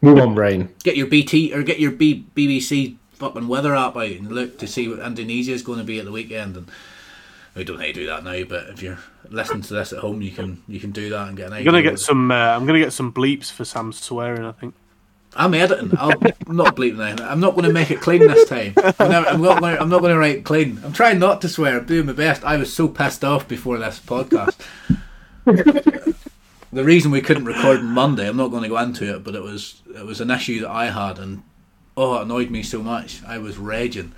Move 0.00 0.18
on, 0.18 0.34
rain. 0.34 0.68
Get 0.82 0.96
your 0.96 1.06
BT 1.06 1.54
or 1.54 1.62
get 1.62 1.80
your 1.80 1.92
B- 1.92 2.26
BBC 2.36 2.96
fucking 3.12 3.48
weather 3.48 3.74
app 3.74 3.96
out 3.96 4.10
and 4.10 4.30
look 4.30 4.58
to 4.58 4.66
see 4.66 4.88
what 4.88 4.98
Indonesia 4.98 5.52
is 5.52 5.62
going 5.62 5.78
to 5.78 5.84
be 5.84 5.98
at 5.98 6.04
the 6.04 6.12
weekend. 6.12 6.56
And 6.56 6.68
we 7.54 7.64
don't 7.64 7.78
need 7.78 7.94
to 7.94 8.00
do 8.00 8.06
that 8.06 8.24
now, 8.24 8.44
but 8.44 8.68
if 8.68 8.82
you're 8.82 8.98
listening 9.30 9.62
to 9.62 9.74
this 9.74 9.92
at 9.92 10.00
home, 10.00 10.20
you 10.20 10.30
can 10.32 10.62
you 10.68 10.78
can 10.80 10.90
do 10.90 11.08
that 11.10 11.28
and 11.28 11.36
get 11.36 11.46
an 11.46 11.52
I'm 11.54 11.58
idea. 11.60 11.64
gonna 11.72 11.82
get 11.82 11.98
some. 11.98 12.30
Uh, 12.30 12.34
I'm 12.34 12.66
gonna 12.66 12.80
get 12.80 12.92
some 12.92 13.12
bleeps 13.12 13.50
for 13.50 13.64
Sam 13.64 13.92
swearing. 13.92 14.44
I 14.44 14.52
think. 14.52 14.74
I'm 15.36 15.54
editing. 15.54 15.92
I'll, 15.98 16.12
I'm 16.46 16.56
not 16.56 16.76
bleeping 16.76 17.04
anything. 17.04 17.26
I'm 17.26 17.40
not 17.40 17.54
going 17.56 17.64
to 17.64 17.72
make 17.72 17.90
it 17.90 18.00
clean 18.00 18.20
this 18.20 18.48
time. 18.48 18.72
I'm, 19.00 19.10
never, 19.10 19.26
I'm 19.26 19.42
not. 19.42 19.60
Gonna, 19.60 19.76
I'm 19.80 19.88
not 19.88 20.00
going 20.00 20.12
to 20.12 20.18
write 20.18 20.44
clean. 20.44 20.80
I'm 20.84 20.92
trying 20.92 21.18
not 21.18 21.40
to 21.40 21.48
swear. 21.48 21.78
I'm 21.78 21.86
doing 21.86 22.06
my 22.06 22.12
best. 22.12 22.44
I 22.44 22.56
was 22.56 22.72
so 22.72 22.86
pissed 22.86 23.24
off 23.24 23.48
before 23.48 23.78
this 23.78 23.98
podcast. 23.98 24.54
The 26.74 26.84
reason 26.84 27.10
we 27.10 27.20
couldn't 27.20 27.44
record 27.44 27.82
Monday, 27.82 28.28
I'm 28.28 28.36
not 28.36 28.50
going 28.50 28.64
to 28.64 28.68
go 28.68 28.78
into 28.78 29.14
it, 29.14 29.22
but 29.24 29.34
it 29.34 29.42
was 29.42 29.80
it 29.94 30.04
was 30.04 30.20
an 30.20 30.30
issue 30.30 30.60
that 30.60 30.70
I 30.70 30.90
had, 30.90 31.18
and 31.18 31.42
oh, 31.96 32.18
it 32.18 32.22
annoyed 32.22 32.50
me 32.50 32.62
so 32.62 32.82
much. 32.82 33.22
I 33.24 33.38
was 33.38 33.56
raging. 33.56 34.12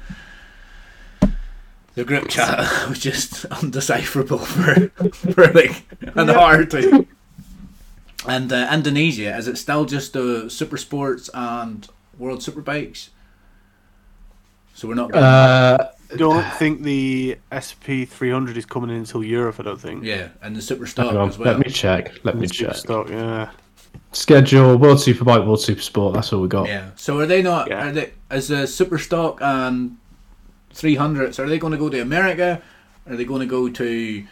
The 1.95 2.05
group 2.05 2.29
chat 2.29 2.59
was 2.89 2.99
just 2.99 3.45
undecipherable 3.51 4.45
for 4.45 4.89
for 5.33 5.53
like 5.53 5.85
an 6.15 6.31
hour 6.31 6.61
or 6.61 6.65
two. 6.65 7.07
And 8.27 8.53
uh, 8.53 8.69
Indonesia, 8.73 9.37
is 9.37 9.47
it 9.47 9.57
still 9.57 9.85
just 9.85 10.17
uh, 10.17 10.49
super 10.49 10.79
sports 10.79 11.31
and 11.33 11.87
world 12.19 12.41
superbikes? 12.41 13.11
So 14.75 14.89
we're 14.89 14.95
not. 14.95 15.15
Uh, 15.15 15.91
Don't 16.17 16.45
think 16.55 16.83
the 16.83 17.39
SP 17.51 18.07
300 18.07 18.57
is 18.57 18.67
coming 18.67 18.91
in 18.91 18.97
until 18.97 19.25
Europe. 19.25 19.57
I 19.59 19.65
don't 19.65 19.81
think. 19.81 20.05
yeah, 20.05 20.29
and 20.43 20.55
the 20.55 20.63
super 20.63 20.87
stock 20.87 21.13
on, 21.13 21.29
as 21.29 21.39
well. 21.39 21.55
Let 21.55 21.67
me 21.67 21.73
check. 21.73 22.25
Let 22.25 22.37
me 22.37 22.47
check. 22.47 22.77
stock, 22.77 23.09
yeah. 23.09 23.51
Schedule 24.13 24.77
World 24.79 24.99
Superbike, 24.99 25.47
World 25.47 25.59
Supersport. 25.59 26.15
That's 26.15 26.33
all 26.33 26.41
we 26.41 26.49
got. 26.49 26.69
Yeah. 26.69 26.91
So 26.97 27.19
are 27.19 27.27
they 27.27 27.43
not? 27.43 27.69
Yeah. 27.69 27.89
Are 27.89 27.93
they 27.93 28.13
as 28.31 28.49
the 28.49 28.67
super 28.67 28.99
stock 28.99 29.39
and 29.41 29.97
three 30.71 30.95
hundreds? 30.95 31.39
Are 31.39 31.49
they 31.49 31.59
going 31.59 31.73
to 31.73 31.79
go 31.79 31.89
to 31.89 32.01
America? 32.01 32.63
Are 33.09 33.17
they 33.17 33.25
going 33.25 33.41
to 33.41 33.47
go 33.47 33.69
to? 33.69 34.27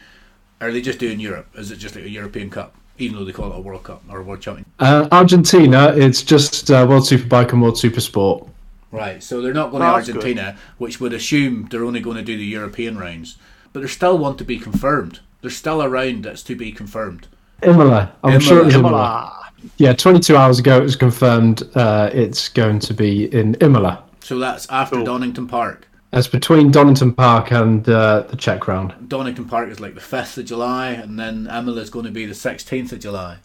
Are 0.60 0.72
they 0.72 0.80
just 0.80 0.98
doing 0.98 1.20
Europe? 1.20 1.48
Is 1.54 1.70
it 1.70 1.76
just 1.76 1.96
like 1.96 2.04
a 2.04 2.10
European 2.10 2.48
Cup, 2.50 2.74
even 2.98 3.18
though 3.18 3.24
they 3.24 3.32
call 3.32 3.52
it 3.52 3.56
a 3.56 3.60
World 3.60 3.84
Cup 3.84 4.02
or 4.08 4.20
a 4.20 4.22
World 4.22 4.40
Champion? 4.40 4.64
Uh, 4.78 5.08
Argentina, 5.12 5.92
it's 5.94 6.22
just 6.22 6.70
uh, 6.70 6.86
World 6.88 7.02
Superbike 7.02 7.52
and 7.52 7.60
World 7.60 7.74
Supersport. 7.74 8.48
Right. 8.94 9.22
So 9.22 9.40
they're 9.40 9.52
not 9.54 9.70
going 9.70 9.82
Oh, 9.82 9.86
to 9.90 9.96
that's 9.96 10.06
good. 10.08 10.16
Argentina, 10.16 10.56
which 10.78 11.00
would 11.00 11.12
assume 11.12 11.68
they're 11.70 11.84
only 11.84 12.00
going 12.00 12.16
to 12.16 12.22
do 12.22 12.36
the 12.36 12.44
European 12.44 12.98
rounds. 12.98 13.36
But 13.72 13.80
there's 13.80 13.92
still 13.92 14.16
one 14.18 14.36
to 14.36 14.44
be 14.44 14.58
confirmed. 14.58 15.20
There's 15.40 15.56
still 15.56 15.82
a 15.82 15.88
round 15.88 16.24
that's 16.24 16.42
to 16.44 16.54
be 16.56 16.72
confirmed. 16.72 17.26
Imola. 17.62 18.12
I'm 18.22 18.30
Imola. 18.34 18.40
sure 18.44 18.58
it 18.60 18.64
was 18.66 18.74
Imola. 18.74 18.88
Imola. 18.94 19.40
Yeah, 19.78 19.92
22 19.94 20.36
hours 20.36 20.58
ago 20.58 20.78
it 20.78 20.82
was 20.82 20.96
confirmed 20.96 21.62
uh, 21.74 22.10
it's 22.12 22.48
going 22.48 22.78
to 22.80 22.94
be 22.94 23.32
in 23.34 23.54
Imola. 23.60 24.02
So 24.20 24.38
that's 24.38 24.66
after 24.70 24.96
Cool. 24.96 25.04
Donington 25.04 25.46
Park. 25.48 25.88
That's 26.10 26.28
between 26.28 26.70
Donington 26.70 27.12
Park 27.14 27.50
and 27.50 27.88
uh, 27.88 28.20
the 28.28 28.36
Czech 28.36 28.68
round. 28.68 28.94
Donington 29.08 29.46
Park 29.46 29.68
is 29.70 29.80
like 29.80 29.94
the 29.94 30.00
5th 30.00 30.38
of 30.38 30.44
July, 30.44 30.90
and 30.90 31.18
then 31.18 31.46
Imola 31.48 31.80
is 31.80 31.90
going 31.90 32.04
to 32.04 32.12
be 32.12 32.24
the 32.26 32.34
16th 32.34 32.92
of 32.92 33.00
July. 33.00 33.38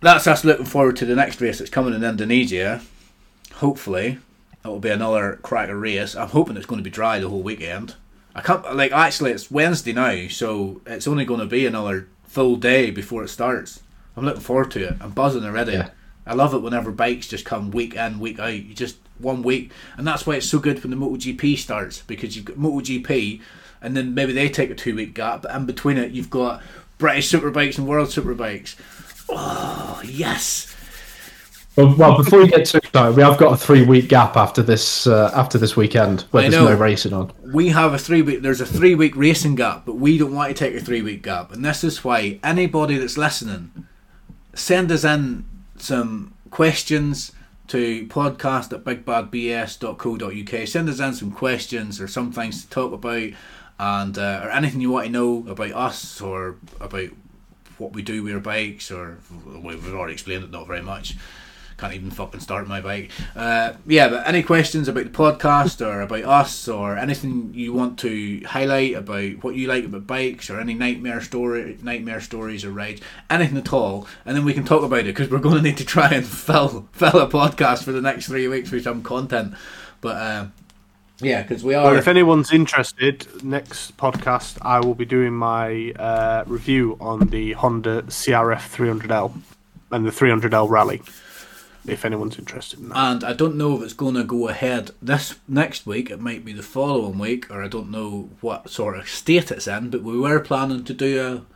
That's 0.00 0.28
us 0.28 0.44
looking 0.44 0.64
forward 0.66 0.96
to 0.98 1.04
the 1.06 1.16
next 1.16 1.40
race 1.40 1.58
that's 1.58 1.70
coming 1.70 1.92
in 1.94 2.04
Indonesia. 2.04 2.80
Hopefully, 3.54 4.18
it 4.64 4.68
will 4.68 4.80
be 4.80 4.90
another 4.90 5.38
cracker 5.42 5.78
race. 5.78 6.14
I'm 6.16 6.28
hoping 6.28 6.56
it's 6.56 6.66
going 6.66 6.78
to 6.78 6.84
be 6.84 6.90
dry 6.90 7.18
the 7.18 7.28
whole 7.28 7.42
weekend. 7.42 7.94
I 8.34 8.40
can't, 8.40 8.76
like, 8.76 8.92
actually, 8.92 9.32
it's 9.32 9.50
Wednesday 9.50 9.92
now, 9.92 10.28
so 10.28 10.80
it's 10.86 11.08
only 11.08 11.24
going 11.24 11.40
to 11.40 11.46
be 11.46 11.66
another 11.66 12.08
full 12.24 12.56
day 12.56 12.90
before 12.90 13.24
it 13.24 13.28
starts. 13.28 13.82
I'm 14.16 14.24
looking 14.24 14.40
forward 14.40 14.70
to 14.72 14.88
it. 14.88 14.96
I'm 15.00 15.10
buzzing 15.10 15.44
already. 15.44 15.72
Yeah. 15.72 15.90
I 16.26 16.34
love 16.34 16.52
it 16.52 16.58
whenever 16.58 16.92
bikes 16.92 17.26
just 17.26 17.44
come 17.44 17.70
week 17.70 17.94
in, 17.94 18.20
week 18.20 18.38
out. 18.38 18.52
You 18.52 18.74
just 18.74 18.98
one 19.18 19.42
week, 19.42 19.72
and 19.96 20.06
that's 20.06 20.26
why 20.26 20.34
it's 20.34 20.48
so 20.48 20.58
good 20.58 20.82
when 20.82 20.90
the 20.90 20.96
MotoGP 20.96 21.56
starts 21.56 22.02
because 22.02 22.36
you've 22.36 22.44
got 22.44 22.58
MotoGP, 22.58 23.40
and 23.80 23.96
then 23.96 24.14
maybe 24.14 24.32
they 24.32 24.48
take 24.48 24.70
a 24.70 24.74
two 24.74 24.94
week 24.94 25.14
gap, 25.14 25.42
but 25.42 25.54
in 25.54 25.66
between 25.66 25.96
it, 25.96 26.12
you've 26.12 26.30
got 26.30 26.62
British 26.98 27.32
Superbikes 27.32 27.78
and 27.78 27.88
World 27.88 28.08
Superbikes. 28.08 28.76
Oh 29.30 30.02
yes! 30.04 30.67
Well, 31.78 31.94
well, 31.94 32.16
before 32.16 32.40
you 32.40 32.48
get 32.48 32.66
too 32.66 32.78
excited, 32.78 33.14
we 33.14 33.22
have 33.22 33.38
got 33.38 33.52
a 33.52 33.56
three-week 33.56 34.08
gap 34.08 34.36
after 34.36 34.64
this 34.64 35.06
uh, 35.06 35.30
after 35.32 35.58
this 35.58 35.76
weekend 35.76 36.22
where 36.32 36.42
I 36.42 36.48
there's 36.48 36.60
know. 36.60 36.70
no 36.70 36.76
racing 36.76 37.12
on. 37.12 37.30
We 37.54 37.68
have 37.68 37.94
a 37.94 37.98
three 37.98 38.20
week. 38.20 38.42
There's 38.42 38.60
a 38.60 38.66
three 38.66 38.96
week 38.96 39.14
racing 39.14 39.54
gap, 39.54 39.86
but 39.86 39.94
we 39.94 40.18
don't 40.18 40.34
want 40.34 40.48
to 40.48 40.54
take 40.54 40.74
a 40.74 40.84
three 40.84 41.02
week 41.02 41.22
gap, 41.22 41.52
and 41.52 41.64
this 41.64 41.84
is 41.84 42.02
why 42.02 42.40
anybody 42.42 42.98
that's 42.98 43.16
listening, 43.16 43.86
send 44.54 44.90
us 44.90 45.04
in 45.04 45.44
some 45.76 46.34
questions 46.50 47.30
to 47.68 48.08
podcast 48.08 48.72
at 48.72 48.82
bigbadbs.co.uk. 48.82 50.66
Send 50.66 50.88
us 50.88 50.98
in 50.98 51.14
some 51.14 51.30
questions 51.30 52.00
or 52.00 52.08
some 52.08 52.32
things 52.32 52.64
to 52.64 52.70
talk 52.70 52.92
about, 52.92 53.30
and 53.78 54.18
uh, 54.18 54.40
or 54.42 54.50
anything 54.50 54.80
you 54.80 54.90
want 54.90 55.06
to 55.06 55.12
know 55.12 55.44
about 55.48 55.70
us 55.74 56.20
or 56.20 56.56
about 56.80 57.10
what 57.78 57.92
we 57.92 58.02
do 58.02 58.24
with 58.24 58.34
our 58.34 58.40
bikes, 58.40 58.90
or 58.90 59.18
we've 59.46 59.94
already 59.94 60.14
explained 60.14 60.42
it, 60.42 60.50
not 60.50 60.66
very 60.66 60.82
much. 60.82 61.14
Can't 61.78 61.94
even 61.94 62.10
fucking 62.10 62.40
start 62.40 62.66
my 62.66 62.80
bike. 62.80 63.10
Uh, 63.36 63.74
yeah, 63.86 64.08
but 64.08 64.26
any 64.26 64.42
questions 64.42 64.88
about 64.88 65.04
the 65.04 65.10
podcast 65.10 65.80
or 65.86 66.00
about 66.00 66.24
us 66.24 66.66
or 66.66 66.96
anything 66.98 67.52
you 67.54 67.72
want 67.72 67.98
to 68.00 68.42
highlight 68.44 68.94
about 68.94 69.44
what 69.44 69.54
you 69.54 69.68
like 69.68 69.84
about 69.84 70.04
bikes 70.06 70.50
or 70.50 70.58
any 70.58 70.74
nightmare 70.74 71.20
story, 71.20 71.78
nightmare 71.80 72.20
stories 72.20 72.64
or 72.64 72.72
rides, 72.72 73.00
anything 73.30 73.56
at 73.56 73.72
all, 73.72 74.08
and 74.26 74.36
then 74.36 74.44
we 74.44 74.54
can 74.54 74.64
talk 74.64 74.82
about 74.82 75.00
it 75.00 75.04
because 75.14 75.30
we're 75.30 75.38
going 75.38 75.54
to 75.54 75.62
need 75.62 75.76
to 75.76 75.84
try 75.84 76.08
and 76.08 76.26
fill 76.26 76.88
fill 76.92 77.20
a 77.20 77.28
podcast 77.30 77.84
for 77.84 77.92
the 77.92 78.00
next 78.02 78.26
three 78.26 78.48
weeks 78.48 78.72
with 78.72 78.82
some 78.82 79.00
content. 79.04 79.54
But 80.00 80.16
uh, 80.16 80.46
yeah, 81.20 81.42
because 81.42 81.62
we 81.62 81.74
Well, 81.74 81.86
are. 81.86 81.96
if 81.96 82.08
anyone's 82.08 82.52
interested, 82.52 83.44
next 83.44 83.96
podcast 83.96 84.58
I 84.62 84.80
will 84.80 84.96
be 84.96 85.04
doing 85.04 85.32
my 85.32 85.92
uh, 85.92 86.42
review 86.48 86.96
on 87.00 87.28
the 87.28 87.52
Honda 87.52 88.02
CRF 88.02 88.74
300L 88.74 89.32
and 89.92 90.04
the 90.04 90.10
300L 90.10 90.68
Rally. 90.68 91.02
If 91.86 92.04
anyone's 92.04 92.38
interested 92.38 92.80
in 92.80 92.88
that. 92.88 92.96
And 92.96 93.24
I 93.24 93.32
don't 93.32 93.56
know 93.56 93.76
if 93.76 93.82
it's 93.82 93.92
going 93.92 94.14
to 94.14 94.24
go 94.24 94.48
ahead 94.48 94.90
this 95.00 95.36
next 95.46 95.86
week. 95.86 96.10
It 96.10 96.20
might 96.20 96.44
be 96.44 96.52
the 96.52 96.62
following 96.62 97.18
week, 97.18 97.50
or 97.50 97.62
I 97.62 97.68
don't 97.68 97.90
know 97.90 98.30
what 98.40 98.70
sort 98.70 98.98
of 98.98 99.08
state 99.08 99.50
it's 99.50 99.66
in. 99.66 99.90
But 99.90 100.02
we 100.02 100.18
were 100.18 100.40
planning 100.40 100.84
to 100.84 100.94
do 100.94 101.26
a 101.26 101.54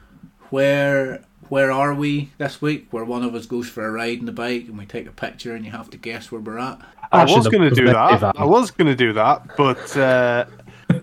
where 0.50 1.24
where 1.48 1.70
are 1.70 1.92
we 1.92 2.30
this 2.38 2.62
week, 2.62 2.86
where 2.92 3.04
one 3.04 3.22
of 3.22 3.34
us 3.34 3.44
goes 3.44 3.68
for 3.68 3.86
a 3.86 3.90
ride 3.90 4.18
in 4.18 4.26
the 4.26 4.32
bike 4.32 4.68
and 4.68 4.78
we 4.78 4.86
take 4.86 5.06
a 5.06 5.12
picture 5.12 5.54
and 5.54 5.66
you 5.66 5.70
have 5.70 5.90
to 5.90 5.98
guess 5.98 6.32
where 6.32 6.40
we're 6.40 6.58
at. 6.58 6.80
I 7.12 7.22
Actually, 7.22 7.36
was 7.36 7.48
going 7.48 7.68
to 7.68 7.74
do 7.74 7.86
that. 7.86 8.34
I 8.38 8.44
was 8.44 8.70
going 8.70 8.88
to 8.88 8.96
do 8.96 9.12
that, 9.12 9.54
but 9.58 9.96
uh, 9.98 10.46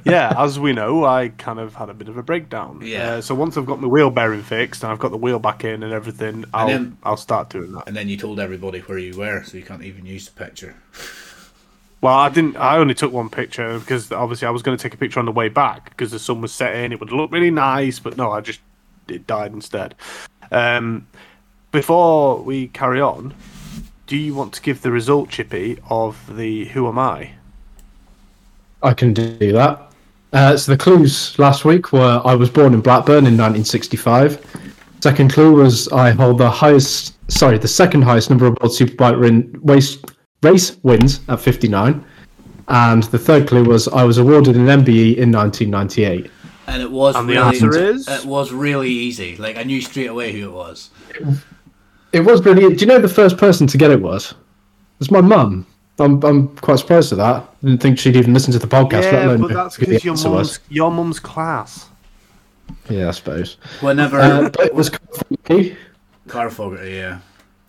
yeah, 0.05 0.33
as 0.37 0.59
we 0.59 0.73
know, 0.73 1.05
I 1.05 1.29
kind 1.29 1.59
of 1.59 1.75
had 1.75 1.89
a 1.89 1.93
bit 1.93 2.07
of 2.07 2.17
a 2.17 2.23
breakdown. 2.23 2.81
Yeah. 2.83 3.13
Uh, 3.13 3.21
so 3.21 3.35
once 3.35 3.57
I've 3.57 3.65
got 3.65 3.81
my 3.81 3.87
wheel 3.87 4.09
bearing 4.09 4.43
fixed 4.43 4.83
and 4.83 4.91
I've 4.91 4.99
got 4.99 5.11
the 5.11 5.17
wheel 5.17 5.39
back 5.39 5.63
in 5.63 5.83
and 5.83 5.93
everything, 5.93 6.45
I'll 6.53 6.67
then- 6.67 6.97
I'll 7.03 7.17
start 7.17 7.49
doing 7.49 7.71
that. 7.73 7.87
And 7.87 7.95
then 7.95 8.09
you 8.09 8.17
told 8.17 8.39
everybody 8.39 8.79
where 8.79 8.97
you 8.97 9.17
were, 9.17 9.43
so 9.43 9.57
you 9.57 9.63
can't 9.63 9.83
even 9.83 10.05
use 10.05 10.27
the 10.27 10.31
picture. 10.43 10.75
Well, 12.01 12.13
I 12.13 12.29
didn't. 12.29 12.55
I 12.55 12.77
only 12.77 12.93
took 12.93 13.11
one 13.11 13.29
picture 13.29 13.77
because 13.77 14.09
obviously 14.11 14.47
I 14.47 14.51
was 14.51 14.61
going 14.61 14.77
to 14.77 14.81
take 14.81 14.93
a 14.93 14.97
picture 14.97 15.19
on 15.19 15.25
the 15.25 15.33
way 15.33 15.49
back 15.49 15.89
because 15.89 16.11
the 16.11 16.19
sun 16.19 16.39
was 16.39 16.53
setting. 16.53 16.93
It 16.93 16.99
would 17.01 17.11
look 17.11 17.29
really 17.29 17.51
nice, 17.51 17.99
but 17.99 18.15
no, 18.15 18.31
I 18.31 18.39
just 18.39 18.61
it 19.09 19.27
died 19.27 19.51
instead. 19.51 19.95
Um, 20.49 21.07
before 21.73 22.41
we 22.41 22.69
carry 22.69 23.01
on, 23.01 23.33
do 24.07 24.15
you 24.15 24.33
want 24.33 24.53
to 24.53 24.61
give 24.61 24.81
the 24.81 24.91
result, 24.91 25.29
Chippy, 25.29 25.77
of 25.89 26.37
the 26.37 26.65
Who 26.69 26.87
Am 26.87 26.97
I? 26.97 27.31
I 28.81 28.93
can 28.93 29.13
do 29.13 29.51
that. 29.51 29.88
Uh, 30.31 30.55
so 30.55 30.71
the 30.71 30.77
clues 30.77 31.37
last 31.39 31.65
week 31.65 31.91
were 31.91 32.21
I 32.23 32.35
was 32.35 32.49
born 32.49 32.73
in 32.73 32.81
Blackburn 32.81 33.25
in 33.25 33.35
1965. 33.37 34.45
Second 35.01 35.31
clue 35.31 35.53
was 35.53 35.87
I 35.89 36.11
hold 36.11 36.37
the 36.37 36.49
highest, 36.49 37.15
sorry, 37.31 37.57
the 37.57 37.67
second 37.67 38.03
highest 38.03 38.29
number 38.29 38.45
of 38.45 38.57
World 38.61 38.73
Superbike 38.73 39.19
rin- 39.19 39.59
race, 39.63 39.97
race 40.43 40.77
wins 40.83 41.21
at 41.29 41.39
59. 41.39 42.03
And 42.67 43.03
the 43.03 43.17
third 43.17 43.47
clue 43.47 43.63
was 43.63 43.87
I 43.87 44.03
was 44.03 44.19
awarded 44.19 44.55
an 44.55 44.65
MBE 44.67 45.17
in 45.17 45.31
1998. 45.31 46.29
And 46.67 46.83
it 46.83 46.91
was 46.91 47.15
And 47.15 47.27
the 47.27 47.37
answer 47.37 47.75
is? 47.75 48.07
it 48.07 48.25
was 48.25 48.51
really 48.51 48.89
easy. 48.91 49.35
Like 49.37 49.57
I 49.57 49.63
knew 49.63 49.81
straight 49.81 50.07
away 50.07 50.31
who 50.31 50.49
it 50.49 50.53
was. 50.53 50.91
It 52.13 52.19
was 52.21 52.41
brilliant. 52.41 52.77
Do 52.77 52.85
you 52.85 52.87
know 52.87 52.99
the 52.99 53.07
first 53.07 53.37
person 53.37 53.65
to 53.67 53.77
get 53.77 53.89
it 53.89 54.01
was? 54.01 54.31
It 54.33 54.99
was 54.99 55.09
my 55.11 55.21
mum. 55.21 55.65
I'm, 55.99 56.23
I'm 56.23 56.55
quite 56.57 56.79
surprised 56.79 57.11
at 57.11 57.17
that. 57.17 57.35
I 57.35 57.65
didn't 57.65 57.81
think 57.81 57.99
she'd 57.99 58.15
even 58.15 58.33
listen 58.33 58.53
to 58.53 58.59
the 58.59 58.67
podcast. 58.67 59.03
let 59.03 59.13
yeah, 59.13 59.25
alone 59.25 59.41
but 59.41 59.53
that's 59.53 59.77
because 59.77 60.03
your 60.03 60.13
answer 60.13 60.29
mum's 60.29 60.59
your 60.69 60.91
mum's 60.91 61.19
class. 61.19 61.89
Yeah, 62.89 63.09
I 63.09 63.11
suppose. 63.11 63.57
Whenever 63.81 64.19
Uh, 64.19 64.49
but 64.49 64.67
it 64.67 64.75
was 64.75 64.89
funky. 64.89 65.75
Carl 66.27 66.49
Fogarty, 66.49 66.91
yeah. 66.91 67.19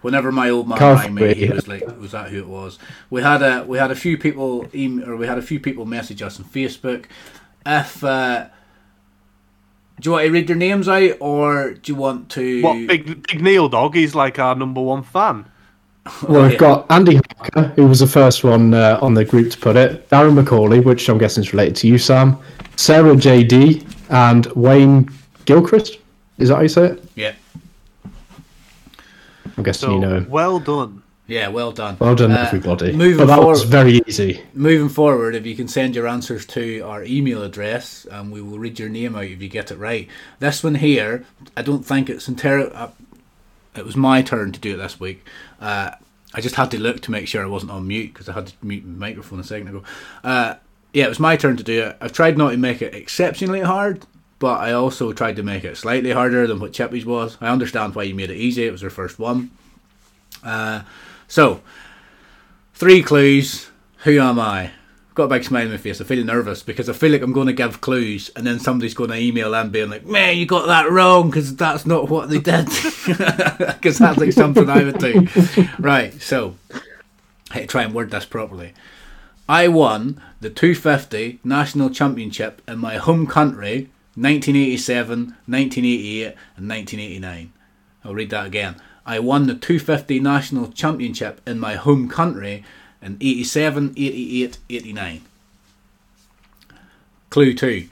Whenever 0.03 0.33
my 0.33 0.49
old 0.49 0.69
man 0.69 0.79
Carl 0.79 0.97
rang 0.97 1.15
me, 1.15 1.35
he 1.35 1.47
yeah. 1.47 1.55
was 1.55 1.69
like, 1.69 1.87
"Was 2.01 2.13
that 2.13 2.31
who 2.31 2.39
it 2.39 2.47
was?" 2.47 2.79
We 3.11 3.23
had 3.23 3.43
a 3.43 3.65
we 3.65 3.79
had 3.79 3.91
a 3.91 3.95
few 3.95 4.17
people 4.17 4.67
email, 4.75 5.11
or 5.11 5.17
we 5.17 5.27
had 5.27 5.39
a 5.39 5.43
few 5.43 5.61
people 5.61 5.85
message 5.85 6.23
us 6.23 6.39
on 6.39 6.47
Facebook. 6.47 7.07
If 7.67 8.03
uh, 8.03 8.49
do 10.01 10.09
you 10.09 10.13
want 10.13 10.27
to 10.27 10.33
read 10.33 10.47
their 10.47 10.57
names 10.57 10.89
out, 10.89 11.17
or 11.21 11.75
do 11.75 11.93
you 11.93 11.97
want 11.97 12.31
to? 12.31 12.63
What 12.63 12.87
big 12.87 13.27
big 13.27 13.43
Neil 13.43 13.69
dog? 13.69 13.95
He's 13.95 14.15
like 14.15 14.39
our 14.39 14.55
number 14.55 14.81
one 14.81 15.03
fan. 15.03 15.51
Well, 16.29 16.43
we've 16.43 16.53
yeah. 16.53 16.59
got 16.59 16.87
Andy 16.91 17.21
Harker, 17.39 17.69
who 17.77 17.87
was 17.87 18.01
the 18.01 18.07
first 18.07 18.43
one 18.43 18.73
uh, 18.75 18.99
on 19.03 19.15
the 19.15 19.25
group 19.25 19.51
to 19.53 19.59
put 19.59 19.77
it. 19.77 20.09
Darren 20.09 20.41
McCauley, 20.43 20.83
which 20.85 21.09
I'm 21.09 21.19
guessing 21.19 21.43
is 21.45 21.53
related 21.53 21.77
to 21.77 21.89
you, 21.89 21.99
Sam. 21.99 22.37
Sarah 22.77 23.15
JD 23.15 23.87
and 24.11 24.47
Wayne 24.57 25.09
Gilchrist. 25.45 25.99
Is 26.39 26.49
that 26.49 26.57
how 26.57 26.63
you 26.63 26.69
say 26.69 26.87
it? 26.87 27.05
Yeah, 27.15 27.35
I'm 29.57 29.63
guessing 29.63 29.89
So 29.89 29.95
you 29.95 30.01
know 30.01 30.17
him. 30.17 30.31
well 30.31 30.59
done. 30.59 31.03
yeah, 31.27 31.49
well 31.49 31.71
done. 31.73 31.97
Well 32.01 32.15
done, 32.15 32.33
Uh, 32.33 32.45
everybody. 32.47 32.93
Moving 32.93 33.19
but 33.19 33.27
that 33.27 33.37
forward, 33.37 33.51
was 33.51 33.63
very 33.65 34.01
easy. 34.07 34.43
moving 34.55 34.89
forward, 34.89 35.35
if 35.35 35.45
you 35.47 35.55
can 35.55 35.69
send 35.69 35.95
your 35.95 36.09
answers 36.09 36.47
to 36.47 36.81
our 36.81 37.05
email 37.05 37.43
address, 37.43 38.07
and 38.11 38.33
we 38.33 38.41
will 38.41 38.59
read 38.59 38.79
your 38.79 38.89
name 38.89 39.15
out 39.17 39.25
if 39.25 39.43
you 39.43 39.49
get 39.49 39.71
it 39.71 39.77
right. 39.79 40.09
This 40.39 40.65
one 40.65 40.77
here, 40.77 41.25
I 41.57 41.63
don't 41.63 41.85
think 41.85 42.09
it's 42.09 42.27
entirely. 42.29 42.71
It 43.77 43.85
was 43.85 43.97
my 43.97 44.23
turn 44.23 44.53
to 44.53 44.61
do 44.61 44.75
it 44.75 44.79
this 44.79 44.99
week. 44.99 45.25
Uh, 45.61 45.93
I 46.33 46.41
just 46.41 46.55
had 46.55 46.71
to 46.73 46.81
look 46.81 47.01
to 47.03 47.11
make 47.11 47.29
sure 47.29 47.43
I 47.43 47.47
wasn't 47.47 47.73
on 47.73 47.87
mute 47.87 48.13
because 48.13 48.29
I 48.29 48.33
had 48.33 48.49
to 48.49 48.55
mute 48.63 48.85
my 48.85 49.09
microphone 49.09 49.41
a 49.41 49.45
second 49.45 49.69
ago. 49.69 49.83
Uh, 50.23 50.55
yeah, 50.93 51.07
it 51.07 51.09
was 51.09 51.21
my 51.21 51.37
turn 51.37 51.57
to 51.57 51.63
do 51.63 51.85
it. 51.85 51.97
I've 52.01 52.13
tried 52.13 52.39
not 52.39 52.51
to 52.51 52.57
make 52.57 52.83
it 52.83 52.95
exceptionally 52.95 53.61
hard, 53.61 54.07
but 54.39 54.61
I 54.61 54.73
also 54.73 55.13
tried 55.13 55.37
to 55.37 55.43
make 55.43 55.65
it 55.65 55.77
slightly 55.77 56.13
harder 56.13 56.47
than 56.47 56.61
what 56.61 56.73
Chippy's 56.73 57.07
was. 57.07 57.37
I 57.41 57.49
understand 57.49 57.95
why 57.95 58.05
you 58.05 58.15
made 58.15 58.31
it 58.31 58.37
easy. 58.37 58.65
It 58.65 58.73
was 58.73 58.81
her 58.81 58.91
first 58.91 59.19
one. 59.19 59.51
Uh, 60.43 60.83
so, 61.29 61.61
three 62.75 63.03
clues. 63.03 63.71
Who 63.99 64.19
am 64.19 64.39
I? 64.41 64.73
Got 65.15 65.25
a 65.25 65.29
big 65.29 65.45
smile 65.45 65.65
on 65.65 65.73
my 65.73 65.77
face. 65.77 66.01
I 66.01 66.05
feel 66.05 66.25
nervous 66.25 66.63
because 66.63 66.89
I 66.89 66.93
feel 66.93 67.11
like 67.11 67.23
I'm 67.23 67.33
going 67.33 67.49
to 67.49 67.53
give 67.53 67.81
clues 67.81 68.31
and 68.37 68.47
then 68.47 68.61
somebody's 68.61 68.95
going 68.95 69.11
to 69.11 69.17
email 69.17 69.55
and 69.55 69.73
being 69.73 69.91
like, 69.91 70.07
man, 70.07 70.37
you 70.37 70.47
got 70.47 70.67
that 70.67 70.91
wrong 70.91 71.31
because 71.31 71.57
that's 71.57 71.85
not 71.85 72.09
what 72.09 72.31
they 72.31 72.39
did. 72.39 72.69
Because 73.81 73.99
that's 73.99 74.19
like 74.19 74.33
something 74.33 74.69
I 74.69 74.85
would 74.85 74.99
do. 74.99 75.27
Right, 75.79 76.21
so, 76.21 76.57
I 77.51 77.65
try 77.67 77.83
and 77.83 77.95
word 77.95 78.11
this 78.11 78.25
properly. 78.25 78.73
I 79.49 79.69
won 79.69 80.23
the 80.41 80.51
250 80.51 81.41
National 81.43 81.91
Championship 81.91 82.63
in 82.69 82.79
my 82.79 82.97
home 82.97 83.27
country 83.27 83.91
1987, 84.15 85.37
1988, 85.47 86.25
and 86.57 86.69
1989. 86.69 87.53
I'll 88.05 88.15
read 88.15 88.31
that 88.31 88.47
again. 88.47 88.77
I 89.07 89.19
won 89.19 89.47
the 89.47 89.55
250 89.55 90.21
National 90.21 90.71
Championship 90.71 91.41
in 91.47 91.59
my 91.59 91.75
home 91.75 92.09
country 92.09 92.65
in 93.03 93.17
87, 93.21 93.95
88, 93.97 94.59
89. 94.69 95.23
Clue 97.31 97.55
2. 97.55 97.89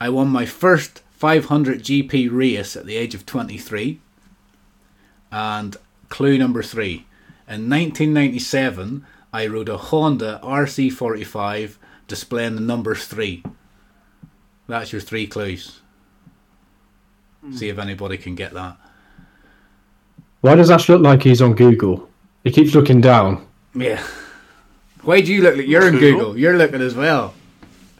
I 0.00 0.08
won 0.08 0.28
my 0.28 0.46
first 0.46 1.02
500 1.12 1.82
GP 1.82 2.30
race 2.30 2.76
at 2.76 2.86
the 2.86 2.96
age 2.96 3.14
of 3.14 3.26
23. 3.26 4.00
And 5.30 5.76
clue 6.08 6.38
number 6.38 6.62
3. 6.62 7.04
In 7.48 7.68
1997, 7.68 9.06
I 9.32 9.46
rode 9.46 9.68
a 9.68 9.76
Honda 9.76 10.40
RC45 10.42 11.76
displaying 12.06 12.54
the 12.54 12.60
number 12.60 12.94
3. 12.94 13.42
That's 14.66 14.92
your 14.92 15.00
three 15.00 15.26
clues. 15.26 15.80
Hmm. 17.40 17.54
See 17.54 17.68
if 17.68 17.78
anybody 17.78 18.18
can 18.18 18.34
get 18.34 18.52
that. 18.52 18.76
Why 20.42 20.54
does 20.54 20.70
Ash 20.70 20.88
look 20.88 21.02
like 21.02 21.22
he's 21.22 21.42
on 21.42 21.54
Google? 21.54 22.08
He 22.44 22.52
keeps 22.52 22.74
looking 22.74 23.00
down. 23.00 23.46
Yeah. 23.74 24.02
Why 25.02 25.20
do 25.20 25.32
you 25.32 25.42
look 25.42 25.56
like 25.56 25.66
you're 25.66 25.86
in 25.86 25.94
Google? 25.94 26.18
Google? 26.18 26.38
You're 26.38 26.56
looking 26.56 26.80
as 26.80 26.94
well. 26.94 27.34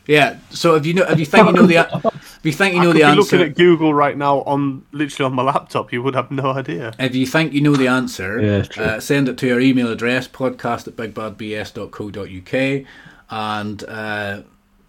Yeah. 0.07 0.39
So 0.51 0.75
if 0.77 0.87
you 0.87 0.95
know, 0.95 1.05
if 1.05 1.19
you 1.19 1.27
think 1.27 1.47
you 1.47 1.53
know 1.53 1.67
the, 1.67 1.77
if 1.77 2.41
you 2.45 2.53
think 2.53 2.75
you 2.75 2.81
I 2.81 2.85
know 2.85 2.93
could 2.93 3.03
the 3.03 3.11
be 3.11 3.15
looking 3.17 3.41
at 3.43 3.55
Google 3.57 3.93
right 3.93 4.17
now 4.17 4.39
on 4.43 4.85
literally 4.93 5.27
on 5.27 5.35
my 5.35 5.43
laptop. 5.43 5.93
You 5.93 6.03
would 6.03 6.15
have 6.15 6.31
no 6.31 6.53
idea. 6.53 6.95
if 6.99 7.15
you 7.15 7.27
think 7.27 7.53
you 7.53 7.61
know 7.61 7.77
the 7.77 7.89
answer, 7.89 8.41
Yeah, 8.41 8.83
uh, 8.83 9.01
send 9.01 9.29
it 9.29 9.37
to 9.39 9.51
our 9.53 9.61
email 9.61 9.93
address 9.93 10.27
podcast 10.27 10.89
at 10.89 10.97
bigbadbs.co.uk 10.97 12.87
and 13.31 13.85
uh, 13.85 14.43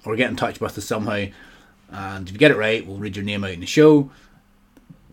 or 0.06 0.16
get 0.16 0.30
in 0.30 0.36
touch 0.36 0.62
with 0.62 0.78
us 0.78 0.86
somehow. 0.86 1.26
And 1.92 2.28
if 2.28 2.34
you 2.34 2.40
get 2.40 2.52
it 2.52 2.58
right, 2.58 2.86
we'll 2.86 2.98
read 2.98 3.16
your 3.16 3.26
name 3.26 3.44
out 3.44 3.50
in 3.52 3.60
the 3.60 3.66
show. 3.66 4.10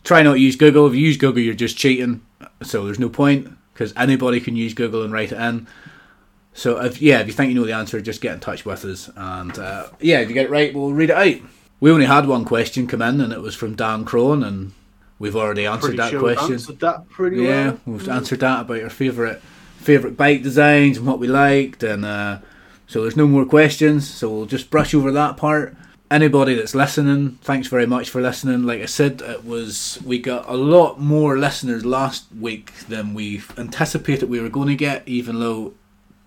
Try 0.05 0.23
not 0.23 0.35
to 0.35 0.39
use 0.39 0.55
Google. 0.57 0.87
If 0.87 0.95
you 0.95 1.01
use 1.01 1.17
Google, 1.17 1.43
you're 1.43 1.55
just 1.55 1.77
cheating. 1.77 2.21
So 2.63 2.85
there's 2.85 3.01
no 3.01 3.09
point 3.09 3.49
because 3.73 3.93
anybody 3.97 4.41
can 4.41 4.55
use 4.55 4.73
Google 4.75 5.03
and 5.03 5.13
write 5.13 5.33
it 5.33 5.39
in. 5.41 5.67
So 6.57 6.83
if 6.83 7.03
yeah, 7.03 7.21
if 7.21 7.27
you 7.27 7.33
think 7.35 7.51
you 7.53 7.55
know 7.61 7.67
the 7.67 7.75
answer, 7.75 8.01
just 8.01 8.23
get 8.23 8.33
in 8.35 8.41
touch 8.41 8.65
with 8.65 8.85
us. 8.87 9.11
And 9.15 9.57
uh, 9.59 9.89
yeah, 10.01 10.21
if 10.21 10.29
you 10.29 10.35
get 10.35 10.47
it 10.47 10.51
right, 10.51 10.75
we'll 10.75 10.93
read 10.95 11.11
it 11.11 11.17
out. 11.17 11.49
We 11.81 11.91
only 11.91 12.07
had 12.07 12.27
one 12.27 12.47
question 12.47 12.87
come 12.87 13.03
in, 13.03 13.21
and 13.21 13.33
it 13.33 13.43
was 13.43 13.55
from 13.55 13.75
Dan 13.77 14.07
Crone, 14.07 14.43
and 14.43 14.73
we've 15.19 15.37
already 15.37 15.67
answered 15.67 15.89
Pretty 15.89 15.97
that 15.99 16.11
sure 16.11 16.23
we've 16.23 16.37
question. 16.37 16.55
answered 16.55 16.81
that 16.81 17.09
pretty 17.11 17.43
Yeah, 17.43 17.65
well. 17.67 17.81
we've 17.85 18.09
answered 18.09 18.41
that 18.41 18.63
about 18.63 18.83
our 18.83 18.89
favourite 18.89 19.41
favourite 19.77 20.17
bike 20.17 20.43
designs 20.43 20.97
and 20.97 21.07
what 21.07 21.19
we 21.19 21.29
liked, 21.29 21.83
and 21.83 22.05
uh, 22.07 22.39
so 22.87 23.03
there's 23.03 23.17
no 23.19 23.27
more 23.27 23.45
questions. 23.45 24.09
So 24.09 24.31
we'll 24.31 24.47
just 24.47 24.71
brush 24.71 24.95
over 24.95 25.13
that 25.13 25.37
part. 25.37 25.77
Anybody 26.11 26.55
that's 26.55 26.75
listening, 26.75 27.33
thanks 27.43 27.69
very 27.69 27.85
much 27.87 28.09
for 28.09 28.23
listening. 28.23 28.63
Like 28.63 28.81
I 28.81 28.87
said, 28.87 29.21
it 29.21 29.45
was 29.45 29.99
we 30.07 30.19
got 30.19 30.49
a 30.49 30.55
lot 30.55 31.01
more 31.01 31.37
listeners 31.37 31.85
last 31.85 32.25
week 32.41 32.73
than 32.89 33.13
we 33.13 33.43
anticipated 33.59 34.31
we 34.31 34.41
were 34.41 34.49
going 34.49 34.69
to 34.69 34.77
get, 34.77 35.07
even 35.07 35.41
though 35.41 35.75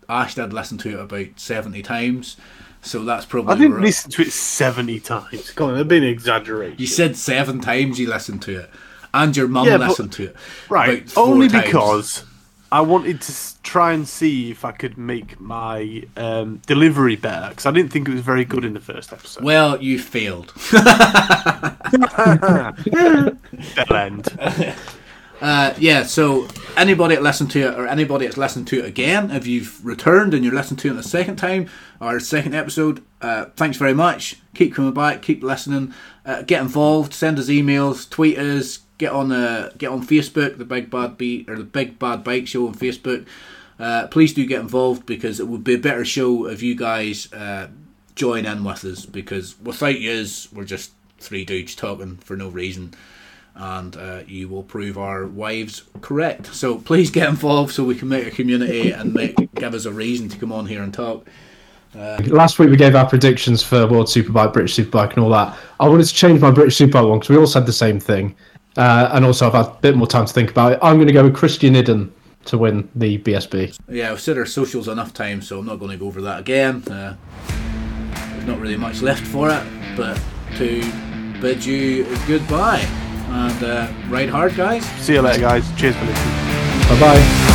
Ash 0.09 0.35
did 0.35 0.51
listen 0.51 0.77
to 0.79 0.89
it 0.97 0.99
about 0.99 1.27
seventy 1.37 1.81
times. 1.81 2.35
So 2.81 3.03
that's 3.03 3.25
probably 3.25 3.53
I 3.53 3.57
didn't 3.57 3.73
where- 3.73 3.81
listen 3.81 4.09
to 4.11 4.21
it 4.23 4.31
seventy 4.31 4.99
times. 4.99 5.51
Come 5.51 5.67
on, 5.69 5.73
that'd 5.73 5.87
be 5.87 5.97
an 5.97 6.03
exaggeration. 6.03 6.77
You 6.79 6.87
said 6.87 7.15
seven 7.15 7.59
times 7.61 7.99
you 7.99 8.09
listened 8.09 8.41
to 8.43 8.59
it, 8.61 8.69
and 9.13 9.35
your 9.37 9.47
mum 9.47 9.67
Yeah, 9.67 9.77
but- 9.77 9.89
listened 9.89 10.11
to 10.13 10.23
it. 10.25 10.35
Right, 10.69 11.11
only 11.17 11.47
times. 11.49 11.65
because 11.65 12.23
I 12.71 12.81
wanted 12.81 13.19
to 13.21 13.33
try 13.63 13.93
and 13.93 14.07
see 14.07 14.49
if 14.51 14.63
I 14.63 14.71
could 14.71 14.97
make 14.97 15.39
my 15.41 16.03
um, 16.15 16.61
delivery 16.67 17.15
better 17.17 17.49
because 17.49 17.65
I 17.65 17.71
didn't 17.71 17.91
think 17.91 18.07
it 18.07 18.13
was 18.13 18.21
very 18.21 18.45
good 18.45 18.63
in 18.63 18.73
the 18.73 18.79
first 18.79 19.11
episode. 19.11 19.43
Well, 19.43 19.81
you 19.81 19.99
failed. 19.99 20.53
Bell 23.75 23.95
end. 23.95 24.27
Uh, 25.41 25.73
yeah, 25.77 26.03
so 26.03 26.47
anybody 26.75 27.15
that 27.15 27.23
listened 27.23 27.49
to 27.51 27.61
it 27.61 27.79
or 27.79 27.87
anybody 27.87 28.25
that's 28.25 28.37
listened 28.37 28.67
to 28.67 28.79
it 28.79 28.85
again, 28.85 29.31
if 29.31 29.47
you've 29.47 29.83
returned 29.85 30.33
and 30.33 30.43
you're 30.43 30.53
listening 30.53 30.77
to 30.77 30.89
it 30.89 30.97
a 30.97 31.03
second 31.03 31.37
time 31.37 31.69
or 32.01 32.19
second 32.19 32.53
episode, 32.53 33.03
uh, 33.21 33.45
thanks 33.55 33.77
very 33.77 33.93
much. 33.93 34.37
Keep 34.53 34.75
coming 34.75 34.93
back, 34.93 35.21
keep 35.21 35.41
listening, 35.41 35.93
uh, 36.25 36.41
get 36.41 36.61
involved, 36.61 37.13
send 37.13 37.39
us 37.39 37.47
emails, 37.47 38.09
tweet 38.09 38.37
us, 38.37 38.79
get 38.97 39.13
on 39.13 39.29
the 39.29 39.73
get 39.77 39.91
on 39.91 40.05
Facebook, 40.05 40.57
the 40.57 40.65
Big 40.65 40.89
Bad 40.89 41.17
Beat 41.17 41.49
or 41.49 41.57
the 41.57 41.63
Big 41.63 41.97
Bad 41.97 42.23
Bike 42.23 42.47
Show 42.47 42.67
on 42.67 42.75
Facebook. 42.75 43.25
Uh, 43.79 44.07
please 44.07 44.33
do 44.33 44.45
get 44.45 44.59
involved 44.59 45.05
because 45.05 45.39
it 45.39 45.47
would 45.47 45.63
be 45.63 45.75
a 45.75 45.79
better 45.79 46.03
show 46.03 46.47
if 46.47 46.61
you 46.61 46.75
guys 46.75 47.31
uh, 47.31 47.69
join 48.13 48.45
in 48.45 48.65
with 48.65 48.83
us 48.83 49.05
because 49.05 49.57
without 49.61 50.01
yous, 50.01 50.51
we're 50.51 50.65
just 50.65 50.91
three 51.17 51.45
dudes 51.45 51.75
talking 51.75 52.17
for 52.17 52.35
no 52.35 52.49
reason 52.49 52.93
and 53.59 53.97
uh, 53.97 54.21
you 54.25 54.47
will 54.47 54.63
prove 54.63 54.97
our 54.97 55.27
wives 55.27 55.83
correct. 55.99 56.47
So 56.55 56.77
please 56.77 57.11
get 57.11 57.27
involved 57.27 57.73
so 57.73 57.83
we 57.83 57.95
can 57.95 58.07
make 58.07 58.25
a 58.25 58.31
community 58.31 58.91
and 58.91 59.13
make, 59.13 59.35
give 59.55 59.73
us 59.73 59.85
a 59.85 59.91
reason 59.91 60.29
to 60.29 60.37
come 60.37 60.53
on 60.53 60.65
here 60.65 60.81
and 60.81 60.93
talk. 60.93 61.27
Last 61.93 62.57
week 62.57 62.69
we 62.69 62.77
gave 62.77 62.95
our 62.95 63.07
predictions 63.07 63.61
for 63.61 63.85
World 63.85 64.07
Superbike, 64.07 64.53
British 64.53 64.77
Superbike, 64.77 65.13
and 65.13 65.19
all 65.19 65.29
that. 65.31 65.57
I 65.79 65.87
wanted 65.87 66.05
to 66.05 66.13
change 66.13 66.39
my 66.39 66.51
British 66.51 66.77
Superbike 66.77 67.09
one 67.09 67.19
because 67.19 67.29
we 67.29 67.37
all 67.37 67.47
said 67.47 67.65
the 67.65 67.73
same 67.73 67.99
thing, 67.99 68.35
uh, 68.77 69.09
and 69.11 69.25
also 69.25 69.47
I've 69.47 69.53
had 69.53 69.65
a 69.65 69.77
bit 69.81 69.97
more 69.97 70.07
time 70.07 70.25
to 70.25 70.31
think 70.31 70.51
about 70.51 70.73
it. 70.73 70.79
I'm 70.81 70.97
going 70.97 71.07
to 71.07 71.13
go 71.13 71.23
with 71.23 71.35
Christian 71.35 71.73
Iddon 71.73 72.11
to 72.45 72.57
win 72.59 72.87
the 72.95 73.17
BSB. 73.17 73.77
Yeah, 73.89 74.11
I've 74.11 74.21
said 74.21 74.37
our 74.37 74.45
socials 74.45 74.87
enough 74.87 75.13
times, 75.13 75.47
so 75.47 75.59
I'm 75.59 75.65
not 75.65 75.79
going 75.79 75.91
to 75.91 75.97
go 75.97 76.05
over 76.05 76.21
that 76.21 76.39
again. 76.39 76.83
Uh, 76.83 77.15
there's 78.13 78.45
not 78.45 78.59
really 78.59 78.77
much 78.77 79.01
left 79.01 79.25
for 79.25 79.49
it, 79.49 79.63
but 79.97 80.21
to 80.57 80.83
bid 81.41 81.65
you 81.65 82.05
goodbye 82.27 82.87
and 83.29 83.63
uh, 83.63 83.87
ride 84.09 84.29
hard, 84.29 84.55
guys. 84.55 84.85
See 85.01 85.13
you 85.13 85.21
later, 85.21 85.41
guys. 85.41 85.65
Cheers 85.77 85.95
for 85.95 86.05
listening. 86.05 86.35
Bye 86.89 86.99
bye. 86.99 87.48